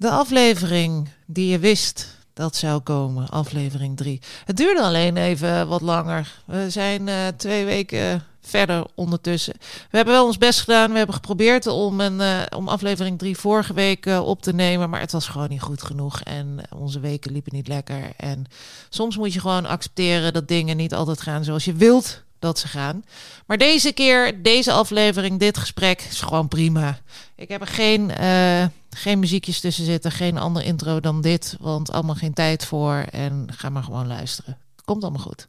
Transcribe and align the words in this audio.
De 0.00 0.10
aflevering 0.10 1.08
die 1.26 1.50
je 1.50 1.58
wist 1.58 2.06
dat 2.32 2.56
zou 2.56 2.80
komen, 2.80 3.28
aflevering 3.28 3.96
3. 3.96 4.20
Het 4.44 4.56
duurde 4.56 4.82
alleen 4.82 5.16
even 5.16 5.68
wat 5.68 5.80
langer. 5.80 6.42
We 6.44 6.70
zijn 6.70 7.06
uh, 7.06 7.26
twee 7.36 7.64
weken 7.64 8.24
verder 8.40 8.86
ondertussen. 8.94 9.54
We 9.90 9.96
hebben 9.96 10.14
wel 10.14 10.26
ons 10.26 10.38
best 10.38 10.60
gedaan. 10.60 10.90
We 10.90 10.96
hebben 10.96 11.14
geprobeerd 11.14 11.66
om, 11.66 12.00
een, 12.00 12.20
uh, 12.20 12.40
om 12.56 12.68
aflevering 12.68 13.18
3 13.18 13.36
vorige 13.36 13.72
week 13.72 14.06
uh, 14.06 14.26
op 14.26 14.42
te 14.42 14.52
nemen. 14.52 14.90
Maar 14.90 15.00
het 15.00 15.12
was 15.12 15.28
gewoon 15.28 15.48
niet 15.48 15.60
goed 15.62 15.82
genoeg. 15.82 16.20
En 16.20 16.58
onze 16.76 17.00
weken 17.00 17.32
liepen 17.32 17.54
niet 17.54 17.68
lekker. 17.68 18.12
En 18.16 18.46
soms 18.88 19.16
moet 19.16 19.32
je 19.32 19.40
gewoon 19.40 19.66
accepteren 19.66 20.32
dat 20.32 20.48
dingen 20.48 20.76
niet 20.76 20.94
altijd 20.94 21.20
gaan 21.20 21.44
zoals 21.44 21.64
je 21.64 21.72
wilt 21.72 22.22
dat 22.40 22.58
ze 22.58 22.68
gaan. 22.68 23.04
Maar 23.46 23.58
deze 23.58 23.92
keer, 23.92 24.42
deze 24.42 24.72
aflevering, 24.72 25.38
dit 25.38 25.58
gesprek 25.58 26.06
is 26.10 26.20
gewoon 26.20 26.48
prima. 26.48 26.98
Ik 27.36 27.48
heb 27.48 27.60
er 27.60 27.66
geen, 27.66 28.10
uh, 28.20 28.66
geen 28.90 29.18
muziekjes 29.18 29.60
tussen 29.60 29.84
zitten, 29.84 30.12
geen 30.12 30.38
andere 30.38 30.64
intro 30.64 31.00
dan 31.00 31.20
dit, 31.20 31.56
want 31.60 31.90
allemaal 31.92 32.14
geen 32.14 32.34
tijd 32.34 32.64
voor. 32.64 33.04
En 33.10 33.46
ga 33.56 33.68
maar 33.68 33.82
gewoon 33.82 34.06
luisteren. 34.06 34.58
Komt 34.84 35.02
allemaal 35.02 35.22
goed. 35.22 35.48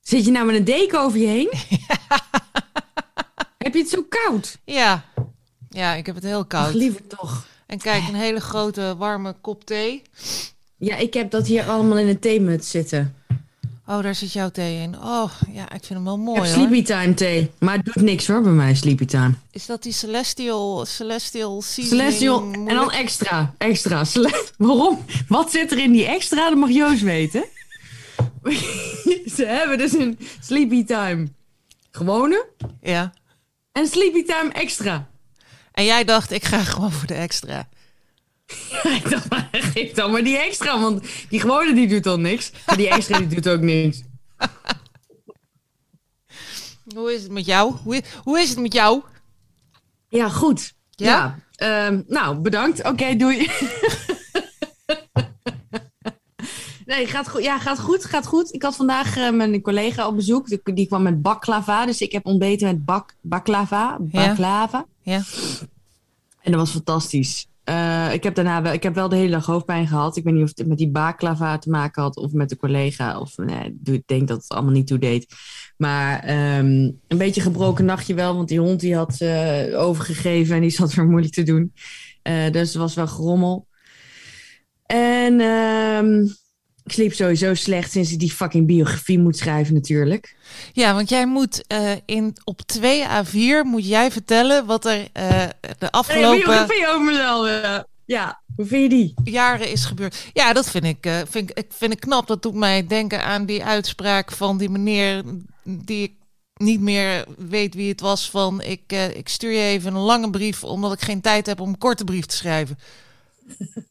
Zit 0.00 0.24
je 0.24 0.30
nou 0.30 0.46
met 0.46 0.54
een 0.54 0.64
deken 0.64 1.00
over 1.00 1.18
je 1.18 1.26
heen? 1.26 1.52
heb 3.64 3.74
je 3.74 3.78
het 3.78 3.88
zo 3.88 4.04
koud? 4.08 4.58
Ja. 4.64 5.04
Ja, 5.70 5.94
ik 5.94 6.06
heb 6.06 6.14
het 6.14 6.24
heel 6.24 6.44
koud. 6.44 6.66
Ach, 6.66 6.72
liever 6.72 7.06
toch. 7.06 7.46
En 7.66 7.78
kijk, 7.78 8.08
een 8.08 8.14
hele 8.14 8.40
grote 8.40 8.94
warme 8.98 9.34
kop 9.40 9.64
thee. 9.64 10.02
Ja, 10.76 10.96
ik 10.96 11.14
heb 11.14 11.30
dat 11.30 11.46
hier 11.46 11.68
allemaal 11.68 11.98
in 11.98 12.08
een 12.08 12.18
theemuts 12.18 12.70
zitten. 12.70 13.16
Oh, 13.92 14.02
daar 14.02 14.14
zit 14.14 14.32
jouw 14.32 14.50
thee 14.50 14.80
in. 14.80 14.96
Oh, 14.98 15.30
ja, 15.52 15.62
ik 15.62 15.84
vind 15.84 15.88
hem 15.88 16.04
wel 16.04 16.18
mooi. 16.18 16.40
Ik 16.40 16.46
heb 16.46 16.54
sleepy 16.54 16.82
time 16.82 17.14
thee, 17.14 17.50
maar 17.58 17.76
het 17.76 17.84
doet 17.84 18.02
niks 18.04 18.26
hoor 18.26 18.42
bij 18.42 18.52
mij, 18.52 18.74
sleepy 18.74 19.04
time. 19.04 19.34
Is 19.50 19.66
dat 19.66 19.82
die 19.82 19.92
celestial, 19.92 20.84
celestial 20.84 21.62
Celestial 21.62 22.52
en 22.52 22.64
dan 22.64 22.90
extra, 22.90 23.54
extra. 23.58 24.04
Waarom? 24.58 25.04
Wat 25.28 25.50
zit 25.50 25.72
er 25.72 25.78
in 25.78 25.92
die 25.92 26.06
extra? 26.06 26.48
Dat 26.48 26.58
mag 26.58 26.70
Joost 26.70 27.02
weten. 27.02 27.44
Ze 29.36 29.44
hebben 29.46 29.78
dus 29.78 29.92
een 29.92 30.18
sleepy 30.40 30.84
time 30.84 31.28
gewone. 31.90 32.46
Ja. 32.82 33.12
En 33.72 33.86
sleepy 33.86 34.24
time 34.24 34.52
extra. 34.52 35.08
En 35.72 35.84
jij 35.84 36.04
dacht, 36.04 36.30
ik 36.30 36.44
ga 36.44 36.58
gewoon 36.58 36.92
voor 36.92 37.06
de 37.06 37.14
extra. 37.14 37.68
Ja, 38.82 38.90
ik 39.04 39.10
dacht, 39.10 39.30
maar 39.30 39.48
geef 39.52 39.92
dan 39.92 40.10
maar 40.10 40.24
die 40.24 40.38
extra, 40.38 40.80
want 40.80 41.04
die 41.28 41.40
gewone 41.40 41.74
die 41.74 41.88
doet 41.88 42.06
al 42.06 42.18
niks. 42.18 42.52
Maar 42.66 42.76
die 42.76 42.88
extra 42.88 43.18
die 43.18 43.26
doet 43.26 43.48
ook 43.48 43.60
niks. 43.60 44.02
Hoe 46.94 47.14
is 47.14 47.22
het 47.22 47.32
met 47.32 47.46
jou? 47.46 47.74
Hoe, 47.84 48.02
hoe 48.22 48.40
is 48.40 48.48
het 48.48 48.58
met 48.58 48.72
jou? 48.72 49.02
Ja, 50.08 50.28
goed. 50.28 50.74
Ja? 50.90 51.38
ja 51.56 51.86
um, 51.88 52.04
nou, 52.08 52.36
bedankt. 52.36 52.78
Oké, 52.78 52.88
okay, 52.88 53.16
doei. 53.16 53.36
nee, 56.86 57.06
gaat 57.06 57.28
goed. 57.28 57.42
Ja, 57.42 57.58
gaat 57.58 57.80
goed. 57.80 58.04
Gaat 58.04 58.26
goed. 58.26 58.54
Ik 58.54 58.62
had 58.62 58.76
vandaag 58.76 59.16
uh, 59.16 59.30
mijn 59.30 59.60
collega 59.60 60.06
op 60.06 60.16
bezoek. 60.16 60.48
Die, 60.48 60.60
die, 60.74 60.86
kwam 60.86 61.02
met 61.02 61.22
baklava. 61.22 61.86
Dus 61.86 62.00
ik 62.00 62.12
heb 62.12 62.26
ontbeten 62.26 62.66
met 62.66 62.84
bak, 62.84 63.14
baklava. 63.20 63.96
Baklava. 64.00 64.86
Ja. 65.02 65.12
ja. 65.12 65.22
En 66.40 66.50
dat 66.52 66.60
was 66.60 66.70
fantastisch. 66.70 67.46
Uh, 67.68 68.12
ik 68.12 68.22
heb 68.22 68.34
daarna 68.34 68.62
wel, 68.62 68.72
ik 68.72 68.82
heb 68.82 68.94
wel 68.94 69.08
de 69.08 69.16
hele 69.16 69.30
dag 69.30 69.46
hoofdpijn 69.46 69.86
gehad. 69.86 70.16
Ik 70.16 70.24
weet 70.24 70.34
niet 70.34 70.42
of 70.42 70.52
het 70.54 70.66
met 70.66 70.78
die 70.78 70.90
baklava 70.90 71.58
te 71.58 71.70
maken 71.70 72.02
had 72.02 72.16
of 72.16 72.32
met 72.32 72.48
de 72.48 72.56
collega. 72.56 73.20
Of 73.20 73.36
nee, 73.36 73.80
ik 73.84 74.06
denk 74.06 74.28
dat 74.28 74.42
het 74.42 74.48
allemaal 74.48 74.72
niet 74.72 74.86
toe 74.86 74.98
deed. 74.98 75.34
Maar 75.76 76.28
um, 76.58 77.00
een 77.08 77.18
beetje 77.18 77.40
gebroken 77.40 77.84
nachtje 77.84 78.14
wel, 78.14 78.36
want 78.36 78.48
die 78.48 78.58
hond 78.58 78.80
die 78.80 78.96
had 78.96 79.20
uh, 79.20 79.80
overgegeven 79.80 80.54
en 80.54 80.60
die 80.60 80.70
zat 80.70 80.94
weer 80.94 81.06
moeilijk 81.06 81.34
te 81.34 81.42
doen. 81.42 81.72
Uh, 82.22 82.50
dus 82.50 82.68
het 82.68 82.76
was 82.76 82.94
wel 82.94 83.08
gerommel. 83.08 83.66
En 84.86 85.40
um, 85.40 86.28
ik 86.84 86.92
sliep 86.92 87.12
sowieso 87.12 87.54
slecht 87.54 87.90
sinds 87.90 88.12
ik 88.12 88.18
die 88.18 88.32
fucking 88.32 88.66
biografie 88.66 89.18
moet 89.18 89.36
schrijven 89.36 89.74
natuurlijk. 89.74 90.36
Ja, 90.72 90.94
want 90.94 91.08
jij 91.08 91.26
moet 91.26 91.64
uh, 91.72 91.92
in, 92.04 92.36
op 92.44 92.62
2 92.62 93.04
A4 93.04 93.66
moet 93.66 93.88
jij 93.88 94.10
vertellen 94.10 94.66
wat 94.66 94.84
er 94.84 94.98
uh, 94.98 95.44
de 95.78 95.90
afgelopen... 95.90 96.30
Een 96.30 96.44
biografie 96.44 96.88
over 96.88 97.04
mezelf, 97.04 97.84
ja. 98.04 98.40
Hoe 98.56 98.66
vind 98.66 98.82
je 98.82 98.88
die? 98.88 99.14
Jaren 99.24 99.70
is 99.70 99.84
gebeurd. 99.84 100.26
Ja, 100.32 100.52
dat 100.52 100.70
vind 100.70 100.84
ik, 100.84 101.06
uh, 101.06 101.20
vind, 101.28 101.58
ik, 101.58 101.66
vind 101.68 101.92
ik 101.92 102.00
knap. 102.00 102.26
Dat 102.26 102.42
doet 102.42 102.54
mij 102.54 102.86
denken 102.86 103.24
aan 103.24 103.46
die 103.46 103.64
uitspraak 103.64 104.32
van 104.32 104.58
die 104.58 104.68
meneer 104.68 105.22
die 105.64 106.02
ik 106.02 106.12
niet 106.54 106.80
meer 106.80 107.24
weet 107.38 107.74
wie 107.74 107.88
het 107.88 108.00
was 108.00 108.30
van 108.30 108.60
ik, 108.60 108.92
ik 109.14 109.28
stuur 109.28 109.50
je 109.50 109.62
even 109.62 109.94
een 109.94 110.00
lange 110.00 110.30
brief 110.30 110.64
omdat 110.64 110.92
ik 110.92 111.00
geen 111.00 111.20
tijd 111.20 111.46
heb 111.46 111.60
om 111.60 111.68
een 111.68 111.78
korte 111.78 112.04
brief 112.04 112.26
te 112.26 112.36
schrijven. 112.36 112.78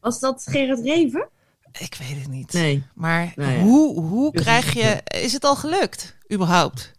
Was 0.00 0.20
dat 0.20 0.46
Gerard 0.48 0.80
Reven? 0.80 1.28
Ik 1.78 1.94
weet 1.94 2.20
het 2.20 2.28
niet. 2.28 2.52
Nee. 2.52 2.82
Maar 2.94 3.32
nee, 3.36 3.60
hoe, 3.60 4.00
hoe 4.00 4.32
dus 4.32 4.42
krijg 4.42 4.72
je... 4.72 5.00
Is 5.04 5.32
het 5.32 5.44
al 5.44 5.56
gelukt, 5.56 6.16
überhaupt? 6.32 6.92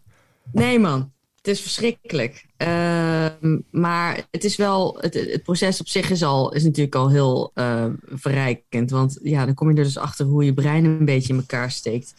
Nee, 0.52 0.78
man. 0.78 1.12
Het 1.36 1.46
is 1.46 1.60
verschrikkelijk. 1.60 2.46
Uh, 2.58 3.26
maar 3.70 4.26
het 4.30 4.44
is 4.44 4.56
wel... 4.56 4.98
Het, 5.00 5.14
het, 5.14 5.42
proces 5.42 5.80
op 5.80 5.88
zich 5.88 6.10
is, 6.10 6.22
al, 6.22 6.52
is 6.52 6.62
natuurlijk 6.62 6.94
al 6.94 7.10
heel 7.10 7.50
uh, 7.54 7.84
verrijkend. 8.06 8.90
Want 8.90 9.18
ja, 9.22 9.44
dan 9.44 9.54
kom 9.54 9.70
je 9.70 9.76
er 9.76 9.84
dus 9.84 9.98
achter 9.98 10.26
hoe 10.26 10.44
je 10.44 10.54
brein 10.54 10.84
een 10.84 11.04
beetje 11.04 11.32
in 11.32 11.38
elkaar 11.38 11.70
steekt. 11.70 12.14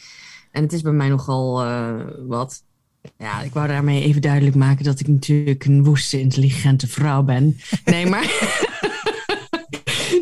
En 0.51 0.63
het 0.63 0.73
is 0.73 0.81
bij 0.81 0.91
mij 0.91 1.09
nogal 1.09 1.65
uh, 1.65 1.95
wat. 2.27 2.63
Ja, 3.17 3.41
ik 3.41 3.53
wou 3.53 3.67
daarmee 3.67 4.03
even 4.03 4.21
duidelijk 4.21 4.55
maken 4.55 4.83
dat 4.83 4.99
ik 4.99 5.07
natuurlijk 5.07 5.65
een 5.65 5.83
woeste, 5.83 6.19
intelligente 6.19 6.87
vrouw 6.87 7.23
ben. 7.23 7.59
Nee, 7.85 8.05
maar... 8.05 8.27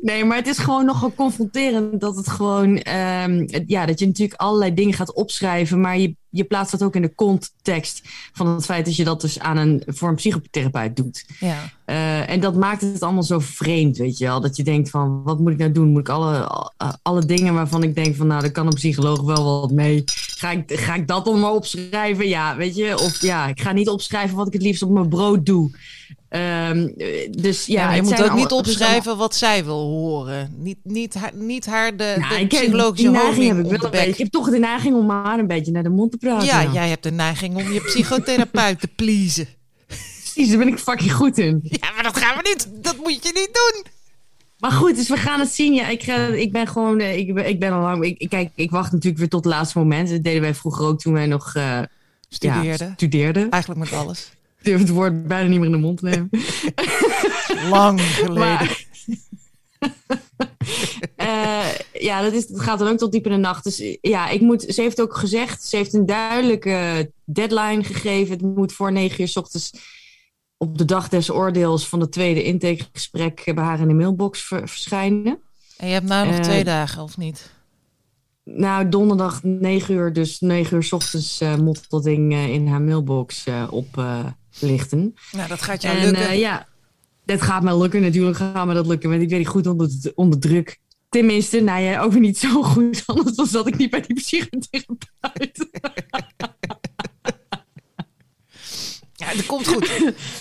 Nee, 0.08 0.26
maar 0.26 0.38
het 0.38 0.48
is 0.48 0.58
gewoon 0.58 0.86
nogal 0.86 1.14
confronterend 1.14 2.02
dat 2.02 2.16
het 2.16 2.30
gewoon, 2.30 2.70
um, 2.70 3.46
ja, 3.66 3.86
dat 3.86 4.00
je 4.00 4.06
natuurlijk 4.06 4.40
allerlei 4.40 4.74
dingen 4.74 4.94
gaat 4.94 5.14
opschrijven, 5.14 5.82
maar 5.82 5.98
je, 5.98 6.16
je 6.30 6.44
plaatst 6.44 6.72
dat 6.72 6.84
ook 6.84 6.96
in 6.96 7.02
de 7.02 7.16
context 7.16 8.02
van 8.34 8.48
het 8.48 8.66
feit 8.66 8.86
dat 8.86 8.96
je 8.96 9.04
dat 9.04 9.22
dus 9.22 9.40
aan 9.40 9.58
een, 9.58 9.84
voor 9.86 10.10
een 10.10 10.16
psychotherapeut 10.16 10.96
doet. 10.96 11.26
Ja. 11.40 11.72
Uh, 11.86 12.30
en 12.30 12.40
dat 12.40 12.56
maakt 12.56 12.82
het 12.82 13.02
allemaal 13.02 13.24
zo 13.24 13.40
vreemd, 13.40 13.98
weet 13.98 14.18
je 14.18 14.26
wel. 14.26 14.42
Dat 14.42 14.56
je 14.56 14.64
denkt 14.64 14.90
van, 14.90 15.24
wat 15.24 15.40
moet 15.40 15.52
ik 15.52 15.58
nou 15.58 15.72
doen? 15.72 15.88
Moet 15.88 16.00
ik 16.00 16.10
alle, 16.10 16.50
alle 17.02 17.26
dingen 17.26 17.54
waarvan 17.54 17.84
ik 17.84 17.96
denk 17.96 18.16
van, 18.16 18.28
nou, 18.28 18.42
daar 18.42 18.52
kan 18.52 18.68
een 18.68 18.74
psycholoog 18.74 19.22
wel 19.22 19.62
wat 19.62 19.72
mee. 19.72 20.04
Ga 20.38 20.52
ik, 20.52 20.64
ga 20.66 20.96
ik 20.96 21.08
dat 21.08 21.26
dan 21.26 21.40
maar 21.40 21.54
opschrijven? 21.54 22.28
Ja, 22.28 22.56
weet 22.56 22.76
je. 22.76 23.00
Of 23.00 23.22
ja, 23.22 23.48
ik 23.48 23.62
ga 23.62 23.72
niet 23.72 23.90
opschrijven 23.90 24.38
wat 24.38 24.48
ik 24.48 24.54
het 24.54 24.62
liefst 24.62 24.82
op 24.82 24.90
mijn 24.90 25.10
brood 25.10 25.46
doe. 25.46 25.72
Um, 26.30 26.94
dus 27.30 27.66
ja, 27.66 27.82
ja 27.82 27.94
je 27.96 28.02
moet 28.02 28.24
ook 28.24 28.36
niet 28.36 28.52
opschrijven 28.52 29.18
wat 29.18 29.36
zij 29.36 29.66
wil 29.66 29.88
horen. 29.88 30.56
Niet, 30.58 30.78
niet, 30.84 31.14
haar, 31.14 31.32
niet 31.36 31.66
haar 31.66 31.98
de, 31.98 32.16
nou, 32.18 32.36
de 32.36 32.42
ik 32.42 32.48
psychologische 32.48 33.12
heb, 33.12 33.22
neiging 33.22 33.48
heb 33.48 33.58
ik 33.58 33.72
wel 33.72 33.84
een 33.84 33.92
beetje. 33.92 34.10
Ik 34.10 34.18
heb 34.18 34.32
toch 34.32 34.50
de 34.50 34.60
neiging 34.60 34.96
om 34.96 35.10
haar 35.10 35.40
een 35.40 35.48
beetje 35.48 35.72
naar 35.72 35.84
de 35.84 35.90
mond 35.90 36.17
te 36.20 36.28
praten. 36.28 36.48
Ja, 36.48 36.62
nou. 36.62 36.74
jij 36.74 36.90
hebt 36.90 37.04
de 37.04 37.12
neiging 37.12 37.56
om 37.56 37.72
je 37.72 37.82
psychotherapeut 37.82 38.80
te 38.80 38.88
pleasen. 38.88 39.48
Precies, 39.88 40.50
daar 40.50 40.58
ben 40.58 40.68
ik 40.68 40.80
fucking 40.80 41.14
goed 41.14 41.38
in. 41.38 41.60
Ja, 41.64 41.92
maar 41.92 42.04
dat 42.04 42.18
gaan 42.18 42.38
we 42.38 42.50
niet. 42.50 42.84
Dat 42.84 42.98
moet 42.98 43.14
je 43.24 43.32
niet 43.34 43.50
doen. 43.54 43.86
Maar 44.60 44.72
goed, 44.72 44.96
dus 44.96 45.10
we 45.10 45.18
gaan 45.18 45.40
het 45.40 45.50
zien. 45.50 45.74
Ja, 45.74 45.88
ik, 45.88 46.04
ga, 46.04 46.28
ik 46.28 46.52
ben 46.52 46.68
gewoon, 46.68 47.00
eh, 47.00 47.18
ik, 47.18 47.38
ik 47.38 47.60
ben 47.60 47.72
al 47.72 47.82
lang. 47.82 48.04
Ik, 48.04 48.30
kijk, 48.30 48.52
ik 48.56 48.72
wacht 48.72 48.92
natuurlijk 48.92 49.18
weer 49.18 49.30
tot 49.30 49.44
het 49.44 49.54
laatste 49.54 49.78
moment. 49.78 50.10
Dat 50.10 50.24
deden 50.24 50.42
wij 50.42 50.56
vroeger 50.56 50.86
ook 50.86 51.00
toen 51.00 51.14
wij 51.14 51.26
nog 51.26 51.56
uh, 51.56 51.82
studeerden. 52.30 52.88
Ja, 52.88 52.94
studeerden. 52.94 53.50
Eigenlijk 53.50 53.80
met 53.80 54.00
alles 54.00 54.32
durf 54.68 54.80
het 54.80 54.90
woord 54.90 55.28
bijna 55.28 55.50
niet 55.50 55.58
meer 55.58 55.66
in 55.66 55.72
de 55.72 55.78
mond 55.78 55.98
te 55.98 56.06
nemen. 56.06 56.30
Lang 57.70 58.02
geleden. 58.22 58.40
Maar, 58.40 58.86
uh, 61.18 61.70
ja, 62.08 62.22
dat, 62.22 62.34
is, 62.34 62.48
dat 62.48 62.62
gaat 62.62 62.80
dan 62.80 62.88
ook 62.88 62.98
tot 62.98 63.12
diep 63.12 63.26
in 63.26 63.32
de 63.32 63.38
nacht. 63.38 63.64
Dus 63.64 63.98
ja, 64.02 64.30
ik 64.30 64.42
moet, 64.42 64.62
ze 64.62 64.82
heeft 64.82 65.02
ook 65.02 65.16
gezegd, 65.16 65.64
ze 65.64 65.76
heeft 65.76 65.94
een 65.94 66.06
duidelijke 66.06 67.12
deadline 67.26 67.84
gegeven. 67.84 68.34
Het 68.34 68.42
moet 68.56 68.74
voor 68.74 68.92
negen 68.92 69.22
uur 69.22 69.28
s 69.28 69.38
ochtends 69.38 69.72
op 70.58 70.78
de 70.78 70.86
dag 70.86 71.10
des 71.10 71.30
oordeels 71.30 71.88
van 71.88 72.00
het 72.00 72.12
tweede 72.12 72.44
intakegesprek 72.44 73.42
bij 73.46 73.64
haar 73.64 73.80
in 73.80 73.88
de 73.88 73.94
mailbox 73.94 74.44
verschijnen. 74.48 75.40
En 75.78 75.88
je 75.88 75.94
hebt 75.94 76.08
nou 76.08 76.26
nog 76.28 76.36
uh, 76.36 76.42
twee 76.42 76.64
dagen, 76.64 77.04
of 77.04 77.18
niet? 77.18 77.56
Nou, 78.44 78.90
donderdag 78.90 79.44
9 79.44 79.96
uur, 79.96 80.14
dus 80.14 80.40
9 80.40 80.76
uur 80.76 80.84
s 80.84 80.92
ochtends 80.92 81.42
uh, 81.42 81.56
moet 81.56 81.90
dat 81.90 82.04
ding 82.04 82.34
uh, 82.34 82.48
in 82.48 82.68
haar 82.68 82.82
mailbox 82.82 83.46
uh, 83.48 83.68
oplichten. 83.70 85.16
Nou, 85.32 85.48
dat 85.48 85.62
gaat 85.62 85.82
jou 85.82 85.98
en, 85.98 86.06
lukken. 86.06 86.38
ja, 86.38 86.68
dat 87.28 87.42
gaat 87.42 87.64
me 87.64 87.78
lukken. 87.78 88.02
Natuurlijk 88.02 88.38
gaat 88.38 88.66
me 88.66 88.74
dat 88.74 88.88
lukken, 88.88 89.10
want 89.10 89.22
ik 89.22 89.30
weet 89.30 89.40
niet 89.40 89.48
goed 89.48 89.68
onder, 89.68 89.90
onder 90.16 90.40
druk. 90.40 90.78
Tenminste, 91.10 91.60
nou 91.60 91.82
jij 91.82 92.00
ook 92.00 92.12
weer 92.12 92.22
niet 92.22 92.38
zo 92.38 92.64
goed, 92.64 93.04
anders 93.06 93.36
dan 93.36 93.48
zat 93.48 93.68
ik 93.68 93.78
niet 93.78 93.90
bij 93.90 94.02
die 94.02 94.16
psychotherapeut. 94.16 95.68
ja, 99.22 99.34
dat 99.34 99.46
komt 99.46 99.68
goed. 99.68 99.90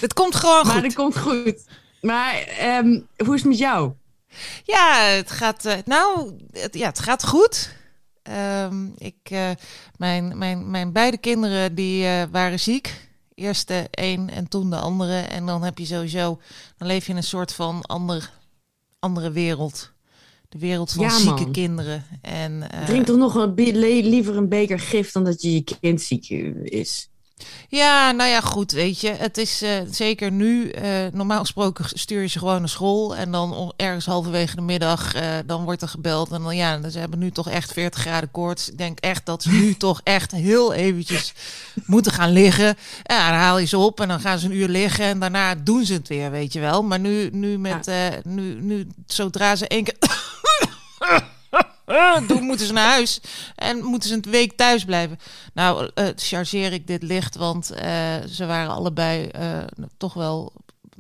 Het 0.01 0.13
komt 0.13 0.35
gewoon 0.35 0.65
goed. 0.65 0.73
Maar 0.73 0.83
dat 0.83 0.95
komt 0.95 1.19
goed. 1.19 1.65
Maar 2.01 2.49
um, 2.79 3.07
hoe 3.17 3.35
is 3.35 3.41
het 3.41 3.51
met 3.51 3.59
jou? 3.59 3.93
Ja, 4.65 5.01
het 5.01 5.31
gaat, 5.31 5.83
nou, 5.85 6.33
het, 6.53 6.75
ja, 6.75 6.87
het 6.87 6.99
gaat 6.99 7.27
goed. 7.27 7.75
Um, 8.63 8.95
ik, 8.99 9.31
uh, 9.33 9.51
mijn, 9.97 10.39
mijn, 10.39 10.71
mijn 10.71 10.93
beide 10.93 11.19
kinderen 11.19 11.75
die 11.75 12.05
uh, 12.05 12.23
waren 12.31 12.61
ziek. 12.61 13.06
Eerst 13.37 13.69
de 13.69 13.87
een 13.91 14.31
en 14.31 14.49
toen 14.49 14.71
de 14.71 14.77
andere. 14.77 15.19
En 15.21 15.47
dan 15.47 15.63
heb 15.63 15.79
je 15.79 15.85
sowieso, 15.85 16.41
dan 16.77 16.89
leef 16.89 17.05
je 17.07 17.11
in 17.11 17.17
een 17.17 17.23
soort 17.23 17.53
van 17.53 17.83
ander, 17.83 18.31
andere 18.99 19.31
wereld. 19.31 19.93
De 20.49 20.59
wereld 20.59 20.93
van 20.93 21.05
Ja, 21.05 21.19
zieke 21.19 21.51
kinderen. 21.51 22.05
En, 22.23 22.71
eh, 22.71 22.85
Drink 22.85 23.07
toch 23.07 23.17
nog 23.17 23.35
een, 23.35 23.55
le- 23.55 24.09
liever 24.09 24.37
een 24.37 24.49
beker 24.49 24.81
gif 24.81 25.13
dan 25.13 25.25
dat 25.25 25.43
je 25.43 25.53
je 25.53 25.65
kind 25.81 26.03
ziek 26.03 26.29
is. 26.63 27.11
Ja, 27.69 28.11
nou 28.11 28.31
ja, 28.31 28.41
goed, 28.41 28.73
weet 28.73 29.01
je. 29.01 29.11
Het 29.11 29.39
is 29.39 29.63
eh, 29.63 29.71
zeker 29.91 30.31
nu, 30.31 30.71
eh, 30.71 31.07
normaal 31.13 31.41
gesproken 31.41 31.85
stuur 31.89 32.21
je 32.21 32.27
ze 32.27 32.39
gewoon 32.39 32.59
naar 32.59 32.69
school. 32.69 33.17
En 33.17 33.33
dan 33.33 33.73
ergens 33.77 34.07
halverwege 34.07 34.57
de 34.57 34.63
middag, 34.63 35.15
eh, 35.15 35.37
dan 35.47 35.65
wordt 35.65 35.83
er 35.83 35.89
gebeld. 35.89 36.31
En 36.31 36.43
dan 36.43 36.57
ja, 36.57 36.91
ze 36.91 36.99
hebben 36.99 37.19
nu 37.19 37.31
toch 37.31 37.49
echt 37.49 37.73
40 37.73 38.01
graden 38.01 38.31
koorts. 38.31 38.71
Ik 38.71 38.79
denk 38.79 39.01
echt 39.01 39.27
dat 39.27 39.43
ze 39.43 39.51
nu 39.51 39.75
toch 39.87 40.01
echt 40.05 40.31
heel 40.31 40.73
eventjes 40.73 41.33
moeten 41.87 42.13
gaan 42.13 42.33
liggen. 42.33 42.77
Ja, 43.03 43.31
dan 43.31 43.39
haal 43.39 43.59
je 43.59 43.67
ze 43.67 43.79
op 43.79 44.01
en 44.01 44.09
dan 44.09 44.21
gaan 44.21 44.39
ze 44.39 44.47
een 44.47 44.57
uur 44.57 44.69
liggen. 44.69 45.05
En 45.05 45.19
daarna 45.19 45.55
doen 45.55 45.85
ze 45.85 45.93
het 45.93 46.09
weer, 46.09 46.31
weet 46.31 46.53
je 46.53 46.61
wel. 46.61 46.83
Maar 46.83 47.01
nu, 47.01 47.31
nu 47.33 47.59
met, 47.59 47.91
nu, 48.23 48.61
nu, 48.61 48.87
zodra 49.07 49.57
ze 49.57 49.69
één 49.69 49.85
keer... 49.85 49.97
doen, 52.27 52.43
moeten 52.43 52.67
ze 52.67 52.73
naar 52.73 52.91
huis 52.91 53.21
en 53.55 53.85
moeten 53.85 54.09
ze 54.09 54.15
een 54.15 54.25
week 54.31 54.57
thuis 54.57 54.85
blijven. 54.85 55.19
Nou, 55.55 55.91
eh 55.95 56.07
chargeer 56.17 56.73
ik 56.73 56.87
dit 56.87 57.03
licht, 57.03 57.37
want 57.37 57.71
eh, 57.71 58.15
ze 58.31 58.47
waren 58.47 58.71
allebei 58.71 59.27
eh, 59.27 59.59
toch 59.97 60.15
wel, 60.15 60.53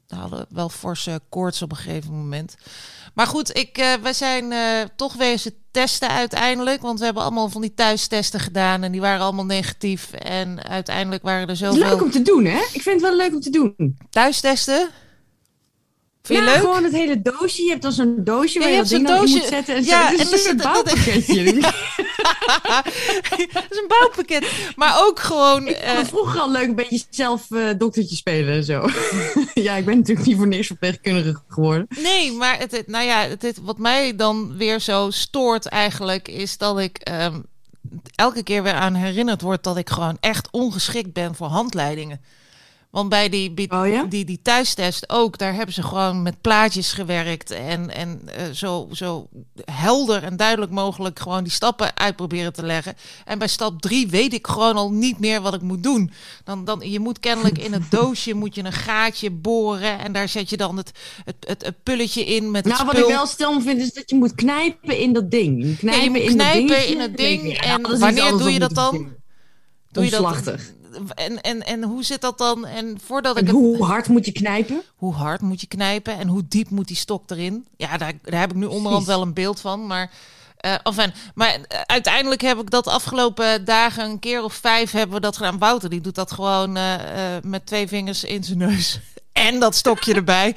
hadden 0.08 0.46
wel 0.48 0.68
forse 0.68 1.20
koorts 1.28 1.62
op 1.62 1.70
een 1.70 1.76
gegeven 1.76 2.12
moment. 2.12 2.54
Maar 3.14 3.26
goed, 3.26 3.56
ik, 3.56 3.96
we 4.02 4.12
zijn 4.12 4.54
toch 4.96 5.14
wezen 5.14 5.52
testen 5.70 6.08
uiteindelijk, 6.08 6.82
want 6.82 6.98
we 6.98 7.04
hebben 7.04 7.22
allemaal 7.22 7.48
van 7.48 7.60
die 7.60 7.74
thuistesten 7.74 8.40
gedaan 8.40 8.82
en 8.82 8.92
die 8.92 9.00
waren 9.00 9.20
allemaal 9.20 9.44
negatief. 9.44 10.12
En 10.12 10.68
uiteindelijk 10.68 11.22
waren 11.22 11.46
er 11.46 11.52
is 11.52 11.60
leuk 11.60 11.72
zoveel 11.74 12.04
om 12.04 12.10
te 12.10 12.22
doen, 12.22 12.44
hè? 12.44 12.58
Ik 12.58 12.82
vind 12.82 12.84
het 12.84 13.00
wel 13.00 13.16
leuk 13.16 13.34
om 13.34 13.40
te 13.40 13.50
doen. 13.50 13.98
thuistesten. 14.10 14.90
Vind 16.26 16.38
je 16.38 16.44
ja, 16.44 16.52
leuk? 16.52 16.60
gewoon 16.60 16.84
het 16.84 16.92
hele 16.92 17.22
doosje. 17.22 17.62
Je 17.62 17.70
hebt 17.70 17.82
dan 17.82 17.92
zo'n 17.92 18.14
doosje 18.18 18.58
waar 18.58 18.70
je 18.70 18.76
dat 18.76 18.88
ding 18.88 19.06
dan 19.06 19.14
in 19.16 19.20
doosje. 19.22 19.36
moet 19.38 19.46
zetten. 19.46 19.74
En 19.74 19.84
Ja, 19.84 20.06
zo. 20.10 20.16
Het 20.16 20.26
en 20.28 20.34
is 20.34 20.42
dan 20.44 20.50
een 20.52 20.56
bouwpakketje. 20.56 21.44
Dat 23.52 23.64
is 23.70 23.78
een 23.78 23.88
bouwpakket. 23.88 24.46
Maar 24.76 24.98
ook 25.06 25.20
gewoon. 25.20 25.66
Ik 25.68 25.76
het 25.80 26.08
vroeger 26.08 26.40
al 26.40 26.50
leuk 26.50 26.68
een 26.68 26.74
beetje 26.74 27.04
zelf 27.10 27.50
eh, 27.50 27.68
doktertje 27.78 28.16
spelen 28.16 28.54
en 28.54 28.64
zo. 28.64 28.88
ja, 29.54 29.74
ik 29.74 29.84
ben 29.84 29.96
natuurlijk 29.96 30.26
niet 30.26 30.36
voor 30.36 30.46
niks 30.46 30.66
verpleegkundige 30.66 31.40
geworden. 31.48 31.86
Nee, 32.02 32.32
maar 32.32 32.58
het, 32.58 32.70
het- 32.72 32.86
nou 32.86 33.04
ja, 33.04 33.20
het, 33.20 33.42
het- 33.42 33.58
wat 33.62 33.78
mij 33.78 34.16
dan 34.16 34.56
weer 34.56 34.80
zo 34.80 35.10
stoort 35.10 35.66
eigenlijk 35.66 36.28
is 36.28 36.58
dat 36.58 36.78
ik 36.78 36.98
ehm, 36.98 37.40
elke 38.14 38.42
keer 38.42 38.62
weer 38.62 38.72
aan 38.74 38.94
herinnerd 38.94 39.40
word 39.40 39.62
dat 39.62 39.76
ik 39.76 39.90
gewoon 39.90 40.16
echt 40.20 40.48
ongeschikt 40.50 41.12
ben 41.12 41.34
voor 41.34 41.46
handleidingen. 41.48 42.20
Want 42.96 43.08
bij 43.08 43.28
die, 43.28 43.54
die, 43.54 43.70
Oh 43.70 43.88
ja? 43.88 44.04
die, 44.04 44.24
die 44.24 44.38
thuistest 44.42 45.08
ook, 45.08 45.38
daar 45.38 45.54
hebben 45.54 45.74
ze 45.74 45.82
gewoon 45.82 46.22
met 46.22 46.40
plaatjes 46.40 46.92
gewerkt. 46.92 47.50
En, 47.50 47.94
en 47.94 48.20
eh, 48.26 48.50
zo, 48.50 48.88
zo 48.92 49.28
helder 49.64 50.22
en 50.22 50.36
duidelijk 50.36 50.72
mogelijk 50.72 51.18
gewoon 51.18 51.42
die 51.42 51.52
stappen 51.52 51.96
uitproberen 51.96 52.52
te 52.52 52.66
leggen. 52.66 52.94
En 53.24 53.38
bij 53.38 53.48
stap 53.48 53.80
drie 53.80 54.08
weet 54.08 54.32
ik 54.32 54.46
gewoon 54.46 54.76
al 54.76 54.92
niet 54.92 55.18
meer 55.18 55.40
wat 55.40 55.54
ik 55.54 55.60
moet 55.60 55.82
doen. 55.82 56.10
Dan, 56.44 56.64
dan, 56.64 56.90
je 56.90 57.00
moet 57.00 57.20
kennelijk 57.20 57.58
in 57.58 57.72
het 57.72 57.90
doosje 58.00 58.34
moet 58.34 58.54
je 58.54 58.64
een 58.64 58.72
gaatje 58.72 59.30
boren. 59.30 59.98
En 59.98 60.12
daar 60.12 60.28
zet 60.28 60.50
je 60.50 60.56
dan 60.56 60.76
het, 60.76 60.90
het, 61.24 61.36
het, 61.40 61.64
het 61.64 61.82
pulletje 61.82 62.24
in 62.24 62.50
met 62.50 62.64
het 62.64 62.74
Nou, 62.74 62.86
wat 62.86 62.98
ik 62.98 63.06
wel 63.06 63.26
stom 63.26 63.62
vind, 63.62 63.80
is 63.80 63.92
dat 63.92 64.10
je 64.10 64.16
moet 64.16 64.34
knijpen 64.34 64.98
in 64.98 65.12
dat 65.12 65.30
ding. 65.30 65.78
Knijpen 65.78 65.98
Ja, 65.98 66.04
je 66.04 66.10
moet 66.10 66.20
in 66.20 66.66
dat 66.68 66.84
in 66.84 67.00
het 67.00 67.16
ding. 67.16 67.64
ja, 67.64 67.74
en 67.74 67.80
iets 67.80 67.98
wanneer 67.98 68.30
doe 68.30 68.50
je 68.50 68.58
dat 68.58 68.74
dan? 68.74 69.14
Doe 69.90 70.04
je 70.04 70.10
dat? 70.10 70.74
En, 71.14 71.40
en, 71.40 71.62
en 71.66 71.82
hoe 71.82 72.04
zit 72.04 72.20
dat 72.20 72.38
dan? 72.38 72.66
En 72.66 72.98
voordat 73.04 73.36
ik 73.36 73.42
En 73.42 73.46
het, 73.46 73.56
hoe 73.56 73.84
hard 73.84 74.08
moet 74.08 74.24
je 74.24 74.32
knijpen? 74.32 74.82
hoe 74.96 75.14
hard 75.14 75.40
moet 75.40 75.60
je 75.60 75.66
knijpen 75.66 76.18
en 76.18 76.28
hoe 76.28 76.42
diep 76.48 76.70
moet 76.70 76.88
die 76.88 76.96
stok 76.96 77.30
erin? 77.30 77.66
Ja, 77.76 77.96
daar, 77.96 78.12
daar 78.22 78.40
heb 78.40 78.50
ik 78.50 78.56
nu 78.56 78.66
onderhand 78.66 79.06
wel 79.06 79.22
een 79.22 79.34
beeld 79.34 79.60
van. 79.60 79.86
Maar, 79.86 80.10
eh 80.56 80.74
enfin, 80.82 81.12
maar 81.34 81.58
eh, 81.68 81.80
uiteindelijk 81.86 82.40
heb 82.40 82.58
ik 82.60 82.70
dat 82.70 82.86
afgelopen 82.86 83.64
dagen 83.64 84.04
een 84.04 84.18
keer 84.18 84.42
of 84.42 84.54
vijf 84.54 84.90
hebben 84.90 85.16
we 85.16 85.22
dat 85.22 85.36
gedaan. 85.36 85.58
Wouter 85.58 85.90
die 85.90 86.00
doet 86.00 86.14
dat 86.14 86.32
gewoon 86.32 86.76
eh, 86.76 86.94
met 87.42 87.66
twee 87.66 87.88
vingers 87.88 88.24
in 88.24 88.44
zijn 88.44 88.58
neus. 88.58 88.98
En 89.32 89.60
dat 89.60 89.74
stokje 89.74 90.14
erbij. 90.14 90.56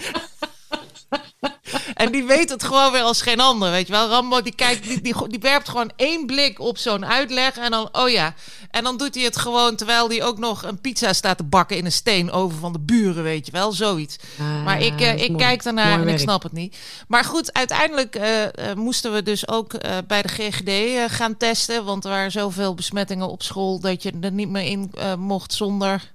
En 1.94 2.12
die 2.12 2.24
weet 2.24 2.50
het 2.50 2.64
gewoon 2.64 2.92
weer 2.92 3.02
als 3.02 3.22
geen 3.22 3.40
ander, 3.40 3.72
weet 3.72 3.88
je 3.88 3.94
wel. 3.94 4.10
Rambo 4.10 4.42
die 4.42 4.56
kijkt, 4.56 4.84
die, 4.84 5.02
die, 5.02 5.28
die 5.28 5.40
werpt 5.40 5.70
gewoon 5.70 5.92
één 5.96 6.26
blik 6.26 6.60
op 6.60 6.78
zo'n 6.78 7.06
uitleg 7.06 7.58
en 7.58 7.72
dan, 7.72 7.90
oh 7.92 8.10
ja. 8.10 8.34
En 8.72 8.84
dan 8.84 8.98
doet 8.98 9.16
hij 9.16 9.24
het 9.24 9.38
gewoon 9.38 9.76
terwijl 9.76 10.10
hij 10.10 10.24
ook 10.24 10.38
nog 10.38 10.64
een 10.64 10.82
pizza 10.82 11.14
staat 11.14 11.38
te 11.38 11.44
bakken 11.44 11.78
in 11.78 11.86
een 11.86 11.92
steen 11.92 12.32
over 12.32 12.60
van 12.60 12.74
de 12.74 12.80
buren, 12.80 13.24
weet 13.24 13.46
je 13.46 13.52
wel. 13.52 13.72
Zoiets. 13.72 14.16
Maar 14.64 14.82
ik, 14.82 15.02
eh, 15.02 15.22
ik 15.22 15.30
mooi. 15.30 15.44
kijk 15.44 15.64
daarnaar 15.64 16.02
en 16.02 16.08
ik 16.08 16.20
snap 16.20 16.44
het 16.44 16.52
niet. 16.52 16.78
Maar 17.08 17.24
goed, 17.24 17.54
uiteindelijk 17.54 18.16
eh, 18.16 18.44
eh, 18.44 18.76
moesten 18.76 19.14
we 19.14 19.24
dus 19.24 19.48
ook 19.48 19.72
bij 20.08 20.22
de 20.22 20.28
GGD 20.28 20.72
gaan 21.12 21.38
testen. 21.38 21.86
Want 21.86 22.04
er 22.04 22.10
waren 22.10 22.32
zoveel 22.32 22.74
besmettingen 22.74 23.30
op 23.30 23.44
school 23.44 23.80
dat 23.80 24.04
je 24.04 24.14
er 24.22 24.32
niet 24.32 24.50
meer 24.50 24.64
in 24.64 24.92
mocht 25.18 25.54
zonder 25.54 26.14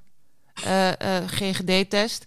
GGD-test. 1.27 2.25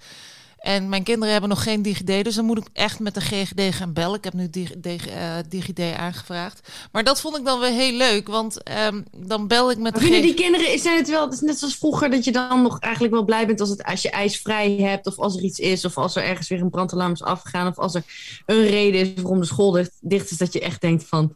En 0.67 0.89
mijn 0.89 1.03
kinderen 1.03 1.31
hebben 1.31 1.49
nog 1.49 1.63
geen 1.63 1.81
DigiD, 1.81 2.23
dus 2.23 2.35
dan 2.35 2.45
moet 2.45 2.57
ik 2.57 2.67
echt 2.73 2.99
met 2.99 3.13
de 3.13 3.21
GGD 3.21 3.75
gaan 3.75 3.93
bellen. 3.93 4.17
Ik 4.17 4.23
heb 4.23 4.33
nu 4.33 4.49
Dig- 4.49 4.73
Dig- 4.77 5.07
eh, 5.07 5.35
DigiD 5.49 5.79
aangevraagd. 5.97 6.69
Maar 6.91 7.03
dat 7.03 7.21
vond 7.21 7.37
ik 7.37 7.45
dan 7.45 7.59
weer 7.59 7.71
heel 7.71 7.97
leuk, 7.97 8.27
want 8.27 8.63
ehm, 8.63 9.01
dan 9.17 9.47
bel 9.47 9.71
ik 9.71 9.77
met 9.77 9.93
de 9.93 9.99
vinden 9.99 10.19
GGD. 10.19 10.25
die 10.27 10.45
kinderen, 10.45 10.79
zijn 10.79 10.97
het 10.97 11.09
wel, 11.09 11.23
het 11.25 11.33
is 11.33 11.39
net 11.39 11.59
zoals 11.59 11.75
vroeger, 11.77 12.09
dat 12.09 12.23
je 12.23 12.31
dan 12.31 12.61
nog 12.61 12.79
eigenlijk 12.79 13.13
wel 13.13 13.23
blij 13.23 13.45
bent 13.47 13.59
als, 13.59 13.69
het, 13.69 13.83
als 13.83 14.01
je 14.01 14.09
ijsvrij 14.09 14.71
hebt, 14.71 15.07
of 15.07 15.17
als 15.19 15.35
er 15.35 15.43
iets 15.43 15.59
is, 15.59 15.85
of 15.85 15.97
als 15.97 16.15
er 16.15 16.23
ergens 16.23 16.47
weer 16.47 16.61
een 16.61 16.69
brandalarm 16.69 17.11
is 17.11 17.23
afgegaan, 17.23 17.67
of 17.67 17.77
als 17.77 17.95
er 17.95 18.03
een 18.45 18.67
reden 18.67 19.01
is 19.01 19.21
waarom 19.21 19.39
de 19.39 19.45
school 19.45 19.71
dicht, 19.71 19.91
dicht 20.01 20.31
is, 20.31 20.37
dat 20.37 20.53
je 20.53 20.59
echt 20.59 20.81
denkt 20.81 21.03
van, 21.07 21.35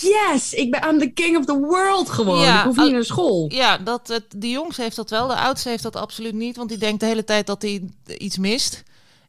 yes, 0.00 0.52
ik 0.54 0.70
ben 0.70 0.88
I'm 0.88 0.98
the 0.98 1.10
king 1.10 1.36
of 1.36 1.44
the 1.44 1.58
world 1.58 2.10
gewoon. 2.10 2.40
Ja, 2.40 2.58
ik 2.58 2.64
hoef 2.64 2.76
niet 2.76 2.92
naar 2.92 3.04
school. 3.04 3.44
Ja, 3.52 3.78
dat, 3.78 4.08
het, 4.08 4.24
de 4.36 4.50
jongste 4.50 4.82
heeft 4.82 4.96
dat 4.96 5.10
wel. 5.10 5.26
De 5.28 5.34
oudste 5.36 5.68
heeft 5.68 5.82
dat 5.82 5.96
absoluut 5.96 6.34
niet. 6.34 6.56
Want 6.56 6.68
die 6.68 6.78
denkt 6.78 7.00
de 7.00 7.06
hele 7.06 7.24
tijd 7.24 7.46
dat 7.46 7.62
hij 7.62 7.88
iets 8.18 8.38
mist. 8.38 8.82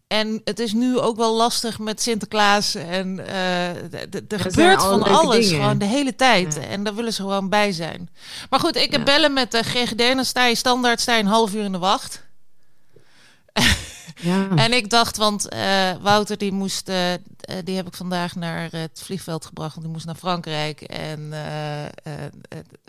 En 0.07 0.42
het 0.44 0.60
is 0.60 0.74
nu 0.74 1.00
ook 1.00 1.18
wel 1.18 1.36
lastig 1.36 1.80
met 1.80 2.01
Sinterklaas. 2.01 2.75
En 2.75 3.19
eh, 3.19 3.90
de- 3.90 4.10
de- 4.10 4.24
er 4.28 4.40
gebeurt 4.40 4.81
van 4.81 5.04
alles. 5.04 5.50
Gewoon 5.50 5.78
de 5.78 5.86
hele 5.86 6.16
tijd. 6.16 6.60
En 6.60 6.84
daar 6.84 6.96
willen 6.96 7.13
ze 7.13 7.22
gewoon 7.22 7.50
bij 7.50 7.72
zijn. 7.72 8.10
Maar 8.50 8.60
goed, 8.60 8.75
ik 8.75 8.92
heb 8.92 9.06
bellen 9.06 9.34
met 9.34 9.51
de 9.51 9.63
GGD. 9.63 10.01
En 10.01 10.16
dan 10.16 10.25
sta 10.25 10.46
je 10.46 10.56
standaard 10.56 11.00
sta 11.01 11.13
je 11.16 11.19
een 11.22 11.28
half 11.28 11.54
uur 11.54 11.63
in 11.63 11.72
de 11.72 11.78
wacht. 11.78 12.22
En 14.56 14.74
ik 14.74 14.89
dacht, 14.89 15.18
want 15.18 15.50
eh, 15.50 15.92
Wouter 16.01 16.38
die 16.38 16.51
moest, 16.51 16.89
eh, 16.89 17.13
eh, 17.13 17.20
die 17.63 17.75
heb 17.75 17.88
ik 17.88 17.93
vandaag 17.93 18.36
naar 18.36 18.67
het 18.72 19.01
vliegveld 19.03 19.46
gebracht, 19.46 19.72
want 19.72 19.86
die 19.86 19.93
moest 19.93 20.05
naar 20.05 20.15
Frankrijk. 20.15 20.82
En 20.82 21.34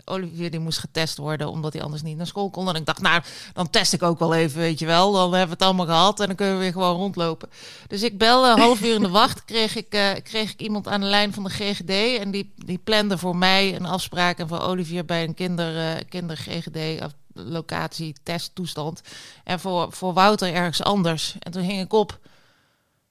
Olivier 0.05 0.51
die 0.51 0.59
moest 0.59 0.79
getest 0.79 1.17
worden, 1.17 1.49
omdat 1.49 1.73
hij 1.73 1.81
anders 1.81 2.01
niet 2.01 2.17
naar 2.17 2.27
school 2.27 2.49
kon. 2.49 2.67
En 2.69 2.75
ik 2.75 2.85
dacht, 2.85 3.01
nou, 3.01 3.21
dan 3.53 3.69
test 3.69 3.93
ik 3.93 4.03
ook 4.03 4.19
wel 4.19 4.33
even, 4.33 4.59
weet 4.59 4.79
je 4.79 4.85
wel. 4.85 5.11
Dan 5.11 5.21
hebben 5.21 5.47
we 5.47 5.53
het 5.53 5.61
allemaal 5.61 5.85
gehad 5.85 6.19
en 6.19 6.27
dan 6.27 6.35
kunnen 6.35 6.55
we 6.55 6.61
weer 6.61 6.71
gewoon 6.71 6.95
rondlopen. 6.95 7.49
Dus 7.87 8.03
ik 8.03 8.17
bel 8.17 8.47
een 8.47 8.59
half 8.59 8.81
uur 8.81 8.93
in 8.93 9.01
de 9.01 9.09
wacht, 9.09 9.45
kreeg 9.51 9.75
ik, 9.75 9.89
kreeg 10.23 10.51
ik 10.51 10.61
iemand 10.61 10.87
aan 10.87 11.01
de 11.01 11.07
lijn 11.07 11.33
van 11.33 11.43
de 11.43 11.49
GGD. 11.49 12.19
En 12.19 12.31
die, 12.31 12.53
die 12.55 12.77
plande 12.77 13.17
voor 13.17 13.35
mij 13.35 13.75
een 13.75 13.85
afspraak 13.85 14.37
en 14.37 14.47
voor 14.47 14.61
Olivier 14.61 15.05
bij 15.05 15.23
een 15.23 15.33
kinder, 15.33 16.05
kinder 16.05 16.37
GGD 16.37 17.03
of 17.03 17.11
locatie 17.35 18.15
testtoestand. 18.23 19.01
En 19.43 19.59
voor, 19.59 19.91
voor 19.91 20.13
Wouter 20.13 20.53
ergens 20.53 20.83
anders. 20.83 21.35
En 21.39 21.51
toen 21.51 21.61
hing 21.61 21.81
ik 21.81 21.93
op. 21.93 22.19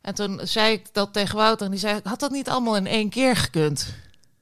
En 0.01 0.15
toen 0.15 0.41
zei 0.43 0.73
ik 0.73 0.93
dat 0.93 1.13
tegen 1.13 1.37
Wouter. 1.37 1.65
En 1.65 1.71
die 1.71 1.81
zei, 1.81 2.01
had 2.05 2.21
dat 2.21 2.31
niet 2.31 2.49
allemaal 2.49 2.77
in 2.77 2.87
één 2.87 3.09
keer 3.09 3.37
gekund? 3.37 3.95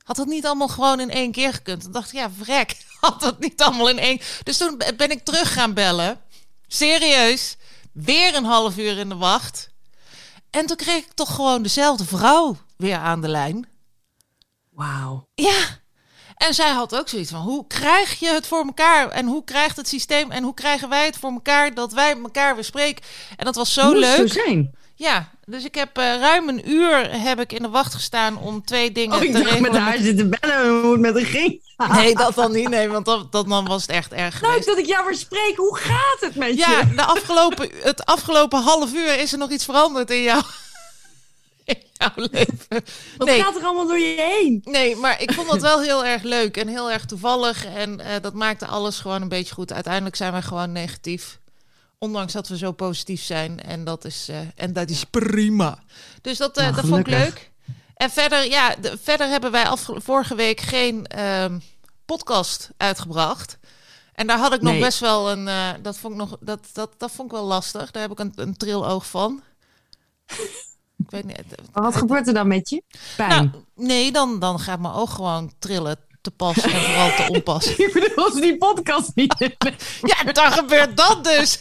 Had 0.03 0.17
dat 0.17 0.27
niet 0.27 0.47
allemaal 0.47 0.69
gewoon 0.69 1.01
in 1.01 1.11
één 1.11 1.33
keer 1.33 1.53
gekund? 1.53 1.83
Toen 1.83 1.93
dacht 1.93 2.09
ik, 2.09 2.19
ja, 2.19 2.31
vrek. 2.31 2.77
Had 3.01 3.21
dat 3.21 3.39
niet 3.39 3.63
allemaal 3.63 3.89
in 3.89 3.99
één... 3.99 4.21
Dus 4.43 4.57
toen 4.57 4.83
ben 4.97 5.11
ik 5.11 5.25
terug 5.25 5.53
gaan 5.53 5.75
bellen. 5.75 6.21
Serieus. 6.67 7.57
Weer 7.93 8.35
een 8.35 8.45
half 8.45 8.79
uur 8.79 8.99
in 8.99 9.09
de 9.09 9.17
wacht. 9.17 9.71
En 10.51 10.67
toen 10.67 10.77
kreeg 10.77 11.05
ik 11.05 11.13
toch 11.13 11.35
gewoon 11.35 11.63
dezelfde 11.63 12.05
vrouw 12.05 12.57
weer 12.77 12.97
aan 12.97 13.21
de 13.21 13.29
lijn. 13.29 13.69
Wauw. 14.71 15.29
Ja. 15.35 15.82
En 16.47 16.55
zij 16.55 16.71
had 16.71 16.97
ook 16.97 17.09
zoiets 17.09 17.31
van: 17.31 17.41
hoe 17.41 17.67
krijg 17.67 18.19
je 18.19 18.29
het 18.29 18.47
voor 18.47 18.65
elkaar? 18.65 19.09
En 19.09 19.27
hoe 19.27 19.45
krijgt 19.45 19.77
het 19.77 19.89
systeem 19.89 20.31
en 20.31 20.43
hoe 20.43 20.55
krijgen 20.55 20.89
wij 20.89 21.05
het 21.07 21.17
voor 21.19 21.31
elkaar 21.33 21.75
dat 21.75 21.93
wij 21.93 22.17
elkaar 22.23 22.55
weer 22.55 22.65
spreken? 22.65 23.05
En 23.37 23.45
dat 23.45 23.55
was 23.55 23.73
zo 23.73 23.85
Moet 23.85 23.97
leuk. 23.99 24.17
zo 24.17 24.27
zijn. 24.27 24.75
Ja, 24.95 25.29
dus 25.47 25.65
ik 25.65 25.75
heb 25.75 25.99
eh, 25.99 26.05
ruim 26.21 26.49
een 26.49 26.71
uur 26.71 27.21
heb 27.21 27.41
ik 27.41 27.53
in 27.53 27.63
de 27.63 27.69
wacht 27.69 27.95
gestaan 27.95 28.37
om 28.39 28.65
twee 28.65 28.93
dingen 28.93 29.17
Oh, 29.17 29.23
ik 29.23 29.27
te 29.33 29.39
dacht 29.39 29.45
regelen. 29.51 29.73
met 29.73 29.81
haar 29.81 29.99
zitten 29.99 30.31
bellen 30.31 30.57
en 30.57 30.81
hoe 30.81 30.93
het 30.93 31.01
met 31.01 31.15
haar 31.15 31.25
ging. 31.27 31.61
Nee, 31.93 32.15
dat 32.15 32.35
dan 32.35 32.53
niet. 32.53 32.69
Nee, 32.69 32.89
want 32.89 33.05
dat, 33.05 33.33
dat 33.33 33.49
dan 33.49 33.67
was 33.67 33.83
het 33.83 33.91
echt 33.91 34.13
erg 34.13 34.41
Leuk 34.41 34.51
geweest. 34.51 34.67
dat 34.67 34.79
ik 34.79 34.87
jou 34.87 35.07
weer 35.07 35.15
spreek. 35.17 35.53
Hoe 35.57 35.77
gaat 35.77 36.21
het 36.21 36.35
met 36.35 36.57
Ja, 36.57 36.79
je? 36.79 36.95
de 36.95 37.03
afgelopen, 37.05 37.71
het 37.83 38.05
afgelopen 38.05 38.63
half 38.63 38.93
uur 38.95 39.19
is 39.19 39.33
er 39.33 39.39
nog 39.39 39.51
iets 39.51 39.65
veranderd 39.65 40.11
in, 40.11 40.23
jou, 40.23 40.43
in 41.65 41.77
jouw 41.93 42.13
leven. 42.15 42.85
Wat 43.17 43.29
Nee. 43.29 43.43
gaat 43.43 43.57
er 43.57 43.63
allemaal 43.65 43.87
door 43.87 43.99
je 43.99 44.15
heen? 44.21 44.61
Nee, 44.65 44.97
maar 44.97 45.23
ik 45.23 45.33
vond 45.33 45.51
het 45.51 45.63
wel 45.63 45.81
heel 45.81 46.05
erg 46.05 46.23
leuk 46.23 46.57
en 46.57 46.69
heel 46.69 46.91
erg 46.91 47.05
toevallig. 47.05 47.65
En 47.65 48.01
eh, 48.01 48.21
dat 48.23 48.35
maakte 48.35 48.67
alles 48.67 48.99
gewoon 48.99 49.23
een 49.23 49.29
beetje 49.29 49.55
goed. 49.55 49.73
Uiteindelijk 49.73 50.17
zijn 50.17 50.33
wij 50.33 50.43
gewoon 50.43 50.73
negatief. 50.73 51.39
Ondanks 51.99 52.33
dat 52.33 52.49
we 52.49 52.57
zo 52.57 52.73
positief 52.73 53.23
zijn. 53.23 53.61
En 53.63 53.85
dat 53.85 54.05
is, 54.05 54.29
eh, 54.29 54.39
en 54.57 54.73
dat 54.73 54.91
is 54.91 55.05
prima. 55.05 55.79
Dus 56.21 56.39
dat, 56.39 56.57
eh, 56.57 56.63
Nou, 56.63 56.75
dat 56.77 56.85
vond 56.87 57.01
ik 57.01 57.07
leuk. 57.07 57.51
En 57.97 58.11
verder, 58.11 58.45
ja, 58.51 58.75
de- 58.81 58.99
verder 59.03 59.29
hebben 59.29 59.51
wij 59.51 59.67
af, 59.69 59.89
vorige 59.95 60.35
week 60.35 60.61
geen 60.61 61.07
ehm, 61.07 61.59
podcast 62.07 62.71
uitgebracht. 62.77 63.59
En 64.15 64.27
daar 64.27 64.39
had 64.39 64.53
ik 64.53 64.61
nog 64.63 64.73
Nee. 64.73 64.81
best 64.81 64.99
wel 64.99 65.31
een. 65.31 65.49
eh, 65.49 65.69
dat, 65.83 65.99
vond 65.99 66.13
ik 66.13 66.19
nog, 66.19 66.37
dat, 66.41 66.67
dat, 66.73 66.91
dat 66.99 67.11
vond 67.11 67.31
ik 67.31 67.37
wel 67.37 67.47
lastig. 67.47 67.91
Daar 67.91 68.03
heb 68.03 68.11
ik 68.13 68.19
een, 68.19 68.33
een 68.37 68.57
triloog 68.57 69.07
van. 69.07 69.43
Ik 71.05 71.11
weet 71.11 71.25
niet. 71.25 71.43
Maar 71.73 71.83
wat 71.83 71.97
gebeurt 71.97 72.27
er 72.27 72.35
dan 72.35 72.49
met 72.49 72.71
je? 72.71 72.83
Pijn. 73.17 73.29
Nou, 73.29 73.51
nee, 73.75 74.13
dan, 74.13 74.39
dan 74.39 74.61
gaat 74.61 74.81
mijn 74.81 74.95
oog 74.95 75.15
gewoon 75.15 75.53
trillen. 75.59 75.97
Te 76.21 76.31
pas 76.31 76.61
en 76.61 76.71
vooral 76.71 77.15
te 77.17 77.27
onpas. 77.35 77.77
ik 77.77 77.93
bedoel, 77.93 78.25
als 78.25 78.35
we 78.35 78.41
die 78.41 78.57
podcast 78.57 79.11
niet. 79.15 79.35
Ja, 80.03 80.33
dan 80.33 80.53
gebeurt 80.53 80.97
dat 80.97 81.25
dus. 81.25 81.59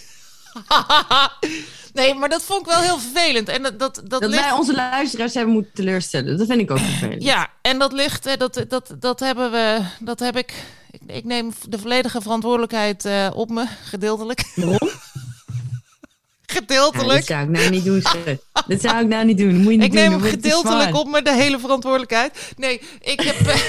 nee, 1.94 2.14
maar 2.14 2.30
dat 2.30 2.44
vond 2.44 2.60
ik 2.60 2.74
wel 2.74 2.82
heel 2.82 3.00
vervelend. 3.00 3.50
En 3.50 3.64
dat, 3.64 3.80
dat, 3.80 3.96
dat, 3.96 4.22
Dat 4.22 4.30
ligt... 4.30 4.42
wij 4.44 4.52
onze 4.52 4.74
luisteraars 4.74 5.34
hebben 5.34 5.54
moeten 5.54 5.74
teleurstellen. 5.74 6.38
Dat 6.38 6.48
vind 6.48 6.62
ik 6.62 6.72
ook 6.72 6.80
vervelend. 6.80 7.24
Ja, 7.24 7.50
en 7.62 7.80
dat 7.80 7.92
ligt, 7.92 8.40
dat, 8.40 8.66
dat, 8.68 8.96
dat 9.00 9.20
hebben 9.20 9.52
we, 9.52 9.82
dat 10.00 10.20
heb 10.20 10.38
ik. 10.38 10.54
Ik, 10.92 11.02
ik 11.06 11.24
neem 11.24 11.52
de 11.70 11.80
volledige 11.80 12.22
verantwoordelijkheid 12.22 13.06
eh, 13.06 13.28
op 13.34 13.50
me, 13.50 13.66
gedeeltelijk. 13.84 14.52
Waarom? 14.56 14.90
Ja, 16.54 16.60
dat 16.60 16.68
gedeeltelijk. 16.68 17.26
zou 17.26 17.44
ik 17.44 17.50
nou 17.50 17.70
niet 17.70 17.84
doen. 17.86 18.02
Dat 18.68 18.82
zou 18.82 19.00
ik 19.02 19.08
nou 19.08 19.26
niet 19.26 19.38
doen. 19.38 19.56
Moet 19.56 19.72
je 19.72 19.78
niet 19.78 19.84
ik 19.84 19.92
doen. 19.92 20.02
neem 20.02 20.12
hem 20.12 20.22
gedeeltelijk 20.22 20.96
op 20.96 21.08
me, 21.08 21.22
de 21.22 21.34
hele 21.34 21.60
verantwoordelijkheid. 21.60 22.54
Nee, 22.58 22.82
ik 23.00 23.22
heb. 23.22 23.36
eh, 23.48 23.62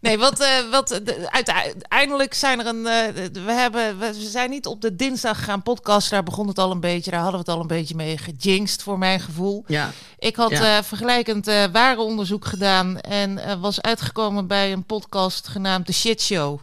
nee, 0.00 0.18
wat, 0.18 0.40
eh, 0.40 0.48
wat 0.70 0.88
de- 0.88 1.28
uiteindelijk 1.30 2.34
zijn 2.34 2.60
er 2.60 2.66
een. 2.66 2.86
eh, 2.86 3.28
we, 3.44 3.52
hebben, 3.52 3.98
we 3.98 4.12
zijn 4.14 4.50
niet 4.50 4.66
op 4.66 4.80
de 4.80 4.96
dinsdag 4.96 5.44
gaan 5.44 5.62
podcasten. 5.62 6.10
Daar 6.12 6.22
begon 6.22 6.48
het 6.48 6.58
al 6.58 6.70
een 6.70 6.80
beetje. 6.80 7.10
Daar 7.10 7.20
hadden 7.20 7.40
we 7.44 7.46
het 7.46 7.54
al 7.56 7.60
een 7.60 7.66
beetje 7.76 7.94
mee 7.94 8.18
gejinxed, 8.18 8.82
voor 8.82 8.98
mijn 8.98 9.20
gevoel. 9.20 9.64
Ja. 9.66 9.90
Ik 10.18 10.36
had 10.36 10.50
Ja. 10.50 10.84
vergelijkend 10.84 11.46
eh 11.48 11.64
warenonderzoek 11.72 12.44
gedaan 12.44 13.00
en 13.00 13.60
was 13.60 13.80
uitgekomen 13.82 14.46
bij 14.46 14.72
een 14.72 14.84
podcast 14.84 15.48
genaamd 15.48 15.86
The 15.86 15.92
Shit 15.92 16.22
Show. 16.22 16.58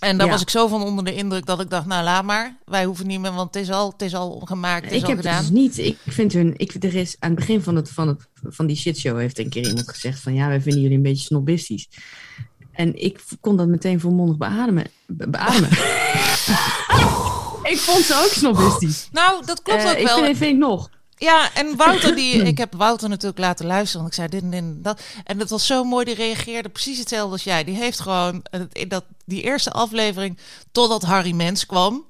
En 0.00 0.16
daar 0.16 0.26
Ja. 0.26 0.32
was 0.32 0.42
ik 0.42 0.50
zo 0.50 0.68
van 0.68 0.82
onder 0.82 1.04
de 1.04 1.14
indruk 1.14 1.46
dat 1.46 1.60
ik 1.60 1.70
dacht, 1.70 1.86
nou 1.86 2.04
laat 2.04 2.24
maar. 2.24 2.56
Wij 2.64 2.84
hoeven 2.84 3.06
niet 3.06 3.20
meer, 3.20 3.32
want 3.32 3.54
het 3.54 3.62
is 3.62 3.70
al, 3.70 3.90
het 3.90 4.02
is 4.02 4.14
al 4.14 4.40
gemaakt, 4.44 4.84
het 4.84 4.92
is 4.92 4.98
Ik 4.98 5.04
al 5.04 5.08
heb 5.14 5.24
het 5.24 5.38
dus 5.40 5.50
niet. 5.50 5.78
Ik 5.78 5.96
vind 6.06 6.32
hun. 6.32 6.54
Ik, 6.56 6.74
er 6.84 6.94
is 6.94 7.16
aan 7.18 7.30
het 7.30 7.38
begin 7.38 7.62
van, 7.62 7.76
het, 7.76 7.90
van, 7.90 8.08
het, 8.08 8.26
van 8.42 8.66
die 8.66 8.76
shitshow 8.76 9.18
heeft 9.18 9.38
een 9.38 9.48
keer 9.48 9.66
iemand 9.66 9.88
gezegd 9.88 10.20
van 10.20 10.34
ja, 10.34 10.48
wij 10.48 10.60
vinden 10.60 10.80
jullie 10.82 10.96
een 10.96 11.02
beetje 11.02 11.24
snobistisch. 11.24 11.88
En 12.72 13.02
ik 13.02 13.20
kon 13.40 13.56
dat 13.56 13.68
meteen 13.68 14.00
volmondig 14.00 14.36
beademen. 14.36 14.86
Be- 15.06 15.28
beademen. 15.28 15.70
ik 17.72 17.78
vond 17.78 18.04
ze 18.04 18.14
ook 18.24 18.32
snobistisch. 18.32 19.08
Nou, 19.12 19.46
dat 19.46 19.62
klopt 19.62 19.82
Eh, 19.82 19.90
ook 19.90 19.96
ik 19.96 20.06
wel. 20.06 20.24
vind, 20.24 20.36
vind 20.36 20.52
ik 20.52 20.58
nog. 20.58 20.90
Ja, 21.20 21.54
en 21.54 21.76
Wouter, 21.76 22.14
die, 22.14 22.42
ik 22.52 22.58
heb 22.58 22.74
Wouter 22.74 23.08
natuurlijk 23.08 23.38
laten 23.38 23.66
luisteren. 23.66 24.00
Want 24.00 24.16
ik 24.16 24.20
zei 24.20 24.28
dit 24.28 24.42
en 24.42 24.50
dit 24.50 24.60
en 24.60 24.82
dat. 24.82 25.02
En 25.24 25.38
dat 25.38 25.50
was 25.50 25.66
zo 25.66 25.84
mooi. 25.84 26.04
Die 26.04 26.14
reageerde 26.14 26.68
precies 26.68 26.98
hetzelfde 26.98 27.32
als 27.32 27.44
jij. 27.44 27.64
Die 27.64 27.76
heeft 27.76 28.00
gewoon 28.00 28.42
eh, 28.50 28.60
in 28.72 28.88
dat, 28.88 29.04
die 29.24 29.42
eerste 29.42 29.70
aflevering 29.70 30.38
totdat 30.72 31.02
Harry 31.02 31.32
Mens 31.32 31.66
kwam. 31.66 32.04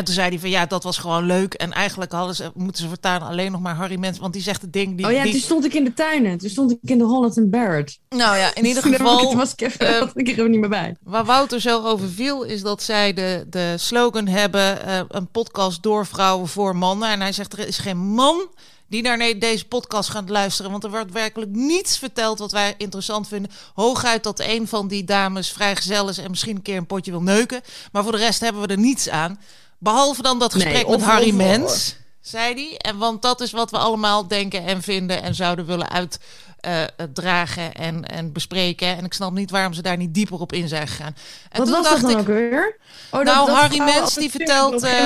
En 0.00 0.06
toen 0.06 0.14
zei 0.14 0.28
hij 0.28 0.38
van 0.38 0.50
ja, 0.50 0.66
dat 0.66 0.82
was 0.82 0.98
gewoon 0.98 1.24
leuk. 1.24 1.54
En 1.54 1.72
eigenlijk 1.72 2.12
hadden 2.12 2.34
ze, 2.34 2.50
moeten 2.54 2.82
ze 2.82 2.88
voortaan 2.88 3.22
alleen 3.22 3.52
nog 3.52 3.60
maar 3.60 3.74
Harry 3.74 3.98
Mens. 3.98 4.18
Want 4.18 4.32
die 4.32 4.42
zegt 4.42 4.62
het 4.62 4.72
ding. 4.72 4.96
Die, 4.96 5.06
Oh 5.06 5.12
ja, 5.12 5.22
die- 5.22 5.32
toen 5.32 5.40
stond 5.40 5.64
ik 5.64 5.74
in 5.74 5.84
de 5.84 5.94
tuinen. 5.94 6.38
Toen 6.38 6.50
stond 6.50 6.70
ik 6.70 6.78
in 6.82 6.98
de 6.98 7.04
Holland 7.04 7.38
and 7.38 7.50
Barrett. 7.50 7.98
nou 8.08 8.36
ja, 8.36 8.54
in 8.54 8.64
ieder 8.64 8.82
geval. 8.92 9.36
Was 9.36 9.52
ik 9.52 9.60
even, 9.60 10.00
was 10.00 10.10
ik 10.14 10.38
er 10.38 10.48
niet 10.48 10.60
meer 10.60 10.68
bij. 10.68 10.96
Waar 11.02 11.24
Wouter 11.24 11.60
zo 11.60 11.84
over 11.84 12.08
viel, 12.08 12.42
is 12.42 12.62
dat 12.62 12.82
zij 12.82 13.12
de, 13.12 13.46
de 13.50 13.74
slogan 13.78 14.26
hebben: 14.26 14.86
eh, 14.86 15.00
een 15.08 15.28
podcast 15.28 15.82
door 15.82 16.06
vrouwen 16.06 16.48
voor 16.48 16.76
mannen. 16.76 17.08
En 17.08 17.20
hij 17.20 17.32
zegt: 17.32 17.52
er 17.52 17.66
is 17.68 17.78
geen 17.78 17.98
man 17.98 18.48
die 18.88 19.02
naar 19.02 19.38
deze 19.38 19.66
podcast 19.66 20.10
gaat 20.10 20.28
luisteren. 20.28 20.70
Want 20.70 20.84
er 20.84 20.90
wordt 20.90 21.12
werkelijk 21.12 21.50
niets 21.50 21.98
verteld 21.98 22.38
wat 22.38 22.52
wij 22.52 22.74
interessant 22.78 23.28
vinden. 23.28 23.50
Hooguit 23.74 24.22
dat 24.22 24.40
een 24.40 24.68
van 24.68 24.88
die 24.88 25.04
dames 25.04 25.50
vrijgezel 25.50 26.08
is 26.08 26.18
en 26.18 26.30
misschien 26.30 26.56
een 26.56 26.62
keer 26.62 26.76
een 26.76 26.86
potje 26.86 27.10
wil 27.10 27.22
neuken. 27.22 27.60
Maar 27.92 28.02
voor 28.02 28.12
de 28.12 28.18
rest 28.18 28.40
hebben 28.40 28.62
we 28.62 28.68
er 28.68 28.78
niets 28.78 29.08
aan. 29.08 29.40
Behalve 29.82 30.22
dan 30.22 30.38
dat 30.38 30.54
Nee, 30.54 30.62
gesprek 30.62 30.86
of- 30.86 30.96
met 30.96 31.02
Harry 31.04 31.34
Mens, 31.34 31.96
zei 32.20 32.54
hij. 32.54 32.76
En 32.90 32.98
want 32.98 33.22
dat 33.22 33.40
is 33.40 33.50
wat 33.52 33.70
we 33.70 33.76
allemaal 33.78 34.26
denken 34.28 34.64
en 34.66 34.82
vinden 34.82 35.22
en 35.22 35.34
zouden 35.34 35.66
willen 35.66 35.88
uitdragen 35.90 37.72
en, 37.74 38.04
en 38.04 38.32
bespreken. 38.32 38.96
En 38.96 39.04
ik 39.04 39.12
snap 39.12 39.32
niet 39.32 39.50
waarom 39.50 39.72
ze 39.72 39.82
daar 39.82 39.96
niet 39.96 40.14
dieper 40.14 40.40
op 40.40 40.52
in 40.52 40.68
zijn 40.68 40.88
gegaan. 40.88 41.14
En 41.48 41.58
Wat 41.58 41.66
toen 41.66 41.76
was 41.76 41.88
dacht 41.88 42.00
dat 42.02 42.10
dan 42.10 42.20
ik, 42.20 42.28
ook 42.28 42.34
weer? 42.34 42.76
Oh, 43.10 43.22
Nou, 43.22 43.50
Harry 43.50 43.78
Mens 43.78 44.14
die 44.14 44.30
vertelt, 44.30 44.82
eh, 44.82 45.02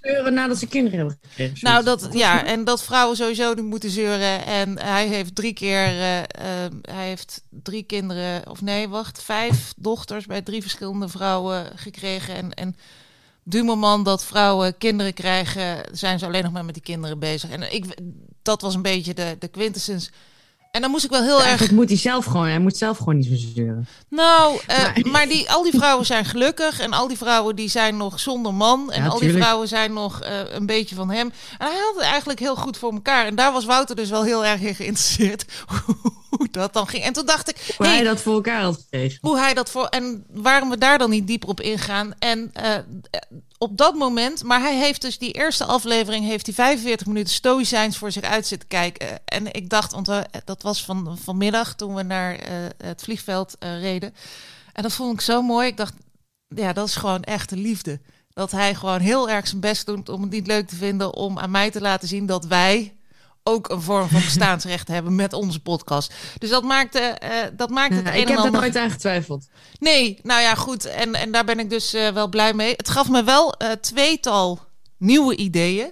zeuren 0.00 0.34
nadat 0.34 0.58
ze 0.58 0.66
kinderen 0.66 0.98
hebben 0.98 1.18
gekregen. 1.28 1.58
Nou, 1.60 1.84
dat, 1.84 2.08
ja, 2.12 2.44
en 2.44 2.64
dat 2.64 2.82
vrouwen 2.84 3.16
sowieso 3.16 3.54
niet 3.54 3.64
moeten 3.64 3.90
zeuren. 3.90 4.44
En 4.46 4.78
hij 4.82 5.06
heeft 5.06 5.34
drie 5.34 5.52
keer, 5.52 5.84
eh, 5.86 6.18
eh, 6.18 6.26
hij 6.82 7.06
heeft 7.06 7.42
drie 7.50 7.82
kinderen, 7.82 8.50
of 8.50 8.60
nee, 8.62 8.88
wacht, 8.88 9.22
vijf 9.22 9.72
dochters 9.76 10.26
bij 10.26 10.42
drie 10.42 10.62
verschillende 10.62 11.08
vrouwen 11.08 11.66
gekregen. 11.76 12.34
En, 12.34 12.54
en 12.54 12.76
du 13.44 13.62
moment 13.62 14.04
dat 14.04 14.24
vrouwen 14.24 14.78
kinderen 14.78 15.14
krijgen, 15.14 15.88
zijn 15.92 16.18
ze 16.18 16.26
alleen 16.26 16.42
nog 16.42 16.52
maar 16.52 16.64
met 16.64 16.74
die 16.74 16.82
kinderen 16.82 17.18
bezig. 17.18 17.50
En 17.50 17.74
ik, 17.74 17.84
dat 18.42 18.60
was 18.60 18.74
een 18.74 18.82
beetje 18.82 19.14
de, 19.14 19.36
de 19.38 19.48
quintessens. 19.48 20.10
En 20.74 20.80
dan 20.80 20.90
moest 20.90 21.04
ik 21.04 21.10
wel 21.10 21.22
heel 21.22 21.36
erg 21.36 21.44
Eigenlijk 21.44 21.72
moet 21.72 21.88
hij 21.88 21.98
zelf 21.98 22.24
gewoon, 22.24 22.46
hij 22.46 22.58
moet 22.58 22.76
zelf 22.76 22.98
gewoon 22.98 23.16
niet 23.16 23.26
zo 23.26 23.46
zeuren. 23.54 23.86
Nou, 24.08 24.58
eh, 24.66 24.78
Maar- 24.82 25.00
maar 25.12 25.28
die, 25.28 25.50
al 25.50 25.62
die 25.62 25.72
vrouwen 25.72 26.06
zijn 26.06 26.24
gelukkig. 26.24 26.80
En 26.80 26.92
al 26.92 27.08
die 27.08 27.16
vrouwen 27.16 27.56
die 27.56 27.68
zijn 27.68 27.96
nog 27.96 28.20
zonder 28.20 28.54
man. 28.54 28.92
En 28.92 29.02
Ja, 29.02 29.08
al 29.08 29.18
die 29.18 29.32
vrouwen 29.32 29.68
zijn 29.68 29.92
nog 29.92 30.20
eh, 30.20 30.38
een 30.48 30.66
beetje 30.66 30.94
van 30.94 31.10
hem. 31.10 31.32
En 31.58 31.66
hij 31.66 31.76
had 31.76 31.94
het 31.94 32.04
eigenlijk 32.04 32.38
heel 32.38 32.56
goed 32.56 32.76
voor 32.78 32.92
elkaar. 32.92 33.26
En 33.26 33.34
daar 33.34 33.52
was 33.52 33.64
Wouter 33.64 33.96
dus 33.96 34.10
wel 34.10 34.22
heel 34.24 34.44
erg 34.44 34.60
in 34.60 34.74
geïnteresseerd. 34.74 35.44
hoe 36.30 36.48
dat 36.50 36.72
dan 36.72 36.88
ging. 36.88 37.04
En 37.04 37.12
toen 37.12 37.26
dacht 37.26 37.48
ik, 37.48 37.74
Hoe 37.76 37.86
hey, 37.86 37.94
hij 37.94 38.04
dat 38.04 38.20
voor 38.20 38.34
elkaar 38.34 38.62
had 38.62 38.74
gekregen. 38.76 39.18
hoe 39.20 39.38
hij 39.38 39.54
dat 39.54 39.70
voor. 39.70 39.86
En 39.86 40.24
waarom 40.30 40.70
we 40.70 40.78
daar 40.78 40.98
dan 40.98 41.10
niet 41.10 41.26
dieper 41.26 41.48
op 41.48 41.60
ingaan. 41.60 42.12
En 42.18 42.50
eh, 42.52 42.70
op 43.64 43.76
dat 43.76 43.94
moment. 43.94 44.42
Maar 44.42 44.60
hij 44.60 44.76
heeft 44.78 45.00
dus 45.00 45.18
die 45.18 45.32
eerste 45.32 45.64
aflevering. 45.64 46.24
Heeft 46.26 46.46
hij 46.46 46.54
45 46.54 47.06
minuten 47.06 47.34
stoïcijns 47.34 47.96
voor 47.98 48.12
zich 48.12 48.22
uit 48.22 48.46
zitten 48.46 48.68
kijken. 48.68 49.24
En 49.24 49.52
ik 49.52 49.68
dacht, 49.70 49.92
want 49.92 50.06
we- 50.06 50.26
dat 50.44 50.62
was 50.62 50.84
van, 50.84 51.18
vanmiddag 51.22 51.74
toen 51.74 51.94
we 51.94 52.02
naar 52.02 52.34
eh, 52.34 52.52
het 52.84 53.02
vliegveld 53.02 53.56
eh, 53.58 53.80
reden. 53.80 54.14
En 54.72 54.82
dat 54.82 54.92
vond 54.92 55.12
ik 55.12 55.20
zo 55.20 55.42
mooi. 55.42 55.66
Ik 55.66 55.76
dacht, 55.76 55.94
ja, 56.48 56.72
dat 56.72 56.88
is 56.88 56.96
gewoon 56.96 57.22
echte 57.22 57.56
liefde. 57.56 58.00
Dat 58.32 58.50
hij 58.50 58.74
gewoon 58.74 59.00
heel 59.00 59.30
erg 59.30 59.46
zijn 59.48 59.60
best 59.60 59.86
doet 59.86 60.08
om 60.08 60.20
het 60.22 60.30
niet 60.30 60.46
leuk 60.46 60.68
te 60.68 60.76
vinden. 60.76 61.14
Om 61.14 61.38
aan 61.38 61.50
mij 61.50 61.70
te 61.70 61.80
laten 61.80 62.08
zien 62.08 62.26
dat 62.26 62.44
wij 62.44 62.96
ook 63.46 63.68
een 63.68 63.80
vorm 63.82 64.08
van 64.08 64.20
bestaansrecht 64.20 64.88
hebben 64.96 65.14
met 65.14 65.32
onze 65.32 65.60
podcast. 65.60 66.12
Dus 66.38 66.50
dat 66.50 66.62
maakte, 66.62 66.98
eh, 66.98 67.30
dat 67.52 67.70
maakte 67.70 67.94
het 67.96 68.04
Ja, 68.06 68.14
een 68.14 68.20
ik 68.20 68.28
heb 68.28 68.36
ander. 68.38 68.60
nooit 68.60 68.76
aan 68.76 68.90
getwijfeld. 68.90 69.46
Nee, 69.78 70.18
nou 70.22 70.40
ja, 70.40 70.54
goed. 70.54 70.84
En, 70.84 71.14
en 71.14 71.32
daar 71.32 71.44
ben 71.44 71.58
ik 71.58 71.70
dus 71.70 71.92
eh, 71.94 72.08
wel 72.08 72.28
blij 72.28 72.54
mee. 72.54 72.74
Het 72.76 72.88
gaf 72.88 73.08
me 73.08 73.24
wel 73.24 73.54
eh, 73.54 73.70
tweetal 73.70 74.60
nieuwe 74.98 75.36
ideeën 75.36 75.90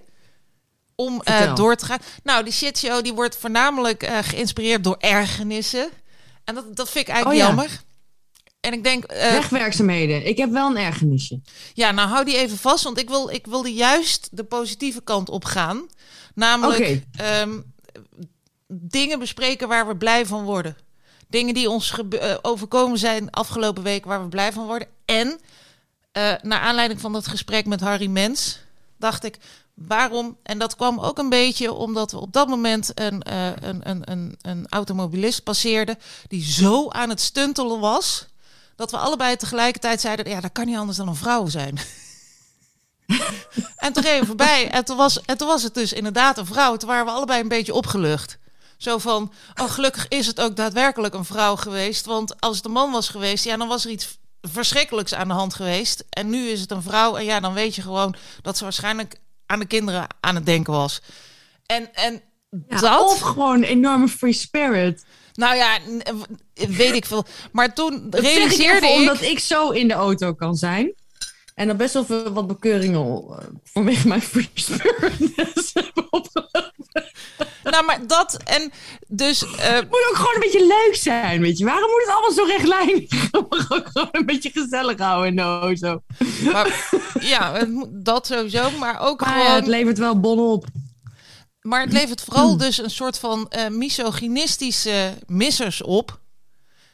om 0.95 1.23
door 1.55 1.77
te 1.77 1.85
gaan. 1.85 1.99
Nou, 2.23 2.45
die 2.45 2.53
shitshow 2.53 3.03
die 3.03 3.13
wordt 3.13 3.37
voornamelijk 3.37 4.09
geïnspireerd 4.23 4.85
door 4.85 4.97
ergernissen. 4.99 5.89
En 6.45 6.55
dat, 6.55 6.77
dat 6.77 6.91
vind 6.91 7.09
ik 7.09 7.13
eigenlijk 7.15 7.43
Oh 7.43 7.49
ja. 7.49 7.55
jammer. 7.55 7.83
En 8.61 8.73
ik 8.73 8.85
denk, 8.85 9.05
eh, 9.05 9.31
Wegwerkzaamheden. 9.31 10.27
Ik 10.27 10.37
heb 10.37 10.51
wel 10.51 10.71
een 10.71 10.77
ergernisje. 10.77 11.41
ja, 11.75 11.91
nou 11.91 12.09
hou 12.09 12.25
die 12.25 12.37
even 12.37 12.59
vast, 12.59 12.85
want 12.85 12.99
ik 12.99 13.09
wil, 13.09 13.29
ik 13.29 13.47
wilde 13.47 13.73
juist 13.75 14.29
de 14.33 14.45
positieve 14.45 15.03
kant 15.03 15.29
op 15.29 15.45
gaan. 15.45 15.87
Namelijk 16.35 17.03
ehm, 17.17 17.61
dingen 18.67 19.19
bespreken 19.19 19.69
waar 19.69 19.89
we 19.89 19.97
blij 19.97 20.27
van 20.27 20.45
worden. 20.45 20.77
Dingen 21.29 21.55
die 21.55 21.71
ons 21.71 21.95
eh, 22.11 22.35
overkomen 22.43 22.99
zijn 22.99 23.31
afgelopen 23.31 23.83
week 23.83 24.05
waar 24.05 24.23
we 24.23 24.29
blij 24.29 24.53
van 24.53 24.67
worden. 24.67 24.89
En 25.05 25.41
eh, 26.13 26.33
naar 26.43 26.61
aanleiding 26.61 27.01
van 27.01 27.13
dat 27.13 27.27
gesprek 27.27 27.67
met 27.67 27.81
Harry 27.81 28.07
Mens 28.07 28.59
dacht 28.97 29.25
ik, 29.25 29.39
waarom? 29.75 30.37
En 30.43 30.59
dat 30.59 30.77
kwam 30.77 31.01
ook 31.01 31.19
een 31.19 31.29
beetje 31.29 31.73
omdat 31.73 32.13
we 32.13 32.21
op 32.21 32.33
dat 32.33 32.49
moment 32.49 32.91
een, 32.95 33.23
eh, 33.23 33.47
een, 33.47 33.91
een, 33.91 34.03
een, 34.11 34.39
een 34.43 34.67
automobilist 34.69 35.43
passeerden 35.43 35.99
die 36.29 36.45
zo 36.45 36.89
aan 36.89 37.09
het 37.09 37.21
stuntelen 37.21 37.81
was 37.81 38.27
dat 38.77 38.91
we 38.91 38.97
allebei 38.97 39.37
tegelijkertijd 39.37 40.01
zeiden: 40.01 40.29
ja, 40.29 40.41
dat 40.41 40.53
kan 40.53 40.67
niet 40.67 40.77
anders 40.77 40.97
dan 40.99 41.09
een 41.09 41.15
vrouw 41.15 41.47
zijn. 41.47 41.79
en 43.77 43.93
toen 43.93 44.03
reden 44.03 44.27
voorbij 44.27 44.71
en 44.71 44.85
toen, 44.85 44.97
was, 44.97 45.21
en 45.21 45.39
toen 45.39 45.49
was 45.49 45.63
het 45.63 45.75
dus 45.75 45.93
inderdaad 45.93 46.39
een 46.39 46.47
vrouw. 46.47 46.77
Toen 46.77 46.89
waren 46.89 47.05
we 47.05 47.11
allebei 47.11 47.41
een 47.41 47.49
beetje 47.49 47.75
opgelucht. 47.75 48.39
Zo 48.77 48.99
van, 48.99 49.33
oh 49.63 49.71
gelukkig 49.71 50.09
is 50.09 50.27
het 50.27 50.41
ook 50.41 50.57
daadwerkelijk 50.57 51.15
een 51.15 51.25
vrouw 51.25 51.57
geweest. 51.57 52.07
Want 52.07 52.41
als 52.41 52.57
het 52.57 52.65
een 52.65 52.73
man 52.73 52.91
was 52.91 53.09
geweest, 53.09 53.45
ja, 53.45 53.57
dan 53.57 53.69
was 53.69 53.85
er 53.85 53.91
iets 53.91 54.19
verschrikkelijks 54.41 55.15
aan 55.15 55.29
de 55.29 55.35
hand 55.35 55.55
geweest. 55.55 56.05
En 56.09 56.31
nu 56.31 56.49
is 56.49 56.61
het 56.61 56.71
een 56.71 56.83
vrouw 56.83 57.17
en 57.17 57.25
ja, 57.25 57.41
dan 57.41 57.55
weet 57.55 57.75
je 57.75 57.83
gewoon 57.83 58.15
dat 58.43 58.57
ze 58.57 58.65
waarschijnlijk 58.65 59.17
aan 59.47 59.59
de 59.59 59.67
kinderen 59.67 60.07
aan 60.21 60.35
het 60.35 60.47
denken 60.47 60.73
was. 60.73 61.01
En, 61.67 61.95
en 61.95 62.23
Ja, 62.69 62.81
dat... 62.81 63.11
Of 63.11 63.21
gewoon 63.21 63.57
een 63.57 63.65
enorme 63.65 64.09
free 64.09 64.33
spirit. 64.33 65.05
Nou 65.35 65.57
ja, 65.57 65.79
weet 66.55 66.95
ik 66.95 67.07
veel. 67.07 67.25
Maar 67.53 67.75
toen 67.75 68.11
Dat 68.11 68.21
realiseerde 68.21 68.87
ik... 68.87 68.93
omdat 68.93 69.23
ik 69.23 69.39
zo 69.39 69.71
in 69.71 69.89
de 69.89 69.95
auto 69.95 70.33
kan 70.35 70.55
zijn. 70.57 70.95
En 71.55 71.67
dan 71.67 71.77
best 71.77 71.95
wel 71.95 72.05
veel 72.05 72.33
wat 72.33 72.47
bekeuringen 72.47 73.01
uh, 73.01 73.37
vanwege 73.65 74.09
mijn 74.09 74.23
free 74.23 74.51
spiritness 74.55 75.73
hebben 75.75 76.07
opgelopen. 76.11 76.73
Nou, 77.63 77.85
maar 77.85 78.07
dat 78.07 78.37
en 78.45 78.73
dus... 79.09 79.43
Uh, 79.43 79.51
het 79.59 79.89
moet 79.91 80.07
ook 80.11 80.17
gewoon 80.17 80.35
een 80.35 80.41
beetje 80.41 80.67
leuk 80.67 80.95
zijn, 80.95 81.41
weet 81.41 81.59
je. 81.59 81.65
Waarom 81.65 81.91
moet 81.91 82.03
het 82.07 82.15
allemaal 82.15 82.33
zo 82.33 82.45
rechtlijnig? 82.45 83.29
ook 83.69 83.89
gewoon 83.93 84.09
een 84.13 84.27
beetje 84.27 84.51
gezellig 84.51 84.99
houden 84.99 85.35
no, 85.35 85.75
zo. 85.75 86.03
Maar, 86.53 86.91
ja, 87.21 87.67
dat 87.91 88.27
sowieso, 88.27 88.71
maar 88.71 89.01
ook 89.01 89.21
maar 89.21 89.41
gewoon... 89.41 89.55
het 89.55 89.67
levert 89.67 89.99
wel 89.99 90.21
bonnen 90.21 90.47
op. 90.47 90.67
Maar 91.61 91.81
het 91.81 91.93
levert 91.93 92.21
vooral 92.21 92.57
dus 92.57 92.79
een 92.79 92.91
soort 92.91 93.19
van 93.19 93.53
uh, 93.57 93.69
misogynistische 93.69 95.15
missers 95.27 95.83
op. 95.83 96.21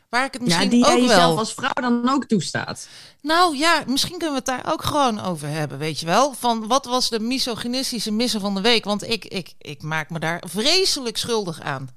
Waar 0.08 0.24
ik 0.24 0.32
het 0.32 0.42
misschien 0.42 0.78
ja, 0.78 0.94
die 0.94 1.02
ook 1.02 1.08
wel... 1.08 1.38
als 1.38 1.54
vrouw 1.54 1.72
dan 1.74 2.08
ook 2.08 2.24
toestaat. 2.24 2.88
Nou 3.22 3.56
ja, 3.56 3.82
misschien 3.86 4.18
kunnen 4.18 4.44
we 4.44 4.50
het 4.50 4.64
daar 4.64 4.72
ook 4.72 4.84
gewoon 4.84 5.20
over 5.20 5.48
hebben, 5.48 5.78
weet 5.78 6.00
je 6.00 6.06
wel. 6.06 6.34
Van 6.34 6.66
wat 6.66 6.84
was 6.84 7.08
de 7.08 7.20
misogynistische 7.20 8.12
misser 8.12 8.40
van 8.40 8.54
de 8.54 8.60
week? 8.60 8.84
Want 8.84 9.08
ik, 9.08 9.24
ik, 9.24 9.52
ik 9.58 9.82
maak 9.82 10.10
me 10.10 10.18
daar 10.18 10.42
vreselijk 10.46 11.16
schuldig 11.16 11.60
aan. 11.60 11.88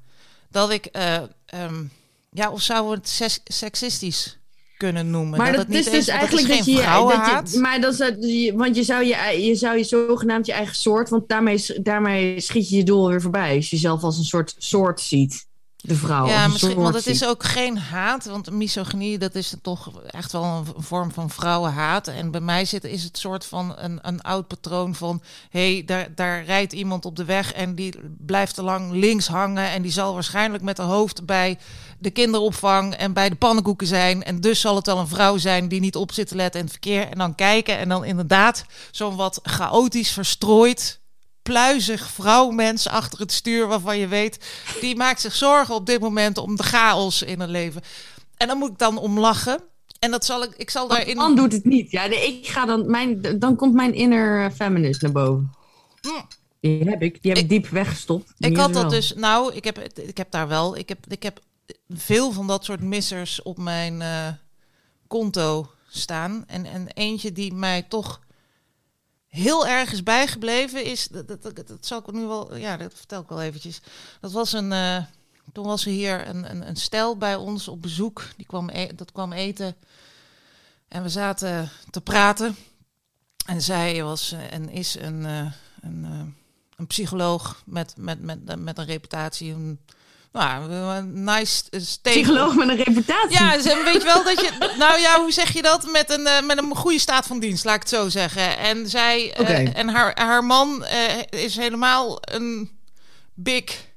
Dat 0.49 0.71
ik, 0.71 0.87
uh, 0.91 1.21
um, 1.63 1.91
ja, 2.31 2.51
of 2.51 2.61
zouden 2.61 2.91
we 2.91 2.97
het 2.97 3.41
seksistisch 3.43 4.39
kunnen 4.77 5.09
noemen? 5.09 5.37
Maar 5.37 5.47
dat, 5.47 5.55
dat, 5.55 5.65
het 5.65 5.75
niet 5.75 5.85
is 5.85 5.91
dus 5.91 6.07
eigenlijk 6.07 6.47
dat, 6.47 6.65
je, 6.65 6.75
dat 6.75 7.51
je, 7.51 7.59
maar 7.59 7.81
dat 7.81 7.99
is, 7.99 8.51
want 8.51 8.75
je 8.75 8.83
zou 8.83 9.05
je, 9.05 9.45
je 9.45 9.55
zou 9.55 9.77
je 9.77 9.83
zogenaamd 9.83 10.45
je 10.45 10.53
eigen 10.53 10.75
soort, 10.75 11.09
want 11.09 11.29
daarmee, 11.29 11.65
daarmee 11.81 12.39
schiet 12.39 12.69
je 12.69 12.75
je 12.75 12.83
doel 12.83 13.07
weer 13.07 13.21
voorbij. 13.21 13.55
Als 13.55 13.69
je 13.69 13.75
jezelf 13.75 14.03
als 14.03 14.17
een 14.17 14.23
soort 14.23 14.55
soort 14.57 15.01
ziet 15.01 15.49
de 15.81 15.95
vrouw. 15.95 16.27
Ja, 16.27 16.47
misschien, 16.47 16.81
want 16.81 16.95
het 16.95 17.07
is 17.07 17.25
ook 17.25 17.43
geen 17.43 17.77
haat. 17.77 18.25
Want 18.25 18.51
misogynie, 18.51 19.17
dat 19.17 19.35
is 19.35 19.53
toch 19.61 20.01
echt 20.01 20.31
wel 20.31 20.43
een 20.43 20.83
vorm 20.83 21.11
van 21.11 21.29
vrouwenhaat. 21.29 22.07
En 22.07 22.31
bij 22.31 22.41
mij 22.41 22.65
zit 22.65 22.83
is 22.83 23.03
het 23.03 23.17
soort 23.17 23.45
van 23.45 23.73
een, 23.77 23.99
een 24.01 24.21
oud 24.21 24.47
patroon 24.47 24.95
van... 24.95 25.21
hé, 25.49 25.73
hey, 25.73 25.83
daar, 25.85 26.07
daar 26.15 26.43
rijdt 26.43 26.73
iemand 26.73 27.05
op 27.05 27.15
de 27.15 27.25
weg 27.25 27.53
en 27.53 27.75
die 27.75 27.93
blijft 28.17 28.55
te 28.55 28.63
lang 28.63 28.91
links 28.91 29.27
hangen... 29.27 29.69
en 29.69 29.81
die 29.81 29.91
zal 29.91 30.13
waarschijnlijk 30.13 30.63
met 30.63 30.77
haar 30.77 30.87
hoofd 30.87 31.25
bij 31.25 31.57
de 31.99 32.09
kinderopvang 32.09 32.95
en 32.95 33.13
bij 33.13 33.29
de 33.29 33.35
pannenkoeken 33.35 33.87
zijn. 33.87 34.23
En 34.23 34.41
dus 34.41 34.59
zal 34.59 34.75
het 34.75 34.85
wel 34.85 34.97
een 34.97 35.07
vrouw 35.07 35.37
zijn 35.37 35.67
die 35.67 35.79
niet 35.79 35.95
op 35.95 36.11
zit 36.11 36.27
te 36.27 36.35
letten 36.35 36.59
in 36.59 36.65
het 36.65 36.75
verkeer. 36.75 37.07
En 37.09 37.17
dan 37.17 37.35
kijken 37.35 37.77
en 37.77 37.89
dan 37.89 38.05
inderdaad 38.05 38.65
zo'n 38.91 39.15
wat 39.15 39.39
chaotisch 39.43 40.11
verstrooid 40.11 41.00
pluizig 41.43 42.09
vrouwmens 42.09 42.87
achter 42.87 43.19
het 43.19 43.31
stuur 43.31 43.67
waarvan 43.67 43.97
je 43.97 44.07
weet, 44.07 44.45
die 44.81 44.95
maakt 44.95 45.21
zich 45.21 45.35
zorgen 45.35 45.75
op 45.75 45.85
dit 45.85 45.99
moment 45.99 46.37
om 46.37 46.55
de 46.55 46.63
chaos 46.63 47.21
in 47.21 47.39
het 47.39 47.49
leven. 47.49 47.81
En 48.37 48.47
dan 48.47 48.57
moet 48.57 48.69
ik 48.69 48.77
dan 48.77 48.97
om 48.97 49.19
lachen. 49.19 49.59
En 49.99 50.11
dat 50.11 50.25
zal 50.25 50.43
ik, 50.43 50.53
ik 50.57 50.69
zal 50.69 50.87
daarin. 50.87 51.15
Dan 51.15 51.35
doet 51.35 51.53
het 51.53 51.65
niet. 51.65 51.91
Ja, 51.91 52.05
nee, 52.05 52.27
ik 52.27 52.47
ga 52.47 52.65
dan, 52.65 52.89
mijn, 52.89 53.39
dan 53.39 53.55
komt 53.55 53.73
mijn 53.73 53.93
inner 53.93 54.51
feminist 54.51 55.01
naar 55.01 55.11
boven. 55.11 55.51
Hm. 56.01 56.09
Die 56.59 56.89
heb 56.89 57.01
ik, 57.01 57.21
die 57.21 57.31
heb 57.31 57.41
ik, 57.41 57.49
diep 57.49 57.67
weggestopt. 57.67 58.33
Ik 58.37 58.57
had 58.57 58.73
dat 58.73 58.89
dus, 58.89 59.13
nou, 59.15 59.53
ik 59.53 59.63
heb, 59.63 59.79
ik 59.95 60.17
heb 60.17 60.31
daar 60.31 60.47
wel, 60.47 60.77
ik 60.77 60.89
heb, 60.89 61.05
ik 61.07 61.23
heb 61.23 61.39
veel 61.89 62.31
van 62.31 62.47
dat 62.47 62.65
soort 62.65 62.81
missers 62.81 63.41
op 63.41 63.57
mijn 63.57 64.01
uh, 64.01 64.27
konto 65.07 65.71
staan. 65.89 66.43
En, 66.47 66.65
en 66.65 66.87
eentje 66.93 67.31
die 67.31 67.53
mij 67.53 67.81
toch 67.81 68.21
heel 69.31 69.67
erg 69.67 69.91
is 69.91 70.03
bijgebleven 70.03 70.83
is, 70.83 71.07
dat, 71.07 71.27
dat, 71.27 71.41
dat, 71.41 71.67
dat 71.67 71.85
zal 71.85 71.99
ik 71.99 72.11
nu 72.11 72.25
wel, 72.25 72.55
ja, 72.55 72.77
dat 72.77 72.93
vertel 72.93 73.21
ik 73.21 73.29
wel 73.29 73.41
eventjes. 73.41 73.81
Dat 74.19 74.31
was 74.31 74.53
een, 74.53 74.71
uh, 74.71 75.03
toen 75.53 75.65
was 75.65 75.85
er 75.85 75.91
hier 75.91 76.27
een, 76.27 76.49
een, 76.51 76.67
een 76.67 76.75
stel 76.75 77.17
bij 77.17 77.35
ons 77.35 77.67
op 77.67 77.81
bezoek, 77.81 78.27
die 78.37 78.45
kwam, 78.45 78.69
e 78.69 78.95
dat 78.95 79.11
kwam 79.11 79.33
eten. 79.33 79.75
En 80.87 81.03
we 81.03 81.09
zaten 81.09 81.69
te 81.89 82.01
praten. 82.01 82.55
En 83.45 83.61
zij 83.61 84.03
was 84.03 84.31
en 84.31 84.69
is 84.69 84.95
een, 84.95 85.21
uh, 85.21 85.51
een, 85.81 86.03
een 86.75 86.87
psycholoog 86.87 87.63
met, 87.65 87.93
met, 87.97 88.21
met, 88.21 88.59
met 88.59 88.77
een 88.77 88.85
reputatie, 88.85 89.51
een, 89.51 89.79
nou, 90.31 90.71
een 90.71 91.23
nice 91.23 91.63
steek. 91.69 92.13
Psycholoog 92.13 92.55
met 92.55 92.69
een 92.69 92.75
reputatie. 92.75 93.31
Ja, 93.31 93.83
weet 93.83 93.93
je 93.93 94.03
wel 94.03 94.23
dat 94.23 94.39
je. 94.41 94.49
Nou 94.77 94.99
ja, 94.99 95.19
hoe 95.19 95.31
zeg 95.31 95.53
je 95.53 95.61
dat? 95.61 95.91
Met 95.91 96.09
een, 96.09 96.21
uh, 96.21 96.41
met 96.41 96.57
een 96.57 96.75
goede 96.75 96.99
staat 96.99 97.27
van 97.27 97.39
dienst, 97.39 97.65
laat 97.65 97.75
ik 97.75 97.81
het 97.81 97.89
zo 97.89 98.09
zeggen. 98.09 98.57
En 98.57 98.89
zij 98.89 99.33
okay. 99.39 99.63
uh, 99.63 99.77
en 99.77 99.89
haar, 99.89 100.11
haar 100.19 100.43
man 100.43 100.85
uh, 100.93 101.41
is 101.43 101.55
helemaal 101.55 102.17
een 102.21 102.79
big. 103.33 103.89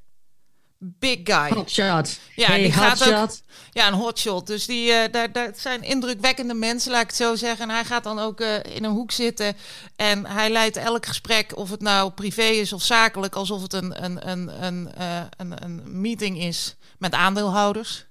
Big 0.78 1.18
guy. 1.24 1.50
Hotshot. 1.50 2.18
Ja, 2.34 2.46
hey, 2.46 2.62
die 2.62 2.72
gaat 2.72 2.98
hotshot. 2.98 3.22
ook. 3.22 3.30
Ja, 3.72 3.86
een 3.86 3.94
hotshot. 3.94 4.46
Dus 4.46 4.66
die, 4.66 4.88
uh, 4.90 5.02
daar, 5.10 5.32
daar 5.32 5.52
zijn 5.56 5.82
indrukwekkende 5.82 6.54
mensen, 6.54 6.90
laat 6.90 7.02
ik 7.02 7.06
het 7.06 7.16
zo 7.16 7.34
zeggen. 7.34 7.68
En 7.68 7.74
hij 7.74 7.84
gaat 7.84 8.04
dan 8.04 8.18
ook 8.18 8.40
uh, 8.40 8.54
in 8.62 8.84
een 8.84 8.90
hoek 8.90 9.10
zitten. 9.10 9.56
En 9.96 10.26
hij 10.26 10.50
leidt 10.50 10.76
elk 10.76 11.06
gesprek, 11.06 11.56
of 11.56 11.70
het 11.70 11.80
nou 11.80 12.10
privé 12.10 12.42
is 12.42 12.72
of 12.72 12.82
zakelijk, 12.82 13.34
alsof 13.34 13.62
het 13.62 13.72
een, 13.72 14.04
een, 14.04 14.30
een, 14.30 14.64
een, 14.64 14.92
uh, 14.98 15.20
een, 15.36 15.64
een 15.64 16.00
meeting 16.00 16.38
is 16.38 16.76
met 16.98 17.12
aandeelhouders. 17.12 18.04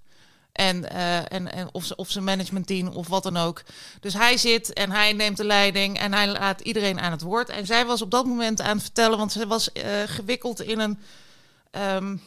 En, 0.51 0.89
en, 1.29 1.51
en 1.51 1.69
of, 1.71 1.85
ze, 1.85 1.95
of 1.95 2.09
zijn 2.09 2.23
managementteam 2.23 2.87
of 2.87 3.07
wat 3.07 3.23
dan 3.23 3.37
ook. 3.37 3.63
Dus 3.99 4.13
hij 4.13 4.37
zit 4.37 4.73
en 4.73 4.91
hij 4.91 5.13
neemt 5.13 5.37
de 5.37 5.45
leiding 5.45 5.99
en 5.99 6.13
hij 6.13 6.27
laat 6.27 6.61
iedereen 6.61 6.99
aan 6.99 7.11
het 7.11 7.21
woord. 7.21 7.49
En 7.49 7.65
zij 7.65 7.85
was 7.85 8.01
op 8.01 8.11
dat 8.11 8.25
moment 8.25 8.61
aan 8.61 8.75
het 8.75 8.83
vertellen, 8.83 9.17
want 9.17 9.31
ze 9.31 9.47
was 9.47 9.69
gewikkeld 10.05 10.61
in 10.61 10.79
een. 10.79 10.99
Um, 11.71 12.21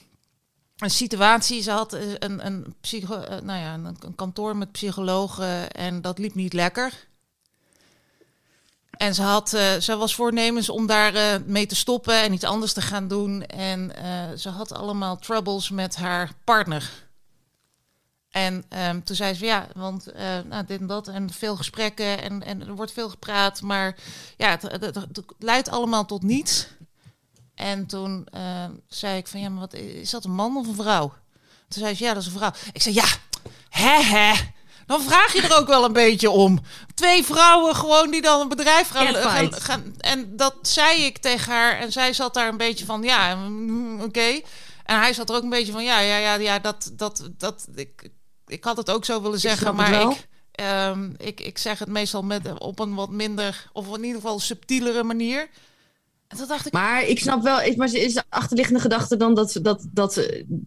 een 0.77 0.91
situatie. 0.91 1.63
Ze 1.63 1.71
had 1.71 1.93
een, 1.93 2.47
een, 2.47 2.75
psycho, 2.81 3.19
nou 3.43 3.61
ja, 3.61 3.75
een, 3.75 4.15
kantoor 4.15 4.57
met 4.57 4.73
psychologen 4.73 5.71
en 5.71 6.03
dat 6.03 6.19
liep 6.19 6.35
niet 6.35 6.53
lekker. 6.53 7.07
En 8.91 9.15
ze, 9.15 9.23
had, 9.23 9.53
uh, 9.53 9.75
ze 9.75 9.97
was 9.97 10.15
voornemens 10.15 10.69
om 10.69 10.87
daar 10.87 11.41
mee 11.47 11.67
te 11.67 11.75
stoppen 11.75 12.23
en 12.23 12.33
iets 12.33 12.45
anders 12.45 12.73
te 12.73 12.81
gaan 12.81 13.09
doen. 13.09 13.43
En 13.47 13.93
ze 14.39 14.49
had 14.49 14.73
allemaal 14.73 15.17
troubles 15.17 15.71
met 15.71 15.97
haar 15.97 16.33
partner. 16.45 16.91
En 18.31 18.65
um, 18.89 19.05
toen 19.05 19.17
zei 19.17 19.35
ze 19.35 19.45
ja, 19.45 19.69
want 19.75 20.13
nou, 20.49 20.67
dit 20.67 20.81
en 20.81 20.87
dat 20.87 21.09
en 21.09 21.33
veel 21.33 21.57
gesprekken 21.57 22.23
en, 22.23 22.43
en 22.43 22.61
er 22.61 22.75
wordt 22.75 22.93
veel 22.93 23.09
gepraat, 23.09 23.63
maar 23.63 23.97
ja, 24.37 24.51
het, 24.51 24.63
het 24.95 25.25
leidt 25.39 25.69
allemaal 25.69 26.05
tot 26.05 26.23
niets. 26.23 26.67
En 27.57 27.87
toen 27.87 28.27
uh, 28.35 28.65
zei 28.89 29.19
ik 29.19 29.27
van, 29.27 29.41
ja, 29.41 29.49
maar 29.49 29.61
wat 29.61 29.75
is 29.75 30.11
dat 30.11 30.25
een 30.25 30.35
man 30.35 30.57
of 30.57 30.67
een 30.67 30.75
vrouw? 30.75 31.13
Toen 31.69 31.83
zei 31.83 31.95
ze, 31.95 32.05
ja, 32.05 32.13
dat 32.15 32.23
is 32.23 32.29
een 32.29 32.39
vrouw. 32.39 32.53
Ik 32.73 32.83
zei, 32.83 32.95
ja, 32.95 33.07
hè, 33.69 34.03
hè. 34.03 34.33
Dan 34.87 35.03
vraag 35.03 35.33
je 35.33 35.43
er 35.43 35.59
ook 35.59 35.67
wel 35.67 35.85
een 35.85 35.93
beetje 35.93 36.31
om. 36.31 36.61
Twee 36.95 37.25
vrouwen 37.25 37.75
gewoon 37.75 38.11
die 38.11 38.23
dan 38.23 38.41
een 38.41 38.49
bedrijf 38.49 38.89
gaan, 38.89 39.15
gaan, 39.15 39.53
gaan, 39.53 39.95
En 39.99 40.37
dat 40.37 40.55
zei 40.63 41.05
ik 41.05 41.19
tegen 41.19 41.53
haar. 41.53 41.79
En 41.79 41.93
zij 41.93 42.13
zat 42.13 42.35
daar 42.35 42.49
een 42.49 42.57
beetje 42.57 42.85
van, 42.85 43.03
ja, 43.03 43.35
mm, 43.35 43.95
oké. 43.95 44.05
Okay. 44.05 44.45
En 44.85 44.99
hij 44.99 45.13
zat 45.13 45.31
er 45.31 45.37
ook 45.37 45.43
een 45.43 45.49
beetje 45.49 45.73
van, 45.73 45.85
ja, 45.85 46.01
ja, 46.01 46.17
ja, 46.17 46.35
ja 46.35 46.59
dat, 46.59 46.91
dat, 46.93 47.29
dat, 47.37 47.67
ik, 47.75 48.11
ik 48.47 48.65
had 48.65 48.77
het 48.77 48.91
ook 48.91 49.05
zo 49.05 49.23
willen 49.23 49.41
zeggen, 49.41 49.75
maar 49.75 50.01
ik, 50.01 50.27
um, 50.61 51.15
ik, 51.17 51.41
ik 51.41 51.59
zeg 51.59 51.79
het 51.79 51.89
meestal 51.89 52.23
met, 52.23 52.59
op 52.59 52.79
een 52.79 52.95
wat 52.95 53.11
minder, 53.11 53.69
of 53.73 53.87
in 53.87 54.05
ieder 54.05 54.21
geval 54.21 54.41
subtielere 54.41 55.03
manier. 55.03 55.49
Dat 56.29 56.49
dacht 56.49 56.67
ik. 56.67 56.73
Maar 56.73 57.07
ik 57.07 57.19
snap 57.19 57.43
wel, 57.43 57.75
maar 57.77 57.95
is 57.95 58.15
de 58.15 58.23
achterliggende 58.29 58.81
gedachte 58.81 59.17
dan 59.17 59.35
dat, 59.35 59.59
dat, 59.63 59.87
dat, 59.93 60.15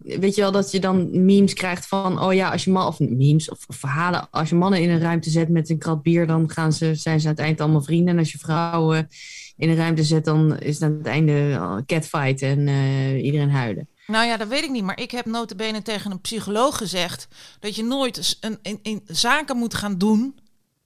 weet 0.02 0.36
je 0.36 0.42
wel, 0.42 0.52
dat 0.52 0.72
je 0.72 0.80
dan 0.80 1.26
memes 1.26 1.54
krijgt 1.54 1.88
van, 1.88 2.22
oh 2.22 2.34
ja, 2.34 2.50
als 2.52 2.64
je 2.64 2.72
man, 2.72 2.88
of 2.88 3.00
memes 3.00 3.50
of, 3.50 3.60
of 3.68 3.76
verhalen, 3.76 4.28
als 4.32 4.50
je 4.50 4.56
mannen 4.56 4.82
in 4.82 4.90
een 4.90 5.02
ruimte 5.02 5.30
zet 5.30 5.50
met 5.50 5.70
een 5.70 5.78
krat 5.78 6.02
bier, 6.02 6.28
dan 6.28 6.50
gaan 6.50 6.74
ze, 6.74 6.96
zijn 6.96 7.20
ze 7.20 7.28
aan 7.28 7.34
het 7.34 7.42
eind 7.42 7.62
allemaal 7.62 7.82
vrienden. 7.82 8.14
En 8.14 8.20
als 8.20 8.32
je 8.32 8.38
vrouwen 8.38 9.10
in 9.58 9.70
een 9.70 9.76
ruimte 9.76 10.04
zet, 10.04 10.26
dan 10.26 10.60
is 10.60 10.74
het 10.74 10.84
aan 10.84 10.98
het 10.98 11.08
einde 11.08 11.84
catfight 11.86 12.42
en 12.42 12.68
uh, 12.68 13.24
iedereen 13.24 13.52
huilen. 13.52 13.88
Nou 14.08 14.26
ja, 14.26 14.38
dat 14.38 14.48
weet 14.48 14.64
ik 14.64 14.70
niet. 14.70 14.84
Maar 14.84 15.00
ik 15.00 15.12
heb 15.12 15.26
notabene 15.26 15.82
tegen 15.82 16.12
een 16.12 16.22
psycholoog 16.22 16.78
gezegd 16.78 17.28
dat 17.60 17.76
je 17.76 17.84
nooit 17.84 18.38
een, 18.40 18.80
in 18.82 19.02
zaken 19.06 19.58
moet 19.58 19.74
gaan 19.74 19.98
doen 19.98 20.40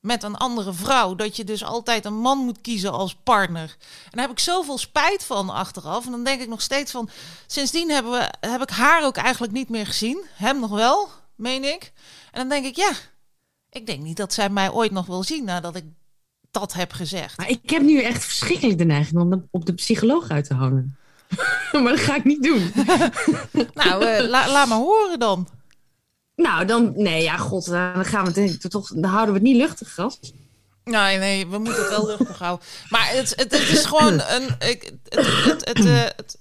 met 0.04 0.24
een 0.24 0.36
andere 0.36 0.74
vrouw. 0.74 1.16
Dat 1.16 1.36
je 1.36 1.44
dus 1.44 1.64
altijd 1.64 2.06
een 2.06 2.18
man 2.18 2.38
moet 2.38 2.62
kiezen 2.62 2.92
als 2.92 3.16
partner. 3.24 3.76
En 4.04 4.10
daar 4.12 4.22
heb 4.22 4.32
ik 4.32 4.40
zoveel 4.40 4.78
spijt 4.78 5.24
van 5.24 5.50
achteraf. 5.50 6.06
En 6.06 6.12
dan 6.12 6.24
denk 6.24 6.42
ik 6.42 6.48
nog 6.48 6.62
steeds 6.62 6.92
van... 6.92 7.10
Sindsdien 7.48 7.90
hebben 7.90 8.12
we, 8.12 8.48
heb 8.48 8.62
ik 8.62 8.70
haar 8.70 9.06
ook 9.06 9.18
eigenlijk 9.18 9.54
niet 9.54 9.70
meer 9.70 9.86
gezien. 9.86 10.24
Hem 10.34 10.60
nog 10.60 10.72
wel, 10.72 11.10
meen 11.36 11.64
ik. 11.64 11.92
En 12.32 12.40
dan 12.40 12.50
denk 12.50 12.66
ik, 12.66 12.76
ja... 12.76 12.92
Ik 13.70 13.86
denk 13.86 14.04
niet 14.04 14.18
dat 14.18 14.34
zij 14.34 14.50
mij 14.50 14.72
ooit 14.72 14.92
nog 14.92 15.06
wil 15.06 15.24
zien 15.24 15.44
nadat 15.44 15.76
ik 15.76 15.86
dat 16.52 16.74
heb 16.74 16.92
gezegd. 16.92 17.38
Maar 17.38 17.50
ik 17.50 17.70
heb 17.70 17.82
nu 17.82 18.02
echt 18.02 18.26
verschrikkelijk 18.26 18.78
de 18.78 18.84
neiging 18.84 19.22
om 19.22 19.48
op 19.52 19.66
de 19.66 19.74
psycholoog 19.74 20.30
uit 20.30 20.46
te 20.46 20.54
hangen. 20.54 20.98
maar 21.72 21.84
dat 21.84 22.00
ga 22.00 22.16
ik 22.16 22.24
niet 22.24 22.44
doen. 22.44 22.72
nou, 23.84 24.06
uh, 24.06 24.30
la, 24.30 24.52
laat 24.52 24.68
maar 24.68 24.78
horen 24.78 25.20
dan. 25.20 25.48
Nou, 26.36 26.66
dan, 26.66 26.94
nee, 26.96 27.24
ja, 27.24 27.38
god, 27.38 27.66
dan 27.66 28.06
gaan 28.06 28.34
we 28.34 28.42
het 28.42 28.70
toch, 28.72 28.88
dan 28.88 29.04
houden 29.12 29.34
we 29.34 29.40
het 29.40 29.50
niet 29.50 29.58
luchtig, 29.58 29.94
gast. 29.94 30.34
Nee, 30.84 31.18
nee, 31.18 31.48
we 31.48 31.58
moeten 31.58 31.82
het 31.82 31.90
wel 31.90 32.06
luchtig 32.06 32.40
houden. 32.40 32.66
Maar 32.90 33.10
het, 33.12 33.30
het, 33.30 33.52
het 33.52 33.70
is 33.70 33.86
gewoon 33.86 34.14
een. 34.28 34.56
Ik, 34.70 34.92
het, 35.10 35.26
het, 35.46 35.78
het, 35.78 35.84
het, 36.16 36.38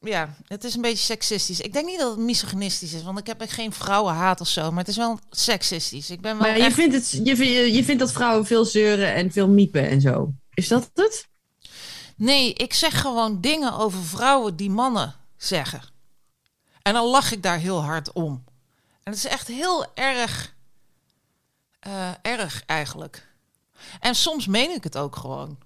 ja, 0.00 0.34
het 0.46 0.64
is 0.64 0.74
een 0.74 0.80
beetje 0.82 1.04
seksistisch. 1.04 1.60
Ik 1.60 1.72
denk 1.72 1.86
niet 1.86 1.98
dat 1.98 2.10
het 2.10 2.18
misogynistisch 2.18 2.92
is, 2.92 3.02
want 3.02 3.18
ik 3.18 3.26
heb 3.26 3.40
echt 3.40 3.52
geen 3.52 3.72
vrouwenhaat 3.72 4.40
of 4.40 4.48
zo. 4.48 4.70
Maar 4.70 4.78
het 4.78 4.88
is 4.88 4.96
wel 4.96 5.18
seksistisch. 5.30 6.10
Ik 6.10 6.20
ben 6.20 6.38
wel 6.38 6.48
Maar 6.48 6.58
je 6.60 6.70
vindt, 6.70 6.94
het, 6.94 7.10
je, 7.10 7.36
vindt- 7.36 7.52
je, 7.52 7.72
je 7.72 7.84
vindt 7.84 8.00
dat 8.00 8.12
vrouwen 8.12 8.46
veel 8.46 8.64
zeuren 8.64 9.14
en 9.14 9.32
veel 9.32 9.48
miepen 9.48 9.88
en 9.88 10.00
zo. 10.00 10.32
Is 10.54 10.68
dat 10.68 10.90
het? 10.94 11.28
Nee, 12.16 12.52
ik 12.52 12.72
zeg 12.74 13.00
gewoon 13.00 13.40
dingen 13.40 13.72
over 13.78 14.02
vrouwen 14.04 14.56
die 14.56 14.70
mannen 14.70 15.14
zeggen. 15.36 15.82
En 16.82 16.92
dan 16.92 17.06
lach 17.06 17.32
ik 17.32 17.42
daar 17.42 17.58
heel 17.58 17.82
hard 17.84 18.12
om. 18.12 18.44
En 19.02 19.12
het 19.12 19.24
is 19.24 19.26
echt 19.26 19.46
heel 19.46 19.94
erg, 19.94 20.56
eh, 21.80 22.10
erg 22.22 22.62
eigenlijk. 22.66 23.28
En 24.00 24.14
soms 24.14 24.46
meen 24.46 24.70
ik 24.70 24.84
het 24.84 24.96
ook 24.98 25.16
gewoon. 25.16 25.58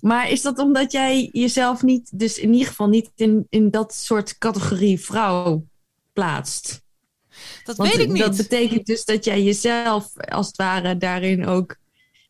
Maar 0.00 0.30
is 0.30 0.42
dat 0.42 0.58
omdat 0.58 0.92
jij 0.92 1.28
jezelf 1.32 1.82
niet, 1.82 2.18
dus 2.18 2.38
in 2.38 2.52
ieder 2.52 2.68
geval 2.68 2.88
niet 2.88 3.10
in, 3.14 3.46
in 3.50 3.70
dat 3.70 3.94
soort 3.94 4.38
categorie 4.38 5.00
vrouw 5.00 5.66
plaatst? 6.12 6.82
Dat 7.64 7.76
Want 7.76 7.90
weet 7.90 8.00
ik 8.00 8.12
niet. 8.12 8.22
dat 8.22 8.36
betekent 8.36 8.86
dus 8.86 9.04
dat 9.04 9.24
jij 9.24 9.42
jezelf 9.42 10.16
als 10.16 10.46
het 10.46 10.56
ware 10.56 10.96
daarin 10.96 11.46
ook 11.46 11.76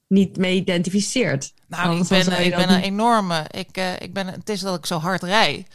niet 0.06 0.36
mee 0.36 0.56
identificeert. 0.56 1.52
Nou, 1.68 2.00
ik 2.00 2.08
ben, 2.08 2.44
ik 2.44 2.54
ben 2.54 2.70
een 2.70 2.82
enorme. 2.82 3.44
Ik, 3.50 3.76
eh, 3.76 4.00
ik 4.00 4.12
ben, 4.12 4.26
het 4.26 4.48
is 4.48 4.60
dat 4.60 4.78
ik 4.78 4.86
zo 4.86 4.98
hard 4.98 5.22
rij. 5.22 5.66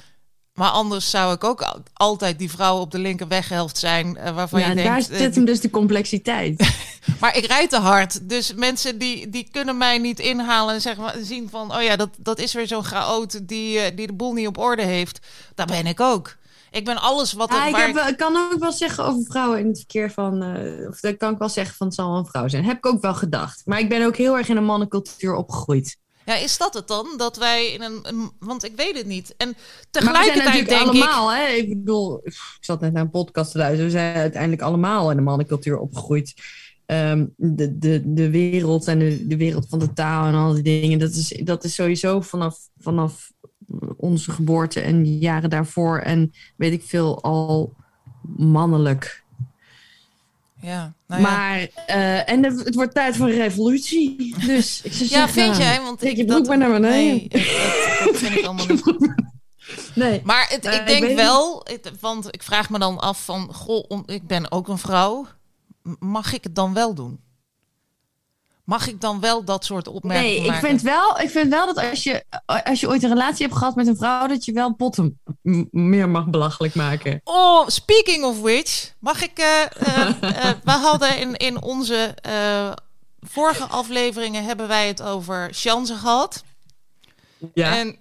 Maar 0.56 0.70
anders 0.70 1.10
zou 1.10 1.34
ik 1.34 1.44
ook 1.44 1.62
al- 1.62 1.84
altijd 1.94 2.40
die 2.40 2.50
vrouw 2.52 2.78
op 2.80 2.92
de 2.92 3.00
linker 3.00 3.28
weghelft 3.28 3.78
zijn. 3.78 4.18
eh, 4.18 4.36
waarvan 4.36 4.60
Ja, 4.60 4.68
je 4.70 4.76
daar 4.76 4.84
denkt. 4.84 5.10
eh, 5.10 5.18
zit 5.18 5.36
hem 5.36 5.46
dus 5.46 5.60
de 5.60 5.70
complexiteit. 5.70 6.60
Maar 7.20 7.38
ik 7.38 7.46
rijd 7.46 7.70
te 7.70 7.78
hard. 7.80 8.30
Dus 8.30 8.54
mensen 8.54 8.98
die, 8.98 9.30
die 9.30 9.48
kunnen 9.52 9.78
mij 9.78 9.98
niet 9.98 10.20
inhalen 10.20 10.74
en 10.74 10.82
zeggen, 10.82 11.04
maar- 11.04 11.16
zien 11.22 11.50
van... 11.50 11.76
oh 11.76 11.82
ja, 11.82 11.96
dat, 11.96 12.10
dat 12.18 12.40
is 12.40 12.54
weer 12.54 12.68
zo'n 12.68 12.84
chaot 12.84 13.48
die, 13.48 13.80
eh, 13.80 13.96
die 13.98 14.08
de 14.08 14.14
boel 14.14 14.34
niet 14.34 14.48
op 14.48 14.58
orde 14.58 14.82
heeft. 14.82 15.20
Daar 15.56 15.66
ben 15.66 15.88
ik 15.88 16.00
ook. 16.00 16.36
Ik 16.72 16.86
ben 16.86 16.98
alles 17.02 17.34
wat... 17.34 17.50
Ja, 17.52 17.62
er 17.64 17.70
ik, 17.70 17.76
heb, 17.96 18.08
ik- 18.10 18.18
kan 18.18 18.36
ook 18.54 18.60
wel 18.60 18.72
zeggen 18.72 19.04
over 19.06 19.24
vrouwen 19.24 19.60
in 19.60 19.68
het 19.68 19.78
verkeer 19.78 20.12
van... 20.12 20.44
of 20.90 21.00
dat 21.00 21.18
kan 21.18 21.32
ik 21.34 21.38
wel 21.38 21.50
zeggen 21.50 21.76
van 21.76 21.88
het 21.88 21.96
zal 21.96 22.16
een 22.18 22.26
vrouw 22.26 22.48
zijn. 22.48 22.64
Heb 22.66 22.78
ik 22.78 22.86
ook 22.86 23.02
wel 23.02 23.14
gedacht. 23.14 23.62
Maar 23.66 23.80
ik 23.80 23.90
ben 23.90 24.06
ook 24.06 24.16
heel 24.16 24.38
erg 24.38 24.50
in 24.50 24.58
een 24.58 24.66
mannencultuur 24.66 25.36
opgegroeid. 25.36 25.98
Ja, 26.26 26.36
is 26.36 26.58
dat 26.58 26.74
het 26.74 26.88
dan? 26.88 27.08
Dat 27.18 27.38
wij 27.38 27.72
in 27.74 27.82
een... 27.82 28.00
een- 28.02 28.32
want 28.40 28.64
ik 28.64 28.76
weet 28.76 28.98
het 28.98 29.06
niet. 29.06 29.34
En 29.38 29.48
Maar 29.48 29.56
we 29.56 29.60
zijn 29.92 30.04
tegelijkertijd 30.06 30.44
natuurlijk 30.46 30.70
denk 30.70 30.82
ik... 30.82 31.04
allemaal, 31.04 31.34
hè? 31.34 31.48
Ik 31.48 31.70
bedoel, 31.70 32.20
ik 32.24 32.34
zat 32.60 32.82
net 32.82 32.94
naar 32.94 33.04
een 33.04 33.10
podcast 33.10 33.52
te 33.52 33.58
luisteren. 33.58 33.86
We 33.86 33.92
zijn 33.92 34.16
uiteindelijk 34.16 34.62
allemaal 34.62 35.10
in 35.12 35.18
de 35.18 35.24
mannencultuur 35.24 35.78
opgegroeid. 35.78 36.34
Ehm, 36.86 37.26
de, 37.36 37.78
de, 37.78 38.02
de 38.06 38.30
wereld 38.30 38.88
en 38.88 39.00
de, 39.00 39.28
de 39.28 39.38
wereld 39.38 39.66
van 39.70 39.80
de 39.80 39.94
taal 39.94 40.26
en 40.28 40.34
al 40.34 40.54
die 40.54 40.64
dingen. 40.64 41.00
Dat 41.00 41.12
is, 41.12 41.42
dat 41.44 41.64
is 41.64 41.74
sowieso 41.76 42.22
vanaf, 42.22 42.58
vanaf 42.78 43.32
onze 43.98 44.32
geboorte 44.32 44.80
en 44.80 45.18
jaren 45.20 45.50
daarvoor. 45.50 46.00
En 46.00 46.32
weet 46.58 46.74
ik 46.74 46.84
veel, 46.84 47.22
al 47.24 47.74
mannelijk. 48.38 49.24
Ja, 50.66 50.94
nou 51.08 51.22
ja. 51.22 51.28
Maar, 51.30 51.68
eh, 51.86 52.30
en 52.30 52.44
het, 52.44 52.76
wordt 52.76 52.94
tijd 52.94 53.16
voor 53.16 53.28
een 53.28 53.36
revolutie. 53.36 54.36
Dus 54.46 54.82
ik 54.82 54.94
zou 54.94 55.10
ja, 55.10 55.30
vind 55.30 55.58
jij? 55.58 55.82
Want 55.82 56.04
ik, 56.04 56.16
je 56.18 56.26
broek 56.26 56.48
maar 56.48 56.58
naar 56.58 56.72
beneden. 56.72 56.90
Nee, 56.90 57.28
dat, 58.06 58.18
vind 58.18 58.36
ik 58.38 58.46
allemaal 58.46 58.66
niet. 58.68 58.84
Nee. 59.96 60.22
Maar 60.24 60.46
het, 60.50 60.66
Eh, 60.66 60.74
ik 60.76 60.88
denk 60.88 61.16
wel, 61.16 61.62
het- 61.64 61.92
want 62.00 62.28
ik 62.30 62.44
vraag 62.44 62.70
me 62.70 62.80
dan 62.80 63.00
af 63.00 63.26
van, 63.26 63.54
goh, 63.54 63.84
om- 63.88 64.04
ik 64.06 64.28
ben 64.28 64.52
ook 64.52 64.68
een 64.68 64.78
vrouw. 64.78 65.26
Mag 66.00 66.34
ik 66.34 66.44
het 66.44 66.56
dan 66.56 66.74
wel 66.74 66.94
doen? 66.94 67.20
Mag 68.66 68.88
ik 68.88 69.02
dan 69.02 69.20
wel 69.20 69.44
dat 69.44 69.66
soort 69.66 69.88
opmerkingen 69.88 70.32
Nee, 70.32 70.42
ik 70.42 70.48
maken? 70.52 70.68
vind, 70.68 70.82
wel, 70.82 71.20
ik 71.20 71.30
vind 71.30 71.50
wel 71.50 71.66
dat 71.74 71.90
als 71.90 72.04
je, 72.04 72.24
als 72.64 72.80
je 72.80 72.88
ooit 72.88 73.04
een 73.04 73.10
relatie 73.10 73.46
hebt 73.46 73.58
gehad 73.58 73.76
met 73.76 73.88
een 73.88 73.98
vrouw, 73.98 74.28
dat 74.28 74.46
je 74.46 74.52
wel 74.52 74.74
potten 74.74 75.20
meer 75.72 76.10
mag 76.10 76.26
belachelijk 76.28 76.76
maken. 76.76 77.22
Oh, 77.24 77.68
speaking 77.68 78.24
of 78.24 78.42
which, 78.42 78.94
mag 79.00 79.24
ik... 79.24 79.38
eh, 79.40 79.62
eh, 79.62 80.08
eh, 80.22 80.56
we 80.64 80.72
hadden 80.72 81.18
in, 81.20 81.36
in 81.36 81.62
onze 81.62 82.16
eh, 82.22 82.72
vorige 83.20 83.64
afleveringen 83.66 84.44
hebben 84.46 84.68
wij 84.68 84.88
het 84.88 85.02
over 85.02 85.50
chansen 85.52 85.98
gehad. 85.98 86.44
Ja. 87.54 87.76
En 87.78 87.98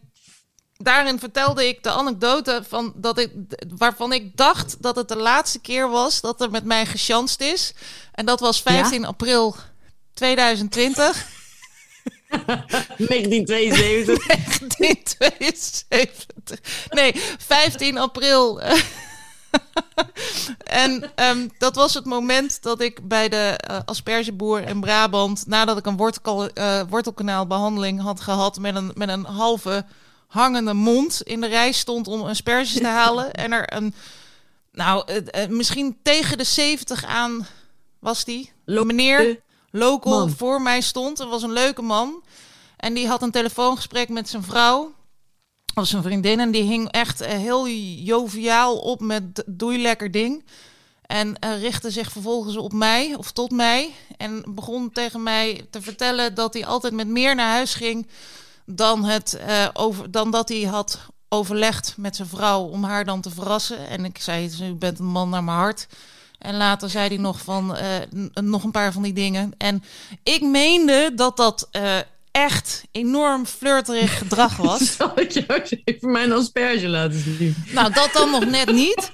daarin 0.77 1.19
vertelde 1.19 1.69
ik 1.69 1.83
de 1.83 1.91
anekdote 1.91 2.63
van 2.69 2.93
dat 2.97 3.19
ik, 3.19 3.33
waarvan 3.77 4.13
ik 4.13 4.37
dacht 4.37 4.83
dat 4.83 4.97
het 4.97 5.09
de 5.09 5.17
laatste 5.17 5.61
keer 5.61 5.91
was 5.91 6.21
dat 6.21 6.41
er 6.41 6.51
met 6.51 6.65
mij 6.65 6.87
gechanst 6.87 7.41
is. 7.41 7.73
En 8.13 8.27
dat 8.27 8.41
was 8.41 8.63
15 8.63 9.05
april 9.05 9.57
2020. 10.15 11.33
1972. 12.47 14.27
1972. 14.27 16.61
Nee, 16.89 17.13
15 17.39 17.99
april. 17.99 18.61
en 20.65 21.11
ehm, 21.15 21.49
dat 21.59 21.75
was 21.75 21.95
het 21.95 22.05
moment 22.05 22.63
dat 22.63 22.81
ik 22.81 23.09
bij 23.09 23.29
de 23.29 23.55
eh, 23.57 23.79
aspergeboer 23.85 24.69
in 24.69 24.81
Brabant, 24.81 25.47
nadat 25.47 25.79
ik 25.79 25.87
een 25.87 25.97
wortel, 25.97 26.49
eh, 26.49 26.81
wortelkanaalbehandeling 26.89 28.01
had 28.01 28.21
gehad 28.21 28.59
met 28.59 28.75
een, 28.75 28.91
met 28.95 29.09
een 29.09 29.25
halve 29.25 29.85
hangende 30.27 30.75
mond, 30.75 31.23
in 31.23 31.41
de 31.41 31.47
rij 31.47 31.73
stond 31.73 32.09
om 32.09 32.23
asperges 32.23 32.73
te 32.73 32.87
halen. 32.87 33.33
En 33.33 33.53
er 33.53 33.75
een, 33.75 33.95
nou, 34.73 35.05
eh, 35.07 35.49
misschien 35.49 35.99
tegen 36.03 36.39
de 36.39 36.45
70 36.45 37.05
aan 37.05 37.47
was 37.99 38.25
die. 38.25 38.53
Meneer 38.65 39.43
local 39.75 40.19
man. 40.19 40.31
voor 40.31 40.63
mij 40.63 40.81
stond. 40.81 41.21
Er 41.21 41.29
was 41.29 41.43
een 41.43 41.53
leuke 41.53 41.83
man. 41.83 42.23
En 42.77 42.95
die 42.95 43.09
had 43.09 43.23
een 43.23 43.31
telefoongesprek 43.31 44.09
met 44.09 44.29
zijn 44.29 44.43
vrouw. 44.43 44.93
Of 45.75 45.87
zijn 45.87 46.03
vriendin. 46.03 46.41
En 46.41 46.51
die 46.51 46.63
hing 46.63 46.91
echt 46.91 47.21
eh, 47.21 47.39
heel 47.39 47.69
joviaal 48.05 48.79
op 48.79 49.01
met 49.01 49.43
doei 49.47 49.83
lekker 49.83 50.11
ding. 50.11 50.45
En 51.07 51.39
eh, 51.39 51.61
richtte 51.61 51.91
zich 51.91 52.13
vervolgens 52.13 52.57
op 52.57 52.73
mij 52.73 53.15
of 53.15 53.33
tot 53.33 53.51
mij. 53.51 53.95
En 54.17 54.45
begon 54.49 54.91
tegen 54.93 55.23
mij 55.23 55.67
te 55.71 55.83
vertellen 55.83 56.35
dat 56.35 56.55
hij 56.55 56.67
altijd 56.67 56.93
met 56.93 57.09
meer 57.09 57.35
naar 57.35 57.51
huis 57.51 57.75
ging 57.75 58.07
dan, 58.67 59.05
het, 59.05 59.35
eh, 59.35 59.69
over, 59.73 60.11
dan 60.11 60.31
dat 60.31 60.49
hij 60.49 60.63
had 60.63 60.99
overlegd 61.29 61.95
met 61.97 62.17
zijn 62.17 62.29
vrouw 62.29 62.63
om 62.63 62.85
haar 62.85 63.05
dan 63.05 63.21
te 63.21 63.31
verrassen. 63.31 63.89
En 63.89 64.05
ik 64.05 64.19
zei, 64.19 64.51
u 64.63 64.75
bent 64.75 64.99
een 64.99 65.05
man 65.05 65.29
naar 65.29 65.45
mijn 65.45 65.57
hart. 65.57 65.87
En 66.45 66.57
later 66.57 66.91
zei 66.91 67.09
hij 67.09 67.17
nog 67.17 67.41
van 67.41 67.77
eh, 67.77 67.89
nog 68.35 68.65
een 68.65 68.71
paar 68.71 68.93
van 68.93 69.03
die 69.03 69.13
dingen. 69.13 69.53
En 69.59 69.83
ik 70.23 70.43
meende 70.43 71.13
dat 71.15 71.37
dat 71.37 71.69
eh, 71.71 71.99
echt 72.31 72.85
enorm 72.93 73.47
flirterig 73.47 74.19
gedrag 74.23 74.57
was. 74.57 74.97
Zal 74.97 75.13
ik 75.21 75.31
jou 75.31 75.63
even 75.85 76.11
mijn 76.11 76.33
asperge 76.33 76.89
laten 76.89 77.19
zien? 77.39 77.55
Nou, 77.73 77.93
dat 77.93 78.11
dan 78.13 78.31
nog 78.31 78.47
net 78.47 78.73
niet. 78.73 79.13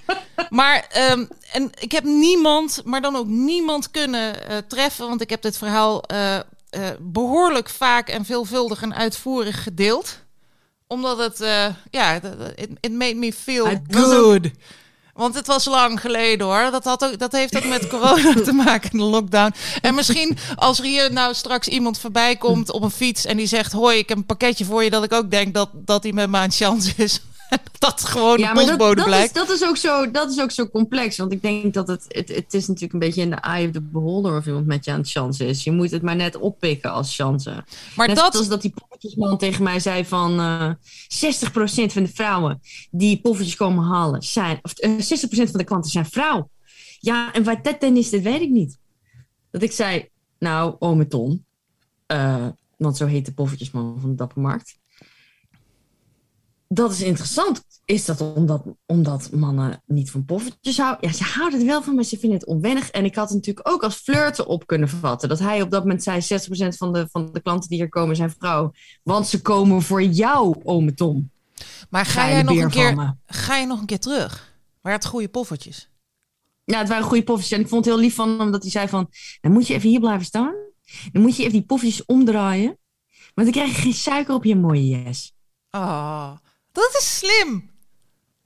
Maar 0.51 0.87
ehm, 0.90 1.25
en 1.53 1.71
ik 1.79 1.93
heb 1.93 2.05
niemand, 2.05 2.83
maar 2.85 3.01
dan 3.01 3.16
ook 3.16 3.27
niemand 3.27 3.90
kunnen 3.90 4.49
eh, 4.49 4.57
treffen. 4.69 5.09
Want 5.09 5.21
ik 5.21 5.31
heb 5.31 5.43
dit 5.43 5.59
verhaal 5.59 6.03
eh, 6.03 6.37
eh, 6.37 6.43
behoorlijk 7.01 7.69
vaak 7.69 8.09
en 8.09 8.25
veelvuldig 8.25 8.83
en 8.83 8.95
uitvoerig 8.95 9.62
gedeeld. 9.62 10.19
Omdat 10.87 11.19
het, 11.19 11.38
ja, 11.90 12.21
it, 12.55 12.69
it 12.81 12.93
made 12.93 13.14
me 13.14 13.33
feel 13.33 13.69
good. 13.90 14.51
Want 15.21 15.35
het 15.35 15.47
was 15.47 15.65
lang 15.65 16.01
geleden 16.01 16.47
hoor. 16.47 16.71
Dat, 16.71 16.85
had 16.85 17.05
ook, 17.05 17.19
dat 17.19 17.33
heeft 17.33 17.57
ook 17.57 17.65
met 17.65 17.87
corona 17.87 18.33
te 18.45 18.53
maken, 18.53 18.91
de 18.91 19.05
lockdown. 19.05 19.55
En 19.81 19.95
misschien 19.95 20.39
als 20.57 20.79
er 20.79 20.85
hier 20.85 21.13
nou 21.13 21.35
straks 21.35 21.69
iemand 21.69 21.99
voorbij 21.99 22.37
komt 22.37 22.71
op 22.71 22.83
een 22.83 22.91
fiets 22.91 23.25
en 23.25 23.37
die 23.37 23.47
zegt: 23.47 23.73
Hoi, 23.73 23.99
ik 23.99 24.09
heb 24.09 24.19
een 24.19 24.27
pakketje 24.27 24.65
voor 24.65 24.85
je. 24.85 24.91
Dat 24.91 25.05
ik 25.05 25.13
ook 25.13 25.31
denk 25.31 25.55
dat, 25.55 25.69
dat 25.73 26.03
hij 26.03 26.13
met 26.13 26.31
me 26.31 26.49
is. 26.97 27.21
dat 27.79 28.05
gewoon 28.05 28.39
Ja, 28.39 28.55
de 28.55 28.77
dat, 28.77 29.07
is, 29.09 29.33
dat, 29.33 29.51
is 29.51 29.65
ook 29.65 29.77
zo, 29.77 30.11
dat 30.11 30.31
is 30.31 30.41
ook 30.41 30.51
zo 30.51 30.69
complex. 30.69 31.17
Want 31.17 31.33
ik 31.33 31.43
denk 31.43 31.75
dat 31.75 31.89
het, 31.89 32.05
het, 32.09 32.29
het 32.29 32.55
is 32.55 32.67
natuurlijk 32.67 32.93
een 32.93 32.99
beetje 32.99 33.23
in 33.23 33.31
de 33.31 33.37
eye 33.37 33.67
of 33.67 33.73
the 33.73 33.81
beholder 33.81 34.37
of 34.37 34.47
iemand 34.47 34.67
met 34.67 34.85
je 34.85 34.91
aan 34.91 34.99
het 34.99 35.11
chansen 35.11 35.47
is. 35.47 35.65
Je 35.65 35.73
moet 35.73 35.91
het 35.91 36.03
maar 36.03 36.17
net 36.17 36.37
oppikken 36.37 36.93
als 36.93 37.15
chansen. 37.17 37.65
Maar 37.97 38.07
Net 38.07 38.17
dat, 38.17 38.33
zoals 38.33 38.49
dat 38.49 38.63
die 38.63 38.75
poffertjesman 38.79 39.39
tegen 39.39 39.63
mij 39.63 39.81
zei 39.81 40.05
van 40.05 40.39
eh 40.41 40.71
60% 41.11 41.93
van 41.93 42.03
de 42.03 42.11
vrouwen 42.15 42.61
die 42.91 43.21
poffertjes 43.21 43.57
komen 43.57 43.85
halen 43.85 44.23
zijn, 44.23 44.59
of 44.63 44.73
eh, 44.73 44.91
60% 44.91 44.99
van 45.31 45.59
de 45.59 45.65
klanten 45.65 45.91
zijn 45.91 46.07
vrouw. 46.07 46.51
Ja, 47.01 47.33
en 47.33 47.45
wat 47.45 47.65
dat 47.65 47.81
dan 47.81 47.97
is, 47.97 48.11
dat 48.11 48.21
weet 48.21 48.41
ik 48.41 48.51
niet. 48.51 48.79
Dat 49.51 49.63
ik 49.63 49.73
zei, 49.73 50.09
nou, 50.39 50.77
ome 50.79 51.07
Ton, 51.07 51.45
eh, 52.07 52.47
want 52.77 52.97
zo 52.97 53.07
heet 53.07 53.27
de 53.27 53.33
poffertjesman 53.33 53.99
van 54.01 54.11
de 54.11 54.17
Dappermarkt. 54.17 54.80
Dat 56.73 56.93
is 56.93 57.03
interessant. 57.03 57.63
Is 57.85 58.05
dat 58.05 58.21
omdat, 58.21 58.63
omdat 58.87 59.31
mannen 59.33 59.83
niet 59.87 60.11
van 60.11 60.25
poffertjes 60.25 60.79
houden? 60.79 61.09
Ja, 61.09 61.17
ze 61.17 61.25
houden 61.25 61.61
er 61.61 61.67
wel 61.67 61.83
van, 61.83 61.95
maar 61.95 62.05
ze 62.05 62.19
vinden 62.19 62.39
het 62.39 62.49
onwennig. 62.49 62.91
En 62.91 63.05
ik 63.05 63.15
had 63.15 63.29
het 63.29 63.37
natuurlijk 63.37 63.69
ook 63.69 63.83
als 63.83 63.95
flirten 63.95 64.47
op 64.47 64.67
kunnen 64.67 64.89
vatten. 64.89 65.29
Dat 65.29 65.39
hij 65.39 65.63
op 65.63 65.71
dat 65.71 65.83
moment 65.83 66.03
zei, 66.03 66.21
60% 66.21 66.77
van 66.77 66.93
de, 66.93 67.09
van 67.11 67.33
de 67.33 67.41
klanten 67.43 67.69
die 67.69 67.79
hier 67.79 67.89
komen 67.89 68.17
zijn 68.17 68.31
vrouw. 68.31 68.73
Want 69.03 69.27
ze 69.27 69.43
komen 69.43 69.83
voor 69.83 70.03
jou, 70.03 70.61
ome 70.65 70.95
Tom. 70.95 71.31
maar 71.91 72.07
ga 72.07 72.29
jij 72.29 72.43
nog 72.43 72.57
een 72.57 72.71
keer, 72.71 73.17
ga 73.27 73.57
je 73.57 73.67
nog 73.67 73.81
een 73.81 73.87
keer 73.87 74.01
terug? 74.01 74.55
Waar 74.81 74.93
het 74.93 75.07
goede 75.07 75.29
poffertjes? 75.29 75.91
Ja, 76.65 76.79
het 76.79 76.89
waren 76.89 77.05
goede 77.05 77.25
poffertjes. 77.25 77.59
En 77.59 77.65
ik 77.65 77.71
vond 77.71 77.85
het 77.85 77.95
heel 77.95 78.03
lief 78.03 78.15
van 78.15 78.29
hem, 78.29 78.41
omdat 78.41 78.63
hij 78.63 78.71
zei 78.71 78.89
van... 78.89 79.11
Dan 79.41 79.53
moet 79.53 79.67
je 79.67 79.75
even 79.75 79.89
hier 79.89 80.01
blijven 80.01 80.27
staan. 80.27 80.55
Dan 81.13 81.23
moet 81.23 81.37
je 81.37 81.43
even 81.43 81.53
die 81.53 81.67
poffertjes 81.67 82.05
omdraaien. 82.05 82.79
Want 83.35 83.53
dan 83.53 83.63
krijg 83.63 83.77
je 83.77 83.83
geen 83.83 83.93
suiker 83.93 84.35
op 84.35 84.45
je 84.45 84.57
mooie 84.57 84.89
jes. 84.89 85.33
Ah, 85.71 86.33
Dat 86.81 87.01
is 87.01 87.19
slim. 87.19 87.71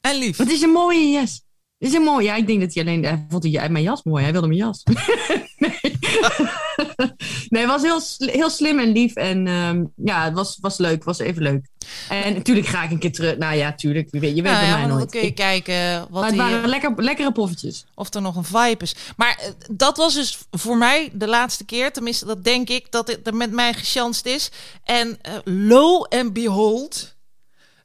En 0.00 0.16
lief. 0.18 0.36
Wat 0.36 0.48
is 0.50 0.62
een 0.62 0.70
mooie 0.70 1.10
jas. 1.10 1.42
Dit 1.78 1.88
is 1.88 1.94
een 1.94 2.02
mooie. 2.02 2.24
Ja, 2.24 2.34
ik 2.34 2.46
denk 2.46 2.60
dat 2.60 2.74
hij 2.74 2.82
alleen 2.82 3.04
hij 3.04 3.26
vond 3.28 3.44
hij 3.52 3.68
mijn 3.68 3.84
jas 3.84 4.02
mooi. 4.02 4.22
Hij 4.22 4.32
wilde 4.32 4.46
mijn 4.46 4.58
jas. 4.58 4.82
nee. 5.56 5.78
nee, 7.48 7.62
het 7.62 7.66
was 7.66 7.82
heel, 7.82 8.00
heel 8.32 8.50
slim 8.50 8.78
en 8.78 8.92
lief. 8.92 9.14
En 9.14 9.46
ehm, 9.46 9.84
ja, 9.96 10.24
het 10.24 10.34
was, 10.34 10.58
was 10.60 10.78
leuk. 10.78 10.94
Het 10.94 11.04
was 11.04 11.18
even 11.18 11.42
leuk. 11.42 11.66
En 12.08 12.34
natuurlijk 12.34 12.66
ga 12.66 12.82
ik 12.82 12.90
een 12.90 12.98
keer 12.98 13.12
terug. 13.12 13.36
Nou 13.36 13.54
ja, 13.56 13.74
tuurlijk. 13.74 14.08
Je 14.10 14.20
weet, 14.20 14.36
je 14.36 14.42
weet 14.42 14.52
Nou 14.52 14.56
bij 14.56 14.64
ja, 14.64 14.70
mij 14.70 14.80
maar 14.80 14.88
dan 14.88 14.98
nooit. 14.98 15.10
kun 15.10 15.20
je 15.20 15.26
Ik- 15.26 15.34
kijken 15.34 16.00
wat 16.00 16.10
maar 16.10 16.22
het 16.22 16.32
die, 16.32 16.40
waren 16.40 16.68
lekker, 16.68 16.92
lekkere 16.96 17.32
poffertjes. 17.32 17.84
of 17.94 18.14
er 18.14 18.22
nog 18.22 18.36
een 18.36 18.44
vibe 18.44 18.76
is. 18.84 18.94
Maar 19.16 19.38
eh, 19.40 19.48
dat 19.70 19.96
was 19.96 20.14
dus 20.14 20.38
voor 20.50 20.76
mij 20.76 21.10
de 21.12 21.26
laatste 21.28 21.64
keer. 21.64 21.92
Tenminste, 21.92 22.26
dat 22.26 22.44
denk 22.44 22.68
ik 22.68 22.86
dat 22.90 23.08
het 23.08 23.26
er 23.26 23.34
met 23.34 23.50
mij 23.50 23.72
gechanst 23.74 24.26
is. 24.26 24.50
En 24.84 25.18
eh, 25.22 25.32
lo 25.44 26.02
and 26.02 26.32
behold 26.32 27.13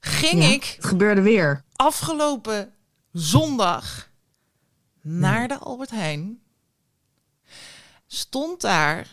ging 0.09 0.43
Ja, 0.43 0.49
ik 0.49 0.63
Het 0.63 0.85
gebeurde 0.85 1.21
weer. 1.21 1.63
afgelopen 1.75 2.73
zondag 3.11 4.09
naar 5.01 5.47
de 5.47 5.57
Albert 5.57 5.89
Heijn. 5.89 6.39
Stond 8.07 8.61
daar. 8.61 9.07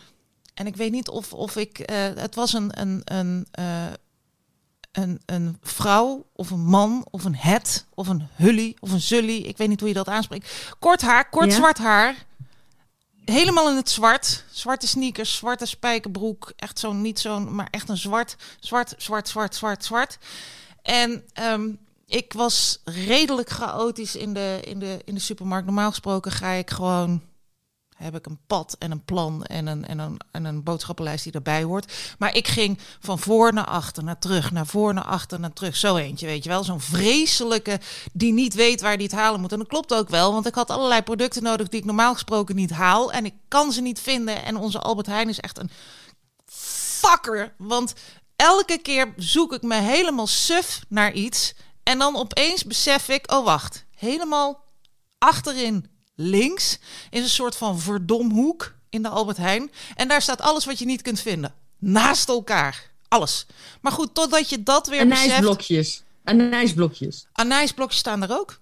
En 0.53 0.67
ik 0.67 0.75
weet 0.75 0.91
niet 0.91 1.07
of, 1.09 1.33
of 1.33 1.55
ik. 1.55 1.79
eh, 1.79 1.97
het 2.15 2.35
was 2.35 2.53
een, 2.53 2.81
een, 2.81 3.01
een, 3.03 3.47
eh, 3.51 3.85
een, 4.91 5.21
een 5.25 5.57
vrouw 5.61 6.25
of 6.33 6.49
een 6.49 6.65
man 6.65 7.07
of 7.11 7.23
een 7.23 7.35
het 7.35 7.85
of 7.93 8.07
een 8.07 8.27
hully 8.33 8.75
of 8.79 8.91
een 8.91 9.01
zully. 9.01 9.37
Ik 9.37 9.57
weet 9.57 9.67
niet 9.67 9.79
hoe 9.79 9.89
je 9.89 9.95
dat 9.95 10.07
aanspreekt. 10.07 10.75
Kort 10.79 11.01
haar, 11.01 11.29
kort 11.29 11.49
Ja? 11.51 11.55
zwart 11.55 11.77
haar. 11.77 12.15
Helemaal 13.25 13.69
in 13.69 13.75
het 13.75 13.89
zwart. 13.89 14.43
Zwarte 14.51 14.87
sneakers, 14.87 15.35
zwarte 15.35 15.65
spijkerbroek. 15.65 16.53
Echt 16.55 16.79
zo'n, 16.79 17.01
niet 17.01 17.19
zo'n, 17.19 17.55
maar 17.55 17.67
echt 17.71 17.89
een 17.89 17.97
zwart, 17.97 18.35
zwart, 18.59 18.93
zwart, 18.97 19.27
zwart, 19.27 19.55
zwart, 19.55 19.85
zwart. 19.85 20.17
En 20.87 21.23
ehm, 21.33 21.69
ik 22.05 22.33
was 22.33 22.81
redelijk 22.83 23.49
chaotisch 23.49 24.15
in 24.15 24.33
de, 24.33 24.59
in, 24.63 24.79
de, 24.79 25.01
in 25.05 25.13
de 25.13 25.19
supermarkt. 25.19 25.65
Normaal 25.65 25.89
gesproken 25.89 26.31
ga 26.31 26.51
ik 26.51 26.69
gewoon. 26.69 27.21
Heb 27.95 28.15
ik 28.15 28.25
een 28.25 28.39
pad 28.47 28.75
en 28.79 28.91
een 28.91 29.05
plan 29.05 29.43
en 29.43 29.67
een, 29.67 29.85
en, 29.85 29.99
een, 29.99 30.19
en 30.31 30.45
een 30.45 30.63
boodschappenlijst 30.63 31.23
die 31.23 31.33
erbij 31.33 31.63
hoort. 31.63 32.15
Maar 32.17 32.35
ik 32.35 32.47
ging 32.47 32.79
van 32.99 33.19
voor 33.19 33.53
naar 33.53 33.65
achter, 33.65 34.03
naar 34.03 34.19
terug, 34.19 34.51
naar 34.51 34.67
voor, 34.67 34.93
naar 34.93 35.03
achter, 35.03 35.39
naar 35.39 35.53
terug. 35.53 35.75
Zo 35.75 35.95
eentje, 35.95 36.25
weet 36.25 36.43
je 36.43 36.49
wel. 36.49 36.63
Zo'n 36.63 36.81
vreselijke 36.81 37.79
die 38.13 38.33
niet 38.33 38.53
weet 38.53 38.81
waar 38.81 38.97
die 38.97 39.07
het 39.07 39.15
halen 39.15 39.41
moet. 39.41 39.51
En 39.51 39.57
dat 39.57 39.67
klopt 39.67 39.93
ook 39.93 40.09
wel, 40.09 40.33
want 40.33 40.45
ik 40.45 40.55
had 40.55 40.69
allerlei 40.69 41.01
producten 41.01 41.43
nodig 41.43 41.67
die 41.67 41.79
ik 41.79 41.85
normaal 41.85 42.13
gesproken 42.13 42.55
niet 42.55 42.71
haal. 42.71 43.11
En 43.11 43.25
ik 43.25 43.33
kan 43.47 43.71
ze 43.71 43.81
niet 43.81 43.99
vinden. 43.99 44.43
En 44.43 44.57
onze 44.57 44.79
Albert 44.79 45.07
Heijn 45.07 45.29
is 45.29 45.39
echt 45.39 45.57
een 45.57 45.69
fucker. 46.45 47.53
Want 47.57 47.93
elke 48.37 48.77
keer 48.77 49.13
zoek 49.17 49.53
ik 49.53 49.61
me 49.61 49.75
helemaal 49.75 50.27
suf 50.27 50.79
naar 50.87 51.13
iets. 51.13 51.53
En 51.83 51.99
dan 51.99 52.15
opeens 52.15 52.63
besef 52.63 53.09
ik, 53.09 53.31
oh 53.31 53.45
wacht, 53.45 53.85
helemaal 53.95 54.63
achterin 55.17 55.89
links 56.15 56.79
is 57.09 57.21
een 57.21 57.29
soort 57.29 57.55
van 57.55 57.79
verdomhoek 57.79 58.75
in 58.89 59.01
de 59.01 59.09
Albert 59.09 59.37
Heijn. 59.37 59.71
En 59.95 60.07
daar 60.07 60.21
staat 60.21 60.41
alles 60.41 60.65
wat 60.65 60.79
je 60.79 60.85
niet 60.85 61.01
kunt 61.01 61.19
vinden. 61.19 61.53
Naast 61.77 62.29
elkaar. 62.29 62.91
Alles. 63.07 63.45
Maar 63.81 63.91
goed, 63.91 64.13
totdat 64.13 64.49
je 64.49 64.63
dat 64.63 64.87
weer 64.87 65.07
beseft. 65.07 65.29
Anijsblokjes. 65.29 66.03
Anijsblokjes. 66.23 67.27
Anijsblokjes 67.33 67.99
staan 67.99 68.23
er 68.23 68.39
ook. 68.39 68.59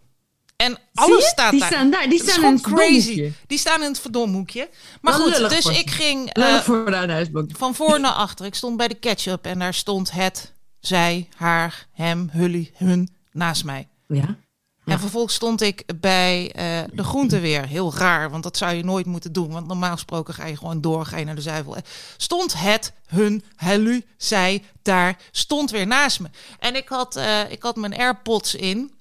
En 0.56 0.78
alles 0.94 1.26
staat 1.26 1.52
die 1.52 1.60
daar. 1.60 1.70
Staan 1.70 1.90
daar. 1.90 2.10
Die 2.10 2.24
staan 2.24 2.44
in 2.44 2.62
crazy. 2.62 3.32
Die 3.48 3.58
staan 3.58 3.82
in 3.82 3.88
het 3.88 4.00
verdomhoekje. 4.00 4.70
Maar 5.02 5.14
goed, 5.14 5.50
dus 5.50 5.66
ik 5.66 5.90
ging 5.90 6.30
Lullig 6.34 6.64
voor 6.64 7.48
van 7.48 7.76
voor 7.76 8.00
naar 8.00 8.12
achter. 8.12 8.46
Ik 8.46 8.56
stond 8.56 8.78
bij 8.78 8.88
de 8.88 8.96
ketchup 8.96 9.46
en 9.46 9.60
daar 9.60 9.74
stond 9.74 10.12
het, 10.12 10.54
zij, 10.80 11.30
haar, 11.36 11.88
hem, 11.92 12.30
hully, 12.32 12.72
hun 12.76 13.10
naast 13.32 13.64
mij. 13.64 13.88
Ja. 14.08 14.36
En 14.86 15.00
vervolgens 15.00 15.34
stond 15.34 15.62
ik 15.62 15.84
bij 16.00 16.52
eh, 16.52 16.84
de 16.94 17.04
groente 17.04 17.40
weer. 17.40 17.68
Heel 17.68 17.94
raar, 17.96 18.30
want 18.30 18.44
dat 18.44 18.58
zou 18.58 18.74
je 18.74 18.84
nooit 18.84 19.06
moeten 19.06 19.34
doen. 19.34 19.52
Want 19.52 19.68
normaal 19.68 19.92
gesproken 19.92 20.34
ga 20.34 20.46
je 20.46 20.58
gewoon 20.58 20.82
door, 20.82 21.06
ga 21.06 21.18
je 21.18 21.26
naar 21.26 21.36
de 21.36 21.42
zuivel. 21.42 21.76
Stond 22.18 22.60
het, 22.60 22.94
hun, 23.08 23.44
helu, 23.56 24.06
zij, 24.18 24.64
daar, 24.82 25.18
stond 25.32 25.72
weer 25.72 25.88
naast 25.88 26.20
me. 26.20 26.30
En 26.60 26.76
ik 26.76 26.88
had, 26.88 27.16
eh, 27.16 27.52
ik 27.52 27.62
had 27.62 27.76
mijn 27.76 27.98
AirPods 27.98 28.56
in. 28.56 28.95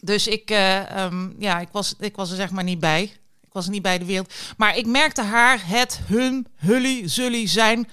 Dus 0.00 0.26
ik, 0.26 0.50
eh, 0.50 0.90
ehm, 1.04 1.28
ja, 1.38 1.60
ik, 1.60 1.68
was, 1.72 1.94
ik 1.98 2.16
was 2.16 2.30
er 2.30 2.36
zeg 2.36 2.50
maar 2.50 2.64
niet 2.64 2.80
bij. 2.80 3.02
Ik 3.42 3.52
was 3.52 3.64
er 3.64 3.70
niet 3.72 3.82
bij 3.82 3.98
de 3.98 4.04
wereld. 4.04 4.32
Maar 4.56 4.76
ik 4.76 4.86
merkte 4.86 5.22
haar, 5.22 5.60
het, 5.66 6.00
hun, 6.06 6.46
hully, 6.56 7.08
zully, 7.08 7.46
zijn 7.46 7.88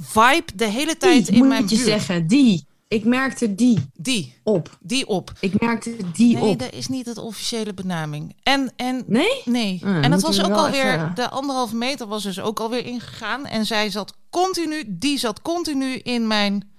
vibe 0.00 0.44
de 0.54 0.64
hele 0.66 0.96
tijd 0.96 1.26
Die, 1.26 1.32
in 1.34 1.38
moet 1.38 1.48
mijn 1.48 1.62
je 1.62 1.68
buurt. 1.74 1.80
zeggen. 1.88 2.26
Die. 2.26 2.66
Ik 2.88 3.04
merkte 3.04 3.54
die 3.54 3.90
Die, 3.94 4.34
op. 4.42 4.76
die 4.80 5.06
op. 5.06 5.32
Ik 5.40 5.60
merkte 5.60 5.96
die 6.12 6.34
Nee, 6.34 6.42
op. 6.44 6.58
dat 6.58 6.72
is 6.72 6.86
niet 6.88 7.06
het 7.06 7.18
officiële 7.18 7.74
benaming. 7.74 8.36
En, 8.42 8.72
en 8.76 9.04
Nee? 9.06 9.42
nee. 9.44 9.78
dan 9.82 10.02
en 10.02 10.10
dat 10.10 10.22
was 10.22 10.42
ook 10.42 10.52
alweer, 10.52 10.94
even- 10.94 11.12
de 11.14 11.28
anderhalve 11.28 11.76
meter 11.76 12.06
was 12.06 12.22
dus 12.22 12.40
ook 12.40 12.60
alweer 12.60 12.86
ingegaan. 12.86 13.46
En 13.46 13.66
zij 13.66 13.90
zat 13.90 14.14
continu, 14.30 14.82
die 14.86 15.18
zat 15.18 15.42
continu 15.42 15.94
in 15.96 16.26
mijn 16.26 16.70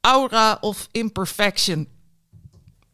aura 0.00 0.58
of 0.60 0.88
imperfection. 0.90 1.88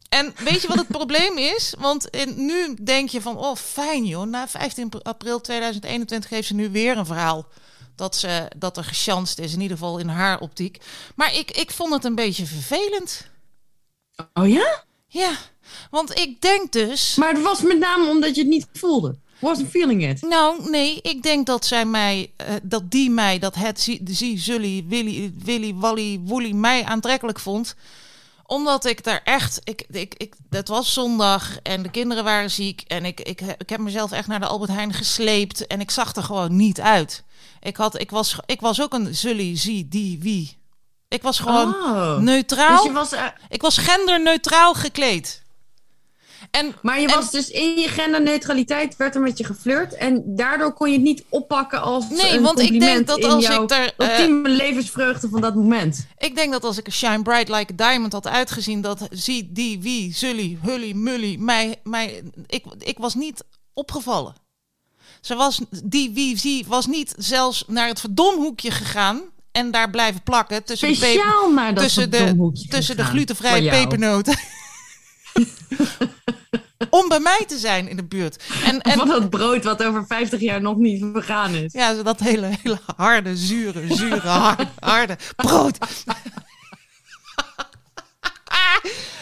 En 0.09 0.33
weet 0.37 0.61
je 0.61 0.67
wat 0.67 0.77
het 0.77 0.87
probleem 0.99 1.37
is? 1.37 1.73
Want 1.77 2.07
in, 2.07 2.45
nu 2.45 2.73
denk 2.81 3.09
je 3.09 3.21
van, 3.21 3.37
oh 3.37 3.55
fijn 3.55 4.05
joh, 4.05 4.27
na 4.27 4.47
15 4.47 4.91
april 5.01 5.41
2021 5.41 6.29
geeft 6.29 6.47
ze 6.47 6.53
nu 6.53 6.69
weer 6.69 6.97
een 6.97 7.05
verhaal. 7.05 7.47
Dat, 7.95 8.15
ze, 8.15 8.47
dat 8.57 8.77
er 8.77 8.83
gechanst 8.83 9.39
is, 9.39 9.53
in 9.53 9.61
ieder 9.61 9.77
geval 9.77 9.97
in 9.97 10.07
haar 10.07 10.39
optiek. 10.39 10.81
Maar 11.15 11.35
ik, 11.35 11.51
ik 11.51 11.71
vond 11.71 11.93
het 11.93 12.03
een 12.03 12.15
beetje 12.15 12.45
vervelend. 12.45 13.27
Oh 14.33 14.47
ja? 14.47 14.83
Ja, 15.07 15.31
want 15.89 16.19
ik 16.19 16.41
denk 16.41 16.71
dus... 16.71 17.15
Maar 17.15 17.33
het 17.33 17.41
was 17.41 17.61
met 17.61 17.79
name 17.79 18.09
omdat 18.09 18.35
je 18.35 18.41
het 18.41 18.49
niet 18.49 18.67
voelde. 18.73 19.15
Wasn't 19.39 19.69
feeling 19.69 20.09
it. 20.09 20.21
Nou, 20.21 20.69
nee, 20.69 20.99
ik 21.01 21.23
denk 21.23 21.45
dat 21.45 21.65
zij 21.65 21.85
mij, 21.85 22.31
eh, 22.35 22.53
dat 22.63 22.91
die 22.91 23.09
mij, 23.09 23.39
dat 23.39 23.55
het 23.55 23.79
zie, 23.79 24.01
zie 24.05 24.39
Zully, 24.39 24.85
Willy, 24.87 25.33
Willy, 25.43 25.73
Wally, 25.73 26.19
Woolly 26.23 26.51
mij 26.51 26.83
aantrekkelijk 26.83 27.39
vond. 27.39 27.75
Omdat 28.47 28.85
ik 28.85 29.03
daar 29.03 29.21
echt, 29.23 29.59
ik, 29.63 29.83
ik, 29.89 30.13
ik, 30.17 30.35
het 30.49 30.67
was 30.67 30.93
zondag 30.93 31.57
en 31.63 31.81
de 31.83 31.89
kinderen 31.91 32.23
waren 32.23 32.51
ziek. 32.51 32.81
En 32.81 33.05
ik, 33.05 33.19
ik, 33.21 33.41
ik 33.41 33.69
heb 33.69 33.79
mezelf 33.79 34.11
echt 34.11 34.27
naar 34.27 34.39
de 34.39 34.45
Albert 34.45 34.71
Heijn 34.71 34.93
gesleept. 34.93 35.67
En 35.67 35.79
ik 35.81 35.91
zag 35.91 36.15
er 36.15 36.23
gewoon 36.23 36.55
niet 36.55 36.81
uit. 36.81 37.23
Ik, 37.59 37.77
had, 37.77 37.99
ik, 37.99 38.11
was, 38.11 38.35
ik 38.45 38.61
was 38.61 38.81
ook 38.81 38.93
een 38.93 39.15
Zully, 39.15 39.57
zie, 39.57 39.87
die, 39.87 40.19
wie. 40.19 40.57
Ik 41.07 41.21
was 41.21 41.39
gewoon 41.39 41.73
Oh. 41.75 42.17
neutraal. 42.17 42.75
Dus 42.77 42.85
je 42.85 42.91
was, 42.91 43.11
eh, 43.11 43.25
Ik 43.49 43.61
was 43.61 43.77
genderneutraal 43.77 44.73
gekleed. 44.73 45.43
En, 46.51 46.75
maar 46.81 46.99
je 47.01 47.07
en- 47.07 47.15
was 47.15 47.31
dus 47.31 47.49
in 47.49 47.79
je 47.79 47.87
genderneutraliteit, 47.87 48.95
werd 48.95 49.15
er 49.15 49.21
met 49.21 49.37
je 49.37 49.43
geflirt. 49.43 49.95
En 49.95 50.23
daardoor 50.25 50.73
kon 50.73 50.87
je 50.87 50.93
het 50.93 51.03
niet 51.03 51.23
oppakken 51.29 51.81
als 51.81 52.09
Nee, 52.09 52.31
een 52.31 52.41
want 52.41 52.59
ik 52.59 52.79
denk 52.79 53.07
dat 53.07 53.17
in 53.17 53.29
als 53.29 53.45
jouw 53.45 53.63
ik 53.63 53.71
er, 53.71 53.93
eh, 53.97 54.09
ultieme 54.09 54.49
levensvreugde 54.49 55.29
van 55.29 55.41
dat 55.41 55.55
moment. 55.55 56.07
Ik 56.17 56.35
denk 56.35 56.51
dat 56.51 56.63
als 56.63 56.77
ik 56.77 56.85
er 56.87 56.93
Shine 56.93 57.21
Bright 57.21 57.49
Like 57.49 57.73
a 57.73 57.89
Diamond 57.89 58.13
had 58.13 58.27
uitgezien, 58.27 58.81
dat 58.81 59.07
zie, 59.09 59.49
die, 59.51 59.81
wie, 59.81 60.13
zully, 60.15 60.57
hully, 60.61 60.91
mully, 60.91 61.35
mij, 61.39 61.75
mij, 61.83 62.23
ik, 62.47 62.65
ik 62.77 62.97
was 62.97 63.15
niet 63.15 63.43
opgevallen. 63.73 64.35
Ze 65.21 65.35
was, 65.35 65.61
die, 65.83 66.11
wie, 66.13 66.37
zie, 66.37 66.65
was 66.67 66.85
niet 66.85 67.13
zelfs 67.17 67.63
naar 67.67 67.87
het 67.87 67.99
verdomhoekje 67.99 68.71
gegaan 68.71 69.21
en 69.51 69.71
daar 69.71 69.89
blijven 69.89 70.23
plakken 70.23 70.63
tussen 70.63 70.87
de, 70.87 70.99
peper, 70.99 71.09
Speciaal 71.09 71.51
naar 71.51 71.73
dat 71.73 71.83
tussen 71.83 72.11
de, 72.11 72.51
tussen 72.69 72.97
de 72.97 73.03
glutenvrije 73.03 73.69
pepernoten. 73.69 74.37
Om 76.89 77.07
bij 77.09 77.19
mij 77.19 77.43
te 77.47 77.57
zijn 77.57 77.87
in 77.89 77.95
de 77.95 78.03
buurt. 78.05 78.43
En, 78.65 78.81
en 78.81 78.97
Van 78.97 79.07
dat 79.07 79.29
brood 79.29 79.63
wat 79.63 79.83
over 79.83 80.05
50 80.07 80.39
jaar 80.39 80.61
nog 80.61 80.77
niet 80.77 81.05
vergaan 81.13 81.53
is. 81.53 81.73
ja, 81.73 81.93
dat 82.03 82.19
hele, 82.19 82.49
hele 82.63 82.79
harde, 82.95 83.35
zure, 83.37 83.95
zure, 83.95 84.19
harde, 84.27 84.67
harde 84.79 85.17
brood. 85.35 85.77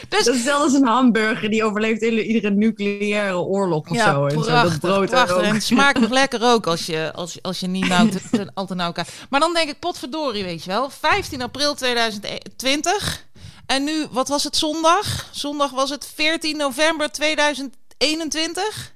dus 0.10 0.23
Dat 0.25 0.36
is 0.36 0.43
zelfs 0.43 0.73
een 0.73 0.86
hamburger 0.88 1.49
die 1.49 1.63
overleeft 1.63 2.01
hele- 2.01 2.23
iedere 2.23 2.54
nucleaire 2.54 3.38
oorlog 3.38 3.89
of 3.89 3.97
zo. 3.97 4.25
En 4.25 4.43
zo. 4.43 4.49
Dat 4.51 4.80
brood 4.80 5.10
prachtig. 5.10 5.36
ook. 5.36 5.41
En 5.43 5.54
het 5.54 5.63
smaakt 5.73 5.99
nog 5.99 6.10
lekker 6.10 6.43
ook 6.43 6.67
als 6.67 6.86
je, 6.86 7.12
als, 7.13 7.38
als 7.41 7.60
je 7.60 7.67
niet 7.67 7.88
nou 7.88 8.10
te, 8.10 8.19
te- 8.32 8.51
al 8.54 8.65
te 8.65 8.75
nauw 8.75 8.86
elkaar. 8.86 9.08
Maar 9.30 9.39
dan 9.39 9.54
denk 9.54 9.69
ik, 9.69 9.80
potverdorie, 9.80 10.43
weet 10.43 10.63
je 10.63 10.69
wel. 10.69 10.89
15 10.89 11.41
april 11.41 11.75
2020. 11.75 13.23
En 13.65 13.84
nu, 13.84 14.06
wat 14.12 14.28
was 14.28 14.43
het 14.43 14.56
zondag? 14.56 15.30
Zondag 15.32 15.71
was 15.71 15.89
het 15.89 16.12
14 16.15 16.58
november 16.58 17.12
2021. 17.12 18.93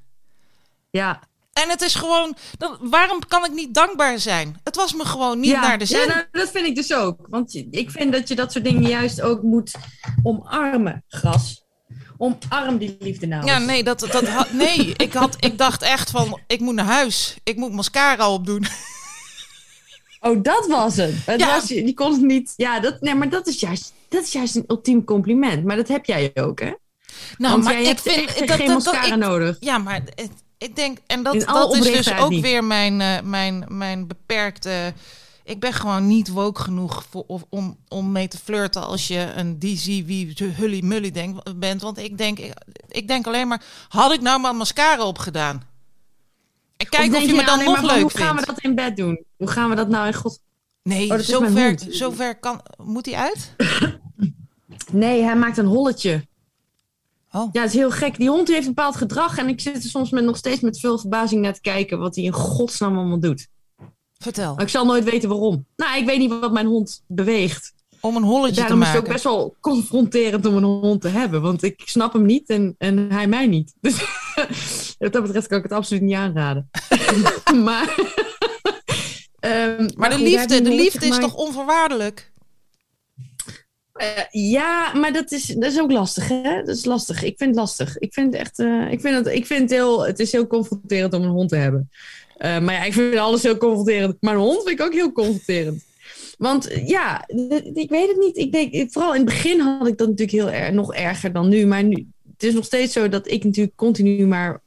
Ja. 0.89 1.19
En 1.53 1.69
het 1.69 1.81
is 1.81 1.95
gewoon, 1.95 2.35
dan, 2.57 2.77
waarom 2.81 3.27
kan 3.27 3.45
ik 3.45 3.51
niet 3.51 3.73
dankbaar 3.73 4.19
zijn? 4.19 4.59
Het 4.63 4.75
was 4.75 4.93
me 4.93 5.05
gewoon 5.05 5.39
niet 5.39 5.49
ja. 5.49 5.61
naar 5.61 5.77
de 5.77 5.85
zin. 5.85 5.99
Ja, 5.99 6.05
nou, 6.05 6.25
dat 6.31 6.49
vind 6.49 6.65
ik 6.65 6.75
dus 6.75 6.93
ook. 6.93 7.27
Want 7.29 7.53
ik 7.71 7.91
vind 7.91 8.11
dat 8.11 8.27
je 8.27 8.35
dat 8.35 8.51
soort 8.51 8.63
dingen 8.63 8.89
juist 8.89 9.21
ook 9.21 9.41
moet 9.41 9.71
omarmen, 10.23 11.03
gras. 11.07 11.63
Omarm 12.17 12.77
die 12.77 12.97
liefde 12.99 13.27
nou 13.27 13.45
Ja, 13.45 13.57
nee, 13.57 13.83
dat, 13.83 13.99
dat 13.99 14.27
had, 14.27 14.51
nee 14.51 14.93
ik, 14.95 15.13
had, 15.13 15.35
ik 15.39 15.57
dacht 15.57 15.81
echt 15.81 16.09
van, 16.09 16.39
ik 16.47 16.59
moet 16.59 16.73
naar 16.73 16.85
huis. 16.85 17.37
Ik 17.43 17.55
moet 17.55 17.71
mascara 17.71 18.29
opdoen. 18.29 18.65
Oh, 20.21 20.43
dat 20.43 20.67
was 20.67 20.95
het. 20.95 21.13
het 21.25 21.39
Ja. 21.39 21.47
was, 21.55 21.67
die 21.67 21.93
kon 21.93 22.11
het 22.11 22.21
niet. 22.21 22.53
Ja, 22.55 22.79
dat, 22.79 23.01
nee, 23.01 23.15
maar 23.15 23.29
dat 23.29 23.47
is, 23.47 23.59
juist, 23.59 23.93
dat 24.09 24.23
is 24.23 24.31
juist 24.31 24.55
een 24.55 24.63
ultiem 24.67 25.03
compliment. 25.03 25.63
Maar 25.63 25.75
dat 25.75 25.87
heb 25.87 26.05
jij 26.05 26.31
ook, 26.33 26.59
hè? 26.59 26.73
Nou, 27.37 27.51
Want 27.53 27.63
maar 27.63 27.73
jij 27.73 27.81
ik 27.81 27.87
hebt 27.87 28.01
vind 28.01 28.15
echt 28.17 28.47
dat, 28.47 28.57
geen 28.57 28.67
dat, 28.67 28.83
dat- 28.83 28.93
mascara 28.93 29.13
ik- 29.15 29.19
nodig. 29.21 29.57
Ja, 29.59 29.77
maar 29.77 30.01
het, 30.15 30.29
ik 30.57 30.75
denk, 30.75 30.97
en 31.07 31.23
dat, 31.23 31.33
dat 31.45 31.75
is 31.75 31.81
dus 31.83 32.17
ook 32.17 32.29
niet. 32.29 32.41
weer 32.41 32.63
mijn, 32.63 33.01
eh, 33.01 33.21
mijn, 33.23 33.65
mijn 33.67 34.07
beperkte. 34.07 34.93
Ik 35.43 35.59
ben 35.59 35.73
gewoon 35.73 36.07
niet 36.07 36.27
woke 36.27 36.61
genoeg 36.61 37.05
voor, 37.09 37.23
of, 37.27 37.43
om, 37.49 37.77
om 37.87 38.11
mee 38.11 38.27
te 38.27 38.37
flirten 38.37 38.85
als 38.85 39.07
je 39.07 39.31
een 39.35 39.59
DC 39.59 39.83
wie 40.05 40.33
hully 40.53 40.81
mully 40.83 41.11
denk, 41.11 41.57
bent. 41.59 41.81
Want 41.81 41.97
ik 41.97 42.17
denk, 42.17 42.39
ik, 42.39 42.53
ik 42.87 43.07
denk 43.07 43.27
alleen 43.27 43.47
maar, 43.47 43.61
had 43.87 44.11
ik 44.13 44.21
nou 44.21 44.39
maar 44.41 44.55
mascara 44.55 45.03
opgedaan? 45.03 45.63
En 46.79 46.89
kijk 46.89 47.13
of, 47.15 47.21
je 47.25 47.33
me 47.33 47.43
dan 47.45 47.63
nog 47.63 47.81
leuk 47.81 48.01
Hoe 48.01 48.09
gaan 48.17 48.35
we 48.35 48.41
vindt. 48.41 48.45
dat 48.45 48.59
in 48.63 48.75
bed 48.75 48.97
doen? 48.97 49.23
Hoe 49.37 49.47
gaan 49.47 49.69
we 49.69 49.75
dat 49.75 49.89
nou 49.89 50.07
in 50.07 50.13
god... 50.13 50.39
Nee, 50.83 51.11
Oh, 51.11 51.17
zover, 51.19 51.65
hond. 51.67 51.85
zover 51.89 52.39
kan. 52.39 52.61
Moet 52.77 53.05
hij 53.05 53.15
uit? 53.15 53.53
Nee, 54.91 55.21
hij 55.23 55.35
maakt 55.35 55.57
een 55.57 55.65
holletje. 55.65 56.27
Oh. 57.31 57.49
Ja, 57.51 57.61
het 57.61 57.69
is 57.69 57.75
heel 57.77 57.91
gek. 57.91 58.17
Die 58.17 58.29
hond 58.29 58.47
heeft 58.47 58.67
een 58.67 58.73
bepaald 58.73 58.95
gedrag. 58.95 59.37
En 59.37 59.47
ik 59.47 59.61
zit 59.61 59.75
er 59.75 59.89
soms 59.89 60.09
met, 60.09 60.23
nog 60.23 60.37
steeds 60.37 60.61
met 60.61 60.79
veel 60.79 60.97
verbazing 60.99 61.41
naar 61.41 61.53
te 61.53 61.61
kijken 61.61 61.99
wat 61.99 62.15
hij 62.15 62.23
in 62.23 62.31
godsnaam 62.31 62.97
allemaal 62.97 63.19
doet. 63.19 63.47
Vertel. 64.17 64.53
Maar 64.55 64.63
ik 64.63 64.69
zal 64.69 64.85
nooit 64.85 65.03
weten 65.03 65.29
waarom. 65.29 65.65
Nou, 65.75 65.97
ik 65.97 66.05
weet 66.05 66.19
niet 66.19 66.39
wat 66.39 66.51
mijn 66.51 66.65
hond 66.65 67.03
beweegt. 67.07 67.73
Om 67.99 68.15
een 68.15 68.23
holletje 68.23 68.53
te 68.55 68.61
Daarom 68.61 68.81
is 68.81 68.87
het 68.87 68.95
maken. 68.95 69.07
ook 69.07 69.13
best 69.13 69.23
wel 69.23 69.55
confronterend 69.59 70.45
om 70.45 70.55
een 70.55 70.63
hond 70.63 71.01
te 71.01 71.07
hebben. 71.07 71.41
Want 71.41 71.63
ik 71.63 71.81
snap 71.85 72.13
hem 72.13 72.25
niet 72.25 72.49
en, 72.49 72.75
en 72.77 73.11
hij 73.11 73.27
mij 73.27 73.47
niet. 73.47 73.73
Dus 73.81 74.88
wat 74.99 75.13
dat 75.13 75.23
betreft 75.23 75.47
kan 75.47 75.57
ik 75.57 75.63
het 75.63 75.73
absoluut 75.73 76.01
niet 76.01 76.15
aanraden. 76.15 76.69
maar 77.67 77.95
ehm, 79.39 79.89
Maar 79.95 80.09
de 80.09 80.19
liefde, 80.19 80.61
de 80.61 80.75
liefde 80.75 81.05
is 81.05 81.17
toch 81.17 81.35
onvoorwaardelijk? 81.35 82.31
Eh, 83.99 84.23
ja, 84.31 84.93
maar 84.93 85.13
dat 85.13 85.31
is, 85.31 85.45
dat 85.45 85.71
is 85.71 85.79
ook 85.79 85.91
lastig, 85.91 86.27
hè? 86.27 86.63
Dat 86.63 86.75
is 86.75 86.85
lastig. 86.85 87.23
Ik 87.23 87.37
vind 87.37 87.49
het 87.49 87.59
lastig. 87.59 87.97
Ik 87.97 88.13
vind 88.13 88.31
het 88.33 88.41
echt, 88.41 88.59
eh, 88.59 88.91
ik 88.91 89.01
vind 89.01 89.15
het, 89.15 89.35
ik 89.35 89.45
vind 89.45 89.61
het 89.61 89.69
heel, 89.69 90.05
het 90.05 90.19
is 90.19 90.31
heel 90.31 90.47
confronterend 90.47 91.13
om 91.13 91.23
een 91.23 91.29
hond 91.29 91.49
te 91.49 91.55
hebben. 91.55 91.89
Eh, 92.37 92.59
maar 92.59 92.73
ja, 92.73 92.83
ik 92.83 92.93
vind 92.93 93.15
alles 93.15 93.43
heel 93.43 93.57
confronterend. 93.57 94.17
Maar 94.19 94.33
een 94.33 94.39
hond 94.39 94.63
vind 94.63 94.79
ik 94.79 94.85
ook 94.85 94.93
heel 94.93 95.11
confronterend. 95.11 95.83
Want 96.37 96.69
ja, 96.85 97.27
ik 97.73 97.89
weet 97.89 98.07
het 98.07 98.17
niet. 98.17 98.37
Ik 98.37 98.51
denk, 98.51 98.91
vooral 98.91 99.13
in 99.13 99.21
het 99.21 99.29
begin 99.29 99.59
had 99.59 99.87
ik 99.87 99.97
dat 99.97 100.07
natuurlijk 100.07 100.37
heel 100.37 100.51
erg, 100.51 100.71
nog 100.71 100.93
erger 100.93 101.31
dan 101.33 101.49
nu. 101.49 101.65
Maar 101.65 101.83
nu, 101.83 102.07
het 102.33 102.43
is 102.43 102.53
nog 102.53 102.65
steeds 102.65 102.93
zo 102.93 103.09
dat 103.09 103.31
ik 103.31 103.43
natuurlijk 103.43 103.75
continu 103.75 104.27
maar 104.27 104.61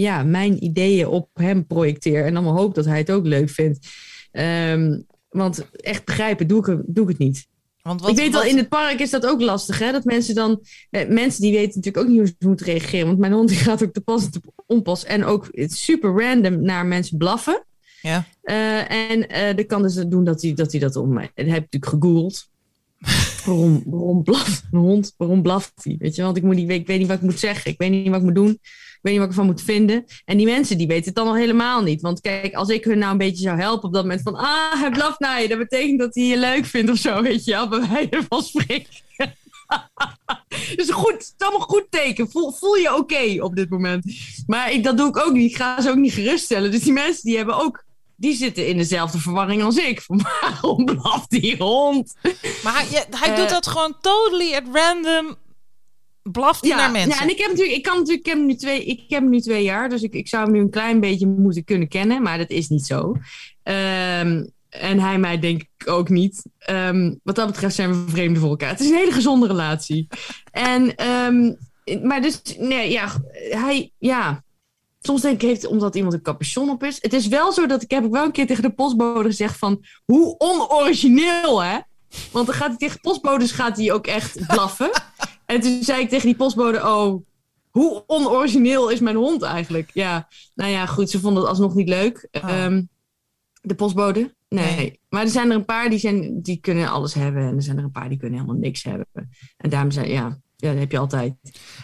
ja, 0.00 0.22
mijn 0.22 0.64
ideeën 0.64 1.06
op 1.06 1.28
hem 1.34 1.66
projecteer. 1.66 2.24
En 2.24 2.34
dan 2.34 2.44
hoop 2.44 2.74
dat 2.74 2.84
hij 2.84 2.98
het 2.98 3.10
ook 3.10 3.26
leuk 3.26 3.50
vindt. 3.50 3.86
Ehm, 4.32 5.00
want 5.28 5.70
echt 5.76 6.04
begrijpen 6.04 6.46
doe 6.46 6.58
ik, 6.70 6.82
doe 6.86 7.02
ik 7.04 7.08
het 7.08 7.18
niet 7.18 7.46
Want 7.82 8.00
wat, 8.00 8.10
ik 8.10 8.16
weet 8.16 8.32
wel, 8.32 8.40
wat- 8.40 8.50
in 8.50 8.56
het 8.56 8.68
park 8.68 9.00
is 9.00 9.10
dat 9.10 9.26
ook 9.26 9.40
lastig, 9.40 9.78
hè? 9.78 9.92
Dat 9.92 10.04
mensen 10.04 10.34
dan... 10.34 10.60
Eh, 10.90 11.08
mensen 11.08 11.42
die 11.42 11.52
weten 11.52 11.74
natuurlijk 11.74 12.04
ook 12.04 12.08
niet 12.10 12.18
hoe 12.18 12.26
ze 12.26 12.48
moeten 12.48 12.66
reageren. 12.66 13.06
Want 13.06 13.18
mijn 13.18 13.32
hond 13.32 13.48
die 13.48 13.58
gaat 13.58 13.82
ook 13.82 13.92
te 13.92 14.00
pas 14.00 14.24
en 14.24 14.30
te 14.30 14.40
onpas. 14.66 15.04
En 15.04 15.24
ook 15.24 15.48
super 15.66 16.10
random 16.22 16.62
naar 16.62 16.86
mensen 16.86 17.18
blaffen. 17.18 17.64
Ja. 18.02 18.24
Eh, 18.42 19.10
en 19.10 19.56
dat 19.56 19.66
kan 19.66 19.82
dus 19.82 19.94
doen 19.94 20.24
dat 20.24 20.42
hij 20.42 20.54
dat, 20.54 20.70
hij 20.72 20.80
dat 20.80 20.96
om... 20.96 21.18
En 21.18 21.28
heb 21.34 21.64
ik 21.64 21.72
natuurlijk 21.72 21.86
gegoogeld. 21.86 22.48
waarom, 23.46 23.82
waarom 23.86 24.22
blaft 24.22 24.62
een 24.70 24.78
hond? 24.78 25.14
Waarom 25.16 25.42
blaft 25.42 25.72
hij? 25.82 25.96
Weet 25.98 26.14
je, 26.14 26.22
want 26.22 26.36
ik, 26.36 26.42
moet 26.42 26.54
niet, 26.54 26.70
ik 26.70 26.86
weet 26.86 26.98
niet 26.98 27.06
wat 27.08 27.16
ik 27.16 27.22
moet 27.22 27.38
zeggen. 27.38 27.70
Ik 27.70 27.78
weet 27.78 27.90
niet 27.90 28.08
wat 28.08 28.16
ik 28.18 28.22
moet 28.22 28.34
doen. 28.34 28.58
Ik 28.96 29.02
weet 29.02 29.12
niet 29.12 29.22
wat 29.22 29.30
ik 29.30 29.36
ervan 29.36 29.52
moet 29.52 29.62
vinden. 29.62 30.04
En 30.24 30.36
die 30.36 30.46
mensen 30.46 30.78
die 30.78 30.86
weten 30.86 31.04
het 31.04 31.14
dan 31.14 31.26
al 31.26 31.36
helemaal 31.36 31.82
niet. 31.82 32.00
Want 32.00 32.20
kijk, 32.20 32.54
als 32.54 32.68
ik 32.68 32.84
hun 32.84 32.98
nou 32.98 33.12
een 33.12 33.18
beetje 33.18 33.42
zou 33.42 33.58
helpen 33.60 33.88
op 33.88 33.94
dat 33.94 34.02
moment 34.02 34.22
van... 34.22 34.34
Ah, 34.34 34.72
hij 34.80 34.90
blaft 34.90 35.20
naar 35.20 35.42
je. 35.42 35.48
Dat 35.48 35.58
betekent 35.58 35.98
dat 35.98 36.14
hij 36.14 36.24
je 36.24 36.36
leuk 36.36 36.64
vindt 36.64 36.90
of 36.90 36.96
zo, 36.96 37.22
weet 37.22 37.44
je 37.44 37.50
wel. 37.50 37.68
Bij 37.68 37.88
wijze 37.88 38.24
van 38.28 38.42
spreken. 38.42 39.04
dus 40.76 40.90
goed, 40.90 41.12
het 41.12 41.34
is 41.38 41.46
allemaal 41.46 41.66
goed 41.66 41.86
teken. 41.90 42.30
Voel, 42.30 42.52
voel 42.52 42.74
je 42.74 42.94
oké 42.96 43.36
op 43.42 43.56
dit 43.56 43.70
moment. 43.70 44.04
Maar 44.46 44.72
ik, 44.72 44.84
dat 44.84 44.96
doe 44.96 45.08
ik 45.08 45.16
ook 45.26 45.32
niet. 45.32 45.50
Ik 45.50 45.56
ga 45.56 45.80
ze 45.80 45.90
ook 45.90 45.96
niet 45.96 46.12
geruststellen. 46.12 46.70
Dus 46.70 46.82
die 46.82 46.92
mensen 46.92 47.24
die 47.24 47.36
hebben 47.36 47.56
ook... 47.56 47.84
Die 48.18 48.36
zitten 48.36 48.66
in 48.66 48.76
dezelfde 48.76 49.18
verwarring 49.18 49.62
als 49.62 49.76
ik. 49.76 50.04
Waarom 50.40 50.84
blaft 50.84 51.30
die 51.30 51.56
hond? 51.56 52.14
Maar 52.62 52.74
hij, 52.74 52.86
ja, 52.90 53.04
hij 53.10 53.30
Eh, 53.30 53.36
doet 53.36 53.48
dat 53.48 53.66
gewoon 53.66 53.96
totally 54.00 54.54
at 54.54 54.62
random. 54.72 55.36
Blaft 56.32 56.64
hij 56.64 56.76
naar 56.76 56.90
mensen. 56.90 57.10
Ja, 57.10 57.20
en 57.20 57.28
ik 57.28 57.38
heb 57.38 57.48
natuurlijk, 57.48 57.76
ik 57.76 57.82
kan 57.82 57.96
natuurlijk, 57.96 58.26
ik 58.26 58.32
heb 58.32 58.38
hem 58.38 58.46
nu 58.46 58.54
twee, 58.54 58.84
ik 58.84 59.04
heb 59.08 59.20
hem 59.20 59.30
nu 59.30 59.40
twee 59.40 59.62
jaar, 59.62 59.88
dus 59.88 60.02
ik, 60.02 60.14
ik 60.14 60.28
zou 60.28 60.44
hem 60.44 60.52
nu 60.52 60.60
een 60.60 60.70
klein 60.70 61.00
beetje 61.00 61.26
moeten 61.26 61.64
kunnen 61.64 61.88
kennen, 61.88 62.22
maar 62.22 62.38
dat 62.38 62.50
is 62.50 62.68
niet 62.68 62.86
zo. 62.86 63.16
Ehm, 63.62 64.44
en 64.68 64.98
hij 64.98 65.18
mij 65.18 65.38
denk 65.38 65.62
ik 65.62 65.88
ook 65.88 66.08
niet. 66.08 66.42
Ehm, 66.58 67.14
wat 67.22 67.34
dat 67.34 67.46
betreft 67.46 67.74
zijn 67.74 67.90
we 67.90 68.10
vreemden 68.10 68.40
voor 68.40 68.50
elkaar. 68.50 68.68
Het 68.68 68.80
is 68.80 68.88
een 68.88 68.96
hele 68.96 69.12
gezonde 69.12 69.46
relatie. 69.46 70.06
en, 70.52 70.94
ehm, 70.94 71.52
maar 72.02 72.22
dus, 72.22 72.42
nee, 72.58 72.90
ja, 72.90 73.12
hij, 73.50 73.92
ja. 73.98 74.44
Soms 75.00 75.20
denk 75.20 75.42
ik, 75.42 75.48
heeft 75.48 75.66
omdat 75.66 75.94
iemand 75.94 76.14
een 76.14 76.22
capuchon 76.22 76.70
op 76.70 76.84
is. 76.84 76.98
Het 77.00 77.12
is 77.12 77.26
wel 77.26 77.52
zo 77.52 77.66
dat 77.66 77.82
ik 77.82 77.90
heb 77.90 78.04
ook 78.04 78.12
wel 78.12 78.24
een 78.24 78.32
keer 78.32 78.46
tegen 78.46 78.62
de 78.62 78.74
postbode 78.74 79.28
gezegd 79.28 79.58
van, 79.58 79.84
hoe 80.04 80.38
onorigineel, 80.38 81.62
hè? 81.62 81.78
Want 82.30 82.46
dan 82.46 82.54
gaat 82.54 82.68
hij 82.68 82.76
tegen 82.76 83.00
postbodes 83.00 83.50
gaat 83.52 83.76
hij 83.76 83.92
ook 83.92 84.06
echt 84.06 84.46
blaffen. 84.46 84.90
En 85.46 85.60
toen 85.60 85.82
zei 85.82 86.00
ik 86.02 86.08
tegen 86.08 86.26
die 86.26 86.36
postbode, 86.36 86.78
oh, 86.78 87.22
hoe 87.70 88.04
onorigineel 88.06 88.90
is 88.90 89.00
mijn 89.00 89.16
hond 89.16 89.42
eigenlijk? 89.42 89.90
Ja, 89.94 90.28
nou 90.54 90.70
ja, 90.70 90.86
goed, 90.86 91.10
ze 91.10 91.20
vonden 91.20 91.40
het 91.42 91.50
alsnog 91.50 91.74
niet 91.74 91.88
leuk. 91.88 92.28
Oh. 92.32 92.50
Ehm, 92.50 92.82
de 93.62 93.74
postbode? 93.74 94.34
Nee. 94.48 94.76
Nee. 94.76 95.00
Maar 95.08 95.22
er 95.22 95.28
zijn 95.28 95.50
er 95.50 95.56
een 95.56 95.64
paar 95.64 95.90
die, 95.90 95.98
zijn, 95.98 96.42
die 96.42 96.56
kunnen 96.60 96.88
alles 96.88 97.14
hebben. 97.14 97.42
En 97.42 97.56
er 97.56 97.62
zijn 97.62 97.78
er 97.78 97.84
een 97.84 97.90
paar 97.90 98.08
die 98.08 98.18
kunnen 98.18 98.38
helemaal 98.40 98.60
niks 98.60 98.82
hebben. 98.82 99.06
En 99.56 99.70
daarom 99.70 99.90
zei 99.90 100.08
ja, 100.12 100.38
ja 100.56 100.70
dat 100.70 100.78
heb 100.78 100.90
je 100.92 100.98
altijd. 100.98 101.34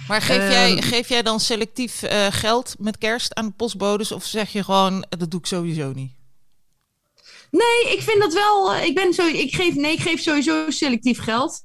Maar 0.09 0.22
geef, 0.22 0.37
jij, 0.37 0.72
Ehm, 0.77 0.83
geef 0.83 1.09
jij 1.09 1.22
dan 1.22 1.40
selectief 1.40 2.03
eh, 2.03 2.27
geld 2.31 2.75
met 2.79 2.98
kerst 2.98 3.35
aan 3.35 3.46
de 3.46 3.53
postbodes? 3.53 4.12
Of 4.12 4.25
zeg 4.25 4.53
je 4.53 4.64
gewoon, 4.64 5.05
dat 5.09 5.31
doe 5.31 5.40
ik 5.40 5.46
sowieso 5.46 5.92
niet? 5.92 6.12
Nee, 7.51 7.92
ik 7.96 8.01
vind 8.03 8.20
dat 8.22 8.33
wel. 8.33 8.75
eh, 8.75 8.85
Ik 8.87 8.94
ben 8.94 9.12
zo. 9.14 9.27
Ik 9.27 9.55
geef, 9.55 9.75
nee, 9.75 9.92
ik 9.92 10.01
geef 10.01 10.20
sowieso 10.20 10.70
selectief 10.70 11.18
geld. 11.20 11.64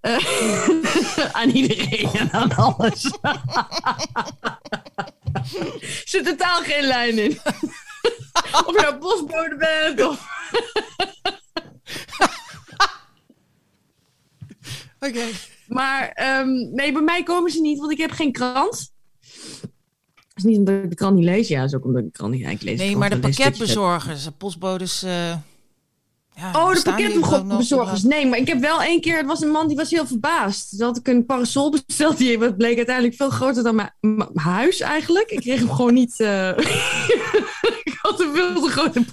Eh, 0.00 0.68
aan 1.38 1.48
iedereen 1.48 2.10
en 2.12 2.32
aan 2.32 2.52
alles. 2.56 3.04
Er 3.20 3.42
zit 6.04 6.24
totaal 6.24 6.62
geen 6.62 6.84
lijn 6.84 7.18
in. 7.18 7.30
of 8.66 8.72
je 8.72 8.78
nou 8.80 8.96
postbode 8.96 9.56
bent 9.56 10.08
of. 10.08 10.26
Oké. 15.00 15.24
Maar 15.66 16.08
ehm, 16.08 16.48
nee, 16.74 16.92
bij 16.92 17.02
mij 17.02 17.22
komen 17.22 17.50
ze 17.50 17.60
niet, 17.60 17.78
want 17.78 17.92
ik 17.92 17.98
heb 17.98 18.10
geen 18.10 18.32
krant. 18.32 18.92
Dat 20.16 20.36
is 20.36 20.42
niet 20.42 20.58
omdat 20.58 20.84
ik 20.84 20.90
de 20.90 20.96
krant 20.96 21.16
niet 21.16 21.24
lees. 21.24 21.48
Ja, 21.48 21.60
dat 21.60 21.68
is 21.68 21.74
ook 21.74 21.84
omdat 21.84 22.00
ik 22.00 22.06
de 22.06 22.18
krant 22.18 22.32
niet 22.32 22.44
eigenlijk 22.44 22.78
lees. 22.78 22.88
Nee, 22.88 22.96
maar 22.96 23.10
de 23.10 23.18
pakketbezorgers, 23.18 24.24
de 24.24 24.30
postbodes... 24.30 25.02
eh, 25.02 25.36
ja, 26.38 26.50
Oh, 26.52 26.74
de 26.74 26.82
pakketbezorgers. 26.82 28.02
Nee, 28.02 28.26
maar 28.26 28.38
ik 28.38 28.48
heb 28.48 28.60
wel 28.60 28.82
één 28.82 29.00
keer... 29.00 29.16
Het 29.16 29.26
was 29.26 29.42
een 29.42 29.50
man 29.50 29.68
die 29.68 29.76
was 29.76 29.90
heel 29.90 30.06
verbaasd. 30.06 30.80
Had 30.80 30.96
ik 30.96 31.08
een 31.08 31.26
parasol 31.26 31.70
besteld. 31.70 32.18
Die 32.18 32.54
bleek 32.54 32.76
uiteindelijk 32.76 33.16
veel 33.16 33.30
groter 33.30 33.62
dan 33.62 33.74
mijn, 33.74 33.92
mijn 34.00 34.28
huis 34.34 34.80
eigenlijk. 34.80 35.30
Ik 35.30 35.40
kreeg 35.40 35.58
hem 35.58 35.70
gewoon 35.70 35.94
niet... 35.94 36.20
eh, 36.20 36.50
had 38.10 38.20
een 38.20 38.34
veel 38.34 38.62
te 38.62 38.70
grote. 38.70 39.04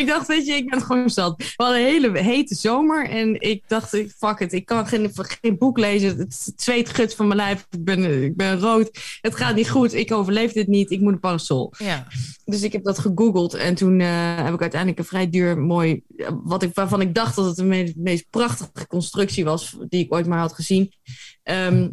Ik 0.00 0.06
dacht, 0.06 0.26
weet 0.26 0.46
je, 0.46 0.52
ik 0.52 0.68
ben 0.70 0.78
het 0.78 0.86
gewoon 0.86 1.10
zat. 1.10 1.34
We 1.36 1.52
hadden 1.56 1.78
een 1.80 1.86
hele 1.86 2.18
hete 2.18 2.54
zomer. 2.54 3.08
En 3.08 3.40
ik 3.40 3.62
dacht, 3.66 3.94
ik- 3.94 4.14
fuck 4.18 4.38
it. 4.40 4.52
Ik 4.52 4.64
kan 4.64 4.86
geen, 4.86 5.10
geen 5.14 5.58
boek 5.58 5.78
lezen. 5.78 6.18
Het 6.18 6.52
zweet 6.56 6.88
gut 6.88 7.14
van 7.14 7.26
mijn 7.26 7.38
lijf. 7.38 7.66
Ik 7.70 7.84
ben, 7.84 8.22
ik 8.24 8.36
ben 8.36 8.60
rood. 8.60 8.90
Het 9.20 9.36
gaat 9.36 9.54
niet 9.54 9.70
goed. 9.70 9.94
Ik 9.94 10.12
overleef 10.12 10.52
dit 10.52 10.66
niet. 10.66 10.90
Ik 10.90 11.00
moet 11.00 11.12
een 11.12 11.20
parasol. 11.20 11.72
Ja. 11.78 12.06
Dus 12.44 12.62
ik 12.62 12.72
heb 12.72 12.84
dat 12.84 12.98
gegoogeld 12.98 13.54
en 13.54 13.74
toen 13.74 14.00
eh, 14.00 14.36
heb 14.36 14.54
ik 14.54 14.60
uiteindelijk 14.60 15.00
een 15.00 15.06
vrij 15.06 15.30
duur, 15.30 15.58
mooi, 15.58 16.02
wat 16.44 16.62
ik, 16.62 16.70
waarvan 16.74 17.00
ik 17.00 17.14
dacht 17.14 17.36
dat 17.36 17.44
het 17.46 17.56
de 17.56 17.64
me- 17.64 17.92
meest 17.96 18.26
prachtige 18.30 18.86
constructie 18.88 19.44
was 19.44 19.76
die 19.88 20.04
ik 20.04 20.14
ooit 20.14 20.26
maar 20.26 20.38
had 20.38 20.52
gezien. 20.52 20.92
Ehm, 21.42 21.88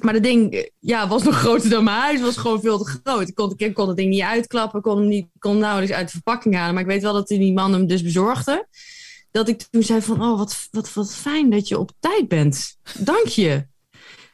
maar 0.00 0.12
dat 0.12 0.22
ding 0.22 0.70
ja, 0.78 1.08
was 1.08 1.22
nog 1.22 1.38
groter 1.44 1.70
dan 1.70 1.84
mijn 1.84 1.96
huis, 1.96 2.20
was 2.20 2.36
gewoon 2.36 2.60
veel 2.60 2.78
te 2.78 3.00
groot. 3.02 3.28
Ik 3.28 3.34
kon, 3.34 3.52
ik 3.56 3.74
kon 3.74 3.88
het 3.88 3.96
ding 3.96 4.10
niet 4.10 4.20
uitklappen, 4.20 4.80
kon 4.80 5.08
niet, 5.08 5.26
kon 5.38 5.58
nauwelijks 5.58 5.94
uit 5.94 6.06
de 6.06 6.12
verpakking 6.12 6.54
halen. 6.54 6.74
Maar 6.74 6.82
ik 6.82 6.88
weet 6.88 7.02
wel 7.02 7.12
dat 7.12 7.28
die 7.28 7.52
man 7.52 7.72
hem 7.72 7.86
dus 7.86 8.02
bezorgde. 8.02 8.66
Dat 9.30 9.48
ik 9.48 9.62
toen 9.70 9.82
zei 9.82 10.02
van, 10.02 10.22
oh 10.22 10.38
wat, 10.38 10.68
wat, 10.70 10.92
wat 10.92 11.14
fijn 11.14 11.50
dat 11.50 11.68
je 11.68 11.78
op 11.78 11.90
tijd 12.00 12.28
bent. 12.28 12.78
Dank 12.98 13.26
je. 13.26 13.66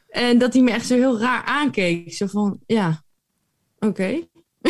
En 0.09 0.37
dat 0.37 0.53
hij 0.53 0.61
me 0.61 0.71
echt 0.71 0.87
zo 0.87 0.95
heel 0.95 1.19
raar 1.19 1.43
aankeek. 1.43 2.13
Zo 2.13 2.27
van, 2.27 2.59
ja, 2.65 3.03
oké. 3.79 4.27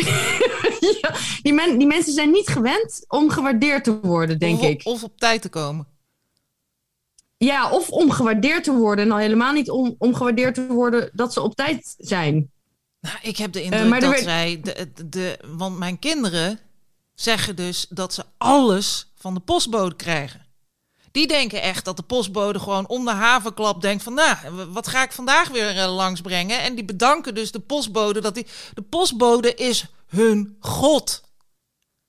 ja, 1.00 1.14
die, 1.42 1.52
men, 1.52 1.78
die 1.78 1.86
mensen 1.86 2.12
zijn 2.12 2.30
niet 2.30 2.48
gewend 2.48 3.04
om 3.08 3.30
gewaardeerd 3.30 3.84
te 3.84 4.00
worden, 4.00 4.38
denk 4.38 4.58
of, 4.58 4.68
ik. 4.68 4.80
Of 4.84 5.02
op 5.02 5.18
tijd 5.18 5.42
te 5.42 5.48
komen. 5.48 5.86
Ja, 7.44 7.70
of 7.70 7.88
om 7.88 8.10
gewaardeerd 8.10 8.64
te 8.64 8.72
worden. 8.72 9.04
En 9.04 9.10
al 9.10 9.18
helemaal 9.18 9.52
niet 9.52 9.70
om, 9.70 9.94
om 9.98 10.14
gewaardeerd 10.14 10.54
te 10.54 10.66
worden 10.66 11.10
dat 11.12 11.32
ze 11.32 11.40
op 11.40 11.54
tijd 11.54 11.94
zijn. 11.98 12.50
Nou, 13.00 13.16
ik 13.22 13.36
heb 13.36 13.52
de 13.52 13.62
indruk 13.62 13.80
Eh, 13.82 13.92
er 13.94 14.00
dat 14.00 14.10
werd- 14.10 14.22
zij... 14.22 14.60
De, 14.62 14.88
de, 14.94 15.08
de- 15.08 15.38
want 15.56 15.78
mijn 15.78 15.98
kinderen 15.98 16.58
zeggen 17.14 17.56
dus 17.56 17.86
dat 17.88 18.14
ze 18.14 18.24
alles 18.38 19.10
van 19.16 19.34
de 19.34 19.40
postbode 19.40 19.96
krijgen. 19.96 20.46
Die 21.10 21.26
denken 21.26 21.62
echt 21.62 21.84
dat 21.84 21.96
de 21.96 22.02
postbode 22.02 22.58
gewoon 22.58 22.88
om 22.88 23.04
de 23.04 23.10
havenklap 23.10 23.80
denkt 23.82 24.02
van... 24.02 24.14
nou, 24.14 24.36
wat 24.72 24.88
ga 24.88 25.02
ik 25.02 25.12
vandaag 25.12 25.48
weer 25.48 25.76
uh, 25.76 25.94
langsbrengen? 25.94 26.60
En 26.60 26.74
die 26.74 26.84
bedanken 26.84 27.34
dus 27.34 27.50
de 27.52 27.60
postbode 27.60 28.20
dat 28.20 28.34
die... 28.34 28.46
De 28.74 28.82
postbode 28.82 29.54
is 29.54 29.84
hun 30.06 30.56
god. 30.60 31.22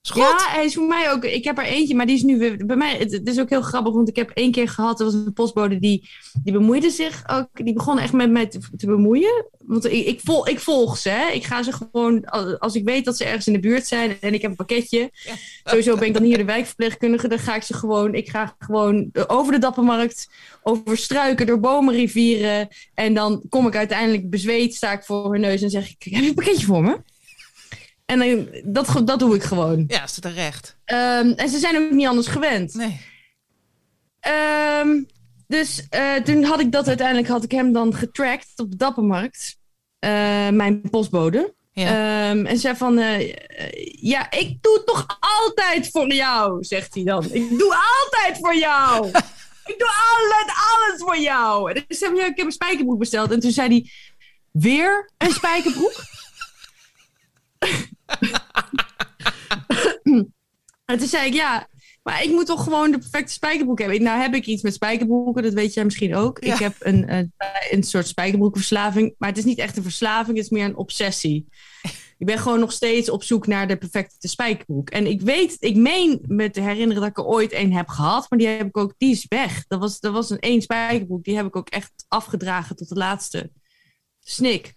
Ja, 0.02 0.36
hij 0.49 0.66
is 0.66 0.74
voor 0.74 0.88
mij 0.88 1.12
ook. 1.12 1.24
Ik 1.24 1.43
heb 1.43 1.58
er 1.58 1.64
eentje, 1.64 1.95
maar 1.95 2.06
die 2.06 2.16
is 2.16 2.22
nu 2.22 2.38
weer. 2.38 2.66
Bij 2.66 2.76
mij, 2.76 2.97
het, 2.97 3.28
is 3.28 3.39
ook 3.39 3.49
heel 3.49 3.62
grappig, 3.62 3.93
want 3.93 4.10
ik 4.10 4.16
heb 4.16 4.30
één 4.30 4.52
keer 4.52 4.70
gehad. 4.70 4.99
Er 4.99 5.06
was 5.06 5.14
een 5.14 5.34
postbode 5.34 5.80
die, 5.80 6.10
die 6.43 6.54
bemoeide 6.54 6.89
zich 6.89 7.24
ook. 7.28 7.47
Die 7.54 7.74
begon 7.74 7.99
echt 7.99 8.14
met 8.14 8.32
mij 8.32 8.47
te, 8.47 8.60
te 8.78 8.86
bemoeien. 8.86 9.45
Want 9.66 9.86
ik, 9.86 10.06
ik, 10.06 10.20
vol, 10.24 10.47
ik 10.47 10.60
volg 10.60 10.97
ze. 10.97 11.10
Hè. 11.10 11.30
Ik 11.30 11.43
ga 11.43 11.64
ze 11.64 11.72
gewoon. 11.72 12.26
Als 12.60 12.76
ik 12.76 12.84
weet 12.84 13.06
dat 13.06 13.18
ze 13.18 13.26
ergens 13.26 13.47
in 13.47 13.54
de 13.54 13.60
buurt 13.60 13.88
zijn 13.88 14.18
en 14.22 14.34
ik 14.34 14.41
heb 14.41 14.52
een 14.52 14.58
pakketje. 14.58 15.12
Sowieso 15.64 15.95
ben 15.95 16.08
ik 16.08 16.14
dan 16.14 16.24
hier 16.24 16.38
de 16.38 16.45
wijkverpleegkundige. 16.45 17.28
Dan 17.28 17.39
ga 17.39 17.56
ik 17.56 17.64
ze 17.64 17.74
gewoon. 17.74 18.14
Ik 18.14 18.30
ga 18.30 18.56
gewoon 18.60 19.10
over 19.28 19.54
de 19.54 19.60
Dappermarkt. 19.60 20.30
Over 20.64 20.97
struiken, 20.97 21.45
door 21.45 21.60
bomen, 21.60 21.93
rivieren. 21.93 22.68
En 22.93 23.14
dan 23.14 23.43
kom 23.49 23.68
ik 23.68 23.76
uiteindelijk 23.76 24.30
bezweet, 24.30 24.76
sta 24.76 24.91
ik 24.91 25.04
voor 25.04 25.32
hun 25.32 25.41
neus 25.41 25.62
en 25.62 25.70
zeg 25.70 25.89
ik: 25.89 26.04
Heb 26.04 26.22
je 26.22 26.28
een 26.28 26.34
pakketje 26.34 26.66
voor 26.66 26.84
me? 26.84 26.97
En 28.12 28.20
dan, 28.20 28.47
dat, 28.64 29.01
dat 29.07 29.20
doe 29.20 29.36
ik 29.36 29.43
gewoon. 29.43 29.84
Ja, 29.88 30.03
is 30.03 30.20
terecht. 30.20 30.78
Um, 30.86 31.32
en 31.32 31.49
ze 31.49 31.59
zijn 31.59 31.78
ook 31.78 31.91
niet 31.91 32.07
anders 32.07 32.28
gewend. 32.28 32.74
Nee. 32.74 32.99
Um, 34.82 35.07
dus 35.47 35.88
uh, 35.95 36.16
toen 36.16 36.43
had 36.43 36.59
ik 36.59 36.72
dat 36.72 36.88
uiteindelijk, 36.88 37.28
had 37.28 37.43
ik 37.43 37.51
hem 37.51 37.74
dan 37.74 37.95
getracked 37.95 38.51
op 38.55 38.72
de 38.72 38.78
Dappermarkt. 38.78 39.57
Uh, 39.99 40.49
mijn 40.49 40.82
postbode. 40.89 41.53
Ja. 41.72 42.30
Um, 42.30 42.45
en 42.45 42.57
zei 42.57 42.76
van, 42.76 42.99
uh, 42.99 43.34
ja, 44.01 44.32
ik 44.32 44.57
doe 44.62 44.74
het 44.74 44.86
toch 44.86 45.18
altijd 45.20 45.89
voor 45.91 46.14
jou, 46.14 46.64
zegt 46.64 46.93
hij 46.93 47.03
dan. 47.03 47.24
Ik 47.32 47.49
doe 47.49 47.76
altijd 47.76 48.38
voor 48.38 48.55
jou. 48.55 49.07
ik 49.72 49.76
doe 49.78 49.91
altijd 50.12 50.57
alles 50.57 51.01
voor 51.01 51.18
jou. 51.18 51.72
En 51.72 51.84
dus 51.88 51.99
heb 51.99 52.14
ik 52.14 52.38
heb 52.38 52.45
een 52.45 52.51
spijkerbroek 52.51 52.99
besteld. 52.99 53.32
En 53.32 53.39
toen 53.39 53.51
zei 53.51 53.68
hij, 53.68 53.89
weer 54.51 55.12
een 55.18 55.32
spijkerbroek? 55.32 56.03
en 60.86 60.97
toen 60.97 61.07
zei 61.07 61.28
ik, 61.28 61.34
ja, 61.34 61.68
maar 62.03 62.24
ik 62.24 62.30
moet 62.30 62.45
toch 62.45 62.64
gewoon 62.64 62.91
de 62.91 62.97
perfecte 62.97 63.34
spijkerbroek 63.34 63.80
hebben. 63.80 64.03
Nou 64.03 64.22
heb 64.22 64.34
ik 64.34 64.45
iets 64.45 64.62
met 64.62 64.74
spijkerbroeken, 64.74 65.43
dat 65.43 65.53
weet 65.53 65.74
jij 65.74 65.84
misschien 65.84 66.16
ook. 66.16 66.39
Ik 66.39 66.57
heb 66.57 66.76
een, 66.80 67.14
een, 67.14 67.34
een 67.70 67.84
soort 67.84 68.07
spijkerbroekenverslaving. 68.07 69.16
Maar 69.18 69.30
het 69.30 69.38
is 69.38 69.43
niet 69.43 69.59
echt 69.59 69.78
een 69.78 69.84
verslaving, 69.84 70.38
het 70.38 70.45
is 70.45 70.51
meer 70.51 70.66
een 70.66 70.78
obsessie. 70.78 71.45
Ik 72.22 72.28
ben 72.28 72.39
gewoon 72.39 72.59
nog 72.59 72.72
steeds 72.72 73.09
op 73.09 73.24
zoek 73.24 73.47
naar 73.47 73.68
de 73.68 73.78
perfecte 73.78 74.28
spijkerbroek. 74.28 74.89
En 74.89 75.07
ik 75.07 75.22
weet, 75.22 75.57
ik 75.59 75.76
meen 75.76 76.22
me 76.28 76.49
te 76.49 76.62
herinneren 76.62 77.01
dat 77.01 77.09
ik 77.09 77.18
er 77.18 77.26
ooit 77.26 77.53
een 77.53 77.74
heb 77.74 77.88
gehad. 77.88 78.26
Maar 78.30 78.39
die 78.39 78.47
heb 78.47 78.68
ik 78.68 78.78
ook, 78.78 78.93
die 78.97 79.12
is 79.12 79.26
weg. 79.30 79.66
Dat 79.68 79.80
was, 79.80 79.99
dat 79.99 80.14
was 80.14 80.30
een 80.30 80.39
één 80.39 80.62
spijkerbroek. 80.62 81.24
Die 81.24 81.36
heb 81.36 81.45
ik 81.45 81.55
ook 81.55 81.70
echt 81.70 82.05
afgedragen 82.07 82.76
tot 82.76 82.89
de 82.89 82.95
laatste 82.95 83.51
snik. 84.20 84.76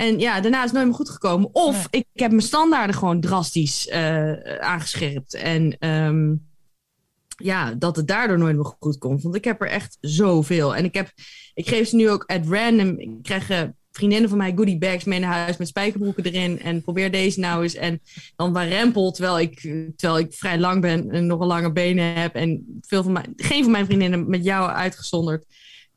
En 0.00 0.18
ja, 0.18 0.40
daarna 0.40 0.58
is 0.58 0.64
het 0.64 0.72
nooit 0.72 0.86
meer 0.86 0.94
goed 0.94 1.10
gekomen. 1.10 1.48
Of 1.52 1.86
ik, 1.90 2.06
heb 2.12 2.30
mijn 2.30 2.42
standaarden 2.42 2.96
gewoon 2.96 3.20
drastisch 3.20 3.86
uh, 3.86 4.32
aangescherpt. 4.58 5.34
En 5.34 5.78
ehm, 5.78 6.34
ja, 7.36 7.74
dat 7.74 7.96
het 7.96 8.08
daardoor 8.08 8.38
nooit 8.38 8.56
meer 8.56 8.74
goed 8.78 8.98
komt. 8.98 9.22
Want 9.22 9.34
ik 9.34 9.44
heb 9.44 9.60
er 9.60 9.68
echt 9.68 9.98
zoveel. 10.00 10.76
En 10.76 10.84
ik, 10.84 10.94
heb, 10.94 11.12
ik 11.54 11.68
geef 11.68 11.88
ze 11.88 11.96
nu 11.96 12.10
ook 12.10 12.24
at 12.26 12.46
random. 12.46 12.98
Ik 12.98 13.10
krijg 13.22 13.50
uh, 13.50 13.62
vriendinnen 13.92 14.28
van 14.28 14.38
mij 14.38 14.52
goodie 14.56 14.78
bags 14.78 15.04
mee 15.04 15.18
naar 15.18 15.32
huis 15.32 15.56
met 15.56 15.68
spijkerbroeken 15.68 16.24
erin. 16.24 16.60
En 16.60 16.82
probeer 16.82 17.10
deze 17.10 17.40
nou 17.40 17.62
eens. 17.62 17.74
En 17.74 18.00
dan 18.36 18.52
warempel, 18.52 19.12
terwijl 19.12 19.40
ik, 19.40 19.60
terwijl 19.96 20.18
ik 20.18 20.34
vrij 20.34 20.58
lang 20.58 20.80
ben 20.80 21.10
en 21.10 21.26
nog 21.26 21.40
een 21.40 21.46
lange 21.46 21.72
benen 21.72 22.14
heb. 22.14 22.34
En 22.34 22.80
veel 22.80 23.02
van 23.02 23.12
mijn, 23.12 23.32
geen 23.36 23.62
van 23.62 23.72
mijn 23.72 23.86
vriendinnen, 23.86 24.30
met 24.30 24.44
jou 24.44 24.70
uitgezonderd, 24.70 25.44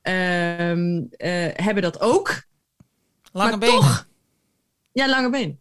uh, 0.08 1.04
hebben 1.56 1.82
dat 1.82 2.02
ook. 2.02 2.52
Lange 3.34 3.58
benen. 3.58 3.76
Toch, 3.76 4.08
ja, 4.92 5.10
lange 5.10 5.30
benen. 5.30 5.60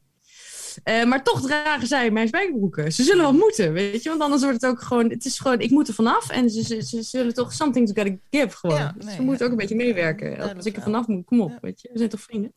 Uh, 0.85 1.05
maar 1.05 1.25
toch 1.25 1.41
dragen 1.41 1.87
zij 1.87 2.11
mijn 2.11 2.29
spijkerbroeken. 2.29 2.93
Ze 2.93 3.03
zullen 3.03 3.23
wel 3.23 3.33
moeten, 3.33 3.73
weet 3.73 4.03
je. 4.03 4.09
Want 4.09 4.21
anders 4.21 4.43
wordt 4.43 4.61
het 4.61 4.71
ook 4.71 4.83
gewoon... 4.83 5.11
Het 5.11 5.25
is 5.25 5.39
gewoon, 5.39 5.61
ik 5.61 5.71
moet 5.71 5.89
er 5.89 5.95
vanaf. 5.95 6.31
En 6.31 6.51
ze, 6.51 6.63
ze, 6.63 6.83
ze 6.83 7.03
zullen 7.03 7.35
toch 7.35 7.53
something 7.53 7.89
to 7.89 8.03
gotta 8.03 8.19
give 8.31 8.57
gewoon. 8.57 8.77
Ja, 8.77 8.93
dus 8.97 9.05
nee, 9.05 9.15
ze 9.15 9.23
moeten 9.23 9.47
ook 9.47 9.53
een 9.53 9.59
beetje 9.59 9.77
meewerken. 9.77 10.57
Als 10.57 10.65
ik 10.65 10.77
er 10.77 10.83
vanaf 10.83 11.07
moet, 11.07 11.25
kom 11.25 11.41
op, 11.41 11.59
weet 11.61 11.81
je. 11.81 11.89
We 11.93 11.99
zijn 11.99 12.11
toch 12.11 12.21
vrienden. 12.21 12.53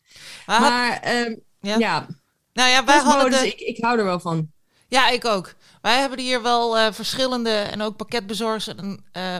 Ah, 0.46 0.60
maar, 0.60 1.14
uh, 1.14 1.38
ja. 1.60 2.08
Nou 2.54 2.70
ja, 2.70 2.86
wij 2.86 3.00
hadden 3.00 3.32
de... 3.32 3.48
ik, 3.48 3.60
ik 3.60 3.84
hou 3.84 3.98
er 4.00 4.06
wel 4.06 4.20
van. 4.20 4.52
Ja, 4.88 5.10
ik 5.10 5.26
ook. 5.26 5.54
Wij 5.82 6.00
hebben 6.00 6.20
hier 6.20 6.42
wel 6.42 6.78
uh, 6.78 6.92
verschillende 6.92 7.50
en 7.50 7.82
ook 7.82 7.96
pakketbezorgers. 7.96 8.68
En, 8.68 9.06
uh, 9.18 9.38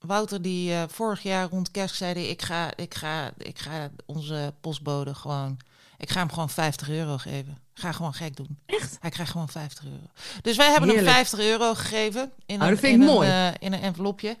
Wouter 0.00 0.42
die 0.42 0.70
uh, 0.70 0.82
vorig 0.88 1.22
jaar 1.22 1.48
rond 1.48 1.70
kerst 1.70 1.96
zei, 1.96 2.28
ik 2.28 2.42
ga, 2.42 2.76
ik, 2.76 2.94
ga, 2.94 3.32
ik 3.36 3.58
ga 3.58 3.90
onze 4.06 4.54
postbode 4.60 5.14
gewoon, 5.14 5.56
ik 5.98 6.10
ga 6.10 6.18
hem 6.18 6.30
gewoon 6.32 6.50
50 6.50 6.88
euro 6.88 7.16
geven. 7.16 7.58
Ik 7.74 7.80
ga 7.80 7.92
gewoon 7.92 8.14
gek 8.14 8.36
doen. 8.36 8.58
Echt? 8.66 8.96
Hij 9.00 9.10
krijgt 9.10 9.32
gewoon 9.32 9.48
50 9.48 9.84
euro. 9.84 10.10
Dus 10.42 10.56
wij 10.56 10.70
hebben 10.70 10.88
Heerlijk. 10.88 11.06
hem 11.08 11.16
50 11.16 11.38
euro 11.38 11.74
gegeven 11.74 12.32
in, 12.46 12.62
oh, 12.62 12.68
een, 12.68 12.82
in, 12.82 13.02
een, 13.02 13.22
uh, 13.22 13.46
in 13.58 13.72
een 13.72 13.82
envelopje. 13.82 14.36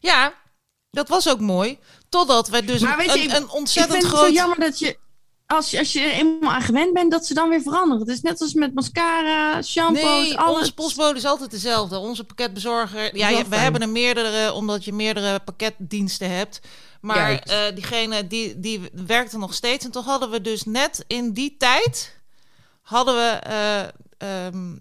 Ja, 0.00 0.34
dat 0.90 1.08
was 1.08 1.28
ook 1.28 1.40
mooi. 1.40 1.78
Totdat 2.08 2.48
wij 2.48 2.64
dus 2.64 2.80
maar 2.80 2.98
een, 2.98 3.20
je, 3.20 3.36
een 3.36 3.48
ontzettend 3.48 3.94
ik 3.94 4.00
vind 4.00 4.12
groot... 4.12 4.26
Het 4.26 4.36
zo 4.36 4.40
jammer 4.40 4.60
dat 4.60 4.78
je 4.78 4.98
als 5.50 5.70
je, 5.70 5.78
als 5.78 5.92
je 5.92 6.00
er 6.00 6.10
eenmaal 6.10 6.52
aan 6.52 6.62
gewend 6.62 6.92
bent, 6.92 7.10
dat 7.10 7.26
ze 7.26 7.34
dan 7.34 7.48
weer 7.48 7.62
veranderen. 7.62 7.98
Het 7.98 8.08
is 8.08 8.20
net 8.20 8.40
als 8.40 8.54
met 8.54 8.74
mascara, 8.74 9.62
shampoos, 9.62 10.02
nee, 10.02 10.38
alles. 10.38 10.58
onze 10.58 10.74
postbode 10.74 11.18
is 11.18 11.24
altijd 11.24 11.50
dezelfde. 11.50 11.98
Onze 11.98 12.24
pakketbezorger, 12.24 13.16
ja, 13.16 13.28
je, 13.28 13.48
we 13.48 13.56
hebben 13.56 13.80
er 13.80 13.88
meerdere, 13.88 14.52
omdat 14.52 14.84
je 14.84 14.92
meerdere 14.92 15.40
pakketdiensten 15.40 16.30
hebt. 16.30 16.60
Maar 17.00 17.30
uh, 17.48 17.74
diegene 17.74 18.26
die, 18.26 18.60
die 18.60 18.80
werkte 19.06 19.38
nog 19.38 19.54
steeds. 19.54 19.84
En 19.84 19.90
toch 19.90 20.04
hadden 20.04 20.30
we 20.30 20.40
dus 20.40 20.64
net 20.64 21.04
in 21.06 21.32
die 21.32 21.56
tijd, 21.58 22.16
hadden 22.82 23.14
we... 23.14 23.40
Uh, 24.20 24.46
um, 24.46 24.80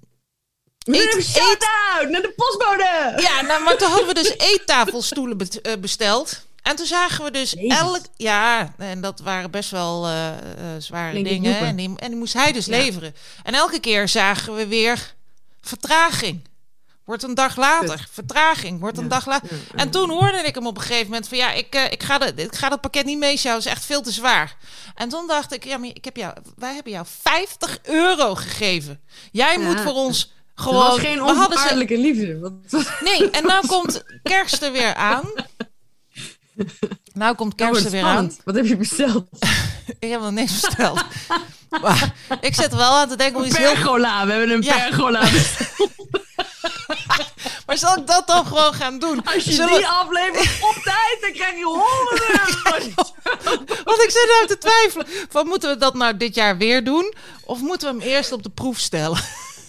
Eet, 0.83 1.23
shout-out 1.23 2.09
naar 2.09 2.21
de 2.21 2.33
postbode! 2.35 3.13
Ja, 3.21 3.41
nou, 3.41 3.63
maar 3.63 3.77
toen 3.77 3.89
hadden 3.89 4.07
we 4.07 4.13
dus 4.13 4.37
eettafelstoelen 4.37 5.37
besteld. 5.79 6.47
En 6.61 6.75
toen 6.75 6.85
zagen 6.85 7.23
we 7.23 7.31
dus 7.31 7.55
elk... 7.55 8.01
Ja, 8.15 8.73
en 8.77 9.01
dat 9.01 9.19
waren 9.19 9.51
best 9.51 9.71
wel 9.71 10.07
uh, 10.07 10.27
uh, 10.27 10.33
zware 10.79 11.23
dingen. 11.23 11.57
En 11.57 11.75
die, 11.75 11.93
en 11.95 12.09
die 12.09 12.17
moest 12.17 12.33
hij 12.33 12.51
dus 12.51 12.65
ja. 12.65 12.77
leveren. 12.77 13.15
En 13.43 13.53
elke 13.53 13.79
keer 13.79 14.07
zagen 14.07 14.55
we 14.55 14.67
weer 14.67 15.15
vertraging. 15.61 16.47
Wordt 17.09 17.23
een 17.23 17.33
dag 17.33 17.55
later. 17.55 18.07
Vertraging. 18.11 18.79
Wordt 18.79 18.97
een 18.97 19.03
ja. 19.03 19.09
dag 19.09 19.25
later. 19.25 19.49
En 19.75 19.89
toen 19.89 20.09
hoorde 20.09 20.37
ik 20.37 20.55
hem 20.55 20.67
op 20.67 20.75
een 20.75 20.83
gegeven 20.83 21.05
moment 21.05 21.27
van... 21.27 21.37
Ja, 21.37 21.51
ik, 21.51 21.75
uh, 21.75 21.91
ik, 21.91 22.03
ga, 22.03 22.17
de, 22.17 22.33
ik 22.35 22.55
ga 22.55 22.69
dat 22.69 22.81
pakket 22.81 23.05
niet 23.05 23.17
meesjouwen. 23.17 23.63
Het 23.63 23.71
is 23.71 23.77
echt 23.77 23.87
veel 23.87 24.01
te 24.01 24.11
zwaar. 24.11 24.55
En 24.95 25.09
toen 25.09 25.27
dacht 25.27 25.53
ik... 25.53 25.63
Ja, 25.63 25.77
maar 25.77 25.89
ik 25.89 26.05
heb 26.05 26.15
jou, 26.15 26.33
wij 26.55 26.73
hebben 26.73 26.91
jou 26.91 27.05
50 27.21 27.79
euro 27.83 28.35
gegeven. 28.35 29.01
Jij 29.31 29.59
moet 29.59 29.79
voor 29.79 29.93
ons... 29.93 30.31
Gewoon, 30.55 30.81
dat 30.81 30.91
was 30.91 30.99
geen 30.99 31.23
onvaarlijke 31.23 31.95
ze... 31.95 32.01
liefde. 32.01 32.39
Wat... 32.39 32.53
Nee, 32.99 33.29
en 33.29 33.45
nou 33.45 33.67
komt 33.67 34.03
kerst 34.23 34.61
er 34.61 34.71
weer 34.71 34.93
aan. 34.93 35.29
Nou 37.13 37.35
komt 37.35 37.55
kerst 37.55 37.85
er 37.85 37.91
weer 37.91 38.03
aan. 38.03 38.31
Wat 38.43 38.55
heb 38.55 38.65
je 38.65 38.77
besteld? 38.77 39.25
ik 39.99 40.09
heb 40.09 40.21
nog 40.21 40.31
niks 40.31 40.61
besteld. 40.61 41.03
maar 41.83 42.13
ik 42.41 42.55
zit 42.55 42.71
er 42.71 42.77
wel 42.77 42.91
aan 42.91 43.09
te 43.09 43.15
denken 43.15 43.39
om 43.39 43.45
iets 43.45 43.55
pergola. 43.55 44.17
Heel... 44.17 44.25
We 44.25 44.31
hebben 44.31 44.51
een 44.51 44.61
ja. 44.61 44.75
pergola 44.75 45.19
besteld. 45.19 45.91
maar 47.65 47.77
zal 47.77 47.97
ik 47.97 48.07
dat 48.07 48.27
dan 48.27 48.45
gewoon 48.45 48.73
gaan 48.73 48.99
doen? 48.99 49.23
Als 49.25 49.43
je 49.43 49.51
Zullen... 49.51 49.77
die 49.77 49.87
aflevert 49.87 50.63
op 50.63 50.83
tijd, 50.83 51.17
dan 51.21 51.31
krijg 51.31 51.57
je 51.57 51.63
honderden. 51.63 52.93
Want 53.83 54.01
ik 54.01 54.09
zit 54.09 54.27
nou 54.27 54.47
te 54.47 54.57
twijfelen. 54.57 55.07
Van, 55.29 55.47
moeten 55.47 55.69
we 55.69 55.77
dat 55.77 55.93
nou 55.93 56.17
dit 56.17 56.35
jaar 56.35 56.57
weer 56.57 56.83
doen? 56.83 57.13
Of 57.43 57.59
moeten 57.61 57.93
we 57.93 57.99
hem 57.99 58.11
eerst 58.11 58.31
op 58.31 58.43
de 58.43 58.49
proef 58.49 58.77
stellen? 58.77 59.19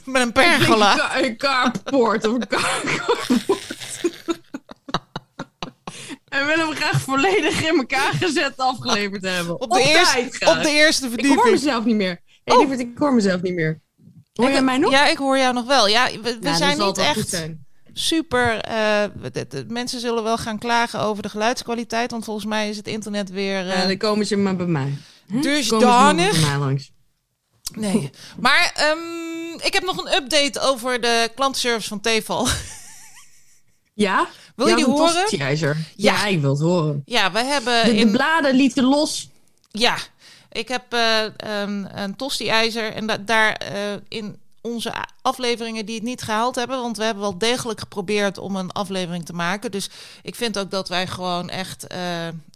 Met 0.05 0.23
een 0.23 0.33
pergola. 0.33 1.17
Een 1.17 1.37
carport 1.37 2.27
of 2.27 2.35
een 2.35 2.49
carport. 2.49 3.61
En 6.31 6.47
willen 6.47 6.69
we 6.69 6.75
graag 6.75 7.01
volledig 7.01 7.63
in 7.63 7.77
elkaar 7.77 8.13
gezet 8.13 8.57
afgeleverd 8.57 9.25
hebben. 9.25 9.61
Op 9.61 9.71
de, 9.71 9.79
op 9.79 9.87
eerste, 9.87 10.47
op 10.47 10.63
de 10.63 10.71
eerste 10.71 11.09
verdieping. 11.09 11.35
Ik 11.35 11.41
hoor 11.41 11.51
mezelf 11.51 11.85
niet 11.85 11.97
meer. 11.97 12.21
Hey, 12.45 12.55
oh. 12.55 12.61
lieverd, 12.61 12.81
ik 12.81 12.99
hoor 12.99 13.15
mezelf 13.15 13.43
niet 13.43 13.55
meer. 13.55 13.81
Hoor 14.33 14.47
ik, 14.47 14.53
jij 14.53 14.63
mij 14.63 14.79
nog? 14.79 14.91
Ja, 14.91 15.09
ik 15.09 15.17
hoor 15.17 15.39
jou 15.39 15.55
nog 15.55 15.67
wel. 15.67 15.89
Ja, 15.89 16.11
we, 16.11 16.21
we 16.23 16.39
ja, 16.41 16.55
zijn 16.55 16.79
niet 16.79 16.99
echt 16.99 17.49
super... 17.93 18.69
Uh, 18.69 19.05
de, 19.33 19.47
de, 19.49 19.65
mensen 19.69 20.01
zullen 20.01 20.23
wel 20.23 20.39
gaan 20.39 20.59
klagen 20.59 21.01
over 21.01 21.23
de 21.23 21.29
geluidskwaliteit. 21.29 22.11
Want 22.11 22.25
volgens 22.25 22.47
mij 22.47 22.69
is 22.69 22.77
het 22.77 22.87
internet 22.87 23.31
weer... 23.31 23.67
Uh, 23.67 23.77
ja, 23.77 23.87
dan 23.87 23.97
komen 23.97 24.27
ze 24.27 24.37
maar 24.37 24.57
bij 24.57 24.67
mij. 24.67 24.93
Bij 26.33 26.49
mij 26.49 26.59
langs. 26.59 26.93
Nee. 27.75 28.11
Maar 28.39 28.91
um, 28.91 29.61
ik 29.61 29.75
heb 29.75 29.83
nog 29.83 30.05
een 30.05 30.15
update 30.15 30.61
over 30.61 31.01
de 31.01 31.31
klantenservice 31.35 31.89
van 31.89 32.01
Tefal. 32.01 32.47
Ja? 34.01 34.29
Wil 34.55 34.67
je 34.67 34.77
die 34.77 34.85
horen? 34.85 35.27
Ja. 35.29 35.75
ja, 35.97 36.27
ik 36.27 36.41
wil 36.41 36.51
het 36.51 36.61
horen. 36.61 37.03
Ja, 37.07 37.33
we 37.33 37.45
hebben... 37.45 37.85
De, 37.85 37.91
de 37.91 37.97
in... 37.97 38.11
bladen 38.11 38.55
lieten 38.55 38.85
los. 38.85 39.29
Ja, 39.71 39.97
ik 40.53 40.69
heb 40.69 40.95
uh, 40.95 41.23
um, 41.63 41.87
een 41.95 42.17
tosti-ijzer 42.17 42.93
en 42.93 43.07
da 43.07 43.17
daar 43.17 43.61
uh, 43.73 43.79
in 44.09 44.37
onze 44.61 44.93
afleveringen 45.23 45.87
die 45.87 45.95
het 45.95 46.05
niet 46.05 46.23
gehaald 46.23 46.55
hebben. 46.55 46.81
Want 46.81 46.97
we 46.97 47.05
hebben 47.05 47.23
wel 47.23 47.39
degelijk 47.39 47.81
geprobeerd 47.81 48.39
om 48.39 48.57
een 48.57 48.73
aflevering 48.73 49.25
te 49.25 49.33
maken. 49.33 49.71
Dus 49.71 49.91
ik 50.23 50.35
vind 50.35 50.59
ook 50.59 50.71
dat 50.71 50.89
wij 50.89 51.07
gewoon 51.07 51.49
echt 51.49 51.93
uh, 51.93 51.99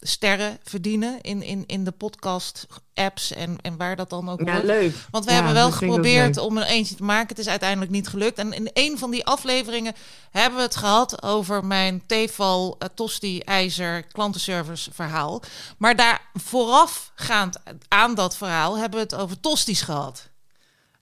sterren 0.00 0.58
verdienen 0.62 1.20
in, 1.20 1.42
in, 1.42 1.64
in 1.66 1.84
de 1.84 1.90
podcast 1.90 2.66
apps 2.94 3.32
en, 3.32 3.56
en 3.62 3.76
waar 3.76 3.96
dat 3.96 4.10
dan 4.10 4.28
ook 4.28 4.40
ja, 4.40 4.60
leuk. 4.62 4.94
Want 5.10 5.24
we 5.24 5.30
Ja, 5.30 5.36
hebben 5.36 5.54
wel 5.54 5.72
geprobeerd 5.72 6.38
om 6.38 6.58
er 6.58 6.66
eentje 6.66 6.94
te 6.94 7.02
maken. 7.02 7.28
Het 7.28 7.38
is 7.38 7.48
uiteindelijk 7.48 7.90
niet 7.90 8.08
gelukt. 8.08 8.38
En 8.38 8.52
in 8.52 8.70
een 8.72 8.98
van 8.98 9.10
die 9.10 9.26
afleveringen 9.26 9.94
hebben 10.30 10.58
we 10.58 10.64
het 10.64 10.76
gehad 10.76 11.22
over 11.22 11.64
mijn 11.64 12.02
Tefal 12.06 12.76
uh, 12.78 12.88
Tosti 12.94 13.40
IJzer 13.40 14.02
klantenservice 14.02 14.90
verhaal. 14.92 15.42
Maar 15.78 15.96
daar 15.96 16.20
voorafgaand 16.34 17.56
aan 17.88 18.14
dat 18.14 18.36
verhaal 18.36 18.78
hebben 18.78 18.98
we 18.98 19.04
het 19.04 19.14
over 19.14 19.40
tosties 19.40 19.82
gehad. 19.82 20.32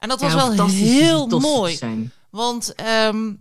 En 0.02 0.08
dat 0.08 0.20
was 0.20 0.32
Ja, 0.32 0.36
wel 0.36 0.68
heel 0.68 1.26
tosti's 1.26 1.50
mooi. 1.50 1.76
Zijn. 1.76 2.12
Want 2.30 2.74
ehm, 2.74 3.32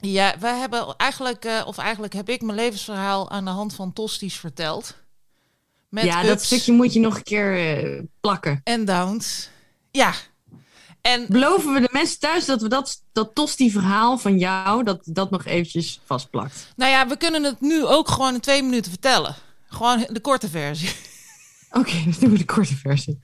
ja, 0.00 0.34
wij 0.38 0.58
hebben 0.58 0.94
eigenlijk, 0.96 1.44
eh, 1.44 1.62
of 1.66 1.78
eigenlijk 1.78 2.12
heb 2.12 2.28
ik 2.28 2.42
mijn 2.42 2.56
levensverhaal 2.58 3.30
aan 3.30 3.44
de 3.44 3.50
hand 3.50 3.74
van 3.74 3.92
tosties 3.92 4.36
verteld. 4.36 4.96
Met 5.88 6.04
ja, 6.04 6.22
dat 6.22 6.42
stukje 6.42 6.72
moet 6.72 6.92
je 6.92 7.00
nog 7.00 7.16
een 7.16 7.22
keer 7.22 7.78
eh, 7.78 8.02
plakken. 8.20 8.60
en 8.64 8.84
downs. 8.84 9.48
Ja. 9.90 10.14
En 11.00 11.26
Beloven 11.28 11.72
we 11.72 11.80
de 11.80 11.88
mensen 11.92 12.18
thuis 12.18 12.44
dat 12.44 12.62
we 12.62 12.68
dat, 12.68 13.02
dat 13.12 13.34
tosti-verhaal 13.34 14.18
van 14.18 14.38
jou, 14.38 14.84
dat 14.84 15.00
dat 15.04 15.30
nog 15.30 15.44
eventjes 15.44 16.00
vastplakt. 16.04 16.72
nou 16.76 16.90
ja, 16.90 17.08
we 17.08 17.16
kunnen 17.16 17.44
het 17.44 17.60
nu 17.60 17.84
ook 17.84 18.08
gewoon 18.08 18.34
in 18.34 18.40
twee 18.40 18.62
minuten 18.62 18.90
vertellen. 18.90 19.34
Gewoon 19.68 20.06
de 20.10 20.20
korte 20.20 20.48
versie. 20.48 20.90
Oké, 21.70 21.92
dan 22.04 22.14
doen 22.20 22.30
we 22.30 22.38
de 22.38 22.44
korte 22.44 22.76
versie. 22.76 23.20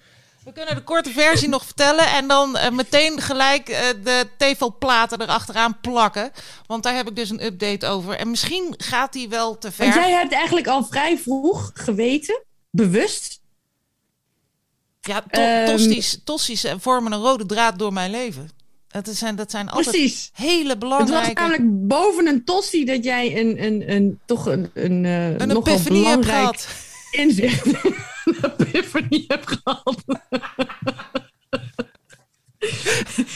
We 0.46 0.52
kunnen 0.52 0.74
de 0.74 0.82
korte 0.82 1.10
versie 1.10 1.48
nog 1.48 1.64
vertellen 1.64 2.06
en 2.06 2.28
dan 2.28 2.56
eh, 2.56 2.70
meteen 2.70 3.20
gelijk 3.20 3.68
eh, 3.68 3.80
de 4.04 4.26
tevelplaten 4.36 5.20
erachteraan 5.20 5.80
plakken. 5.80 6.30
Want 6.66 6.82
daar 6.82 6.94
heb 6.94 7.08
ik 7.08 7.16
dus 7.16 7.30
een 7.30 7.44
update 7.44 7.86
over. 7.86 8.14
En 8.14 8.30
misschien 8.30 8.74
gaat 8.76 9.12
die 9.12 9.28
wel 9.28 9.58
te 9.58 9.72
ver. 9.72 9.84
Want 9.84 9.94
jij 9.98 10.10
hebt 10.10 10.32
eigenlijk 10.32 10.66
al 10.66 10.84
vrij 10.84 11.18
vroeg 11.18 11.70
geweten, 11.74 12.42
bewust. 12.70 13.40
Ja, 15.00 15.20
to 15.30 15.40
Ehm, 15.40 15.86
tosties 16.24 16.64
eh, 16.64 16.74
vormen 16.78 17.12
een 17.12 17.20
rode 17.20 17.46
draad 17.46 17.78
door 17.78 17.92
mijn 17.92 18.10
leven. 18.10 18.50
Dat 18.88 19.08
zijn, 19.08 19.36
dat 19.36 19.50
zijn 19.50 19.68
altijd 19.68 19.96
Precies. 19.96 20.30
hele 20.32 20.58
Het 20.58 20.66
was 20.68 20.78
belangrijke... 20.78 21.40
namelijk 21.40 21.88
boven 21.88 22.26
een 22.26 22.44
tosti 22.44 22.84
dat 22.84 23.04
jij 23.04 23.40
een, 23.40 23.64
een, 23.64 23.90
een, 23.90 24.20
toch 24.26 24.46
een, 24.46 24.70
een, 24.74 25.04
eh, 25.04 25.38
een 25.38 25.48
nogal 25.48 25.82
belangrijk 25.82 26.66
inzicht. 27.10 27.66
Een 28.26 28.52
epiphanie 28.58 29.24
hebt 29.28 29.46
gehad. 29.62 30.04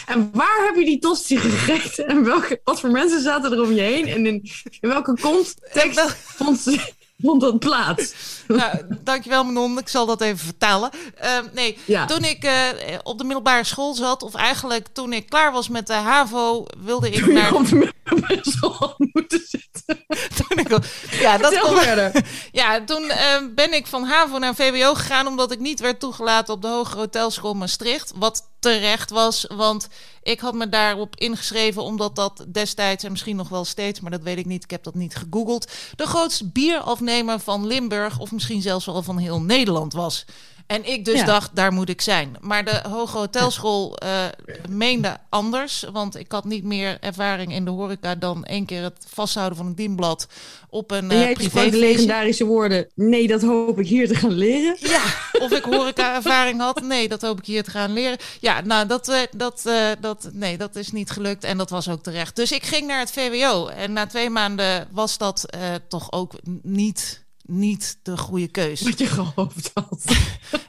en 0.07 0.31
waar 0.33 0.65
heb 0.67 0.75
je 0.77 0.85
die 0.85 0.99
tosti 0.99 1.37
gegeten? 1.37 2.07
En 2.07 2.25
welke, 2.25 2.61
wat 2.65 2.81
voor 2.81 2.91
mensen 2.91 3.21
zaten 3.23 3.53
er 3.53 3.63
om 3.63 3.73
je 3.73 3.81
heen? 3.81 4.07
En 4.09 4.27
in, 4.27 4.51
in 4.81 4.89
welke 4.89 5.19
context 5.21 6.01
vond, 6.17 6.59
ze- 6.59 6.93
vond 7.23 7.41
dat 7.41 7.59
plaats? 7.59 8.15
nou, 8.49 8.77
dankjewel 9.01 9.45
Manon, 9.45 9.79
ik 9.79 9.89
zal 9.89 10.07
dat 10.07 10.21
even 10.21 10.39
vertellen. 10.39 10.91
Ehm, 11.15 11.45
nee, 11.53 11.79
Ja. 11.85 12.07
toen 12.07 12.25
ik 12.25 12.45
eh, 12.45 12.55
op 13.03 13.19
de 13.19 13.25
middelbare 13.25 13.65
school 13.65 13.95
zat, 13.95 14.23
of 14.23 14.35
eigenlijk 14.35 14.87
toen 14.93 15.13
ik 15.13 15.29
klaar 15.29 15.53
was 15.53 15.69
met 15.69 15.87
de 15.87 15.93
HAVO, 15.93 16.65
wilde 16.79 17.11
ik 17.11 17.25
Toen 17.25 17.35
naar... 17.35 17.55
op 17.55 17.69
de 17.69 17.75
middelbare 17.75 18.41
school 18.43 18.95
moeten 18.99 19.41
zitten. 19.49 20.05
toen 20.37 20.59
ik, 20.59 20.85
ja, 21.11 21.39
dat 21.39 21.59
kon, 21.59 21.77
verder. 21.77 22.13
Ja, 22.53 22.85
toen 22.85 23.11
eh, 23.11 23.37
ben 23.55 23.73
ik 23.73 23.87
van 23.87 24.05
HAVO 24.05 24.39
naar 24.39 24.55
VWO 24.55 24.95
gegaan 24.95 25.27
omdat 25.27 25.53
ik 25.53 25.59
niet 25.59 25.81
werd 25.81 26.01
toegelaten 26.01 26.55
op 26.55 26.63
de 26.63 26.69
Hogere 26.69 26.99
Hotelschool 26.99 27.55
Maastricht. 27.55 28.13
Wat 28.17 28.49
terecht 28.61 29.11
was, 29.11 29.47
want 29.49 29.89
ik 30.23 30.41
had 30.41 30.55
me 30.55 30.69
daarop 30.69 31.17
ingeschreven 31.17 31.83
omdat 31.83 32.17
dat 32.17 32.45
destijds 32.49 33.05
en 33.05 33.11
misschien 33.11 33.37
nog 33.37 33.49
wel 33.49 33.65
steeds, 33.65 34.01
maar 34.01 34.11
dat 34.11 34.23
weet 34.23 34.39
ik 34.39 34.47
niet, 34.47 34.65
ik 34.65 34.71
heb 34.71 34.83
dat 34.83 34.95
niet 34.95 35.17
gegoogeld, 35.17 35.71
de 35.97 36.07
grootste 36.07 36.49
bierafnemer 36.49 37.41
van 37.41 37.67
Limburg 37.67 38.19
of 38.19 38.33
misschien 38.33 38.63
zelfs 38.63 38.87
wel 38.87 39.03
van 39.03 39.19
heel 39.19 39.41
Nederland 39.41 39.93
was. 39.93 40.25
En 40.71 40.85
ik 40.85 41.05
dus 41.05 41.19
Ja. 41.19 41.25
dacht, 41.25 41.51
daar 41.55 41.73
moet 41.73 41.89
ik 41.89 42.01
zijn. 42.01 42.37
Maar 42.41 42.65
de 42.65 42.81
Hoge 42.89 43.17
Hotelschool 43.17 43.97
eh, 43.97 44.25
meende 44.69 45.17
anders. 45.29 45.85
Want 45.93 46.17
ik 46.17 46.33
had 46.33 46.45
niet 46.45 46.65
meer 46.65 46.99
ervaring 47.01 47.53
in 47.53 47.65
de 47.65 47.71
horeca 47.71 48.15
dan 48.15 48.45
één 48.45 48.65
keer 48.67 48.83
het 48.83 49.07
vasthouden 49.09 49.57
van 49.57 49.67
een 49.67 49.75
dienblad 49.75 50.27
op 50.69 50.91
een 50.91 51.11
En 51.11 51.17
uh, 51.17 51.53
jij 51.53 51.71
de 51.71 51.77
legendarische 51.77 52.45
woorden. 52.45 52.87
Nee, 52.95 53.27
dat 53.27 53.43
hoop 53.43 53.79
ik 53.79 53.87
hier 53.87 54.09
te 54.09 54.15
gaan 54.15 54.33
leren. 54.33 54.77
Ja, 54.79 55.03
of 55.41 55.51
ik 55.51 55.65
horeca-ervaring 55.65 56.61
had. 56.61 56.83
Nee, 56.83 57.09
dat 57.09 57.23
hoop 57.23 57.39
ik 57.39 57.47
hier 57.47 57.65
te 57.65 57.71
gaan 57.71 57.93
leren. 57.93 58.19
Ja, 58.41 58.61
nou, 58.61 58.87
dat, 58.87 59.09
eh, 59.09 59.21
dat, 59.37 59.71
dat, 60.01 60.31
nee, 60.33 60.57
dat 60.59 60.77
is 60.77 60.93
niet 60.93 61.11
gelukt 61.11 61.45
en 61.45 61.59
dat 61.59 61.71
was 61.71 61.89
ook 61.89 62.03
terecht. 62.03 62.37
Dus 62.37 62.53
ik 62.53 62.63
ging 62.63 62.87
naar 62.87 62.99
het 62.99 63.11
VWO 63.11 63.67
en 63.67 63.93
na 63.93 64.07
twee 64.07 64.31
maanden 64.31 64.89
was 64.91 65.19
dat 65.19 65.47
toch 65.89 66.13
ook 66.13 66.33
niet, 66.63 67.25
niet 67.51 67.99
de 68.03 68.19
goede 68.19 68.49
keus. 68.49 68.81
Wat 68.81 68.99
je 68.99 69.07
gehoopt 69.07 69.71
had. 69.75 70.05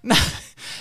Nou, 0.01 0.19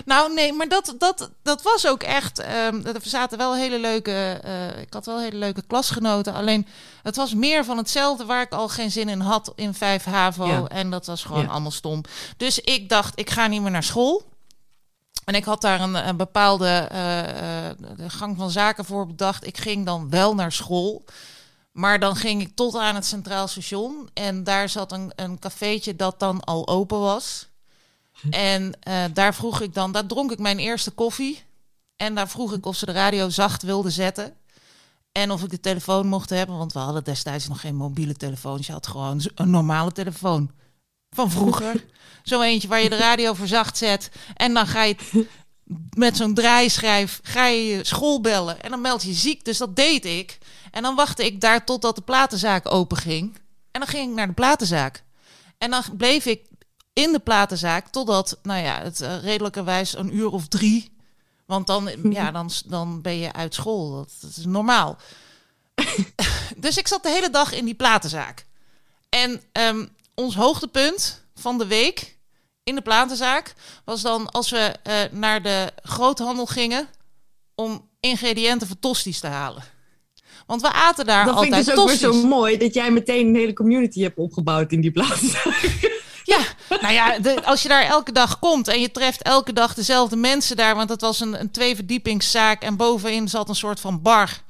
nou, 0.05 0.35
nee, 0.35 0.53
maar 0.53 0.69
dat, 0.69 0.95
dat, 0.99 1.31
dat 1.43 1.63
was 1.63 1.87
ook 1.87 2.03
echt. 2.03 2.39
ehm, 2.39 2.87
er 2.87 3.01
zaten 3.03 3.39
wel 3.39 3.55
hele 3.57 3.79
leuke. 3.81 4.41
eh, 4.43 4.81
ik 4.81 4.93
had 4.93 5.07
wel 5.07 5.21
hele 5.21 5.37
leuke 5.37 5.63
klasgenoten. 5.67 6.35
Alleen 6.35 6.67
het 7.03 7.17
was 7.17 7.35
meer 7.35 7.65
van 7.65 7.77
hetzelfde 7.77 8.25
waar 8.25 8.43
ik 8.43 8.53
al 8.53 8.69
geen 8.69 8.91
zin 8.91 9.09
in 9.09 9.21
had 9.21 9.53
in 9.55 9.75
5 9.75 10.05
HAVO. 10.05 10.47
Ja. 10.47 10.67
En 10.69 10.91
dat 10.91 11.07
was 11.07 11.23
gewoon 11.25 11.43
Ja. 11.43 11.49
allemaal 11.49 11.71
stom. 11.71 12.03
Dus 12.37 12.59
ik 12.61 12.89
dacht, 12.89 13.19
ik 13.19 13.31
ga 13.31 13.47
niet 13.47 13.63
meer 13.63 13.71
naar 13.71 13.83
school. 13.83 14.29
En 15.25 15.35
ik 15.35 15.45
had 15.45 15.61
daar 15.61 15.81
een, 15.81 16.09
een 16.09 16.17
bepaalde 16.17 16.67
eh, 16.91 17.69
eh, 17.69 17.77
gang 18.07 18.37
van 18.37 18.51
zaken 18.51 18.85
voor 18.85 19.07
bedacht. 19.07 19.47
Ik 19.47 19.59
ging 19.59 19.87
dan 19.87 20.11
wel 20.11 20.35
naar 20.35 20.53
school. 20.53 21.05
Maar 21.73 22.01
dan 22.01 22.17
ging 22.17 22.43
ik 22.43 22.55
tot 22.55 22.75
aan 22.75 22.95
het 22.95 23.07
Centraal 23.07 23.49
Station. 23.49 24.09
En 24.15 24.45
daar 24.45 24.69
zat 24.69 24.93
een, 24.93 25.13
een 25.17 25.39
cafeetje 25.39 25.97
dat 25.97 26.19
dan 26.19 26.45
al 26.45 26.69
open 26.69 27.01
was. 27.01 27.49
En 28.31 28.73
eh, 28.81 29.05
daar 29.13 29.35
vroeg 29.35 29.61
ik 29.61 29.75
dan, 29.75 29.93
daar 29.93 30.07
dronk 30.07 30.33
ik 30.33 30.39
mijn 30.39 30.59
eerste 30.59 30.91
koffie. 30.91 31.43
En 31.97 32.15
daar 32.15 32.29
vroeg 32.29 32.53
ik 32.53 32.67
of 32.67 32.77
ze 32.77 32.87
de 32.87 32.93
radio 32.93 33.29
zacht 33.29 33.63
wilden 33.63 33.93
zetten. 33.93 34.35
En 35.13 35.31
of 35.31 35.43
ik 35.43 35.51
de 35.51 35.61
telefoon 35.61 36.07
mocht 36.07 36.31
hebben, 36.31 36.57
want 36.57 36.73
we 36.73 36.79
hadden 36.79 37.05
destijds 37.05 37.49
nog 37.49 37.61
geen 37.61 37.77
mobiele 37.77 38.15
telefoons. 38.15 38.67
Je 38.67 38.73
had 38.73 38.87
gewoon 38.87 39.23
een 39.35 39.51
normale 39.51 39.93
telefoon 39.93 40.51
van 41.11 41.31
vroeger. 41.31 41.85
Zo 42.23 42.41
eentje 42.41 42.69
waar 42.69 42.83
je 42.83 42.91
de 42.91 42.97
radio 42.97 43.35
voor 43.35 43.47
zacht 43.47 43.77
zet. 43.77 44.11
En 44.35 44.55
dan 44.55 44.67
ga 44.67 44.83
je 44.83 45.27
met 45.97 46.17
zo'n 46.17 46.35
draaischijf 46.35 47.21
ga 47.23 47.47
je 47.47 47.67
je 47.67 47.85
school 47.85 48.21
bellen. 48.21 48.63
En 48.63 48.71
dan 48.71 48.81
meld 48.81 49.03
je 49.03 49.13
ziek. 49.13 49.45
Dus 49.45 49.59
dat 49.59 49.77
deed 49.77 50.05
ik. 50.05 50.39
En 50.71 50.83
dan 50.83 50.95
wachtte 50.95 51.25
ik 51.25 51.41
daar 51.41 51.65
totdat 51.65 51.97
de 51.97 52.03
platenzaak 52.03 52.73
open 52.73 52.97
ging. 52.97 53.37
En 53.71 53.81
dan 53.81 53.89
ging 53.89 54.11
ik 54.11 54.17
naar 54.17 54.27
de 54.27 54.33
platenzaak. 54.33 55.03
En 55.59 55.71
dan 55.71 55.83
bleef 55.97 56.27
ik 56.27 56.49
in 56.93 57.13
de 57.13 57.19
platenzaak 57.19 57.89
totdat, 57.89 58.39
nou 58.43 58.63
ja, 58.63 58.83
het 58.83 59.01
uh, 59.01 59.23
redelijkerwijs 59.23 59.97
een 59.97 60.17
uur 60.17 60.31
of 60.31 60.49
drie. 60.49 60.99
Want 61.47 61.67
dan, 61.67 61.91
ja, 62.03 62.31
dan, 62.31 62.51
dan 62.67 63.03
ben 63.03 63.17
je 63.17 63.33
uit 63.33 63.55
school. 63.55 63.91
Dat, 63.91 64.13
dat 64.21 64.31
is 64.31 64.45
normaal. 64.45 64.97
dus 66.57 66.77
ik 66.77 66.89
zat 66.89 67.03
de 67.03 67.09
hele 67.09 67.31
dag 67.31 67.53
in 67.53 67.65
die 67.65 67.75
platenzaak. 67.75 68.47
En 69.09 69.43
um, 69.53 69.89
ons 70.15 70.35
hoogtepunt 70.35 71.25
van 71.35 71.59
de 71.59 71.67
week 71.67 72.19
in 72.63 72.75
de 72.75 72.81
platenzaak 72.81 73.55
was 73.85 74.03
dan 74.03 74.31
als 74.31 74.51
we 74.51 74.75
uh, 74.85 75.19
naar 75.19 75.43
de 75.43 75.73
groothandel 75.83 76.47
gingen 76.47 76.89
om 77.55 77.89
ingrediënten 78.01 78.67
voor 78.67 78.79
tosties 78.79 79.21
te 79.21 79.27
halen. 79.27 79.63
Want 80.51 80.63
we 80.63 80.73
aten 80.73 81.07
daar 81.07 81.25
dat 81.25 81.35
altijd 81.35 81.55
vind 81.55 81.69
ik 81.69 81.75
dus 81.75 81.83
ook 81.83 81.89
weer 81.89 81.97
zo 81.97 82.27
mooi 82.27 82.57
dat 82.57 82.75
jij 82.75 82.91
meteen 82.91 83.27
een 83.27 83.35
hele 83.35 83.53
community 83.53 84.03
hebt 84.03 84.19
opgebouwd 84.19 84.73
in 84.73 84.81
die 84.81 84.91
plaats. 84.91 85.23
Ja, 86.25 86.39
nou 86.81 86.93
ja, 86.93 87.19
de, 87.19 87.45
als 87.45 87.63
je 87.63 87.69
daar 87.69 87.85
elke 87.85 88.13
dag 88.13 88.39
komt 88.39 88.69
en 88.69 88.81
je 88.81 88.91
treft 88.91 89.23
elke 89.23 89.53
dag 89.53 89.75
dezelfde 89.75 90.17
mensen 90.17 90.57
daar, 90.57 90.77
want 90.77 90.89
het 90.89 91.01
was 91.01 91.21
een, 91.21 91.41
een 91.41 91.51
tweeverdiepingszaak 91.51 92.63
en 92.63 92.77
bovenin 92.77 93.29
zat 93.29 93.49
een 93.49 93.55
soort 93.55 93.81
van 93.81 94.03
bar. 94.03 94.43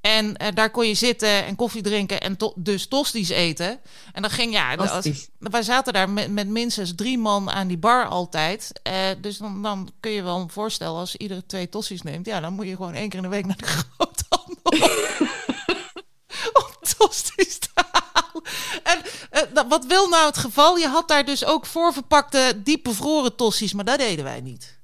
En 0.00 0.26
uh, 0.26 0.48
daar 0.54 0.70
kon 0.70 0.86
je 0.86 0.94
zitten 0.94 1.44
en 1.44 1.56
koffie 1.56 1.82
drinken 1.82 2.20
en 2.20 2.36
to 2.36 2.52
dus 2.56 2.86
tosties 2.86 3.28
eten. 3.28 3.80
En 4.12 4.22
dan 4.22 4.30
ging 4.30 4.52
ja, 4.52 4.74
als, 4.74 5.10
wij 5.38 5.62
zaten 5.62 5.92
daar 5.92 6.10
met, 6.10 6.30
met, 6.30 6.48
minstens 6.48 6.94
drie 6.94 7.18
man 7.18 7.50
aan 7.50 7.68
die 7.68 7.78
bar 7.78 8.06
altijd. 8.06 8.72
Uh, 8.88 8.94
dus 9.20 9.38
dan, 9.38 9.62
dan, 9.62 9.90
kun 10.00 10.10
je 10.10 10.22
wel 10.22 10.48
voorstellen 10.48 10.98
als 10.98 11.16
iedere 11.16 11.46
twee 11.46 11.68
tosties 11.68 12.02
neemt, 12.02 12.26
ja, 12.26 12.40
dan 12.40 12.52
moet 12.52 12.66
je 12.66 12.76
gewoon 12.76 12.94
één 12.94 13.08
keer 13.08 13.18
in 13.18 13.24
de 13.24 13.36
week 13.36 13.46
naar 13.46 13.56
de 13.56 13.66
groothandel. 13.96 14.88
om 16.52 16.64
tosties 16.98 17.58
te 17.58 17.68
halen. 17.74 18.42
En 18.82 18.98
uh, 19.54 19.68
wat 19.68 19.86
wil 19.86 20.08
nou 20.08 20.26
het 20.26 20.36
geval? 20.38 20.76
Je 20.76 20.86
had 20.88 21.08
daar 21.08 21.24
dus 21.24 21.44
ook 21.44 21.66
voorverpakte, 21.66 22.52
diep 22.64 22.82
bevroren 22.82 23.36
tossies, 23.36 23.72
maar 23.72 23.84
dat 23.84 23.98
deden 23.98 24.24
wij 24.24 24.40
niet. 24.40 24.76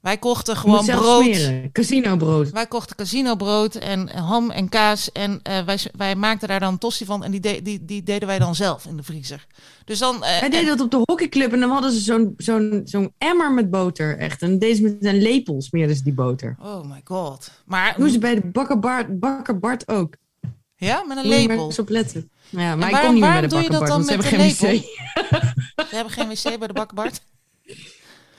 Wij 0.00 0.18
kochten 0.18 0.56
gewoon 0.56 0.84
brood. 0.86 1.24
smeren. 1.24 1.72
Casino 1.72 2.16
brood. 2.16 2.50
Wij 2.50 2.66
kochten 2.66 2.96
casinobrood 2.96 3.74
en 3.74 4.08
ham 4.16 4.50
en 4.50 4.68
kaas. 4.68 5.12
En 5.12 5.40
eh, 5.42 5.64
wij, 5.64 5.78
wij 5.96 6.14
maakten 6.16 6.48
daar 6.48 6.60
dan 6.60 6.78
tosti 6.78 7.04
van. 7.04 7.24
En 7.24 7.30
die, 7.30 7.40
de- 7.40 7.60
die, 7.62 7.84
die 7.84 8.02
deden 8.02 8.28
wij 8.28 8.38
dan 8.38 8.54
zelf 8.54 8.84
in 8.86 8.96
de 8.96 9.02
vriezer. 9.02 9.46
Dus 9.84 9.98
dan... 9.98 10.24
eh, 10.24 10.38
Hij 10.40 10.48
deed 10.48 10.66
dat 10.66 10.80
op 10.80 10.90
de 10.90 11.02
hockeyclub 11.04 11.52
en 11.52 11.60
dan 11.60 11.70
hadden 11.70 11.92
ze 11.92 12.00
zo'n 12.00 12.34
zo'n 12.36 12.80
zo'n 12.84 13.12
emmer 13.18 13.52
met 13.52 13.70
boter. 13.70 14.18
Echt. 14.18 14.42
En 14.42 14.58
deze 14.58 14.82
met 14.82 14.96
een 15.00 15.22
lepel 15.22 15.62
smeerden 15.62 15.96
ze 15.96 16.02
die 16.02 16.12
boter. 16.14 16.56
Oh 16.62 16.84
my 16.90 17.00
god. 17.04 17.50
Maar, 17.64 17.94
Doen 17.98 18.10
ze 18.10 18.18
bij 18.18 18.34
de 18.34 18.46
bakker 18.46 18.78
Bart, 18.78 19.20
bakker 19.20 19.58
Bart 19.58 19.88
ook. 19.88 20.14
Ja, 20.76 21.04
met 21.04 21.16
een 21.16 21.56
Moet 21.56 21.74
je 21.74 21.82
op 21.82 21.88
letten. 21.88 22.30
Ja, 22.48 22.76
maar 22.76 22.88
ik 22.88 22.92
waarom- 22.94 23.00
kom 23.02 23.14
niet 23.14 23.22
meer 23.22 23.32
bij 23.32 23.40
de 23.40 23.46
doe 23.46 23.62
je 23.62 23.68
bakker 23.68 23.88
dat 23.88 23.96
Bart, 24.06 24.08
dan 24.08 24.18
want 24.18 24.28
ze 24.28 24.36
hebben 24.36 24.58
geen 24.60 24.74
een 24.74 24.80
wc. 24.80 25.88
Ze 25.88 25.94
hebben 25.94 26.12
geen 26.12 26.28
wc 26.28 26.58
bij 26.58 26.66
de 26.66 26.72
bakker 26.72 26.94
Bart. 26.96 27.20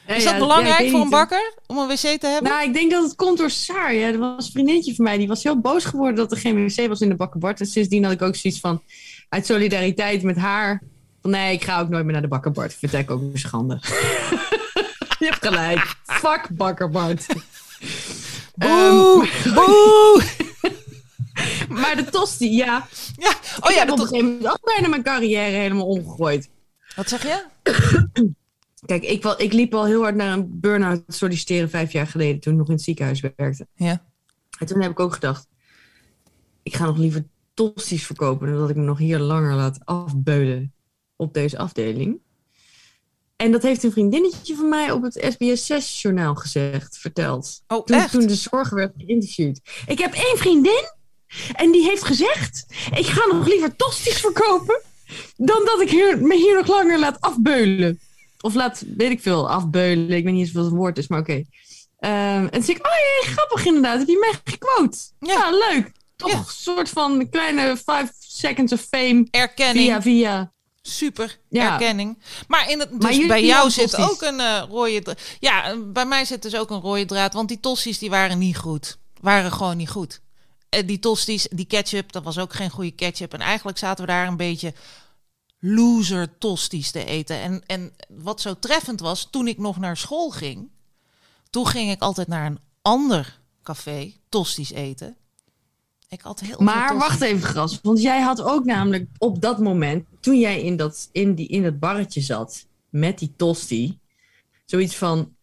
Ja, 0.07 0.13
Is 0.13 0.23
ja, 0.23 0.29
dat 0.29 0.39
belangrijk 0.39 0.79
ja, 0.79 0.85
ik 0.85 0.91
voor 0.91 1.01
een 1.01 1.09
bakker? 1.09 1.53
Om 1.67 1.77
een 1.77 1.87
wc 1.87 1.95
te 1.97 2.27
hebben? 2.27 2.51
Nou, 2.51 2.63
ik 2.63 2.73
denk 2.73 2.91
dat 2.91 3.03
het 3.03 3.15
komt 3.15 3.37
door 3.37 3.49
Saar. 3.49 3.93
Ja, 3.93 4.07
er 4.07 4.17
was 4.17 4.45
een 4.45 4.51
vriendinnetje 4.51 4.95
van 4.95 5.05
mij, 5.05 5.17
die 5.17 5.27
was 5.27 5.43
heel 5.43 5.59
boos 5.59 5.85
geworden 5.85 6.15
dat 6.15 6.31
er 6.31 6.37
geen 6.37 6.67
wc 6.67 6.87
was 6.87 7.01
in 7.01 7.09
de 7.09 7.15
bakker 7.15 7.39
Bart. 7.39 7.59
En 7.59 7.65
sindsdien 7.65 8.03
had 8.03 8.13
ik 8.13 8.21
ook 8.21 8.35
zoiets 8.35 8.59
van, 8.59 8.81
uit 9.29 9.45
solidariteit 9.45 10.23
met 10.23 10.37
haar, 10.37 10.81
van 11.21 11.31
nee, 11.31 11.53
ik 11.53 11.63
ga 11.63 11.79
ook 11.79 11.89
nooit 11.89 12.03
meer 12.03 12.13
naar 12.13 12.21
de 12.21 12.27
bakker 12.27 12.51
Bart. 12.51 12.71
Ik 12.71 12.77
vind 12.77 12.91
het 12.91 13.09
ook 13.09 13.21
een 13.21 13.31
schande. 13.33 13.79
Je 15.19 15.25
hebt 15.25 15.45
gelijk. 15.45 15.95
Fuck 16.03 16.47
bakker 16.51 16.89
Bart. 16.89 17.25
Boe! 18.55 19.27
Ehm, 19.43 19.53
Boe! 19.53 20.23
maar 21.69 21.95
de 21.95 22.05
tosti, 22.11 22.55
ja. 22.55 22.87
Ja. 23.17 23.33
Oh 23.59 23.69
ik 23.69 23.75
ja, 23.75 23.79
heb 23.79 23.91
op 23.91 23.99
een 23.99 24.07
gegeven 24.07 24.29
moment 24.31 24.47
ook 24.47 24.65
bijna 24.75 24.87
mijn 24.87 25.03
carrière 25.03 25.57
helemaal 25.57 25.87
omgegooid. 25.87 26.49
Wat 26.95 27.09
zeg 27.09 27.23
je? 27.23 27.45
Kijk, 28.85 29.03
ik, 29.03 29.23
wel, 29.23 29.41
ik 29.41 29.53
liep 29.53 29.73
al 29.73 29.85
heel 29.85 30.01
hard 30.01 30.15
naar 30.15 30.33
een 30.33 30.59
burn-out 30.59 31.03
solliciteren 31.07 31.69
vijf 31.69 31.91
jaar 31.91 32.07
geleden, 32.07 32.39
toen 32.39 32.53
ik 32.53 32.59
nog 32.59 32.67
in 32.67 32.73
het 32.73 32.83
ziekenhuis 32.83 33.19
werkte. 33.19 33.67
Ja. 33.75 34.03
En 34.59 34.67
toen 34.67 34.81
heb 34.81 34.91
ik 34.91 34.99
ook 34.99 35.13
gedacht, 35.13 35.47
ik 36.63 36.75
ga 36.75 36.85
nog 36.85 36.97
liever 36.97 37.25
tosties 37.53 38.05
verkopen 38.05 38.47
dan 38.47 38.57
dat 38.57 38.69
ik 38.69 38.75
me 38.75 38.83
nog 38.83 38.97
hier 38.97 39.19
langer 39.19 39.55
laat 39.55 39.85
afbeulen 39.85 40.73
op 41.15 41.33
deze 41.33 41.57
afdeling. 41.57 42.19
En 43.35 43.51
dat 43.51 43.61
heeft 43.63 43.83
een 43.83 43.91
vriendinnetje 43.91 44.55
van 44.55 44.69
mij 44.69 44.91
op 44.91 45.03
het 45.03 45.27
SBS 45.29 45.71
6-journaal 45.71 46.35
gezegd, 46.35 46.97
verteld. 46.97 47.63
Oh, 47.67 47.83
Toen, 47.83 47.97
echt? 47.97 48.11
toen 48.11 48.27
de 48.27 48.35
zorger 48.35 48.75
werd 48.75 48.93
geïnterviewd. 48.97 49.61
Ik 49.87 49.99
heb 49.99 50.13
één 50.13 50.37
vriendin 50.37 50.94
en 51.53 51.71
die 51.71 51.83
heeft 51.83 52.03
gezegd, 52.03 52.65
ik 52.95 53.05
ga 53.05 53.25
nog 53.35 53.47
liever 53.47 53.75
tosties 53.75 54.17
verkopen 54.19 54.81
dan 55.37 55.65
dat 55.65 55.81
ik 55.81 55.89
hier, 55.89 56.17
me 56.21 56.35
hier 56.35 56.55
nog 56.55 56.67
langer 56.67 56.99
laat 56.99 57.21
afbeulen. 57.21 57.99
Of 58.41 58.53
laat, 58.53 58.83
weet 58.97 59.11
ik 59.11 59.21
veel, 59.21 59.49
afbeulen. 59.49 60.11
Ik 60.11 60.23
weet 60.23 60.33
niet 60.33 60.45
eens 60.45 60.51
wat 60.55 60.65
het 60.65 60.73
woord 60.73 60.97
is, 60.97 61.07
maar 61.07 61.19
oké. 61.19 61.43
Ehm, 61.99 62.13
en 62.43 62.49
toen 62.51 62.63
zei 62.63 62.77
ik, 62.77 62.85
oh 62.85 62.91
ja, 63.25 63.31
grappig 63.31 63.65
inderdaad. 63.65 63.99
Heb 63.99 64.07
je 64.07 64.17
mij 64.19 64.53
gequote? 64.53 64.97
Ja. 65.19 65.33
Ja, 65.33 65.49
leuk. 65.51 65.91
Toch 66.15 66.29
Ja. 66.31 66.37
een 66.37 66.43
soort 66.47 66.89
van 66.89 67.29
kleine 67.29 67.77
five 67.77 68.11
seconds 68.19 68.73
of 68.73 68.81
fame. 68.81 69.27
Erkenning. 69.31 69.85
Via, 69.85 70.01
via. 70.01 70.51
Super 70.81 71.39
Ja. 71.49 71.71
erkenning. 71.71 72.17
Maar, 72.47 72.69
in 72.69 72.79
het, 72.79 72.89
dus 73.01 73.17
Maar 73.17 73.27
bij 73.27 73.45
jou 73.45 73.69
zit 73.69 73.89
tossies. 73.91 74.09
ook 74.11 74.21
een 74.21 74.39
eh, 74.39 74.63
rode 74.69 75.01
draad. 75.01 75.21
Ja, 75.39 75.75
bij 75.77 76.05
mij 76.05 76.25
zit 76.25 76.41
dus 76.41 76.55
ook 76.55 76.69
een 76.69 76.81
rode 76.81 77.05
draad. 77.05 77.33
Want 77.33 77.47
die 77.47 77.59
tosti's 77.59 77.99
die 77.99 78.09
waren 78.09 78.37
niet 78.37 78.57
goed. 78.57 78.97
Waren 79.21 79.51
gewoon 79.51 79.77
niet 79.77 79.89
goed. 79.89 80.21
Eh, 80.75 80.87
die 80.87 80.99
tosti's, 80.99 81.47
die 81.51 81.65
ketchup, 81.65 82.11
dat 82.11 82.23
was 82.23 82.37
ook 82.37 82.53
geen 82.53 82.69
goede 82.69 82.91
ketchup. 82.91 83.33
En 83.33 83.39
eigenlijk 83.39 83.77
zaten 83.77 84.05
we 84.05 84.11
daar 84.11 84.27
een 84.27 84.37
beetje 84.37 84.73
loser 85.59 86.37
tosti's 86.37 86.91
te 86.91 87.05
eten. 87.05 87.41
En, 87.41 87.63
en 87.65 87.93
wat 88.09 88.41
zo 88.41 88.59
treffend 88.59 88.99
was, 88.99 89.27
toen 89.31 89.47
ik 89.47 89.57
nog 89.57 89.77
naar 89.77 89.97
school 89.97 90.29
ging... 90.29 90.69
toen 91.49 91.67
ging 91.67 91.91
ik 91.91 92.01
altijd 92.01 92.27
naar 92.27 92.45
een 92.45 92.59
ander 92.81 93.39
café 93.63 94.13
tosti's 94.29 94.71
eten. 94.71 95.15
Ik 96.09 96.21
had 96.21 96.39
heel 96.39 96.59
Maar 96.59 96.97
wacht 96.97 97.21
even, 97.21 97.47
Gras. 97.49 97.79
Want 97.81 98.01
jij 98.01 98.21
had 98.21 98.41
ook 98.41 98.65
namelijk 98.65 99.09
op 99.17 99.41
dat 99.41 99.59
moment, 99.59 100.05
toen 100.19 100.39
jij 100.39 100.61
in 100.61 100.77
dat, 100.77 101.09
in 101.11 101.35
die, 101.35 101.47
in 101.47 101.63
dat 101.63 101.79
barretje 101.79 102.21
zat 102.21 102.65
met 102.89 103.19
die 103.19 103.33
tosti, 103.35 103.99
zoiets 104.65 104.95
van, 104.95 105.35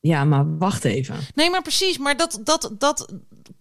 ja, 0.00 0.24
maar 0.24 0.58
wacht 0.58 0.84
even. 0.84 1.16
Nee, 1.34 1.50
maar 1.50 1.62
precies. 1.62 1.98
Maar 1.98 2.16
dat, 2.16 2.40
dat, 2.44 2.70
dat 2.78 3.14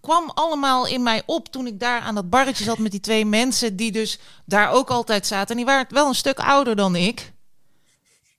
kwam 0.04 0.30
allemaal 0.34 0.88
in 0.88 1.04
mij 1.04 1.24
op 1.26 1.48
toen 1.48 1.68
ik 1.68 1.80
daar 1.80 2.02
aan 2.02 2.16
dat 2.16 2.30
barretje 2.30 2.64
zat 2.64 2.78
met 2.78 2.92
die 2.92 3.00
twee 3.00 3.26
mensen 3.26 3.76
die 3.76 3.92
dus 3.92 4.20
daar 4.46 4.72
ook 4.72 4.90
altijd 4.90 5.28
zaten. 5.28 5.50
En 5.50 5.56
die 5.56 5.66
waren 5.66 5.86
wel 5.90 6.08
een 6.08 6.16
stuk 6.16 6.40
ouder 6.40 6.76
dan 6.76 6.96
ik. 6.96 7.32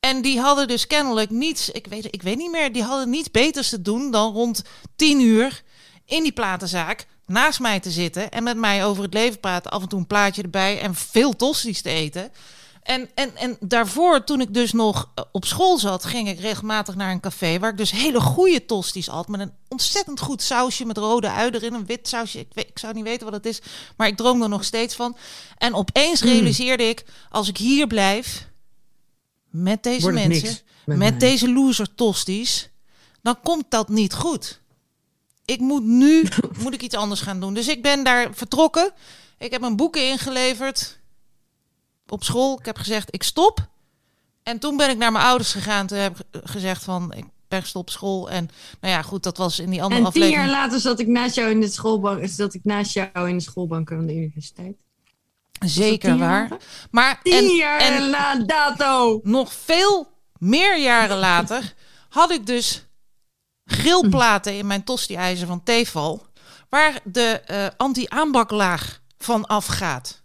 En 0.01 0.23
die 0.23 0.41
hadden 0.41 0.69
dus 0.69 0.87
kennelijk 0.87 1.31
niets, 1.31 1.71
ik 1.71 1.87
weet, 1.87 2.05
ik 2.05 2.23
weet 2.23 2.37
niet 2.37 2.51
meer, 2.51 2.73
die 2.73 2.83
hadden 2.83 3.11
niets 3.11 3.31
beters 3.31 3.69
te 3.69 3.83
doen 3.83 4.11
dan 4.11 4.33
rond 4.33 4.63
tien 4.97 5.21
uur 5.21 5.63
in 6.05 6.23
die 6.23 6.33
platenzaak 6.33 7.07
naast 7.27 7.61
mij 7.61 7.81
te 7.81 7.91
zitten 7.91 8.31
en 8.31 8.43
met 8.43 8.57
mij 8.57 8.85
over 8.85 9.03
het 9.03 9.15
leven 9.15 9.41
praten, 9.41 9.71
af 9.71 9.83
en 9.83 9.89
toe 9.89 9.99
een 9.99 10.07
plaatje 10.07 10.43
erbij 10.43 10.81
en 10.81 10.95
veel 10.95 11.37
tosti's 11.37 11.83
te 11.83 11.91
eten. 11.91 12.33
En, 12.85 13.11
en, 13.15 13.37
en 13.37 13.57
daarvoor, 13.61 14.25
toen 14.25 14.41
ik 14.41 14.55
dus 14.55 14.73
nog 14.73 15.11
eh, 15.15 15.25
op 15.33 15.45
school 15.45 15.79
zat, 15.79 16.05
ging 16.05 16.29
ik 16.29 16.41
regelmatig 16.41 16.95
naar 16.95 17.11
een 17.11 17.21
café 17.21 17.59
waar 17.59 17.71
ik 17.71 17.77
dus 17.77 17.91
hele 17.91 18.21
goede 18.21 18.65
tosti's 18.67 19.07
had. 19.07 19.29
Met 19.29 19.41
een 19.41 19.53
ontzettend 19.69 20.21
goed 20.21 20.43
sausje 20.43 20.85
met 20.85 20.97
rode 20.97 21.31
ui 21.31 21.51
erin, 21.51 21.75
een 21.75 21.87
wit 21.87 22.09
sausje. 22.09 22.39
Ik, 22.39 22.49
weet, 22.53 22.69
ik 22.69 22.79
zou 22.79 22.95
niet 22.95 23.05
weten 23.05 23.25
wat 23.25 23.35
het 23.35 23.47
is, 23.47 23.61
maar 23.97 24.07
ik 24.07 24.17
droom 24.17 24.43
er 24.43 24.49
nog 24.49 24.65
steeds 24.65 24.95
van. 24.95 25.17
En 25.59 25.75
opeens 25.75 26.23
Mm. 26.23 26.29
realiseerde 26.29 26.85
ik, 26.89 27.05
als 27.31 27.49
ik 27.49 27.57
hier 27.57 27.87
blijf 27.87 28.49
met 29.51 29.83
deze 29.83 30.13
mensen, 30.13 30.31
niks 30.31 30.63
met, 30.85 30.99
met 30.99 31.21
deze 31.21 31.53
loser 31.53 31.95
tosti's, 31.95 32.69
dan 33.23 33.41
komt 33.43 33.65
dat 33.69 33.89
niet 33.89 34.15
goed. 34.15 34.61
Ik 35.45 35.61
moet 35.61 35.85
nu 35.85 36.29
moet 36.63 36.75
ik 36.75 36.83
iets 36.83 36.95
anders 36.95 37.21
gaan 37.21 37.41
doen. 37.41 37.55
Dus 37.55 37.69
ik 37.69 37.83
ben 37.83 38.05
daar 38.05 38.35
vertrokken. 38.35 38.93
Ik 39.39 39.51
heb 39.51 39.61
mijn 39.61 39.77
boeken 39.77 40.09
ingeleverd 40.09 40.99
op 42.09 42.25
school. 42.25 42.59
Ik 42.59 42.65
heb 42.65 42.77
gezegd, 42.77 43.15
ik 43.15 43.23
stop. 43.23 43.69
En 44.43 44.59
toen 44.59 44.77
ben 44.77 44.91
ik 44.91 44.97
naar 44.97 45.13
mijn 45.13 45.25
ouders 45.25 45.53
gegaan. 45.53 45.87
Toen 45.87 45.99
heb 45.99 46.19
ik 46.19 46.41
gezegd 46.45 46.85
van, 46.85 47.13
ik 47.13 47.25
ben 47.49 47.61
gestopt 47.61 47.89
op 47.89 47.95
school. 47.95 48.31
En 48.31 48.51
nou 48.81 48.95
ja, 48.95 49.03
goed, 49.03 49.23
dat 49.23 49.37
was 49.37 49.59
in 49.59 49.71
die 49.71 49.83
andere 49.83 50.05
En 50.05 50.13
tien 50.13 50.29
jaar 50.29 50.49
later 50.49 50.81
zat 50.81 51.01
ik 51.01 51.07
naast 51.07 51.35
jou 51.35 51.51
in 51.51 51.61
de 51.61 51.69
schoolbank, 51.69 52.29
zat 52.29 52.55
ik 52.55 52.65
naast 52.65 52.93
jou 52.93 53.29
in 53.29 53.37
de 53.37 53.43
schoolbanken 53.43 53.97
van 53.97 54.07
de 54.07 54.15
universiteit. 54.15 54.77
Zeker 55.61 56.19
waar. 56.19 56.43
later? 56.43 56.67
Maar 56.91 57.21
Tien 57.23 57.35
en, 57.35 57.57
jaar 57.57 57.81
en 57.81 58.11
na 58.11 58.35
dato! 58.37 59.21
nog 59.23 59.53
veel 59.53 60.09
meer 60.39 60.79
jaren 60.79 61.19
later 61.19 61.75
had 62.09 62.31
ik 62.31 62.47
dus 62.47 62.87
grillplaten 63.65 64.57
in 64.57 64.67
mijn 64.67 64.85
tosti-ijzer 64.85 65.47
van 65.47 65.63
Tefal, 65.63 66.27
waar 66.69 67.01
de 67.05 67.41
eh, 67.47 67.67
anti-aanbaklaag 67.77 69.01
van 69.19 69.47
afgaat. 69.47 70.23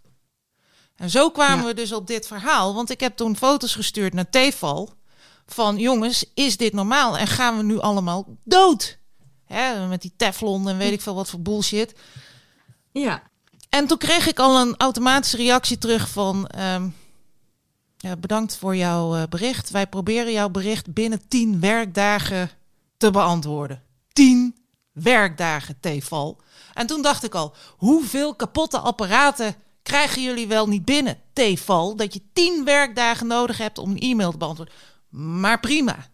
En 1.00 1.10
zo 1.10 1.30
kwamen 1.30 1.58
Ja. 1.58 1.64
we 1.64 1.74
dus 1.74 1.92
op 1.92 2.06
dit 2.06 2.26
verhaal, 2.26 2.74
want 2.74 2.90
ik 2.90 3.00
heb 3.00 3.16
toen 3.16 3.36
foto's 3.36 3.74
gestuurd 3.74 4.12
naar 4.14 4.30
Tefal 4.30 4.94
van 5.46 5.78
jongens, 5.78 6.24
is 6.34 6.56
dit 6.56 6.72
normaal 6.72 7.18
en 7.18 7.26
gaan 7.26 7.56
we 7.56 7.62
nu 7.62 7.78
allemaal 7.78 8.26
dood? 8.44 8.98
Hè, 9.44 9.86
met 9.86 10.02
die 10.02 10.12
teflon 10.16 10.68
en 10.68 10.78
weet 10.78 10.92
ik 10.92 11.00
veel 11.00 11.14
wat 11.14 11.30
voor 11.30 11.40
bullshit. 11.40 11.94
Ja. 12.92 13.22
En 13.68 13.86
toen 13.86 13.98
kreeg 13.98 14.26
ik 14.28 14.38
al 14.38 14.60
een 14.60 14.74
automatische 14.76 15.36
reactie 15.36 15.78
terug 15.78 16.08
van... 16.08 16.46
ehm, 16.46 16.88
ja, 17.96 18.16
bedankt 18.16 18.56
voor 18.56 18.76
jouw 18.76 19.16
eh, 19.16 19.22
bericht. 19.28 19.70
Wij 19.70 19.86
proberen 19.86 20.32
jouw 20.32 20.48
bericht 20.48 20.92
binnen 20.94 21.28
10 21.28 21.60
werkdagen 21.60 22.50
te 22.96 23.10
beantwoorden. 23.10 23.82
10 24.12 24.56
werkdagen, 24.92 25.80
Tefal. 25.80 26.40
En 26.74 26.86
toen 26.86 27.02
dacht 27.02 27.24
ik 27.24 27.34
al, 27.34 27.54
hoeveel 27.76 28.34
kapotte 28.34 28.78
apparaten 28.78 29.54
krijgen 29.82 30.22
jullie 30.22 30.46
wel 30.46 30.66
niet 30.66 30.84
binnen, 30.84 31.18
Tefal? 31.32 31.96
Dat 31.96 32.14
je 32.14 32.20
10 32.32 32.64
werkdagen 32.64 33.26
nodig 33.26 33.58
hebt 33.58 33.78
om 33.78 33.90
een 33.90 33.98
e-mail 33.98 34.30
te 34.30 34.36
beantwoorden. 34.38 34.74
Maar 35.10 35.60
prima. 35.60 36.08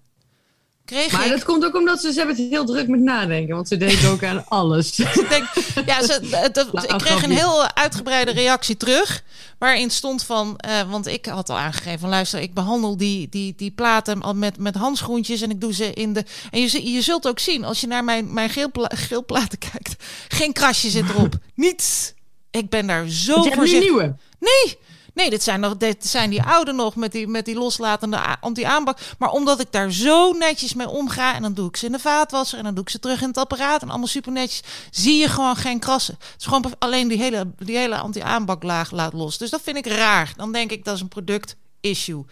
Kreeg 0.84 1.12
Maar 1.12 1.24
ik... 1.24 1.30
dat 1.30 1.44
komt 1.44 1.64
ook 1.64 1.74
omdat 1.76 2.00
ze, 2.00 2.12
ze 2.12 2.18
hebben 2.18 2.36
het 2.36 2.50
heel 2.50 2.64
druk 2.64 2.88
met 2.88 3.00
nadenken, 3.00 3.54
want 3.54 3.68
ze 3.68 3.76
denken 3.76 4.08
ook 4.10 4.24
aan 4.24 4.44
alles. 4.48 4.94
Denk, 5.28 5.48
ja, 5.86 6.02
ze, 6.06 6.12
het- 6.30 6.72
Nou, 6.72 6.86
ik 6.86 6.98
kreeg 6.98 7.22
een 7.22 7.30
heel 7.30 7.68
uitgebreide 7.74 8.30
reactie 8.30 8.76
terug. 8.76 9.22
Waarin 9.58 9.90
stond 9.90 10.22
van, 10.24 10.56
eh, 10.58 10.90
want 10.90 11.06
ik 11.06 11.26
had 11.26 11.50
al 11.50 11.58
aangegeven 11.58 11.98
van 11.98 12.08
luister, 12.08 12.40
ik 12.40 12.54
behandel 12.54 12.96
die, 12.96 13.28
die, 13.28 13.54
die 13.56 13.70
platen 13.70 14.22
al 14.22 14.34
met, 14.34 14.58
met 14.58 14.74
handschoentjes 14.74 15.40
en 15.40 15.50
ik 15.50 15.60
doe 15.60 15.74
ze 15.74 15.92
in 15.92 16.12
de. 16.12 16.24
En 16.50 16.60
je, 16.60 16.90
je 16.92 17.00
zult 17.00 17.26
ook 17.28 17.38
zien, 17.38 17.64
als 17.64 17.80
je 17.80 17.86
naar 17.86 18.04
mijn, 18.04 18.32
mijn 18.32 18.50
geel, 18.50 18.68
geel 18.72 19.24
platen 19.24 19.58
kijkt, 19.58 20.04
geen 20.28 20.52
krasje 20.52 20.90
zit 20.90 21.08
erop. 21.08 21.34
Niets. 21.54 22.14
Ik 22.56 22.70
ben 22.70 22.86
daar 22.86 23.08
zo 23.08 23.42
voorzichtig. 23.42 23.80
nieuwe. 23.80 24.16
Nee, 24.38 24.78
nee, 25.14 25.30
dit 25.30 25.42
zijn, 25.42 25.60
nog, 25.60 25.76
dit 25.76 26.06
zijn 26.06 26.30
die 26.30 26.42
oude 26.42 26.72
nog 26.72 26.96
met 26.96 27.12
die, 27.12 27.26
met 27.26 27.44
die 27.44 27.54
loslatende 27.54 28.18
anti-aanbak. 28.40 28.98
Maar 29.18 29.30
omdat 29.30 29.60
ik 29.60 29.72
daar 29.72 29.92
zo 29.92 30.32
netjes 30.32 30.74
mee 30.74 30.88
omga 30.88 31.34
en 31.34 31.42
dan 31.42 31.54
doe 31.54 31.68
ik 31.68 31.76
ze 31.76 31.86
in 31.86 31.92
de 31.92 31.98
vaatwasser 31.98 32.58
en 32.58 32.64
dan 32.64 32.74
doe 32.74 32.82
ik 32.82 32.90
ze 32.90 32.98
terug 32.98 33.20
in 33.22 33.28
het 33.28 33.38
apparaat 33.38 33.82
en 33.82 33.88
allemaal 33.88 34.06
super 34.06 34.32
netjes, 34.32 34.62
zie 34.90 35.16
je 35.16 35.28
gewoon 35.28 35.56
geen 35.56 35.78
krassen. 35.78 36.16
Het 36.18 36.34
is 36.40 36.46
gewoon 36.46 36.72
alleen 36.78 37.08
die 37.08 37.18
hele, 37.18 37.50
die 37.58 37.76
hele 37.76 37.96
anti-aanbaklaag 37.96 38.90
laat 38.90 39.12
los. 39.12 39.38
Dus 39.38 39.50
dat 39.50 39.60
vind 39.62 39.76
ik 39.76 39.86
raar. 39.86 40.32
Dan 40.36 40.52
denk 40.52 40.70
ik 40.70 40.84
dat 40.84 40.94
is 40.94 41.00
een 41.00 41.08
product 41.08 41.56
issue. 41.80 42.24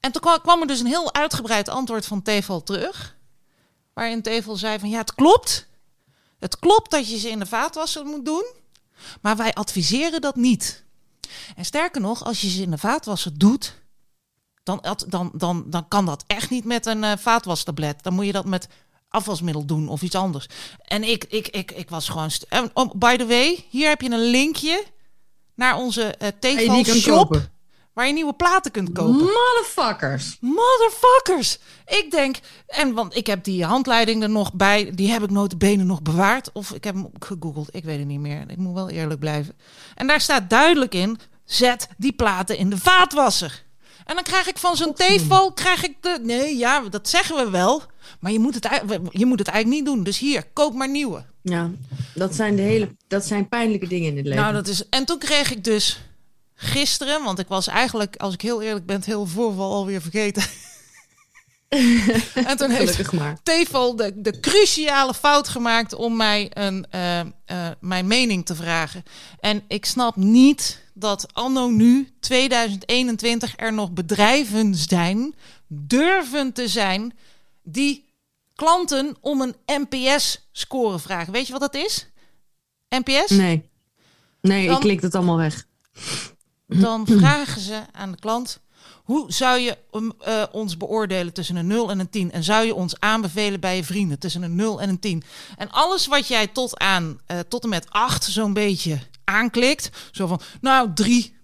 En 0.00 0.12
toen 0.12 0.40
kwam, 0.42 0.60
er 0.60 0.66
dus 0.66 0.80
een 0.80 0.86
heel 0.86 1.14
uitgebreid 1.14 1.68
antwoord 1.68 2.06
van 2.06 2.22
Tefal 2.22 2.62
terug. 2.62 3.16
waarin 3.94 4.22
Tevel 4.22 4.56
zei 4.56 4.78
van 4.78 4.88
ja, 4.88 4.98
het 4.98 5.14
klopt. 5.14 5.66
Het 6.38 6.58
klopt 6.58 6.90
dat 6.90 7.10
je 7.10 7.18
ze 7.18 7.28
in 7.28 7.38
de 7.38 7.46
vaatwasser 7.46 8.04
moet 8.04 8.24
doen, 8.24 8.44
maar 9.20 9.36
wij 9.36 9.54
adviseren 9.54 10.20
dat 10.20 10.36
niet. 10.36 10.84
En 11.56 11.64
sterker 11.64 12.00
nog, 12.00 12.24
als 12.24 12.40
je 12.40 12.48
ze 12.48 12.62
in 12.62 12.70
de 12.70 12.78
vaatwasser 12.78 13.38
doet, 13.38 13.74
dan, 14.62 14.84
dan, 15.08 15.30
dan, 15.34 15.64
dan 15.66 15.88
kan 15.88 16.06
dat 16.06 16.24
echt 16.26 16.50
niet 16.50 16.64
met 16.64 16.86
een 16.86 17.02
uh, 17.02 17.12
vaatwastablet. 17.18 18.02
Dan 18.02 18.14
moet 18.14 18.26
je 18.26 18.32
dat 18.32 18.44
met 18.44 18.68
afwasmiddel 19.08 19.64
doen 19.64 19.88
of 19.88 20.02
iets 20.02 20.14
anders. 20.14 20.46
En 20.82 21.04
ik, 21.04 21.24
ik, 21.24 21.48
ik, 21.48 21.72
ik 21.72 21.90
was 21.90 22.08
gewoon... 22.08 22.30
Oh, 22.72 22.94
by 22.94 23.16
the 23.16 23.26
way, 23.26 23.64
hier 23.70 23.88
heb 23.88 24.00
je 24.00 24.10
een 24.10 24.30
linkje 24.30 24.84
naar 25.54 25.76
onze 25.76 26.14
uh, 26.22 26.28
Tevel 26.40 26.84
shop. 26.84 27.48
Waar 27.96 28.06
je 28.06 28.12
nieuwe 28.12 28.32
platen 28.32 28.70
kunt 28.70 28.92
kopen. 28.92 29.14
Motherfuckers. 29.14 30.36
Motherfuckers. 30.40 31.58
Ik 31.86 32.10
denk, 32.10 32.36
en 32.66 32.94
want 32.94 33.16
ik 33.16 33.26
heb 33.26 33.44
die 33.44 33.64
handleiding 33.64 34.22
er 34.22 34.30
nog 34.30 34.52
bij. 34.52 34.90
Die 34.94 35.10
heb 35.10 35.22
ik 35.22 35.58
benen 35.58 35.86
nog 35.86 36.02
bewaard. 36.02 36.50
Of 36.52 36.72
ik 36.72 36.84
heb 36.84 36.94
hem 36.94 37.10
gegoogeld. 37.18 37.68
Ik 37.74 37.84
weet 37.84 37.98
het 37.98 38.06
niet 38.06 38.20
meer. 38.20 38.44
Ik 38.48 38.56
moet 38.56 38.74
wel 38.74 38.90
eerlijk 38.90 39.20
blijven. 39.20 39.54
En 39.94 40.06
daar 40.06 40.20
staat 40.20 40.50
duidelijk 40.50 40.94
in. 40.94 41.18
Zet 41.44 41.88
die 41.96 42.12
platen 42.12 42.56
in 42.56 42.70
de 42.70 42.78
vaatwasser. 42.78 43.64
En 44.04 44.14
dan 44.14 44.24
krijg 44.24 44.48
ik 44.48 44.58
van 44.58 44.76
zo'n 44.76 44.94
Tevo, 44.94 45.50
krijg 45.50 45.84
ik 45.84 45.96
de... 46.00 46.18
Nee, 46.22 46.56
ja, 46.56 46.80
dat 46.80 47.08
zeggen 47.08 47.36
we 47.36 47.50
wel. 47.50 47.82
Maar 48.20 48.32
je 48.32 48.38
moet, 48.38 48.54
het, 48.54 48.68
je 49.10 49.26
moet 49.26 49.38
het 49.38 49.48
eigenlijk 49.48 49.66
niet 49.66 49.94
doen. 49.94 50.04
Dus 50.04 50.18
hier, 50.18 50.44
koop 50.52 50.74
maar 50.74 50.90
nieuwe. 50.90 51.24
Ja, 51.42 51.70
dat 52.14 52.34
zijn, 52.34 52.56
de 52.56 52.62
hele, 52.62 52.96
dat 53.08 53.24
zijn 53.24 53.48
pijnlijke 53.48 53.86
dingen 53.86 54.10
in 54.10 54.16
het 54.16 54.26
leven. 54.26 54.42
Nou, 54.42 54.54
dat 54.54 54.68
is... 54.68 54.88
En 54.88 55.04
toen 55.04 55.18
kreeg 55.18 55.50
ik 55.50 55.64
dus 55.64 56.00
gisteren, 56.56 57.24
want 57.24 57.38
ik 57.38 57.48
was 57.48 57.66
eigenlijk, 57.66 58.16
als 58.16 58.34
ik 58.34 58.40
heel 58.40 58.62
eerlijk 58.62 58.86
ben, 58.86 58.96
het 58.96 59.04
heel 59.04 59.26
voorval 59.26 59.72
alweer 59.72 60.00
vergeten. 60.00 60.42
en 62.48 62.56
toen 62.56 62.70
heeft 62.70 63.04
Tevel 63.42 63.96
de, 63.96 64.12
de 64.20 64.40
cruciale 64.40 65.14
fout 65.14 65.48
gemaakt 65.48 65.94
om 65.94 66.16
mij 66.16 66.50
een, 66.52 66.86
uh, 66.94 67.20
uh, 67.20 67.24
mijn 67.80 68.06
mening 68.06 68.46
te 68.46 68.54
vragen. 68.54 69.02
En 69.40 69.62
ik 69.68 69.84
snap 69.84 70.16
niet 70.16 70.80
dat 70.94 71.34
anno 71.34 71.68
nu, 71.68 72.08
2021, 72.20 73.52
er 73.56 73.72
nog 73.72 73.92
bedrijven 73.92 74.74
zijn, 74.74 75.34
durven 75.66 76.52
te 76.52 76.68
zijn, 76.68 77.12
die 77.62 78.04
klanten 78.54 79.16
om 79.20 79.40
een 79.40 79.56
NPS-score 79.66 80.98
vragen. 80.98 81.32
Weet 81.32 81.46
je 81.46 81.52
wat 81.52 81.72
dat 81.72 81.74
is? 81.74 82.08
NPS? 82.88 83.30
Nee. 83.30 83.68
Nee, 84.40 84.70
ik 84.70 84.80
klik 84.80 85.00
het 85.00 85.14
allemaal 85.14 85.36
weg 85.36 85.66
dan 86.66 87.06
vragen 87.06 87.60
ze 87.60 87.82
aan 87.92 88.10
de 88.10 88.18
klant: 88.18 88.60
hoe 89.04 89.32
zou 89.32 89.58
je 89.58 89.78
uh, 89.92 90.42
ons 90.52 90.76
beoordelen 90.76 91.32
tussen 91.32 91.56
een 91.56 91.66
0 91.66 91.90
en 91.90 91.98
een 91.98 92.10
10? 92.10 92.32
En 92.32 92.44
zou 92.44 92.66
je 92.66 92.74
ons 92.74 93.00
aanbevelen 93.00 93.60
bij 93.60 93.76
je 93.76 93.84
vrienden 93.84 94.18
tussen 94.18 94.42
een 94.42 94.54
0 94.54 94.80
en 94.80 94.88
een 94.88 94.98
10? 94.98 95.22
En 95.56 95.70
alles 95.70 96.06
wat 96.06 96.28
jij 96.28 96.46
tot 96.46 96.78
aan 96.78 97.20
uh, 97.30 97.38
tot 97.48 97.62
en 97.62 97.68
met 97.68 97.90
8 97.90 98.24
zo'n 98.24 98.52
beetje 98.52 98.98
aanklikt, 99.24 99.90
zo 100.12 100.26
van 100.26 100.40
nou 100.60 100.92
3. 100.94 101.34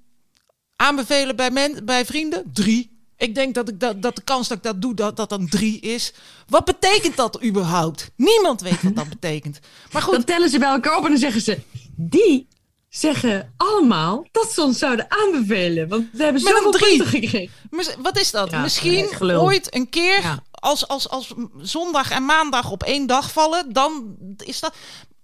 Aanbevelen 0.77 1.37
bij, 1.37 1.81
bij 1.85 2.05
vrienden? 2.05 2.51
3. 2.53 2.91
Ik 3.17 3.35
denk 3.35 3.55
dat, 3.55 3.69
ik 3.69 3.81
dat, 3.81 4.03
dat 4.03 4.17
de 4.17 4.23
kans 4.23 4.49
dat 4.49 4.57
ik 4.57 4.63
dat 4.63 4.83
doe, 4.83 4.95
dat 4.95 5.17
dat 5.17 5.29
dan 5.29 5.49
3 5.49 5.81
is. 5.81 6.13
Wat 6.49 6.65
betekent 6.65 7.17
dat 7.17 7.45
überhaupt? 7.45 8.11
Niemand 8.17 8.61
weet 8.61 8.83
wat 8.83 8.97
dat 8.97 9.09
betekent. 9.09 9.59
Maar 9.93 10.03
goed. 10.03 10.13
Dan 10.13 10.25
tellen 10.25 10.51
ze 10.51 10.59
bij 10.59 10.69
elkaar 10.69 10.97
op 10.97 11.05
en 11.05 11.11
dan 11.11 11.19
zeggen 11.19 11.41
ze: 11.41 11.61
die 11.95 12.49
zeggen 12.95 13.55
allemaal 13.57 14.27
dat 14.31 14.53
ze 14.53 14.63
ons 14.63 14.79
zouden 14.79 15.07
aanbevelen. 15.09 15.89
Want 15.89 16.09
we 16.13 16.23
hebben 16.23 16.43
zoveel 16.43 16.71
punten 16.71 17.07
gekregen. 17.07 17.51
Wat 17.99 18.19
is 18.19 18.31
dat? 18.31 18.51
Misschien 18.51 19.09
ooit 19.21 19.75
een 19.75 19.89
keer 19.89 20.39
als, 20.51 20.89
als, 20.89 21.09
als 21.09 21.35
zondag 21.59 22.11
en 22.11 22.25
maandag 22.25 22.71
op 22.71 22.83
één 22.83 23.07
dag 23.07 23.33
vallen, 23.33 23.73
dan 23.73 24.17
is 24.37 24.61
dat... 24.61 24.75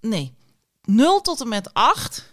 Nee, 0.00 0.34
0 0.82 1.20
tot 1.20 1.40
en 1.40 1.48
met 1.48 1.74
8 1.74 2.32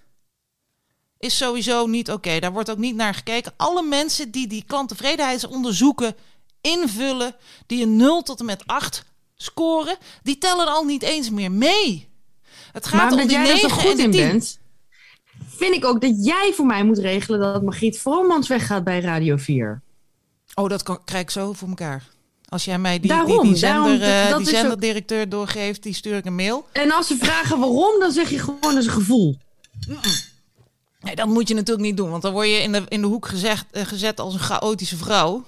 is 1.17 1.37
sowieso 1.37 1.87
niet 1.87 2.11
oké. 2.11 2.39
Daar 2.39 2.53
wordt 2.53 2.71
ook 2.71 2.77
niet 2.77 2.95
naar 2.95 3.13
gekeken. 3.13 3.53
Alle 3.57 3.83
mensen 3.83 4.31
die 4.31 4.47
die 4.47 4.63
klanttevredenheidsonderzoeken 4.67 6.15
invullen, 6.61 7.35
die 7.65 7.83
een 7.83 7.95
0 7.95 8.21
tot 8.21 8.39
en 8.39 8.45
met 8.45 8.63
8 8.65 9.03
scoren, 9.35 9.97
die 10.23 10.37
tellen 10.37 10.67
al 10.67 10.83
niet 10.83 11.03
eens 11.03 11.29
meer 11.29 11.51
mee. 11.51 12.09
Het 12.71 12.87
gaat 12.87 13.09
maar 13.09 13.21
om 13.21 13.27
die 13.27 13.37
9 13.37 13.69
goed 13.69 13.99
en 13.99 14.11
10. 14.11 14.11
bent, 14.11 14.59
vind 15.47 15.75
ik 15.75 15.85
ook 15.85 16.01
dat 16.01 16.25
jij 16.25 16.51
voor 16.55 16.65
mij 16.65 16.83
moet 16.83 16.97
regelen 16.97 17.39
dat 17.39 17.63
Margriet 17.63 17.99
Vromans 17.99 18.47
weggaat 18.47 18.83
bij 18.83 18.99
Radio 18.99 19.37
4. 19.37 19.81
Oh, 20.55 20.69
dat 20.69 20.83
kan, 20.83 20.99
krijg 21.05 21.23
ik 21.23 21.29
zo 21.29 21.53
voor 21.53 21.67
elkaar. 21.67 22.03
Als 22.49 22.65
jij 22.65 22.79
mij 22.79 22.99
die, 22.99 23.09
daarom, 23.09 23.41
die, 23.41 23.41
die, 23.41 23.55
zender, 23.55 23.99
daarom, 23.99 24.31
uh, 24.31 24.37
die 24.37 24.55
zenderdirecteur 24.55 25.23
ook... 25.23 25.31
doorgeeft, 25.31 25.83
die 25.83 25.93
stuur 25.93 26.17
ik 26.17 26.25
een 26.25 26.35
mail. 26.35 26.65
En 26.71 26.91
als 26.91 27.07
ze 27.07 27.17
vragen 27.17 27.59
waarom, 27.59 27.99
dan 27.99 28.11
zeg 28.11 28.29
je 28.29 28.39
gewoon 28.39 28.59
dat 28.61 28.77
is 28.77 28.85
een 28.85 28.91
gevoel. 28.91 29.37
Nee, 30.99 31.15
dat 31.15 31.27
moet 31.27 31.47
je 31.47 31.53
natuurlijk 31.53 31.85
niet 31.87 31.97
doen, 31.97 32.09
want 32.09 32.21
dan 32.21 32.33
word 32.33 32.47
je 32.47 32.61
in 32.61 32.71
de, 32.71 32.83
in 32.87 33.01
de 33.01 33.07
hoek 33.07 33.27
gezegd, 33.27 33.65
uh, 33.71 33.85
gezet 33.85 34.19
als 34.19 34.33
een 34.33 34.39
chaotische 34.39 34.97
vrouw. 34.97 35.43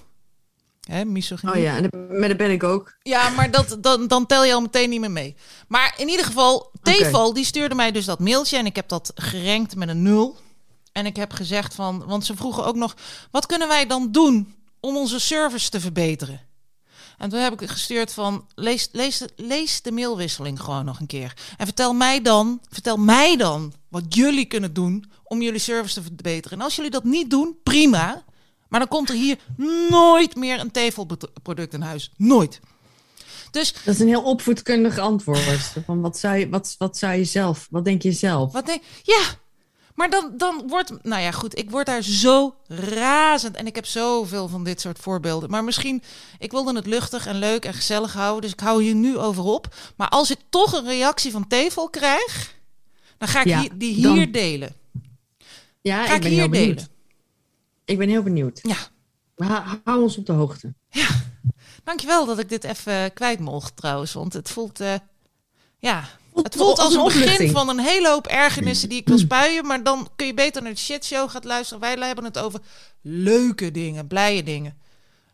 Hè, 0.87 1.01
Oh 1.01 1.55
ja, 1.55 1.77
en 1.77 1.89
met 2.09 2.29
dat 2.29 2.37
ben 2.37 2.51
ik 2.51 2.63
ook. 2.63 2.95
Ja, 3.01 3.29
maar 3.29 3.51
dat, 3.51 3.77
dan, 3.81 4.07
dan 4.07 4.25
tel 4.25 4.45
je 4.45 4.53
al 4.53 4.61
meteen 4.61 4.89
niet 4.89 4.99
meer 4.99 5.11
mee. 5.11 5.35
Maar 5.67 5.93
in 5.97 6.09
ieder 6.09 6.25
geval, 6.25 6.71
Teval 6.81 7.33
die 7.33 7.45
stuurde 7.45 7.75
mij 7.75 7.91
dus 7.91 8.05
dat 8.05 8.19
mailtje 8.19 8.57
en 8.57 8.65
ik 8.65 8.75
heb 8.75 8.89
dat 8.89 9.11
gerankt 9.15 9.75
met 9.75 9.89
een 9.89 10.01
nul. 10.01 10.37
En 10.91 11.05
ik 11.05 11.15
heb 11.15 11.31
gezegd 11.31 11.75
van, 11.75 12.03
want 12.05 12.25
ze 12.25 12.35
vroegen 12.35 12.65
ook 12.65 12.75
nog, 12.75 12.95
wat 13.31 13.45
kunnen 13.45 13.67
wij 13.67 13.87
dan 13.87 14.11
doen 14.11 14.55
om 14.79 14.97
onze 14.97 15.19
service 15.19 15.69
te 15.69 15.79
verbeteren? 15.79 16.41
En 17.17 17.29
toen 17.29 17.39
heb 17.39 17.61
ik 17.61 17.69
gestuurd 17.69 18.13
van, 18.13 18.45
lees, 18.55 18.89
lees, 18.91 19.23
lees 19.35 19.81
de 19.81 19.91
mailwisseling 19.91 20.61
gewoon 20.61 20.85
nog 20.85 20.99
een 20.99 21.07
keer. 21.07 21.33
En 21.57 21.65
vertel 21.65 21.93
mij 21.93 22.21
dan, 22.21 22.61
vertel 22.69 22.97
mij 22.97 23.37
dan 23.37 23.73
wat 23.89 24.03
jullie 24.15 24.45
kunnen 24.45 24.73
doen 24.73 25.11
om 25.23 25.41
jullie 25.41 25.59
service 25.59 25.93
te 25.93 26.01
verbeteren. 26.01 26.57
En 26.57 26.63
als 26.63 26.75
jullie 26.75 26.91
dat 26.91 27.03
niet 27.03 27.29
doen, 27.29 27.57
prima. 27.63 28.23
Maar 28.69 28.79
dan 28.79 28.89
komt 28.89 29.09
er 29.09 29.15
hier 29.15 29.37
nooit 29.89 30.35
meer 30.35 30.59
een 30.59 30.71
tevelproduct 30.71 31.73
in 31.73 31.81
huis. 31.81 32.11
Nooit. 32.17 32.59
Dus, 33.51 33.73
dat 33.73 33.93
is 33.93 33.99
een 33.99 34.07
heel 34.07 34.23
opvoedkundig 34.23 34.97
antwoord. 34.97 35.73
Van 35.85 36.01
wat, 36.01 36.17
zou 36.17 36.37
je, 36.37 36.49
wat, 36.49 36.75
wat 36.77 36.97
zou 36.97 37.13
je 37.13 37.23
zelf, 37.23 37.67
wat 37.69 37.85
denk 37.85 38.01
je 38.01 38.11
zelf? 38.11 38.51
Wat 38.51 38.65
denk, 38.65 38.81
ja, 39.03 39.23
maar 39.97 40.09
dan, 40.09 40.33
dan 40.37 40.63
wordt, 40.67 41.03
nou 41.03 41.21
ja, 41.21 41.31
goed, 41.31 41.57
ik 41.57 41.69
word 41.69 41.85
daar 41.85 42.01
zo 42.01 42.55
razend. 42.67 43.55
En 43.55 43.67
ik 43.67 43.75
heb 43.75 43.85
zoveel 43.85 44.47
van 44.47 44.63
dit 44.63 44.81
soort 44.81 44.99
voorbeelden. 44.99 45.49
Maar 45.49 45.63
misschien, 45.63 46.03
ik 46.39 46.51
wilde 46.51 46.75
het 46.75 46.85
luchtig 46.85 47.25
en 47.27 47.39
leuk 47.39 47.65
en 47.65 47.73
gezellig 47.73 48.13
houden. 48.13 48.41
Dus 48.41 48.51
ik 48.51 48.59
hou 48.59 48.83
hier 48.83 48.95
nu 48.95 49.17
over 49.17 49.43
op. 49.43 49.75
Maar 49.95 50.09
als 50.09 50.31
ik 50.31 50.37
toch 50.49 50.73
een 50.73 50.85
reactie 50.85 51.31
van 51.31 51.47
Tevel 51.47 51.89
krijg, 51.89 52.55
dan 53.17 53.27
ga 53.27 53.43
ik 53.43 53.79
die 53.79 53.93
hier 53.93 54.31
delen. 54.31 54.75
Ja, 55.81 56.05
ga 56.05 56.15
ik, 56.15 56.21
ben 56.21 56.31
hier 56.31 56.51
delen. 56.51 56.87
Ik 57.87 57.97
ben 57.97 58.09
heel 58.09 58.23
benieuwd. 58.23 58.59
Ja. 58.61 58.77
hou 59.83 60.01
ons 60.01 60.17
op 60.17 60.25
de 60.25 60.31
hoogte. 60.31 60.73
Ja. 60.89 61.07
Dankjewel 61.83 62.25
dat 62.25 62.39
ik 62.39 62.49
dit 62.49 62.63
even 62.63 63.13
kwijt 63.13 63.39
mocht 63.39 63.75
trouwens. 63.75 64.13
Want 64.13 64.33
het 64.33 64.49
voelt, 64.49 64.81
uh, 64.81 64.93
ja, 65.77 66.09
het 66.33 66.55
voelt 66.55 66.79
als 66.79 66.93
een 66.93 67.03
begin 67.03 67.51
van 67.51 67.69
een 67.69 67.79
hele 67.79 68.09
hoop 68.09 68.27
ergernissen 68.27 68.89
die 68.89 68.99
ik 68.99 69.07
wil 69.07 69.17
spuien. 69.17 69.65
Maar 69.65 69.83
dan 69.83 70.09
kun 70.15 70.25
je 70.25 70.33
beter 70.33 70.61
naar 70.61 70.71
de 70.71 70.77
shitshow 70.77 71.29
gaan 71.29 71.45
luisteren. 71.45 71.81
Wij 71.81 72.07
hebben 72.07 72.23
het 72.23 72.37
over 72.37 72.59
leuke 73.01 73.71
dingen, 73.71 74.07
blije 74.07 74.43
dingen. 74.43 74.77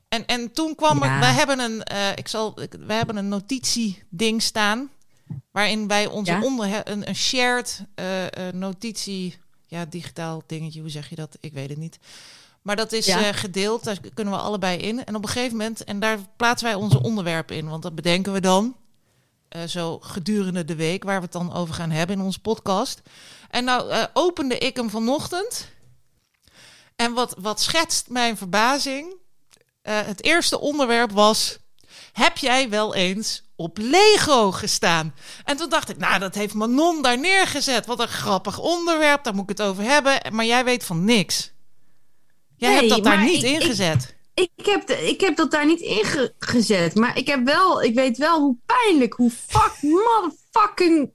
En, 0.07 0.25
en 0.25 0.51
toen 0.51 0.75
kwam 0.75 1.03
ja. 1.03 1.13
er, 1.13 1.19
wij 1.19 1.33
hebben 1.33 1.59
een, 1.59 1.81
uh, 1.93 2.09
ik 2.15 2.27
zal, 2.27 2.59
wij 2.79 2.97
hebben 2.97 3.17
een 3.17 3.27
notitieding 3.27 4.41
staan. 4.41 4.89
Waarin 5.51 5.87
wij 5.87 6.07
onze 6.07 6.39
onder, 6.43 6.81
een, 6.83 7.07
een 7.07 7.15
shared 7.15 7.85
uh, 7.95 8.25
notitie, 8.53 9.37
ja, 9.67 9.85
digitaal 9.85 10.43
dingetje, 10.47 10.81
hoe 10.81 10.89
zeg 10.89 11.09
je 11.09 11.15
dat? 11.15 11.37
Ik 11.39 11.53
weet 11.53 11.69
het 11.69 11.77
niet. 11.77 11.99
Maar 12.63 12.75
dat 12.75 12.91
is 12.91 13.05
ja. 13.05 13.27
uh, 13.27 13.33
gedeeld, 13.33 13.83
daar 13.83 13.97
kunnen 14.13 14.33
we 14.33 14.39
allebei 14.39 14.77
in. 14.77 15.05
En 15.05 15.15
op 15.15 15.23
een 15.23 15.29
gegeven 15.29 15.57
moment, 15.57 15.83
en 15.83 15.99
daar 15.99 16.19
plaatsen 16.37 16.67
wij 16.67 16.75
onze 16.75 17.01
onderwerpen 17.01 17.55
in. 17.55 17.69
Want 17.69 17.83
dat 17.83 17.95
bedenken 17.95 18.33
we 18.33 18.41
dan, 18.41 18.75
uh, 19.55 19.63
zo 19.63 19.99
gedurende 19.99 20.65
de 20.65 20.75
week, 20.75 21.03
waar 21.03 21.17
we 21.17 21.23
het 21.23 21.31
dan 21.31 21.53
over 21.53 21.73
gaan 21.73 21.91
hebben 21.91 22.15
in 22.15 22.23
onze 22.23 22.39
podcast. 22.39 23.01
En 23.49 23.63
nou 23.63 23.91
uh, 23.91 24.03
opende 24.13 24.57
ik 24.57 24.75
hem 24.75 24.89
vanochtend. 24.89 25.67
En 26.95 27.13
wat, 27.13 27.35
wat 27.39 27.61
schetst 27.61 28.09
mijn 28.09 28.37
verbazing? 28.37 29.21
het 29.83 30.23
eerste 30.23 30.59
onderwerp 30.59 31.11
was, 31.11 31.57
heb 32.13 32.37
jij 32.37 32.69
wel 32.69 32.95
eens 32.95 33.43
op 33.55 33.77
Lego 33.77 34.51
gestaan? 34.51 35.15
En 35.43 35.57
toen 35.57 35.69
dacht 35.69 35.89
ik, 35.89 35.97
nou, 35.97 36.19
dat 36.19 36.35
heeft 36.35 36.53
Manon 36.53 37.01
daar 37.01 37.19
neergezet. 37.19 37.85
Wat 37.85 37.99
een 37.99 38.07
grappig 38.07 38.59
onderwerp, 38.59 39.23
daar 39.23 39.33
moet 39.33 39.49
ik 39.49 39.57
het 39.57 39.67
over 39.67 39.83
hebben. 39.83 40.21
Maar 40.31 40.45
jij 40.45 40.63
weet 40.63 40.83
van 40.83 41.05
niks. 41.05 41.52
Jij 42.57 42.73
hebt 42.73 42.89
dat 42.89 43.03
daar 43.03 43.23
niet 43.23 43.43
ingezet. 43.43 44.15
Ik, 44.33 44.49
ik, 44.55 44.65
heb 44.65 44.89
ik 44.89 45.21
heb 45.21 45.35
dat 45.35 45.51
daar 45.51 45.65
niet 45.65 45.79
ingezet. 45.79 46.95
Maar 46.95 47.17
ik, 47.17 47.27
heb 47.27 47.45
wel, 47.45 47.83
ik 47.83 47.95
weet 47.95 48.17
wel 48.17 48.39
hoe 48.39 48.57
pijnlijk, 48.65 49.13
hoe 49.13 49.31
fuck 49.31 49.77
motherfucking 49.81 51.11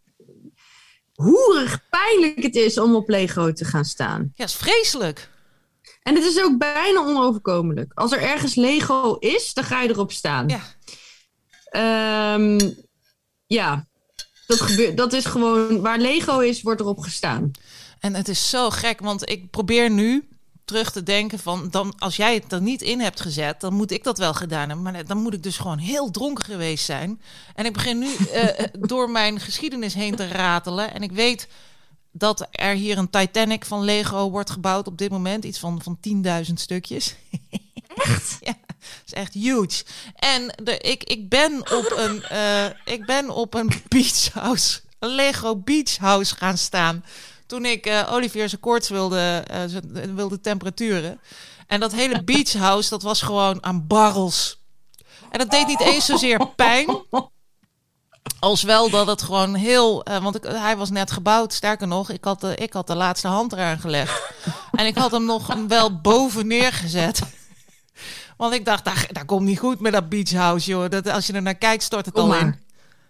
hoerig 1.14 1.88
pijnlijk 1.90 2.42
het 2.42 2.56
is 2.56 2.78
om 2.78 2.94
op 2.94 3.08
Lego 3.08 3.52
te 3.52 3.64
gaan 3.64 3.84
staan. 3.84 4.32
Ja, 4.34 4.44
is 4.44 4.54
vreselijk. 4.54 5.30
En 6.02 6.14
het 6.14 6.24
is 6.24 6.42
ook 6.42 6.58
bijna 6.58 7.00
onoverkomelijk. 7.00 7.92
Als 7.94 8.12
er 8.12 8.22
ergens 8.22 8.54
Lego 8.54 9.14
is, 9.14 9.54
dan 9.54 9.64
ga 9.64 9.82
je 9.82 9.88
erop 9.88 10.12
staan. 10.12 10.48
Ja. 10.48 12.34
Um, 12.34 12.76
ja, 13.46 13.86
dat, 14.46 14.60
gebeurt, 14.60 14.96
dat 14.96 15.12
is 15.12 15.24
gewoon 15.24 15.80
waar 15.80 15.98
Lego 15.98 16.38
is, 16.38 16.62
wordt 16.62 16.80
erop 16.80 16.98
gestaan. 16.98 17.50
En 18.00 18.14
het 18.14 18.28
is 18.28 18.50
zo 18.50 18.70
gek, 18.70 19.00
want 19.00 19.30
ik 19.30 19.50
probeer 19.50 19.90
nu 19.90 20.27
terug 20.68 20.92
te 20.92 21.02
denken 21.02 21.38
van 21.38 21.68
dan 21.70 21.94
als 21.98 22.16
jij 22.16 22.34
het 22.34 22.52
er 22.52 22.62
niet 22.62 22.82
in 22.82 23.00
hebt 23.00 23.20
gezet, 23.20 23.60
dan 23.60 23.74
moet 23.74 23.90
ik 23.90 24.04
dat 24.04 24.18
wel 24.18 24.34
gedaan 24.34 24.68
hebben. 24.68 24.92
Maar 24.92 25.04
dan 25.04 25.18
moet 25.18 25.34
ik 25.34 25.42
dus 25.42 25.56
gewoon 25.56 25.78
heel 25.78 26.10
dronken 26.10 26.44
geweest 26.44 26.84
zijn. 26.84 27.20
En 27.54 27.64
ik 27.64 27.72
begin 27.72 27.98
nu 27.98 28.08
uh, 28.32 28.48
door 28.90 29.10
mijn 29.10 29.40
geschiedenis 29.40 29.94
heen 29.94 30.16
te 30.16 30.28
ratelen. 30.28 30.94
En 30.94 31.02
ik 31.02 31.12
weet 31.12 31.48
dat 32.12 32.46
er 32.50 32.74
hier 32.74 32.98
een 32.98 33.10
Titanic 33.10 33.64
van 33.64 33.84
Lego 33.84 34.30
wordt 34.30 34.50
gebouwd 34.50 34.86
op 34.86 34.98
dit 34.98 35.10
moment. 35.10 35.44
Iets 35.44 35.58
van, 35.58 35.82
van 35.82 35.98
10.000 36.46 36.52
stukjes. 36.54 37.14
Echt? 37.96 38.36
ja, 38.48 38.54
is 39.06 39.12
echt 39.12 39.34
huge. 39.34 39.84
En 40.14 40.54
de, 40.62 40.78
ik, 40.78 41.04
ik, 41.04 41.28
ben 41.28 41.60
op 41.60 41.92
een, 41.96 42.24
uh, 42.32 42.64
ik 42.84 43.06
ben 43.06 43.30
op 43.30 43.54
een 43.54 43.72
beach 43.88 44.32
house, 44.32 44.80
een 44.98 45.08
Lego 45.08 45.56
beach 45.56 45.96
house 45.96 46.36
gaan 46.36 46.58
staan. 46.58 47.04
Toen 47.48 47.64
ik 47.64 47.86
uh, 47.86 48.12
Olivier 48.12 48.48
zijn 48.48 48.60
koorts 48.60 48.88
wilde, 48.88 49.44
uh, 49.52 50.14
wilde 50.14 50.40
temperaturen. 50.40 51.20
En 51.66 51.80
dat 51.80 51.92
hele 51.92 52.24
beach 52.24 52.52
house, 52.52 52.88
dat 52.88 53.02
was 53.02 53.22
gewoon 53.22 53.64
aan 53.64 53.86
barrels. 53.86 54.60
En 55.30 55.38
dat 55.38 55.50
deed 55.50 55.66
niet 55.66 55.80
eens 55.80 56.04
zozeer 56.04 56.46
pijn. 56.56 57.02
Als 58.40 58.62
wel 58.62 58.90
dat 58.90 59.06
het 59.06 59.22
gewoon 59.22 59.54
heel. 59.54 60.08
Uh, 60.08 60.22
want 60.22 60.36
ik, 60.36 60.42
hij 60.42 60.76
was 60.76 60.90
net 60.90 61.10
gebouwd. 61.10 61.52
Sterker 61.52 61.86
nog, 61.86 62.10
ik 62.10 62.24
had, 62.24 62.40
de, 62.40 62.54
ik 62.54 62.72
had 62.72 62.86
de 62.86 62.94
laatste 62.94 63.28
hand 63.28 63.52
eraan 63.52 63.78
gelegd. 63.78 64.22
en 64.72 64.86
ik 64.86 64.96
had 64.96 65.10
hem 65.10 65.24
nog 65.24 65.54
wel 65.68 66.00
boven 66.00 66.46
neergezet. 66.46 67.20
want 68.36 68.54
ik 68.54 68.64
dacht, 68.64 68.84
daar, 68.84 69.08
daar 69.12 69.24
komt 69.24 69.46
niet 69.46 69.58
goed 69.58 69.80
met 69.80 69.92
dat 69.92 70.08
beach 70.08 70.32
house, 70.32 70.70
joh. 70.70 70.90
Dat, 70.90 71.08
als 71.08 71.26
je 71.26 71.32
er 71.32 71.42
naar 71.42 71.54
kijkt, 71.54 71.82
stort 71.82 72.06
het 72.06 72.14
Kom 72.14 72.22
al 72.22 72.28
maar. 72.28 72.40
in. 72.40 72.62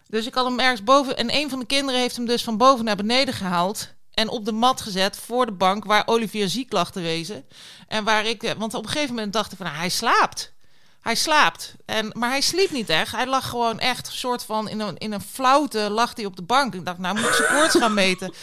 Dus 0.09 0.26
ik 0.26 0.34
had 0.34 0.45
hem 0.45 0.61
ergens 0.61 0.84
boven. 0.84 1.16
En 1.16 1.34
een 1.34 1.51
van 1.51 1.59
de 1.59 1.66
kinderen 1.66 2.01
heeft 2.01 2.16
hem 2.16 2.26
dus 2.26 2.45
van 2.45 2.57
boven 2.57 2.84
naar 2.84 2.97
beneden 2.97 3.34
gehaald. 3.34 3.97
En 4.18 4.28
op 4.28 4.44
de 4.44 4.52
mat 4.52 4.80
gezet 4.80 5.16
voor 5.16 5.46
de 5.46 5.52
bank 5.52 5.84
waar 5.84 6.02
Olivier 6.06 6.48
ziek 6.48 6.72
lag 6.72 6.90
te 6.92 7.00
wezen. 7.00 7.44
En 7.88 8.04
waar 8.04 8.26
ik. 8.26 8.54
Want 8.58 8.74
op 8.74 8.84
een 8.84 8.90
gegeven 8.90 9.14
moment 9.14 9.32
dacht 9.32 9.50
ik 9.52 9.56
van 9.56 9.66
nou, 9.66 9.78
hij 9.78 9.88
slaapt. 9.88 10.52
Hij 11.00 11.14
slaapt. 11.14 11.74
En, 11.84 12.10
maar 12.12 12.30
hij 12.30 12.40
sliep 12.40 12.70
niet 12.70 12.88
echt. 12.88 13.12
Hij 13.12 13.26
lag 13.26 13.48
gewoon 13.48 13.78
echt 13.78 14.08
soort 14.12 14.42
van 14.42 14.68
in 14.68 14.80
een, 14.80 14.98
in 14.98 15.12
een 15.12 15.20
flauwte 15.20 15.90
lag 15.90 16.12
hij 16.14 16.24
op 16.24 16.36
de 16.36 16.42
bank. 16.42 16.74
Ik 16.74 16.84
dacht, 16.84 16.98
nou 16.98 17.14
moet 17.14 17.28
ik 17.28 17.34
zijn 17.34 17.48
koorts 17.58 17.74
gaan 17.74 17.94
meten. 17.94 18.34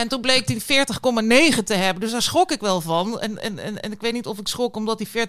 En 0.00 0.08
toen 0.08 0.20
bleek 0.20 0.48
hij 0.48 0.86
40,9 1.56 1.62
te 1.64 1.74
hebben. 1.74 2.00
Dus 2.00 2.10
daar 2.10 2.22
schrok 2.22 2.50
ik 2.50 2.60
wel 2.60 2.80
van. 2.80 3.20
En, 3.20 3.38
en, 3.38 3.58
en, 3.58 3.82
en 3.82 3.92
ik 3.92 4.00
weet 4.00 4.12
niet 4.12 4.26
of 4.26 4.38
ik 4.38 4.48
schrok 4.48 4.76
omdat 4.76 5.02
hij 5.12 5.26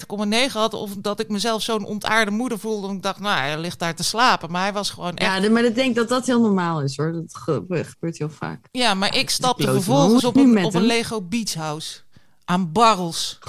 40,9 0.47 0.51
had. 0.51 0.73
Of 0.73 0.91
dat 0.97 1.19
ik 1.19 1.29
mezelf 1.29 1.61
zo'n 1.61 1.85
ontaarde 1.85 2.31
moeder 2.31 2.59
voelde. 2.59 2.87
En 2.87 2.95
ik 2.95 3.01
dacht, 3.01 3.19
nou, 3.19 3.39
hij 3.39 3.59
ligt 3.59 3.79
daar 3.79 3.95
te 3.95 4.03
slapen. 4.03 4.51
Maar 4.51 4.61
hij 4.61 4.73
was 4.73 4.89
gewoon 4.89 5.15
echt... 5.15 5.43
Ja, 5.43 5.49
maar 5.49 5.63
ik 5.63 5.75
denk 5.75 5.95
dat 5.95 6.09
dat 6.09 6.25
heel 6.25 6.41
normaal 6.41 6.81
is 6.81 6.97
hoor. 6.97 7.11
Dat 7.11 7.35
gebeurt 7.35 8.17
heel 8.17 8.29
vaak. 8.29 8.59
Ja, 8.71 8.93
maar 8.93 9.15
ik 9.15 9.29
stapte 9.29 9.71
vervolgens 9.71 10.23
op 10.23 10.35
een, 10.35 10.63
op 10.63 10.73
een 10.73 10.85
Lego 10.85 11.21
Beach 11.21 11.53
House. 11.53 11.99
Aan 12.45 12.71
barrels. 12.71 13.39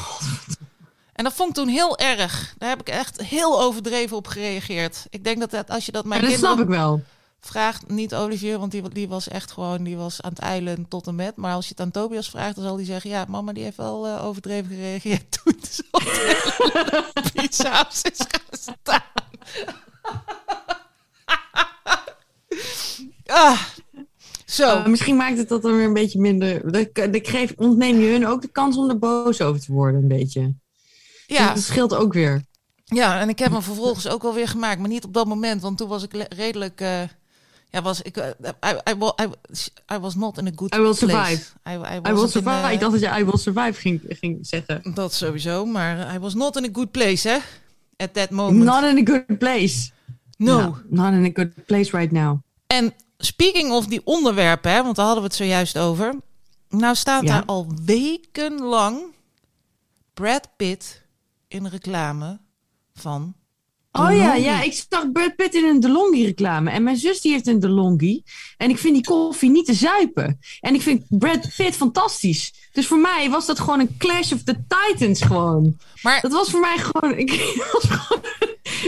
En 1.12 1.24
dat 1.24 1.32
vond 1.32 1.48
ik 1.48 1.54
toen 1.54 1.68
heel 1.68 1.98
erg. 1.98 2.54
Daar 2.58 2.68
heb 2.68 2.80
ik 2.80 2.88
echt 2.88 3.22
heel 3.22 3.62
overdreven 3.62 4.16
op 4.16 4.26
gereageerd. 4.26 5.06
Ik 5.10 5.24
denk 5.24 5.40
dat, 5.40 5.50
dat 5.50 5.70
als 5.70 5.86
je 5.86 5.92
dat 5.92 6.04
mijn 6.04 6.20
ja, 6.20 6.26
dat 6.26 6.34
kinderen... 6.34 6.56
snap 6.56 6.70
ik 6.70 6.76
wel. 6.78 7.02
Vraagt 7.44 7.88
niet 7.88 8.14
Olivier, 8.14 8.58
want 8.58 8.70
die, 8.70 8.88
die 8.88 9.08
was 9.08 9.28
echt 9.28 9.52
gewoon, 9.52 9.82
die 9.82 9.96
was 9.96 10.22
aan 10.22 10.30
het 10.30 10.38
eilen 10.38 10.88
tot 10.88 11.06
en 11.06 11.14
met. 11.14 11.36
Maar 11.36 11.54
als 11.54 11.64
je 11.64 11.70
het 11.70 11.80
aan 11.80 11.90
Tobias 11.90 12.30
vraagt, 12.30 12.54
dan 12.54 12.64
zal 12.64 12.76
hij 12.76 12.84
zeggen, 12.84 13.10
ja, 13.10 13.24
mama 13.28 13.52
die 13.52 13.62
heeft 13.62 13.76
wel 13.76 14.06
uh, 14.06 14.24
overdreven 14.24 14.70
gereageerd 14.70 15.24
toen 15.42 15.54
ze 15.70 15.84
op 15.90 16.00
de 16.02 17.30
pizza's 17.34 18.02
is 18.12 18.26
gaan 18.28 18.40
staan. 18.50 19.02
ah, 23.44 23.60
zo. 24.44 24.78
Uh, 24.78 24.86
misschien 24.86 25.16
maakt 25.16 25.38
het 25.38 25.48
dat 25.48 25.62
dan 25.62 25.76
weer 25.76 25.86
een 25.86 25.92
beetje 25.92 26.20
minder. 26.20 26.72
Dat, 26.72 26.88
geeft, 27.28 27.54
ontneem 27.56 28.00
je 28.00 28.10
hun 28.10 28.26
ook 28.26 28.42
de 28.42 28.48
kans 28.48 28.76
om 28.76 28.88
er 28.88 28.98
boos 28.98 29.40
over 29.40 29.60
te 29.60 29.72
worden, 29.72 30.00
een 30.00 30.08
beetje. 30.08 30.54
Ja. 31.26 31.54
Dat 31.54 31.62
scheelt 31.62 31.94
ook 31.94 32.12
weer. 32.12 32.44
Ja, 32.84 33.20
en 33.20 33.28
ik 33.28 33.38
heb 33.38 33.52
hem 33.52 33.62
vervolgens 33.62 34.08
ook 34.08 34.22
wel 34.22 34.34
weer 34.34 34.48
gemaakt, 34.48 34.80
maar 34.80 34.88
niet 34.88 35.04
op 35.04 35.14
dat 35.14 35.26
moment, 35.26 35.62
want 35.62 35.78
toen 35.78 35.88
was 35.88 36.02
ik 36.02 36.26
redelijk. 36.28 36.80
Uh, 36.80 37.02
ja, 37.72 37.82
was 37.82 38.02
ik. 38.02 38.16
Uh, 38.16 38.24
I, 38.60 38.90
I, 38.90 38.94
I, 39.22 39.28
I, 39.94 39.98
was 39.98 40.14
not 40.14 40.38
in 40.38 40.46
a 40.46 40.50
good 40.54 40.74
I 40.74 40.78
will 40.78 40.94
survive. 40.94 41.52
I, 41.66 41.74
I, 41.74 42.00
I 42.08 42.12
will 42.12 42.28
survive. 42.28 42.66
Uh, 42.66 42.72
ik 42.72 42.80
dacht 42.80 42.92
dat 42.92 43.00
je 43.00 43.18
I 43.18 43.24
will 43.24 43.38
survive 43.38 43.72
ging, 43.72 44.00
ging 44.08 44.46
zeggen. 44.46 44.94
Dat 44.94 45.14
sowieso, 45.14 45.64
maar 45.64 46.14
I 46.14 46.18
was 46.18 46.34
not 46.34 46.56
in 46.56 46.64
a 46.64 46.68
good 46.72 46.90
place, 46.90 47.28
hè? 47.28 47.38
At 47.96 48.14
that 48.14 48.30
moment. 48.30 48.64
Not 48.64 48.84
in 48.84 49.08
a 49.08 49.12
good 49.12 49.38
place. 49.38 49.90
No. 50.36 50.60
no 50.60 50.76
not 50.88 51.12
in 51.12 51.24
a 51.24 51.30
good 51.32 51.66
place 51.66 51.96
right 51.96 52.12
now. 52.12 52.42
En 52.66 52.94
speaking 53.18 53.70
of 53.70 53.86
die 53.86 54.00
onderwerpen, 54.04 54.72
hè, 54.72 54.82
want 54.82 54.96
daar 54.96 55.04
hadden 55.04 55.22
we 55.22 55.28
het 55.28 55.38
zojuist 55.38 55.78
over. 55.78 56.14
Nou 56.68 56.94
staat 56.94 57.22
ja. 57.22 57.28
daar 57.28 57.44
al 57.44 57.66
wekenlang 57.84 59.02
Brad 60.14 60.48
Pitt 60.56 61.02
in 61.48 61.66
reclame 61.66 62.40
van. 62.94 63.34
Oh 63.92 64.16
ja, 64.16 64.34
ja, 64.34 64.62
ik 64.62 64.84
zag 64.88 65.12
Brad 65.12 65.36
Pitt 65.36 65.54
in 65.54 65.64
een 65.64 65.80
DeLonghi 65.80 66.24
reclame. 66.24 66.70
En 66.70 66.82
mijn 66.82 66.96
zus 66.96 67.20
die 67.20 67.32
heeft 67.32 67.46
een 67.46 67.60
DeLonghi. 67.60 68.22
En 68.56 68.70
ik 68.70 68.78
vind 68.78 68.94
die 68.94 69.04
koffie 69.04 69.50
niet 69.50 69.66
te 69.66 69.74
zuipen. 69.74 70.40
En 70.60 70.74
ik 70.74 70.82
vind 70.82 71.04
Brad 71.08 71.54
Pitt 71.56 71.76
fantastisch. 71.76 72.52
Dus 72.72 72.86
voor 72.86 72.98
mij 72.98 73.30
was 73.30 73.46
dat 73.46 73.60
gewoon 73.60 73.80
een 73.80 73.96
Clash 73.98 74.32
of 74.32 74.42
the 74.42 74.56
Titans 74.68 75.22
gewoon. 75.22 75.76
Maar 76.02 76.20
dat 76.20 76.32
was 76.32 76.50
voor 76.50 76.60
mij 76.60 76.78
gewoon... 76.78 77.18
Ik, 77.18 77.30
gewoon, 77.88 78.22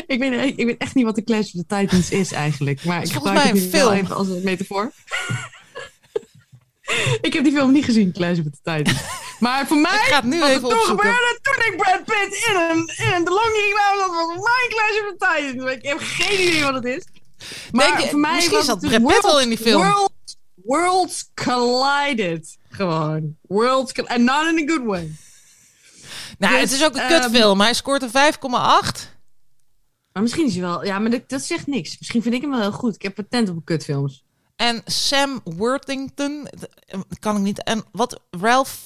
ik, 0.07 0.18
weet, 0.18 0.59
ik 0.59 0.66
weet 0.66 0.78
echt 0.78 0.94
niet 0.94 1.05
wat 1.05 1.14
de 1.14 1.24
Clash 1.24 1.55
of 1.55 1.64
the 1.66 1.76
Titans 1.76 2.11
is 2.11 2.32
eigenlijk. 2.32 2.84
Maar 2.84 3.02
ik 3.02 3.12
gebruik 3.12 3.52
mij 3.52 3.62
het 3.62 3.70
film. 3.70 3.92
even 3.92 4.16
als 4.16 4.28
een 4.28 4.40
metafoor. 4.44 4.92
Ik 7.20 7.32
heb 7.32 7.45
die 7.45 7.53
film 7.53 7.72
niet 7.72 7.85
gezien, 7.85 8.12
Clash 8.12 8.39
of 8.39 8.45
the 8.45 8.51
Titans. 8.62 9.01
Maar 9.39 9.66
voor 9.66 9.76
mij 9.76 9.95
ik 9.95 10.01
ga 10.01 10.16
het 10.16 10.24
nu 10.24 10.45
even 10.45 10.68
toen 10.68 10.78
gebeurde 10.78 11.39
toen 11.43 11.72
ik 11.72 11.74
Brad 11.76 12.05
Pitt 12.05 12.47
in 12.49 12.57
een, 12.57 13.07
in 13.07 13.12
een 13.12 13.24
DeLonghi 13.24 13.70
kwam. 13.72 13.99
Dat 13.99 14.09
was 14.09 14.26
mijn 14.26 14.68
Clash 14.68 15.01
of 15.01 15.14
the 15.16 15.16
Titans. 15.18 15.72
Ik 15.72 15.82
heb 15.82 15.99
geen 16.01 16.49
idee 16.49 16.62
wat 16.62 16.74
het 16.74 16.85
is. 16.85 17.05
Maar 17.72 17.97
Denk, 17.97 18.11
voor 18.11 18.18
mij 18.18 18.35
misschien 18.35 18.57
was 18.57 18.66
zat 18.66 18.80
Brad 18.80 19.07
Pitt 19.07 19.22
wel 19.22 19.41
in 19.41 19.49
die 19.49 19.59
film. 19.59 19.82
World, 19.82 20.12
worlds 20.55 21.30
collided. 21.35 22.59
Gewoon. 22.70 23.37
Worlds 23.43 23.93
And 23.95 24.20
not 24.20 24.47
in 24.47 24.68
a 24.68 24.72
good 24.72 24.85
way. 24.85 25.12
Nou, 26.39 26.53
dus, 26.53 26.61
het 26.61 26.72
is 26.72 26.85
ook 26.85 26.95
een 26.95 27.12
um, 27.12 27.20
kutfilm. 27.20 27.61
Hij 27.61 27.74
scoort 27.74 28.03
een 28.03 28.32
5,8. 28.32 29.12
Maar 30.12 30.22
misschien 30.22 30.47
is 30.47 30.53
hij 30.53 30.62
wel... 30.62 30.85
Ja, 30.85 30.99
maar 30.99 31.11
dat, 31.11 31.28
dat, 31.28 31.43
zegt 31.43 31.66
niks. 31.66 31.99
Misschien 31.99 32.22
vind 32.22 32.35
ik 32.35 32.41
hem 32.41 32.51
wel 32.51 32.61
heel 32.61 32.72
goed. 32.72 32.95
Ik 32.95 33.03
heb 33.03 33.14
patent 33.14 33.49
op 33.49 33.64
kutfilms. 33.64 34.24
En 34.57 34.82
Sam 34.84 35.40
Worthington, 35.44 36.48
kan 37.20 37.36
ik 37.36 37.42
niet. 37.42 37.62
En 37.62 37.84
wat 37.92 38.20
Ralph 38.30 38.78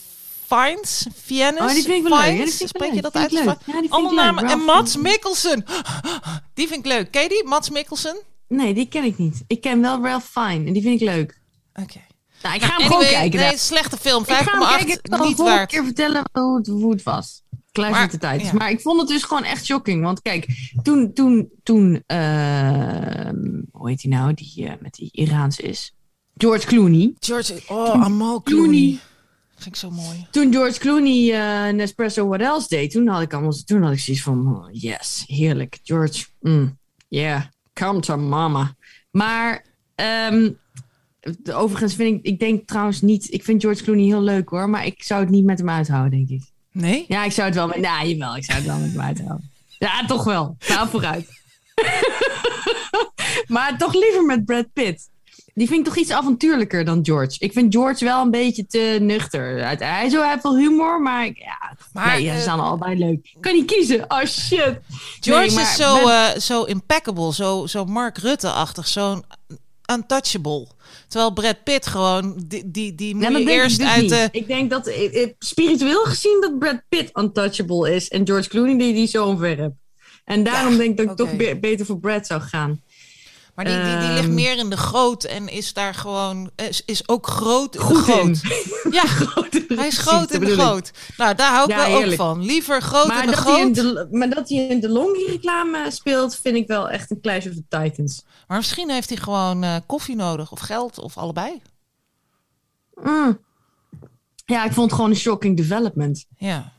Fiennes, 0.46 1.06
Fiennes, 1.24 1.60
oh, 1.60 1.72
die 1.72 1.82
vind 1.82 2.04
ik 2.04 2.08
wel 2.08 2.20
leuk. 2.20 2.38
Ja, 2.38 2.44
die 2.44 2.52
vind 2.52 2.68
Spreek 2.68 2.92
je 2.92 3.02
dat 3.02 3.14
uit? 3.14 3.30
Ja, 3.30 3.58
Allemaal 3.88 4.12
namen. 4.12 4.44
En 4.44 4.58
Mats 4.58 4.96
Mikkelsen. 4.96 5.64
Die 6.54 6.68
vind 6.68 6.86
ik 6.86 6.92
leuk. 6.92 7.10
Ken 7.10 7.22
je 7.22 7.28
die, 7.28 7.44
Mats 7.44 7.70
Mikkelsen? 7.70 8.22
Nee, 8.48 8.74
die 8.74 8.88
ken 8.88 9.04
ik 9.04 9.18
niet. 9.18 9.44
Ik 9.46 9.60
ken 9.60 9.80
wel 9.80 10.02
Ralph 10.02 10.24
Fine 10.24 10.66
en 10.66 10.72
die 10.72 10.82
vind 10.82 11.00
ik 11.00 11.08
leuk. 11.08 11.40
Oké. 11.72 11.82
Okay. 11.82 12.06
Nou, 12.42 12.54
ik 12.54 12.62
ga 12.62 12.76
hem 12.76 12.86
gewoon 12.86 13.04
kijken. 13.04 13.40
Nee, 13.40 13.56
slechte 13.56 13.96
film. 13.96 14.24
5,8. 14.24 14.28
Ik 14.30 14.38
ga 14.38 15.24
niet 15.24 15.38
waard. 15.38 15.62
Ik 15.62 15.68
keer 15.68 15.84
vertellen 15.84 16.24
hoe 16.32 16.56
het, 16.56 16.66
hoe 16.66 16.90
het 16.90 17.02
was. 17.02 17.42
Maar, 17.78 18.10
de 18.10 18.18
tijd. 18.18 18.42
Ja. 18.42 18.52
Maar 18.52 18.70
ik 18.70 18.80
vond 18.80 19.00
het 19.00 19.08
dus 19.08 19.22
gewoon 19.22 19.44
echt 19.44 19.64
shocking. 19.64 20.02
Want 20.02 20.22
kijk, 20.22 20.46
toen, 20.82 21.12
toen, 21.12 21.48
toen 21.62 22.02
uh, 22.06 23.30
hoe 23.72 23.88
heet 23.88 24.02
hij 24.02 24.10
nou, 24.10 24.34
die 24.34 24.52
uh, 24.56 24.72
met 24.80 24.94
die 24.94 25.08
Iraanse 25.12 25.62
is? 25.62 25.94
George 26.36 26.66
Clooney. 26.66 27.14
George, 27.18 27.62
oh, 27.68 28.02
Amal 28.02 28.42
Clooney. 28.42 28.66
Clooney. 28.66 28.98
Vind 29.54 29.66
ik 29.66 29.76
zo 29.76 29.90
mooi. 29.90 30.26
Toen 30.30 30.52
George 30.52 30.78
Clooney 30.78 31.18
uh, 31.68 31.74
Nespresso 31.74 32.26
What 32.28 32.40
Else 32.40 32.68
deed, 32.68 32.90
toen 32.90 33.06
had 33.06 33.22
ik 33.22 33.32
allemaal, 33.32 33.52
toen 33.64 33.82
had 33.82 33.92
ik 33.92 33.98
zoiets 33.98 34.22
van, 34.22 34.56
oh, 34.56 34.68
yes, 34.72 35.24
heerlijk. 35.26 35.78
George, 35.82 36.26
mm, 36.40 36.78
yeah, 37.08 37.42
come 37.72 38.00
to 38.00 38.16
mama. 38.16 38.74
Maar 39.10 39.64
um, 40.30 40.58
overigens 41.52 41.94
vind 41.94 42.18
ik, 42.18 42.32
ik 42.32 42.38
denk 42.38 42.66
trouwens 42.66 43.00
niet, 43.00 43.32
ik 43.32 43.44
vind 43.44 43.62
George 43.62 43.82
Clooney 43.82 44.04
heel 44.04 44.22
leuk 44.22 44.48
hoor, 44.48 44.70
maar 44.70 44.86
ik 44.86 45.02
zou 45.02 45.20
het 45.20 45.30
niet 45.30 45.44
met 45.44 45.58
hem 45.58 45.70
uithouden, 45.70 46.10
denk 46.10 46.28
ik. 46.28 46.52
Nee? 46.72 47.04
Ja, 47.08 47.24
ik 47.24 47.32
zou 47.32 47.46
het 47.46 47.56
wel 47.56 47.66
met, 47.66 47.80
nou, 47.80 48.08
jawel, 48.08 48.36
ik 48.36 48.44
zou 48.44 48.58
het 48.58 48.66
wel 48.66 48.78
met 48.78 48.90
hem 48.92 49.00
uithouden. 49.00 49.50
Ja, 49.78 50.06
toch 50.06 50.24
wel. 50.24 50.56
Nou, 50.68 50.88
vooruit. 50.88 51.26
maar 53.54 53.78
toch 53.78 53.94
liever 53.94 54.24
met 54.24 54.44
Brad 54.44 54.72
Pitt. 54.72 55.08
Die 55.58 55.66
vind 55.68 55.78
ik 55.78 55.84
toch 55.84 55.96
iets 55.96 56.10
avontuurlijker 56.10 56.84
dan 56.84 57.04
George. 57.04 57.36
Ik 57.38 57.52
vind 57.52 57.74
George 57.74 58.04
wel 58.04 58.22
een 58.22 58.30
beetje 58.30 58.66
te 58.66 58.98
nuchter. 59.00 59.66
Hij, 59.78 60.08
zo, 60.08 60.22
heeft 60.22 60.42
wel 60.42 60.56
humor, 60.56 61.02
maar, 61.02 61.24
ja, 61.24 61.76
maar 61.92 62.06
nee, 62.06 62.28
ze 62.28 62.36
uh, 62.36 62.42
zijn 62.42 62.60
allebei 62.60 62.98
leuk. 62.98 63.34
Kan 63.40 63.52
niet 63.52 63.64
kiezen. 63.64 64.04
Oh 64.08 64.24
shit. 64.24 64.78
George 65.20 65.54
nee, 65.54 65.64
is 65.64 65.76
zo, 65.76 66.08
uh, 66.08 66.28
zo 66.36 66.62
impeccable, 66.62 67.34
zo, 67.34 67.66
zo 67.66 67.84
Mark 67.84 68.18
Rutte-achtig, 68.18 68.88
zo'n 68.88 69.24
untouchable. 69.92 70.66
Terwijl 71.08 71.32
Brad 71.32 71.64
Pitt 71.64 71.86
gewoon, 71.86 72.44
die, 72.46 72.70
die, 72.70 72.94
die 72.94 73.14
moet 73.14 73.38
je 73.38 73.50
eerst 73.50 73.78
dus 73.78 73.88
uit 73.88 74.08
de... 74.08 74.28
Ik 74.32 74.46
denk 74.46 74.70
dat, 74.70 74.86
eh, 74.86 75.28
spiritueel 75.38 76.04
gezien, 76.04 76.38
dat 76.40 76.58
Brad 76.58 76.82
Pitt 76.88 77.10
untouchable 77.18 77.94
is. 77.94 78.08
En 78.08 78.26
George 78.26 78.48
Clooney 78.48 78.78
die 78.78 78.94
die 78.94 79.06
zo 79.06 79.40
hebt. 79.40 79.76
En 80.24 80.44
daarom 80.44 80.72
ja, 80.72 80.78
denk 80.78 80.90
ik 80.90 80.96
dat 80.96 81.10
ik 81.10 81.16
toch 81.16 81.36
be 81.36 81.58
beter 81.60 81.86
voor 81.86 81.98
Brad 81.98 82.26
zou 82.26 82.40
gaan. 82.40 82.82
Maar 83.58 83.66
die, 83.66 83.82
die, 83.82 83.98
die 83.98 84.08
ligt 84.08 84.24
Ehm. 84.24 84.34
meer 84.34 84.56
in 84.58 84.70
de 84.70 84.76
goot 84.76 85.24
en 85.24 85.48
is 85.48 85.72
daar 85.72 85.94
gewoon... 85.94 86.50
Is, 86.56 86.82
is 86.84 87.08
ook 87.08 87.26
groot 87.26 87.74
in 87.74 87.80
Goed 87.80 87.96
de 88.06 88.12
goot. 88.12 88.26
in. 88.26 88.40
Ja, 88.98 89.02
Groot 89.06 89.54
in 89.54 89.78
hij 89.78 89.86
is 89.86 89.98
groot 89.98 90.30
in 90.30 90.40
de 90.40 90.54
goot. 90.54 90.90
Nou, 91.16 91.34
daar 91.34 91.52
hou 91.52 91.70
ik 91.70 91.76
Ja, 91.76 91.88
wel 91.90 92.04
ook 92.04 92.14
van. 92.14 92.44
Liever 92.44 92.82
groot 92.82 93.06
Maar 93.06 93.24
in 93.24 93.30
de 93.30 93.36
dat, 93.36 93.44
hij 93.44 93.60
in 93.60 93.64
goot. 93.66 93.74
de, 93.74 94.08
maar 94.10 94.30
dat 94.30 94.48
hij 94.48 94.58
in 94.66 94.80
de 94.80 94.88
Longi-reclame 94.88 95.90
speelt, 95.90 96.36
vind 96.36 96.56
ik 96.56 96.66
wel 96.66 96.88
echt 96.90 97.10
een 97.10 97.20
Clash 97.20 97.46
of 97.46 97.52
the 97.54 97.64
Titans. 97.68 98.24
Maar 98.48 98.56
misschien 98.56 98.90
heeft 98.90 99.08
hij 99.08 99.18
gewoon 99.18 99.62
eh, 99.62 99.76
koffie 99.86 100.16
nodig 100.16 100.52
of 100.52 100.60
geld 100.60 100.98
of 100.98 101.16
allebei. 101.18 101.62
Mm. 103.02 103.38
Ja, 104.44 104.64
ik 104.64 104.72
vond 104.72 104.86
het 104.86 104.94
gewoon 104.94 105.10
een 105.10 105.16
shocking 105.16 105.56
development. 105.56 106.24
Ja. 106.36 106.72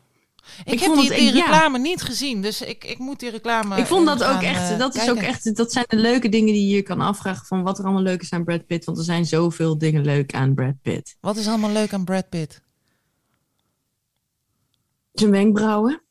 Ik, 0.65 0.73
Ik 0.73 0.79
heb 0.79 0.93
vond 0.93 1.01
die, 1.01 1.09
die 1.09 1.33
ja. 1.33 1.45
reclame 1.45 1.79
niet 1.79 2.01
gezien, 2.01 2.41
dus 2.41 2.61
ik, 2.61 2.83
ik 2.83 2.97
moet 2.97 3.19
die 3.19 3.29
reclame. 3.29 3.77
ik 3.77 3.85
vond 3.85 4.05
dat 4.05 4.23
ook 4.23 4.41
echt, 4.41 4.71
eh, 4.71 4.77
dat 4.77 4.95
is 4.95 5.09
ook 5.09 5.17
echt, 5.17 5.55
dat 5.55 5.71
zijn 5.71 5.85
de 5.87 5.95
leuke 5.97 6.29
dingen 6.29 6.53
die 6.53 6.67
je 6.69 6.75
je 6.75 6.81
kan 6.81 7.01
afvragen 7.01 7.45
van 7.45 7.63
wat 7.63 7.77
er 7.79 7.83
allemaal 7.83 8.01
leuk 8.03 8.21
is 8.21 8.31
aan 8.33 8.43
Brad 8.43 8.65
Pitt. 8.65 8.85
Want 8.85 8.97
er 8.97 9.03
zijn 9.03 9.25
zoveel 9.25 9.77
dingen 9.77 10.03
leuk 10.05 10.33
aan 10.33 10.53
Brad 10.53 10.81
Pitt. 10.81 11.17
Wat 11.21 11.37
is 11.37 11.47
allemaal 11.47 11.71
leuk 11.71 11.93
aan 11.93 12.03
Brad 12.05 12.29
Pitt? 12.29 12.61
Zijn 15.13 15.31
wenkbrauwen, 15.31 16.01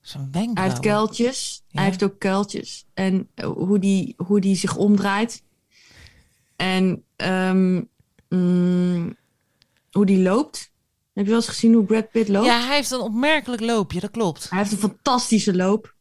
Zijn 0.00 0.22
hij 0.22 0.30
wenkbrauwen. 0.32 0.72
heeft 0.76 0.86
kuiltjes, 0.86 1.62
Ja. 1.68 1.78
hij 1.80 1.84
heeft 1.88 2.02
ook 2.02 2.18
kuiltjes. 2.18 2.86
En 2.94 3.28
eh, 3.34 3.46
hoe 3.46 3.78
die, 3.78 4.14
hoe 4.16 4.40
die 4.40 4.56
zich 4.56 4.76
omdraait. 4.76 5.42
En 6.56 7.04
ehm, 7.16 7.82
mm, 8.28 9.16
hoe 9.90 10.06
die 10.06 10.22
loopt. 10.22 10.72
Heb 11.18 11.26
je 11.26 11.32
wel 11.32 11.42
eens 11.42 11.50
gezien 11.50 11.74
hoe 11.74 11.84
Brad 11.84 12.10
Pitt 12.10 12.28
loopt? 12.28 12.46
Ja, 12.46 12.66
hij 12.66 12.76
heeft 12.76 12.90
een 12.90 13.00
opmerkelijk 13.00 13.62
loopje, 13.62 14.00
dat 14.00 14.10
klopt. 14.10 14.50
Hij 14.50 14.58
heeft 14.58 14.72
een 14.72 14.78
fantastische 14.78 15.56
loop. 15.56 15.94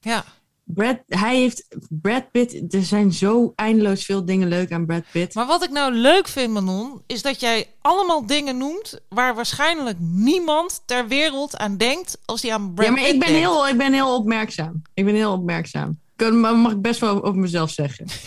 Ja, 0.00 0.24
Brad, 0.64 0.98
hij 1.06 1.36
heeft 1.36 1.66
Brad 1.88 2.30
Pitt. 2.30 2.74
Er 2.74 2.82
zijn 2.82 3.12
zo 3.12 3.52
eindeloos 3.56 4.04
veel 4.04 4.24
dingen 4.24 4.48
leuk 4.48 4.72
aan 4.72 4.86
Brad 4.86 5.04
Pitt. 5.12 5.34
maar 5.34 5.46
wat 5.46 5.64
ik 5.64 5.70
nou 5.70 5.92
leuk 5.92 6.28
vind, 6.28 6.52
Manon, 6.52 7.02
is 7.06 7.22
dat 7.22 7.40
jij 7.40 7.74
allemaal 7.80 8.26
dingen 8.26 8.58
noemt 8.58 9.00
waar 9.08 9.34
waarschijnlijk 9.34 9.98
niemand 10.00 10.82
ter 10.86 11.08
wereld 11.08 11.56
aan 11.56 11.76
denkt 11.76 12.18
als 12.24 12.40
die 12.40 12.52
aan 12.54 12.74
Brad 12.74 12.86
ja, 12.86 12.92
maar 12.92 13.02
Pitt 13.02 13.14
ik 13.14 13.20
ben, 13.20 13.28
denkt. 13.28 13.46
heel, 13.48 13.68
ik 13.68 13.76
ben 13.76 13.92
heel 13.92 14.16
opmerkzaam. 14.16 14.82
Ik 14.94 15.04
ben 15.04 15.14
heel 15.14 15.32
opmerkzaam. 15.32 16.00
Mag 16.40 16.72
ik 16.72 16.80
best 16.80 17.00
wel 17.00 17.24
over 17.24 17.40
mezelf 17.40 17.70
zeggen. 17.70 18.06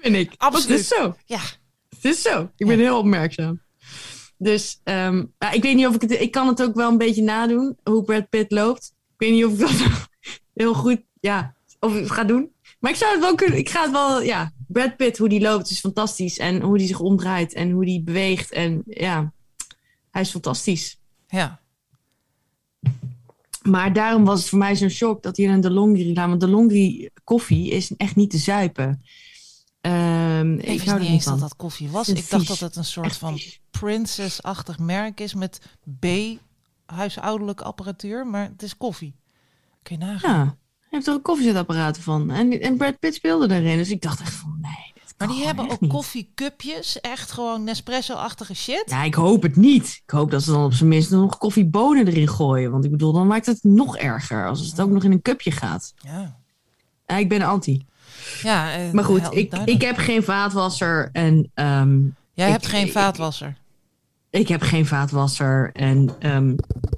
Vind 0.00 0.16
ik. 0.16 0.32
Absoluut. 0.36 0.78
Is 0.78 0.88
zo. 0.88 1.16
Ja, 1.24 1.40
Het 2.04 2.14
is 2.14 2.22
zo. 2.22 2.50
Ik 2.56 2.66
ben 2.66 2.78
heel 2.78 2.98
opmerkzaam. 2.98 3.60
Dus 4.38 4.80
ehm, 4.82 5.24
ja, 5.38 5.50
ik 5.50 5.62
weet 5.62 5.74
niet 5.74 5.86
of 5.86 5.94
ik 5.94 6.00
het... 6.00 6.10
Ik 6.10 6.30
kan 6.30 6.46
het 6.46 6.62
ook 6.62 6.74
wel 6.74 6.90
een 6.90 6.98
beetje 6.98 7.22
nadoen, 7.22 7.76
hoe 7.82 8.02
Brad 8.02 8.28
Pitt 8.28 8.52
loopt. 8.52 8.94
Ik 9.02 9.14
weet 9.16 9.32
niet 9.32 9.44
of 9.44 9.52
ik 9.52 9.58
dat 9.58 9.70
heel 10.54 10.74
goed... 10.74 11.02
Ja, 11.20 11.54
of 11.80 11.94
ik 11.94 12.02
het 12.02 12.10
ga 12.10 12.24
doen. 12.24 12.52
Maar 12.80 12.90
ik 12.90 12.96
zou 12.96 13.12
het 13.12 13.20
wel 13.20 13.34
kunnen... 13.34 13.58
Ik 13.58 13.68
ga 13.68 13.82
het 13.82 13.90
wel... 13.90 14.22
Ja, 14.22 14.52
Brad 14.68 14.96
Pitt, 14.96 15.18
hoe 15.18 15.28
die 15.28 15.40
loopt, 15.40 15.70
is 15.70 15.80
fantastisch. 15.80 16.38
En 16.38 16.60
hoe 16.60 16.78
die 16.78 16.86
zich 16.86 17.00
omdraait 17.00 17.52
en 17.52 17.70
hoe 17.70 17.84
die 17.84 18.02
beweegt. 18.02 18.52
En 18.52 18.82
ja, 18.86 19.32
hij 20.10 20.22
is 20.22 20.30
fantastisch. 20.30 20.98
ja. 21.26 21.62
Maar 23.62 23.92
daarom 23.92 24.24
was 24.24 24.40
het 24.40 24.48
voor 24.48 24.58
mij 24.58 24.76
zo'n 24.76 24.88
shock 24.88 25.22
dat 25.22 25.36
hij 25.36 25.48
een 25.48 25.60
DeLonghi 25.60 26.04
gedaan. 26.04 26.28
Want 26.28 26.40
DeLonghi 26.40 27.08
koffie 27.24 27.70
is 27.70 27.96
echt 27.96 28.16
niet 28.16 28.30
te 28.30 28.38
zuipen. 28.38 29.02
Ehm, 29.84 30.52
Ik 30.58 30.66
wist 30.66 30.84
niet 30.86 30.94
eens 31.00 31.10
niet 31.10 31.24
dat 31.24 31.40
dat 31.40 31.56
koffie 31.56 31.90
was. 31.90 32.08
Ik 32.08 32.30
dacht 32.30 32.48
dat 32.48 32.58
het 32.58 32.76
een 32.76 32.84
soort 32.84 33.06
Echt 33.06 33.16
van 33.16 33.40
princess-achtig 33.70 34.78
merk 34.78 35.20
is 35.20 35.34
met 35.34 35.60
B, 36.00 36.06
huishoudelijk 36.86 37.60
apparatuur, 37.60 38.26
maar 38.26 38.42
het 38.44 38.62
is 38.62 38.76
koffie. 38.76 39.14
Kun 39.82 39.98
je 39.98 40.04
nagaan. 40.04 40.30
Ja, 40.36 40.44
hij 40.44 40.56
heeft 40.90 41.06
er 41.06 41.14
ook 41.14 41.22
koffiezetapparaten 41.22 42.02
van. 42.02 42.30
En, 42.30 42.60
en 42.60 42.76
Brad 42.76 42.98
Pitt 42.98 43.14
speelde 43.14 43.46
daarin. 43.46 43.76
Dus 43.76 43.90
ik 43.90 44.02
dacht 44.02 44.20
echt 44.20 44.32
van, 44.32 44.58
nee, 44.60 44.92
Maar 45.18 45.28
die 45.28 45.44
hebben 45.44 45.70
ook 45.70 45.80
niet. 45.80 45.90
koffiecupjes, 45.90 47.00
echt 47.00 47.30
gewoon 47.32 47.64
Nespresso-achtige 47.64 48.54
shit. 48.54 48.84
Ja, 48.86 49.02
ik 49.02 49.14
hoop 49.14 49.42
het 49.42 49.56
niet. 49.56 50.00
Ik 50.06 50.10
hoop 50.10 50.30
dat 50.30 50.42
ze 50.42 50.50
dan 50.50 50.64
op 50.64 50.72
zijn 50.72 50.88
minst 50.88 51.10
nog 51.10 51.38
koffiebonen 51.38 52.06
erin 52.06 52.28
gooien. 52.28 52.70
Want 52.70 52.84
ik 52.84 52.90
bedoel, 52.90 53.12
dan 53.12 53.26
maakt 53.26 53.46
het 53.46 53.62
nog 53.64 53.96
erger 53.96 54.46
als 54.48 54.60
het 54.70 54.80
ook 54.80 54.90
nog 54.90 55.04
in 55.04 55.12
een 55.12 55.22
cupje 55.22 55.50
gaat. 55.50 55.94
Ja, 55.96 56.36
Ja, 57.06 57.16
ik 57.16 57.28
ben 57.28 57.42
anti. 57.42 57.86
Ja 58.42 58.72
eh, 58.76 58.90
Maar 58.92 59.04
goed, 59.04 59.18
ik, 59.30 59.50
duidelijk. 59.50 59.68
ik 59.68 59.82
heb 59.82 59.96
geen 59.96 60.22
vaatwasser 60.22 61.08
en 61.12 61.50
ehm, 61.54 61.98
Jij 62.32 62.46
ik- 62.46 62.52
hebt 62.52 62.66
geen 62.66 62.90
vaatwasser. 62.92 63.56
ik 64.30 64.48
heb 64.48 64.62
geen 64.62 64.86
vaatwasser 64.86 65.70
en 65.72 66.10
ehm, 66.18 66.54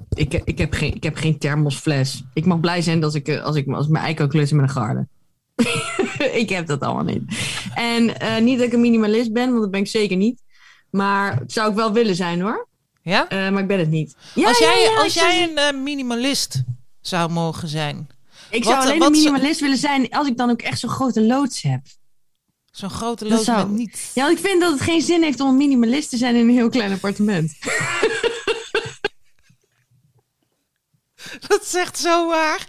ik, 0.09 0.33
ik, 0.33 0.57
heb 0.57 0.73
geen, 0.73 0.95
ik 0.95 1.03
heb 1.03 1.15
geen 1.15 1.37
thermosfles. 1.37 2.23
Ik 2.33 2.45
mag 2.45 2.59
blij 2.59 2.81
zijn 2.81 2.99
dat 2.99 3.15
ik, 3.15 3.27
eh, 3.27 3.43
als 3.43 3.55
ik, 3.55 3.67
als 3.67 3.87
mijn 3.87 4.03
ei 4.05 4.13
kan 4.13 4.27
klussen 4.27 4.57
met 4.57 4.65
een 4.69 4.75
garde. 4.75 5.07
ik 6.41 6.49
heb 6.49 6.67
dat 6.67 6.81
allemaal 6.81 7.03
niet. 7.03 7.23
En 7.73 8.19
eh, 8.19 8.41
niet 8.41 8.57
dat 8.57 8.67
ik 8.67 8.73
een 8.73 8.81
minimalist 8.81 9.33
ben, 9.33 9.49
want 9.49 9.61
dat 9.61 9.71
ben 9.71 9.79
ik 9.79 9.87
zeker 9.87 10.17
niet. 10.17 10.41
Maar 10.89 11.39
het 11.39 11.51
zou 11.51 11.69
ik 11.69 11.75
wel 11.75 11.93
willen 11.93 12.15
zijn 12.15 12.41
hoor. 12.41 12.67
Ja? 13.01 13.27
Maar 13.29 13.59
ik 13.59 13.67
ben 13.67 13.79
het 13.79 13.89
niet. 13.89 14.15
Ja, 14.35 14.47
als 14.47 14.57
jij, 14.57 14.81
ja, 14.81 15.01
als 15.03 15.13
jij 15.13 15.49
een 15.55 15.83
minimalist 15.83 16.63
zou 17.01 17.31
mogen 17.31 17.67
zijn, 17.67 18.07
Ik 18.49 18.63
wat- 18.63 18.73
zou 18.73 18.85
alleen 18.85 19.01
een 19.01 19.11
minimalist 19.11 19.59
willen 19.59 19.77
zijn 19.77 20.09
als 20.09 20.27
ik 20.27 20.37
dan 20.37 20.49
ook 20.49 20.61
echt 20.61 20.79
zo'n 20.79 20.89
grote 20.89 21.21
loods 21.21 21.61
heb. 21.61 21.79
zo'n 22.71 22.89
grote 22.89 23.23
Dat 23.23 23.33
lood 23.33 23.43
zou- 23.43 23.67
met 23.67 23.77
niet. 23.77 24.11
Ja, 24.13 24.23
want 24.25 24.37
ik 24.39 24.45
vind 24.45 24.61
dat 24.61 24.71
het 24.71 24.81
geen 24.81 25.01
zin 25.01 25.23
heeft 25.23 25.39
om 25.39 25.47
een 25.49 25.57
minimalist 25.57 26.09
te 26.09 26.17
zijn 26.17 26.35
in 26.35 26.47
een 26.47 26.53
heel 26.55 26.69
klein 26.69 26.91
appartement. 26.91 27.53
Dat 31.47 31.73
echt 31.73 31.97
zo 31.99 32.27
waar. 32.27 32.67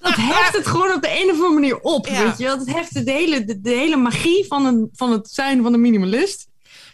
Dat 0.00 0.14
heft 0.16 0.56
het 0.56 0.66
gewoon 0.66 0.92
op 0.94 1.02
de 1.02 1.10
een 1.22 1.24
of 1.30 1.30
andere 1.36 1.52
manier 1.54 1.78
op, 1.80 2.06
Ja. 2.06 2.22
weet 2.24 2.38
je 2.38 2.44
wel. 2.44 2.58
Dat 2.58 2.66
heft 2.66 3.04
de 3.04 3.10
hele, 3.12 3.44
de, 3.44 3.60
de 3.60 3.70
hele 3.70 3.96
magie 3.96 4.44
van, 4.46 4.66
een, 4.66 4.88
van 4.92 5.12
het 5.12 5.28
zijn 5.30 5.62
van 5.62 5.72
een 5.74 5.80
minimalist. 5.80 6.46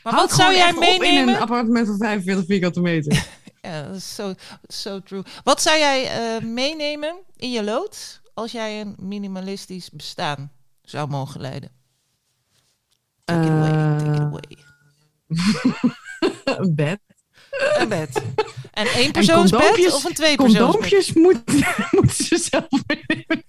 Maar 0.02 0.14
wat 0.14 0.32
zou 0.32 0.54
jij 0.54 0.72
op 0.74 0.82
in 0.82 1.00
meenemen? 1.00 1.34
een 1.34 1.40
appartement 1.40 1.86
van 1.86 1.96
45 1.98 2.44
vierkante 2.46 2.80
meter. 2.80 3.26
Ja, 3.62 3.82
dat 3.82 3.94
is 3.96 4.14
zo 4.14 4.34
so 4.62 5.00
true. 5.00 5.22
Wat 5.44 5.62
zou 5.62 5.78
jij 5.78 6.06
eh, 6.08 6.42
meenemen 6.42 7.16
in 7.36 7.50
je 7.50 7.64
lood 7.64 8.20
als 8.34 8.52
jij 8.52 8.80
een 8.80 8.94
minimalistisch 8.98 9.90
bestaan 9.90 10.52
zou 10.82 11.08
mogen 11.08 11.40
leiden? 11.40 11.70
Take 13.24 13.44
it 13.44 13.50
away, 13.50 13.98
take 13.98 14.10
it 14.10 14.18
Eh, 14.18 14.24
away. 14.24 14.58
een 16.58 16.74
bed. 16.74 17.00
Een 17.78 17.88
bed. 17.88 18.22
En 18.70 18.86
één 18.86 19.12
persoonsbed 19.12 19.92
of 19.92 20.04
een 20.04 20.14
tweepersoonsbed? 20.14 20.36
Condoompjes 20.36 21.12
moeten, 21.12 21.66
moeten 21.90 22.24
ze 22.24 22.36
zelf 22.36 22.68
meenemen. 22.86 23.44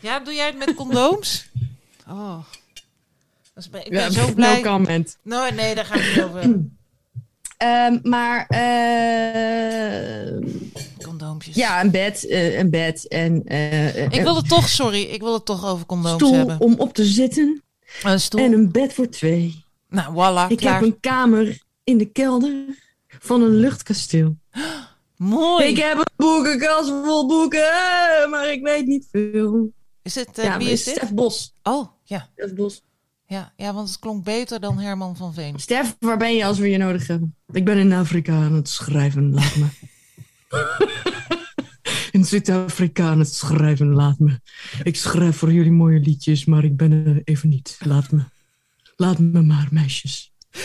Ja, 0.00 0.18
doe 0.18 0.34
jij 0.34 0.46
het 0.46 0.56
met 0.56 0.74
condooms? 0.74 1.45
Is- 3.90 3.92
Ik 3.92 3.92
ben 3.92 4.00
Ja, 4.02 4.10
zo 4.10 4.26
no 4.26 4.34
blij. 4.34 4.60
comment. 4.62 5.16
No, 5.22 5.50
nee, 5.50 5.74
daar 5.74 5.84
gaan 5.84 5.98
we 5.98 6.04
niet 6.14 6.22
over. 6.24 6.60
Ehm, 7.56 7.98
maar 8.02 8.46
eh, 8.46 10.36
Condoompjes. 11.02 11.54
ja, 11.54 11.80
een 11.84 11.90
bed, 11.90 12.26
eh, 12.26 12.58
een 12.58 12.70
bed 12.70 13.08
en 13.08 13.42
eh, 13.46 14.02
Ik 14.04 14.22
wil 14.22 14.36
het 14.36 14.48
toch, 14.48 14.68
sorry, 14.68 15.02
ik 15.02 15.20
wil 15.20 15.32
het 15.34 15.44
toch 15.44 15.66
over 15.66 15.86
condooms 15.86 16.14
stoel 16.14 16.34
hebben. 16.34 16.60
om 16.60 16.74
op 16.78 16.94
te 16.94 17.04
zitten 17.04 17.62
Een 18.02 18.20
stoel. 18.20 18.40
en 18.40 18.52
een 18.52 18.72
bed 18.72 18.92
voor 18.94 19.08
twee. 19.08 19.64
Nou, 19.88 20.12
voilà, 20.12 20.50
Ik 20.50 20.56
klaar. 20.56 20.74
heb 20.74 20.82
een 20.82 21.00
kamer 21.00 21.58
in 21.84 21.98
de 21.98 22.04
kelder 22.04 22.52
van 23.08 23.42
een 23.42 23.54
luchtkasteel. 23.56 24.36
Mooi. 25.16 25.66
Ik 25.66 25.76
heb 25.76 25.96
een 25.96 26.04
boekenkast 26.16 26.88
vol 26.88 27.26
boeken, 27.26 27.70
maar 28.30 28.52
ik 28.52 28.62
weet 28.62 28.86
niet 28.86 29.06
veel. 29.12 29.70
Is 30.02 30.14
het, 30.14 30.28
ja, 30.34 30.58
wie 30.58 30.70
is 30.70 30.84
dit? 30.84 30.96
Stef 30.96 31.12
Bos. 31.12 31.52
Oh, 31.62 31.86
ja. 32.04 32.28
Stef 32.36 32.54
Bos. 32.54 32.82
Ja. 33.26 33.52
Ja, 33.56 33.74
want 33.74 33.88
het 33.88 33.98
klonk 33.98 34.24
beter 34.24 34.60
dan 34.60 34.78
Herman 34.78 35.16
van 35.16 35.34
Veen. 35.34 35.58
Stef, 35.58 35.96
waar 35.98 36.16
ben 36.16 36.36
je 36.36 36.44
als 36.44 36.58
we 36.58 36.68
je 36.68 36.78
nodig 36.78 37.06
hebben? 37.06 37.36
Ik 37.52 37.64
ben 37.64 37.78
in 37.78 37.92
Afrika 37.92 38.32
aan 38.32 38.54
het 38.54 38.68
schrijven, 38.68 39.34
laat 39.34 39.56
me. 39.56 39.66
in 42.12 42.24
Zuid-Afrika 42.24 43.08
aan 43.08 43.18
het 43.18 43.34
schrijven, 43.34 43.92
laat 43.92 44.18
me. 44.18 44.40
Ik 44.82 44.96
schrijf 44.96 45.36
voor 45.36 45.52
jullie 45.52 45.72
mooie 45.72 46.00
liedjes, 46.00 46.44
maar 46.44 46.64
ik 46.64 46.76
ben 46.76 46.92
er 46.92 47.20
even 47.24 47.48
niet. 47.48 47.78
Laat 47.84 48.10
me. 48.10 48.22
Laat 48.96 49.18
me 49.18 49.42
maar, 49.42 49.68
meisjes. 49.70 50.32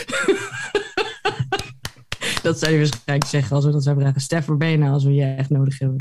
dat 2.42 2.58
zou 2.58 2.72
je 2.72 2.78
waarschijnlijk 2.78 3.30
zeggen 3.30 3.56
als 3.56 3.64
we 3.64 3.70
dat 3.70 3.82
zouden 3.82 4.04
vragen. 4.04 4.22
Stef, 4.22 4.46
waar 4.46 4.56
ben 4.56 4.68
je 4.68 4.78
nou 4.78 4.92
als 4.92 5.04
we 5.04 5.14
je 5.14 5.24
echt 5.24 5.50
nodig 5.50 5.78
hebben? 5.78 5.96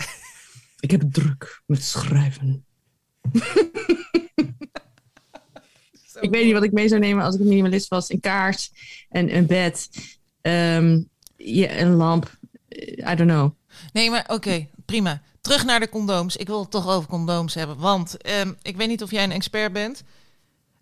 ik 0.80 0.92
heb 0.92 1.02
het 1.02 1.14
druk 1.14 1.62
met 1.66 1.84
schrijven. 1.84 2.66
Ik 6.22 6.30
weet 6.30 6.44
niet 6.44 6.54
wat 6.54 6.64
ik 6.64 6.72
mee 6.72 6.88
zou 6.88 7.00
nemen 7.00 7.24
als 7.24 7.36
ik 7.36 7.42
een 7.42 7.48
minimalist 7.48 7.88
was. 7.88 8.10
Een 8.10 8.20
kaars, 8.20 8.72
en 9.10 9.36
een 9.36 9.46
bed, 9.46 9.90
ehm, 10.42 11.02
ja, 11.38 11.78
een 11.78 11.96
lamp. 11.96 12.38
I 12.98 13.16
don't 13.16 13.30
know. 13.30 13.52
Nee, 13.94 14.10
maar 14.10 14.24
oké, 14.28 14.68
prima. 14.86 15.22
Terug 15.42 15.66
naar 15.66 15.80
de 15.80 15.90
condooms. 15.90 16.36
Ik 16.36 16.48
wil 16.48 16.60
het 16.60 16.72
toch 16.72 16.88
over 16.88 17.10
condooms 17.10 17.54
hebben. 17.54 17.78
Want 17.78 18.18
ehm, 18.18 18.54
ik 18.62 18.78
weet 18.78 18.88
niet 18.88 19.04
of 19.04 19.12
jij 19.12 19.24
een 19.24 19.32
expert 19.32 19.74
bent. 19.74 20.04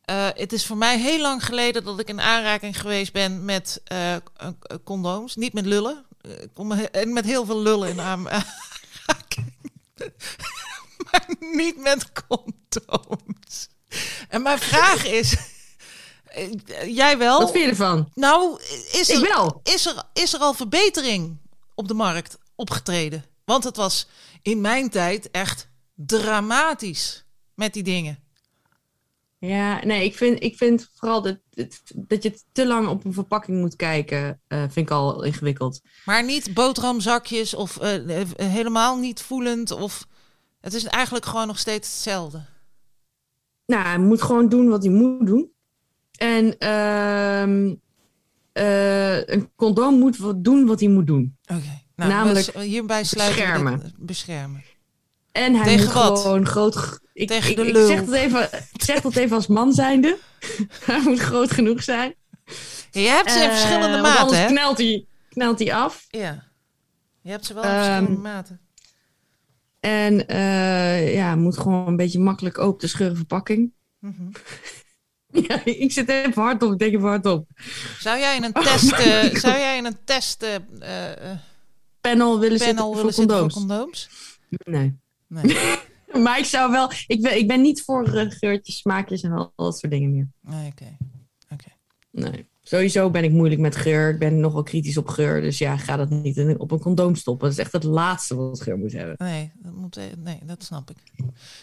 Eh, 0.02 0.28
het 0.34 0.54
is 0.54 0.66
voor 0.66 0.78
mij 0.78 1.00
heel 1.00 1.22
lang 1.22 1.46
geleden 1.46 1.84
dat 1.84 2.00
ik 2.00 2.10
in 2.10 2.22
aanraking 2.22 2.80
geweest 2.80 3.14
ben 3.14 3.46
met 3.46 3.82
eh, 3.84 4.16
eh, 4.16 4.22
condooms. 4.84 5.36
Niet 5.36 5.54
met 5.54 5.66
lullen. 5.66 6.06
eh, 6.22 6.86
en 6.92 7.14
met 7.14 7.26
heel 7.26 7.46
veel 7.46 7.62
lullen 7.62 7.90
in 7.90 8.02
aan. 8.02 8.22
maar 11.04 11.26
niet 11.40 11.78
met 11.78 12.12
condooms. 12.12 13.70
En 14.30 14.42
mijn 14.42 14.60
vraag 14.60 15.06
is. 15.06 15.36
eh, 16.26 16.96
Jij 16.96 17.18
wel? 17.18 17.40
Wat 17.40 17.52
vind 17.52 17.64
je 17.64 17.70
ervan? 17.70 18.10
Nou, 18.14 18.62
is 18.92 19.10
er, 19.10 19.22
wel. 19.22 19.60
is, 19.64 19.86
er, 19.86 20.04
is 20.14 20.34
er 20.34 20.40
al 20.40 20.54
verbetering 20.54 21.38
op 21.76 21.88
de 21.88 21.94
markt 21.94 22.38
opgetreden? 22.56 23.26
Want 23.46 23.64
het 23.64 23.76
was 23.76 24.08
in 24.42 24.62
mijn 24.62 24.90
tijd 24.90 25.32
echt 25.32 25.70
dramatisch 25.96 27.26
met 27.56 27.74
die 27.74 27.84
dingen. 27.84 28.20
Ja, 29.38 29.86
nee, 29.86 30.04
ik 30.04 30.16
vind, 30.18 30.44
ik 30.44 30.58
vind 30.58 30.90
vooral 30.96 31.22
dat, 31.22 31.38
dat, 31.96 32.24
je 32.24 32.40
te 32.52 32.68
lang 32.68 32.88
op 32.88 33.06
een 33.06 33.14
verpakking 33.14 33.60
moet 33.60 33.76
kijken, 33.76 34.42
eh, 34.48 34.60
vind 34.60 34.76
ik 34.76 34.92
al 34.92 35.24
ingewikkeld. 35.24 35.82
Maar 36.06 36.24
niet 36.24 36.54
boterhamzakjes 36.54 37.54
of 37.54 37.78
eh, 37.78 38.24
helemaal 38.36 38.98
niet 38.98 39.22
voelend. 39.22 39.72
Of... 39.72 40.06
Het 40.62 40.74
is 40.74 40.84
eigenlijk 40.84 41.26
gewoon 41.26 41.48
nog 41.48 41.60
steeds 41.60 41.88
hetzelfde. 41.88 42.46
Nou, 43.70 43.84
hij 43.86 43.98
moet 44.00 44.22
gewoon 44.22 44.50
doen 44.50 44.70
wat 44.70 44.84
hij 44.84 44.92
moet 44.92 45.26
doen. 45.28 45.52
En 46.18 46.58
ehm, 46.58 47.76
eh, 48.52 49.28
een 49.28 49.52
condoom 49.56 50.00
moet 50.00 50.18
wat 50.18 50.44
doen 50.44 50.66
wat 50.66 50.80
hij 50.80 50.90
moet 50.90 51.08
doen. 51.08 51.38
Oké. 51.48 51.82
Nou, 51.96 52.12
Namelijk 52.12 52.48
hierbij 52.58 53.04
sluiten 53.04 53.40
beschermen. 53.42 53.94
beschermen. 53.98 54.64
En 55.32 55.54
hij 55.56 55.64
Tegen 55.64 55.86
moet 55.86 55.94
wat? 55.94 56.20
gewoon 56.20 56.46
groot. 56.46 57.00
Ik, 57.14 57.28
Tegen 57.28 57.50
ik, 57.50 57.56
de 57.56 57.66
ik 57.68 57.74
lul. 57.74 57.88
zeg, 57.88 58.04
dat 58.06 58.14
even, 58.14 58.44
ik 58.74 58.84
zeg 58.84 59.02
dat 59.02 59.16
even 59.16 59.36
als 59.36 59.48
man 59.48 59.74
zijnde. 59.74 60.18
hij 60.86 61.02
moet 61.04 61.20
groot 61.20 61.52
genoeg 61.52 61.84
zijn. 61.84 62.16
Ja, 62.92 63.02
je 63.02 63.08
hebt 63.08 63.32
ze 63.32 63.38
in 63.40 63.50
Eh, 63.50 63.56
verschillende 63.56 64.02
maten, 64.02 64.20
anders 64.22 64.40
hè? 64.40 64.46
knelt 64.48 64.78
hij, 64.78 65.06
knelt 65.30 65.60
hij 65.60 65.74
af. 65.74 66.06
Ja. 66.10 66.44
Je 67.22 67.30
hebt 67.30 67.46
ze 67.46 67.54
wel 67.54 67.64
in 67.64 67.70
Ehm, 67.70 67.84
verschillende 67.84 68.22
maten. 68.22 68.60
En 69.80 70.28
eh, 70.28 71.14
ja, 71.14 71.36
moet 71.36 71.58
gewoon 71.58 71.88
een 71.88 71.96
beetje 71.96 72.20
makkelijk 72.20 72.58
open 72.58 72.80
te 72.80 72.88
scheuren 72.88 73.16
verpakking. 73.16 73.74
Mhm. 74.00 74.30
Ja, 75.32 75.66
ik 75.66 75.92
zit 75.92 76.10
even 76.10 76.42
hard 76.42 76.64
op. 76.64 76.72
Ik 76.72 76.80
denk 76.80 76.94
even 76.94 77.08
hard 77.08 77.26
op. 77.26 77.48
Zou 78.00 78.20
jij 78.20 78.36
in 78.36 78.44
een 78.44 78.56
Oh 78.56 78.64
test, 78.64 78.92
eh, 79.08 79.36
zou 79.36 79.58
jij 79.58 79.78
in 79.78 79.86
een 79.86 79.98
test 80.04 80.44
eh, 80.44 80.56
Panel 82.02 82.40
willen 82.40 82.58
panel 82.58 82.58
zitten 82.58 82.90
willen 82.90 83.02
voor 83.02 83.14
zitten 83.14 83.38
condooms. 83.38 83.54
voor 83.54 83.62
condooms? 83.62 84.10
Nee. 84.50 85.00
Nee. 85.28 85.58
Maar 86.24 86.40
ik 86.40 86.46
zou 86.46 86.72
wel... 86.72 86.92
Ik 87.08 87.22
ben, 87.22 87.38
ik 87.38 87.48
ben 87.48 87.62
niet 87.62 87.84
voor 87.84 88.08
geurtjes, 88.08 88.78
smaakjes 88.78 89.22
en 89.22 89.32
al, 89.32 89.54
dat 89.56 89.78
soort 89.78 89.92
dingen 89.92 90.12
meer. 90.12 90.28
Nee, 90.42 90.72
oké. 90.72 90.98
Oké. 91.50 91.70
Nee. 92.12 92.50
Sowieso 92.70 93.10
ben 93.10 93.24
ik 93.24 93.32
moeilijk 93.32 93.62
met 93.62 93.76
geur. 93.76 94.10
Ik 94.10 94.20
ben 94.20 94.40
nogal 94.40 94.64
kritisch 94.64 94.98
op 94.98 95.08
geur. 95.08 95.42
Dus 95.42 95.58
ja, 95.58 95.78
ga 95.78 95.96
dat 95.96 96.10
niet 96.10 96.56
op 96.58 96.72
een 96.72 96.80
condoom 96.80 97.16
stoppen. 97.16 97.48
Dat 97.48 97.58
is 97.58 97.64
echt 97.64 97.74
het 97.74 97.84
laatste 97.84 98.36
wat 98.36 98.62
geur 98.62 98.78
moet 98.78 98.92
hebben. 98.92 99.16
Nee, 99.18 99.52
dat 99.56 99.74
moet, 99.74 99.98
eh, 99.98 100.04
nee, 100.18 100.40
dat 100.46 100.64
snap 100.64 100.90
ik. 100.90 100.98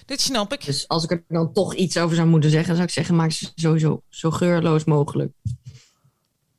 Dit 0.07 0.21
snap 0.21 0.53
ik. 0.53 0.65
Dus 0.65 0.89
als 0.89 1.05
ik 1.05 1.11
er 1.11 1.25
dan 1.29 1.53
toch 1.53 1.75
iets 1.75 1.99
over 1.99 2.17
zou 2.17 2.29
moeten 2.29 2.51
zeggen, 2.51 2.75
zou 2.75 2.87
ik 2.87 2.93
zeggen: 2.93 3.15
maak 3.15 3.31
ze 3.31 3.53
sowieso 3.55 4.03
zo 4.09 4.31
geurloos 4.31 4.85
mogelijk. 4.85 5.33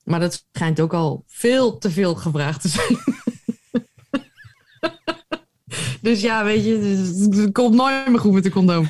Maar 0.04 0.20
dat 0.20 0.46
schijnt 0.52 0.80
ook 0.80 0.94
al 0.94 1.24
veel 1.28 1.78
te 1.78 1.92
veel 1.92 2.16
gevraagd 2.16 2.62
te 2.62 2.68
zijn. 2.68 2.98
dus 6.02 6.22
ja, 6.22 6.44
weet 6.44 6.66
je, 6.66 6.78
het, 6.78 7.52
komt 7.52 7.76
nooit 7.76 8.08
meer 8.08 8.20
goed 8.20 8.34
met 8.34 8.44
de 8.44 8.52
condoom. 8.52 8.90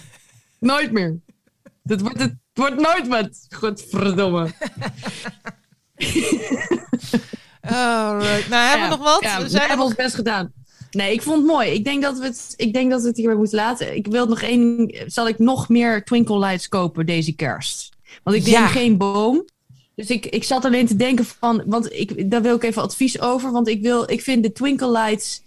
Nooit 0.59 0.91
meer. 0.91 1.19
Het 1.87 2.01
wordt, 2.01 2.19
het 2.19 2.35
wordt 2.53 2.75
nooit 2.81 3.07
wat. 3.07 3.45
Godverdomme. 3.55 4.51
Alright. 7.61 8.49
Nou, 8.49 8.67
hebben 8.69 8.89
we 8.89 8.95
nog 8.95 9.03
wat? 9.13 9.21
Ja, 9.23 9.41
we 9.41 9.49
zijn 9.49 9.59
hebben 9.61 9.77
nog... 9.77 9.85
ons 9.87 9.95
best 9.95 10.15
gedaan. 10.15 10.51
Nee, 10.91 11.13
ik 11.13 11.21
vond 11.21 11.37
het 11.37 11.45
mooi. 11.45 11.69
Ik 11.71 11.83
denk 11.83 12.01
dat 12.01 12.17
we 12.17 12.25
het, 12.25 12.53
ik 12.55 12.73
denk 12.73 12.91
dat 12.91 13.01
we 13.01 13.07
het 13.07 13.17
hierbij 13.17 13.35
moeten 13.35 13.57
laten. 13.57 13.95
Ik 13.95 14.07
wil 14.07 14.25
nog 14.27 14.41
één. 14.41 14.93
Zal 15.05 15.27
ik 15.27 15.39
nog 15.39 15.69
meer 15.69 16.03
Twinkle 16.05 16.39
Lights 16.39 16.67
kopen 16.67 17.05
deze 17.05 17.35
kerst? 17.35 17.89
Want 18.23 18.35
ik 18.35 18.43
neem 18.43 18.51
Ja. 18.53 18.67
geen 18.67 18.97
boom. 18.97 19.45
Dus 19.95 20.09
ik, 20.09 20.25
ik 20.25 20.43
zat 20.43 20.65
alleen 20.65 20.87
te 20.87 20.95
denken 20.95 21.25
van. 21.25 21.63
Want 21.65 21.93
ik, 21.93 22.31
daar 22.31 22.41
wil 22.41 22.55
ik 22.55 22.63
even 22.63 22.81
advies 22.81 23.19
over. 23.21 23.51
Want 23.51 23.67
ik, 23.67 23.81
wil, 23.81 24.11
ik 24.11 24.21
vind 24.21 24.43
de 24.43 24.51
Twinkle 24.51 24.91
Lights. 24.91 25.41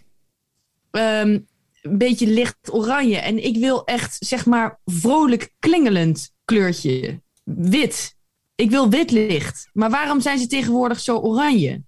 ehm, 0.90 1.38
een 1.80 1.98
beetje 1.98 2.26
licht 2.26 2.72
oranje. 2.72 3.16
En 3.16 3.44
ik 3.44 3.56
wil 3.56 3.84
echt, 3.84 4.16
zeg 4.18 4.46
maar, 4.46 4.80
vrolijk 4.84 5.52
klingelend 5.58 6.32
kleurtje. 6.44 7.22
Wit. 7.44 8.16
Ik 8.54 8.70
wil 8.70 8.88
wit 8.88 9.10
licht. 9.10 9.68
Maar 9.72 9.90
waarom 9.90 10.20
zijn 10.20 10.38
ze 10.38 10.46
tegenwoordig 10.46 11.00
zo 11.00 11.16
oranje? 11.16 11.82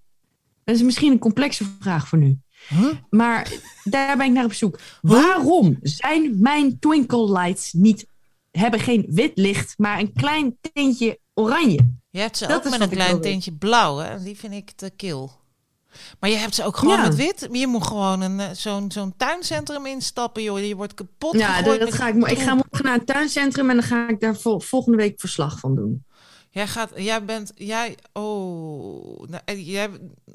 Dat 0.63 0.75
is 0.75 0.81
misschien 0.81 1.11
een 1.11 1.19
complexe 1.19 1.65
vraag 1.79 2.07
voor 2.07 2.17
nu. 2.17 2.37
Huh? 2.69 2.93
Maar 3.09 3.53
daar 3.83 4.17
ben 4.17 4.25
ik 4.25 4.31
naar 4.31 4.45
op 4.45 4.53
zoek. 4.53 4.79
Waarom 5.01 5.77
zijn 5.81 6.39
mijn 6.39 6.79
twinkle 6.79 7.31
lights 7.31 7.73
niet, 7.73 8.05
hebben 8.51 8.79
geen 8.79 9.05
wit 9.09 9.31
licht, 9.35 9.73
maar 9.77 9.99
een 9.99 10.13
klein 10.13 10.57
tintje 10.73 11.19
oranje? 11.33 11.93
Je 12.09 12.19
hebt 12.19 12.37
ze 12.37 12.47
Dat 12.47 12.65
ook 12.65 12.71
met 12.71 12.81
een 12.81 12.89
klein 12.89 13.21
tintje 13.21 13.53
blauw, 13.53 13.97
hè? 13.97 14.23
Die 14.23 14.37
vind 14.37 14.53
ik 14.53 14.71
te 14.71 14.89
kil. 14.95 15.31
Maar 16.19 16.29
je 16.29 16.35
hebt 16.35 16.55
ze 16.55 16.63
ook 16.63 16.77
gewoon 16.77 16.95
Ja. 16.97 17.01
met 17.03 17.15
wit. 17.15 17.47
Je 17.51 17.67
moet 17.67 17.87
gewoon 17.87 18.21
een, 18.21 18.39
eh, 18.39 18.49
zo'n, 18.53 18.91
zo'n 18.91 19.13
tuincentrum 19.17 19.85
instappen, 19.85 20.43
joh. 20.43 20.59
Je 20.65 20.75
wordt 20.75 20.93
kapot 20.93 21.33
Ja, 21.37 21.61
dat, 21.61 21.79
dat 21.79 21.93
ga 21.93 22.07
ik, 22.07 22.15
ik 22.27 22.39
ga 22.39 22.53
morgen 22.53 22.83
naar 22.85 22.93
een 22.93 23.05
tuincentrum 23.05 23.69
en 23.69 23.75
dan 23.75 23.85
ga 23.85 24.07
ik 24.09 24.19
daar 24.19 24.35
vol- 24.35 24.59
volgende 24.59 24.97
week 24.97 25.19
verslag 25.19 25.59
van 25.59 25.75
doen. 25.75 26.05
Jij 26.49 26.67
gaat, 26.67 26.91
jij 26.95 27.25
bent, 27.25 27.51
jij, 27.55 27.97
oh, 28.13 29.27
nou, 29.27 29.41
eh, 29.45 29.67
jij, 29.67 29.89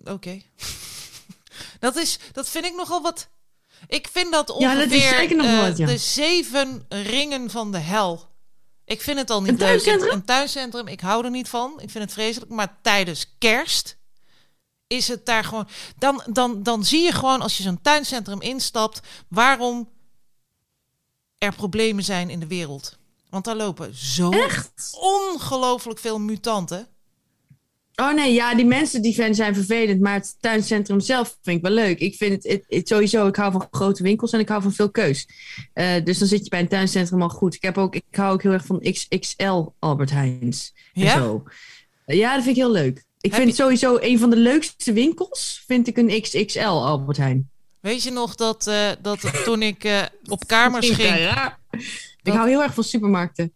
oké. 0.04 0.40
dat 1.80 1.96
is, 1.96 2.18
dat 2.32 2.48
vind 2.48 2.64
ik 2.64 2.74
nogal 2.76 3.02
wat. 3.02 3.28
Ik 3.86 4.08
vind 4.12 4.32
dat 4.32 4.48
Ja, 4.48 4.54
ongeveer 4.54 4.78
dat 4.88 4.90
is 4.98 5.08
zeker 5.08 5.36
nog 5.36 5.46
eh, 5.46 5.60
wat, 5.60 5.76
ja. 5.76 5.86
de 5.86 5.96
zeven 5.96 6.84
ringen 6.88 7.50
van 7.50 7.72
de 7.72 7.78
hel. 7.78 8.26
Ik 8.84 9.00
vind 9.02 9.18
het 9.18 9.30
al 9.30 9.40
niet 9.42 9.48
Een 9.50 9.56
leuk. 9.58 9.66
tuincentrum? 9.66 10.12
Een 10.12 10.24
tuincentrum, 10.24 10.86
ik 10.86 11.00
hou 11.00 11.24
er 11.24 11.30
niet 11.30 11.48
van. 11.48 11.72
Ik 11.80 11.90
vind 11.90 12.04
het 12.04 12.12
vreselijk. 12.12 12.50
Maar 12.50 12.78
tijdens 12.82 13.34
kerst 13.38 13.97
is 14.88 15.08
het 15.08 15.26
daar 15.26 15.44
gewoon. 15.44 15.68
Dan, 15.98 16.22
dan, 16.32 16.62
dan 16.62 16.84
zie 16.84 17.02
je 17.02 17.12
gewoon 17.12 17.40
als 17.40 17.56
je 17.56 17.62
zo'n 17.62 17.80
tuincentrum 17.82 18.40
instapt, 18.40 19.00
waarom 19.28 19.88
er 21.38 21.54
problemen 21.54 22.04
zijn 22.04 22.30
in 22.30 22.40
de 22.40 22.46
wereld. 22.46 22.98
Want 23.30 23.44
daar 23.44 23.56
lopen 23.56 23.94
zo 23.94 24.30
Echt? 24.30 24.90
ongelooflijk 25.00 25.98
veel 25.98 26.18
mutanten. 26.18 26.86
Oh 27.94 28.12
nee, 28.14 28.32
ja, 28.32 28.54
die 28.54 28.64
mensen 28.64 29.02
die 29.02 29.14
fan 29.14 29.34
zijn 29.34 29.54
vervelend, 29.54 30.00
maar 30.00 30.14
het 30.14 30.36
tuincentrum 30.40 31.00
zelf 31.00 31.38
vind 31.42 31.56
ik 31.56 31.62
wel 31.62 31.72
leuk. 31.72 31.98
Ik 31.98 32.14
vind 32.16 32.32
het, 32.32 32.52
het, 32.52 32.64
het 32.68 32.88
sowieso, 32.88 33.26
ik 33.26 33.36
hou 33.36 33.52
van 33.52 33.66
grote 33.70 34.02
winkels 34.02 34.32
en 34.32 34.40
ik 34.40 34.48
hou 34.48 34.62
van 34.62 34.72
veel 34.72 34.90
keus. 34.90 35.28
Eh, 35.72 36.04
dus 36.04 36.18
dan 36.18 36.28
zit 36.28 36.44
je 36.44 36.50
bij 36.50 36.60
een 36.60 36.68
tuincentrum 36.68 37.22
al 37.22 37.28
goed. 37.28 37.54
Ik, 37.54 37.62
heb 37.62 37.78
ook, 37.78 37.94
ik 37.94 38.04
hou 38.10 38.32
ook 38.32 38.42
heel 38.42 38.52
erg 38.52 38.66
van 38.66 38.80
XXL 38.80 39.64
Albert 39.78 40.10
Heijns. 40.10 40.74
En 40.92 41.02
Ja? 41.02 41.18
zo. 41.18 41.42
Ja, 42.06 42.34
dat 42.34 42.42
vind 42.44 42.56
ik 42.56 42.62
heel 42.62 42.72
leuk. 42.72 43.04
Ik 43.20 43.30
Heb 43.30 43.40
vind 43.40 43.56
je- 43.56 43.62
sowieso 43.62 43.96
een 44.00 44.18
van 44.18 44.30
de 44.30 44.36
leukste 44.36 44.92
winkels, 44.92 45.62
vind 45.66 45.86
ik 45.86 45.96
een 45.96 46.20
XXL 46.22 46.60
Albert 46.60 47.16
Heijn. 47.16 47.50
Weet 47.80 48.02
je 48.02 48.10
nog 48.10 48.34
dat, 48.34 48.66
eh, 48.66 48.90
dat 49.02 49.44
toen 49.44 49.62
ik 49.62 49.84
eh, 49.84 50.02
op 50.28 50.46
kamers 50.46 50.88
ging. 50.90 51.18
ja. 51.18 51.58
Ik 52.22 52.32
hou 52.32 52.48
heel 52.48 52.62
erg 52.62 52.74
van 52.74 52.84
supermarkten. 52.84 53.52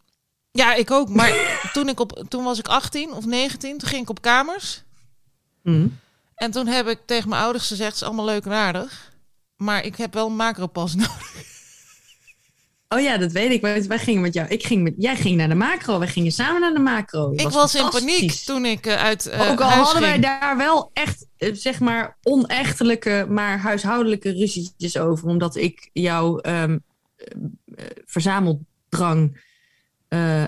Ja, 0.50 0.74
ik 0.74 0.90
ook. 0.90 1.08
Maar 1.08 1.60
toen, 1.72 1.88
ik 1.88 2.00
op, 2.00 2.24
toen 2.28 2.44
was 2.44 2.58
ik 2.58 2.68
18 2.68 3.12
of 3.12 3.24
19. 3.26 3.78
Toen 3.78 3.88
ging 3.88 4.02
ik 4.02 4.10
op 4.10 4.20
kamers. 4.20 4.82
Mhm. 5.62 5.86
En 6.34 6.50
toen 6.50 6.66
heb 6.66 6.88
ik 6.88 6.98
tegen 7.06 7.28
mijn 7.28 7.42
ouders 7.42 7.66
gezegd: 7.66 7.90
het 7.92 8.00
is 8.00 8.06
allemaal 8.06 8.24
leuk 8.24 8.44
en 8.44 8.52
aardig. 8.52 9.12
Maar 9.56 9.84
ik 9.84 9.96
heb 9.96 10.14
wel 10.14 10.26
een 10.26 10.36
macropas 10.36 10.94
nodig. 11.04 11.51
Oh 12.92 13.00
ja, 13.00 13.16
dat 13.16 13.32
weet 13.32 13.50
ik. 13.50 13.60
Wij, 13.60 13.86
wij 13.86 13.98
gingen 13.98 14.20
met 14.20 14.34
jou. 14.34 14.48
Ik 14.48 14.64
ging 14.64 14.82
met, 14.82 14.94
jij 14.96 15.16
ging 15.16 15.36
naar 15.36 15.48
de 15.48 15.54
macro. 15.54 15.98
Wij 15.98 16.08
gingen 16.08 16.32
samen 16.32 16.60
naar 16.60 16.72
de 16.72 16.78
macro. 16.78 17.30
Dat 17.30 17.40
Ik 17.40 17.48
was 17.48 17.74
in 17.74 17.88
paniek 17.88 18.32
toen 18.32 18.64
ik 18.64 18.86
eh, 18.86 18.94
uit 18.94 19.26
eh 19.26 19.50
Ook 19.50 19.60
al 19.60 19.68
huis 19.68 19.84
hadden 19.84 20.02
wij 20.02 20.18
daar 20.18 20.56
wel 20.56 20.90
echt, 20.92 21.26
eh, 21.36 21.54
zeg 21.54 21.80
maar, 21.80 22.16
onechtelijke, 22.22 23.26
maar 23.28 23.58
huishoudelijke 23.58 24.32
ruzietjes 24.32 24.98
over. 24.98 25.28
Omdat 25.28 25.56
ik 25.56 25.90
jouw 25.92 26.38
ehm, 26.38 26.78
eh, 27.16 27.26
eh, 27.74 27.86
verzameldrang 28.06 29.50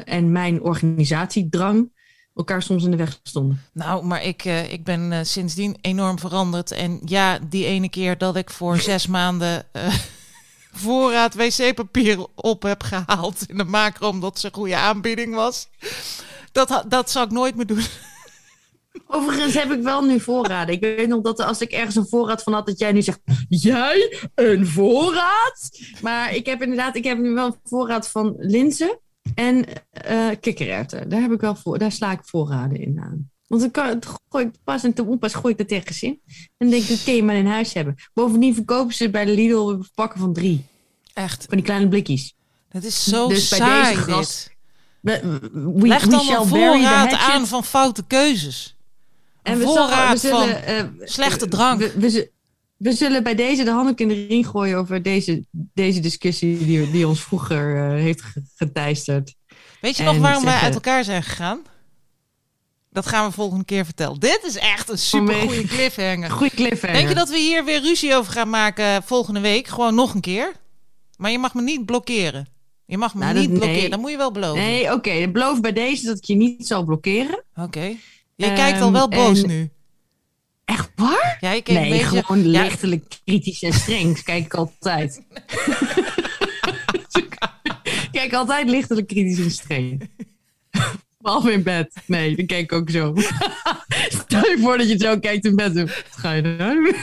en 0.05 0.33
mijn 0.33 0.63
organisatiedrang 0.63 1.93
elkaar 2.35 2.63
soms 2.63 2.85
in 2.85 2.91
de 2.91 2.97
weg 2.97 3.21
stonden. 3.23 3.63
Nou, 3.73 4.05
maar 4.05 4.23
ik, 4.25 4.45
ik 4.45 4.85
ben 4.85 5.27
sindsdien 5.27 5.77
enorm 5.81 6.19
veranderd. 6.19 6.71
En 6.71 7.01
ja, 7.05 7.39
die 7.49 7.67
ene 7.67 7.89
keer 7.89 8.19
dat 8.19 8.37
ik 8.37 8.51
voor 8.51 8.79
zes 8.79 9.07
maanden 9.07 9.67
voorraad 10.77 11.35
wc-papier 11.35 12.27
op 12.35 12.63
heb 12.63 12.83
gehaald 12.83 13.45
in 13.47 13.57
de 13.57 13.65
macro 13.65 14.09
omdat 14.09 14.39
ze 14.39 14.47
een 14.47 14.55
goede 14.55 14.77
aanbieding 14.77 15.35
was. 15.35 15.69
Dat, 16.53 16.85
dat 16.89 17.11
zou 17.11 17.27
ik 17.27 17.33
nooit 17.33 17.57
meer 17.57 17.67
doen. 17.67 17.85
Overigens 19.07 19.55
heb 19.55 19.71
ik 19.71 19.83
wel 19.83 20.03
nu 20.05 20.21
voorraden. 20.21 20.75
Ik 20.75 20.81
weet 20.81 21.09
nog 21.09 21.23
dat 21.23 21.41
als 21.41 21.61
ik 21.61 21.71
ergens 21.71 21.97
een 21.97 22.09
voorraad 22.09 22.43
van 22.43 22.53
had, 22.53 22.67
dat 22.67 22.79
jij 22.79 22.93
nu 22.93 23.03
zegt: 23.03 23.21
Jij 23.49 24.29
een 24.35 24.67
voorraad? 24.67 25.71
Maar 26.03 26.35
ik 26.35 26.47
heb 26.47 26.63
inderdaad, 26.63 26.97
ik 26.97 27.05
heb 27.05 27.19
nu 27.19 27.35
wel 27.35 27.47
een 27.47 27.61
voorraad 27.65 28.09
van 28.11 28.35
linzen 28.39 28.99
en 29.35 29.65
eh 29.91 30.31
kikkererwten. 30.41 31.09
Daar, 31.09 31.21
heb 31.21 31.33
ik 31.33 31.41
wel 31.41 31.79
daar 31.79 31.93
sla 31.93 32.13
ik 32.13 32.25
voorraden 32.25 32.81
in 32.81 33.01
aan. 33.01 33.33
Want 33.59 33.75
dan, 33.75 33.99
kan, 34.01 34.03
gooi 34.31 34.45
ik 34.47 34.53
pas 34.65 34.85
en 34.85 34.95
te 34.95 35.05
onpas 35.05 35.35
gooi 35.35 35.53
ik 35.53 35.59
dat 35.59 35.69
tegen 35.69 35.87
gezin. 35.87 36.21
En 36.27 36.45
dan 36.59 36.71
denk 36.71 36.83
ik, 36.83 36.89
dat 36.89 37.15
je 37.15 37.23
maar 37.23 37.37
in 37.37 37.47
huis 37.47 37.73
hebben. 37.73 37.95
Bovendien 38.15 38.55
verkopen 38.55 38.95
ze 38.95 39.11
bij 39.11 39.25
de 39.25 39.33
Lidl 39.35 39.77
pakken 39.95 40.21
van 40.21 40.33
drie. 40.33 40.65
Echt, 41.15 41.45
Van 41.49 41.57
die 41.57 41.67
kleine 41.67 41.89
blikjes. 41.89 42.35
het 42.69 42.85
is 42.85 43.05
zo 43.05 43.29
Dus 43.29 43.49
bij 43.49 43.59
saai 43.59 43.95
deze 43.95 44.05
dit. 44.07 44.15
gast- 44.15 44.51
We, 45.01 45.21
we, 45.53 45.87
Leg 45.89 46.05
we 46.05 46.11
dan 46.11 46.29
een 46.29 46.47
voorraad 46.47 47.13
aan 47.13 47.47
van 47.47 47.65
foute 47.65 48.05
keuzes. 48.07 48.77
En 49.43 49.59
we 49.59 49.65
voorraad 49.65 50.21
zullen, 50.21 50.47
we 50.47 50.53
van 50.53 50.63
zullen, 50.65 51.01
eh, 51.01 51.07
slechte 51.09 51.49
drank. 51.49 51.81
We, 51.81 51.93
we, 51.97 52.11
zu- 52.11 52.29
we 52.77 52.93
zullen 52.93 53.23
bij 53.23 53.35
deze 53.35 53.65
de 53.65 53.71
handdoek 53.71 53.99
in 54.01 54.09
de 54.09 54.27
ring 54.27 54.47
gooien 54.47 54.79
over 54.79 55.03
deze, 55.03 55.45
deze 55.51 56.01
discussie 56.01 56.59
die, 56.65 56.91
die 56.91 57.09
ons 57.09 57.21
vroeger 57.23 57.77
eh, 57.77 57.91
heeft 58.03 58.23
ge- 58.23 58.43
geteisterd. 58.57 59.35
Weet 59.81 59.97
je 59.97 60.03
En 60.03 60.13
nog 60.13 60.19
waarom 60.23 60.45
wij 60.45 60.59
uit 60.59 60.75
elkaar 60.75 61.05
zijn 61.05 61.23
gegaan? 61.23 61.63
Dat 62.95 63.07
gaan 63.07 63.27
we 63.29 63.33
volgende 63.35 63.65
keer 63.65 63.85
vertellen. 63.85 64.21
Dit 64.21 64.41
is 64.47 64.57
echt 64.57 64.89
een 64.91 64.99
super 64.99 65.35
goede 65.35 65.47
Vanwege- 65.55 65.75
cliffhanger. 65.77 66.31
Goeie 66.31 66.51
cliffhanger. 66.55 66.97
Denk 66.97 67.09
je 67.09 67.15
dat 67.15 67.29
we 67.29 67.39
hier 67.39 67.65
weer 67.65 67.81
ruzie 67.81 68.15
over 68.15 68.33
gaan 68.33 68.51
maken 68.51 69.03
volgende 69.03 69.41
week? 69.41 69.69
Gewoon 69.69 69.95
nog 69.95 70.15
een 70.15 70.21
keer? 70.21 70.53
Maar 71.17 71.31
je 71.31 71.39
mag 71.39 71.55
me 71.55 71.63
niet 71.63 71.87
blokkeren. 71.87 72.47
Je 72.87 72.99
mag 72.99 73.15
me 73.15 73.21
Nou, 73.21 73.33
dat- 73.35 73.43
niet 73.43 73.51
blokkeren. 73.53 73.81
nee. 73.81 73.91
Dat 73.91 74.01
moet 74.01 74.11
je 74.11 74.17
wel 74.17 74.33
beloven. 74.33 74.63
Nee, 74.63 74.93
oké. 74.93 75.11
ik 75.11 75.33
beloof 75.33 75.61
bij 75.61 75.73
deze 75.73 76.07
dat 76.07 76.17
ik 76.17 76.25
je 76.25 76.35
niet 76.35 76.67
zal 76.67 76.85
blokkeren. 76.85 77.45
Oké. 77.55 77.97
Je 78.37 78.45
Ehm, 78.47 78.55
kijkt 78.55 78.81
al 78.81 78.93
wel 78.93 79.09
boos 79.09 79.43
en- 79.43 79.49
nu. 79.49 79.71
Echt 80.65 80.91
waar? 80.97 81.37
Ja, 81.41 81.53
je 81.53 81.63
Nee, 81.65 81.77
een 81.85 81.91
beetje... 81.99 82.23
gewoon 82.25 82.51
Ja, 82.51 82.63
lichtelijk 82.63 83.21
kritisch 83.25 83.63
en 83.63 83.73
streng. 83.73 84.23
Kijk 84.23 84.45
ik 84.45 84.55
altijd. 84.55 85.23
kijk 88.13 88.33
altijd 88.35 88.69
lichtelijk 88.69 89.07
kritisch 89.07 89.39
en 89.39 89.51
streng. 89.51 90.11
Behalve 91.25 91.53
in 91.53 91.63
bed. 91.63 91.93
Nee, 92.07 92.37
dan 92.37 92.47
kijk 92.47 92.63
ik 92.63 92.73
ook 92.73 92.91
zo. 92.91 93.15
Stel 94.25 94.51
je 94.51 94.59
voor 94.61 94.79
dat 94.79 94.89
je 94.89 94.99
zo 94.99 95.19
kijkt 95.19 95.45
in 95.45 95.57
bed. 95.57 95.75
Wat 95.75 95.91
ga 96.11 96.33
je 96.33 96.43
doen? 96.43 96.57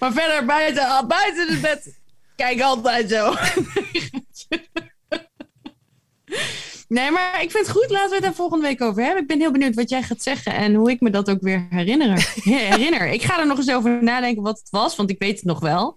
maar 0.00 0.12
verder 0.12 0.44
buiten, 0.44 1.06
buiten 1.08 1.48
het 1.48 1.60
bed. 1.60 1.98
Kijk 2.36 2.60
altijd 2.60 3.10
zo. 3.10 3.34
Nee, 6.88 7.10
maar 7.10 7.42
ik 7.42 7.50
vind 7.50 7.66
het 7.66 7.76
goed. 7.76 7.90
Laten 7.90 8.08
we 8.08 8.14
het 8.14 8.24
daar 8.24 8.34
volgende 8.34 8.66
week 8.66 8.82
over 8.82 9.02
hebben. 9.02 9.22
Ik 9.22 9.28
ben 9.28 9.40
heel 9.40 9.50
benieuwd 9.50 9.74
wat 9.74 9.90
jij 9.90 10.02
gaat 10.02 10.22
zeggen 10.22 10.54
en 10.54 10.74
hoe 10.74 10.90
ik 10.90 11.00
me 11.00 11.10
dat 11.10 11.30
ook 11.30 11.40
weer 11.40 11.66
herinner. 11.70 12.32
herinner. 12.42 13.06
Ik 13.08 13.22
ga 13.22 13.40
er 13.40 13.46
nog 13.46 13.58
eens 13.58 13.70
over 13.72 14.02
nadenken 14.02 14.42
wat 14.42 14.58
het 14.58 14.70
was, 14.70 14.96
want 14.96 15.10
ik 15.10 15.18
weet 15.18 15.36
het 15.36 15.44
nog 15.44 15.60
wel. 15.60 15.96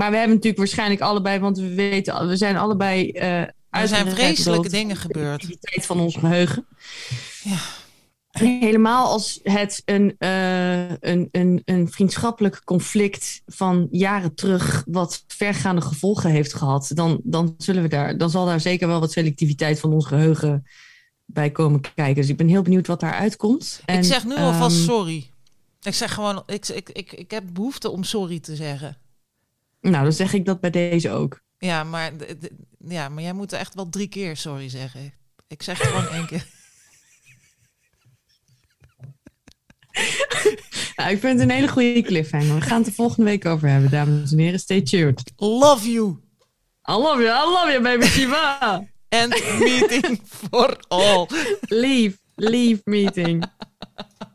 Maar 0.00 0.10
we 0.10 0.16
hebben 0.16 0.34
natuurlijk 0.34 0.62
waarschijnlijk 0.62 1.00
allebei, 1.00 1.38
want 1.38 1.58
we 1.58 1.74
weten, 1.74 2.28
we 2.28 2.36
zijn 2.36 2.56
allebei. 2.56 3.10
eh 3.10 3.40
er 3.70 3.88
zijn 3.88 4.10
vreselijke 4.10 4.68
dingen 4.68 4.96
gebeurd. 4.96 5.48
De 5.48 5.58
tijd 5.60 5.86
van 5.86 6.00
ons 6.00 6.16
geheugen. 6.16 6.66
Ja. 7.42 7.58
Helemaal 8.30 9.06
als 9.06 9.40
het 9.42 9.82
een, 9.84 10.14
eh, 10.18 10.90
een, 10.90 11.28
een, 11.30 11.62
een 11.64 11.90
vriendschappelijk 11.90 12.64
conflict 12.64 13.42
van 13.46 13.88
jaren 13.90 14.34
terug, 14.34 14.84
wat 14.86 15.24
vergaande 15.26 15.80
gevolgen 15.80 16.30
heeft 16.30 16.54
gehad, 16.54 16.90
dan, 16.94 17.20
dan, 17.22 17.54
zullen 17.58 17.82
we 17.82 17.88
daar, 17.88 18.16
dan 18.16 18.30
zal 18.30 18.46
daar 18.46 18.60
zeker 18.60 18.88
wel 18.88 19.00
wat 19.00 19.12
selectiviteit 19.12 19.80
van 19.80 19.92
ons 19.92 20.06
geheugen 20.06 20.66
bij 21.24 21.50
komen 21.50 21.80
kijken. 21.80 22.14
Dus 22.14 22.28
ik 22.28 22.36
ben 22.36 22.48
heel 22.48 22.62
benieuwd 22.62 22.86
wat 22.86 23.00
daar 23.00 23.14
uitkomt. 23.14 23.82
ik 23.86 24.04
zeg 24.04 24.24
nu 24.24 24.36
alvast 24.36 24.76
ehm, 24.76 24.84
sorry. 24.84 25.30
Ik 25.82 25.94
zeg 25.94 26.14
gewoon... 26.14 26.42
Ik, 26.46 26.68
ik, 26.68 26.88
ik, 26.88 27.12
ik 27.12 27.30
heb 27.30 27.44
behoefte 27.52 27.90
om 27.90 28.04
sorry 28.04 28.40
te 28.40 28.56
zeggen. 28.56 28.96
Nou, 29.80 30.02
dan 30.02 30.12
zeg 30.12 30.32
ik 30.32 30.44
dat 30.44 30.60
bij 30.60 30.70
deze 30.70 31.10
ook. 31.10 31.40
Ja, 31.58 31.84
maar, 31.84 32.12
ja, 32.78 33.08
maar 33.08 33.22
jij 33.22 33.32
moet 33.32 33.52
echt 33.52 33.74
wel 33.74 33.88
drie 33.88 34.08
keer 34.08 34.36
sorry 34.36 34.68
zeggen. 34.68 35.12
Ik 35.46 35.62
zeg 35.62 35.78
het 35.78 35.86
gewoon 35.86 36.08
één 36.08 36.26
keer. 36.26 36.46
Nou, 40.96 41.12
ik 41.12 41.20
vind 41.20 41.40
het 41.40 41.48
een 41.48 41.54
hele 41.54 41.68
goede 41.68 42.02
cliffhanger. 42.02 42.54
We 42.54 42.60
gaan 42.60 42.78
het 42.78 42.86
er 42.86 42.92
volgende 42.92 43.30
week 43.30 43.46
over 43.46 43.68
hebben, 43.68 43.90
dames 43.90 44.32
en 44.32 44.38
heren. 44.38 44.58
Stay 44.58 44.82
tuned. 44.82 45.32
Love 45.36 45.90
you. 45.90 46.18
I 46.88 46.92
love 46.92 47.22
you, 47.22 47.28
I 47.28 47.52
love 47.52 47.70
you, 47.70 47.82
baby 47.82 48.04
Shiva. 48.06 48.84
And 49.08 49.58
meeting 49.58 50.20
for 50.24 50.76
all. 50.88 51.26
Leave, 51.60 52.18
leave 52.34 52.80
meeting. 52.84 53.44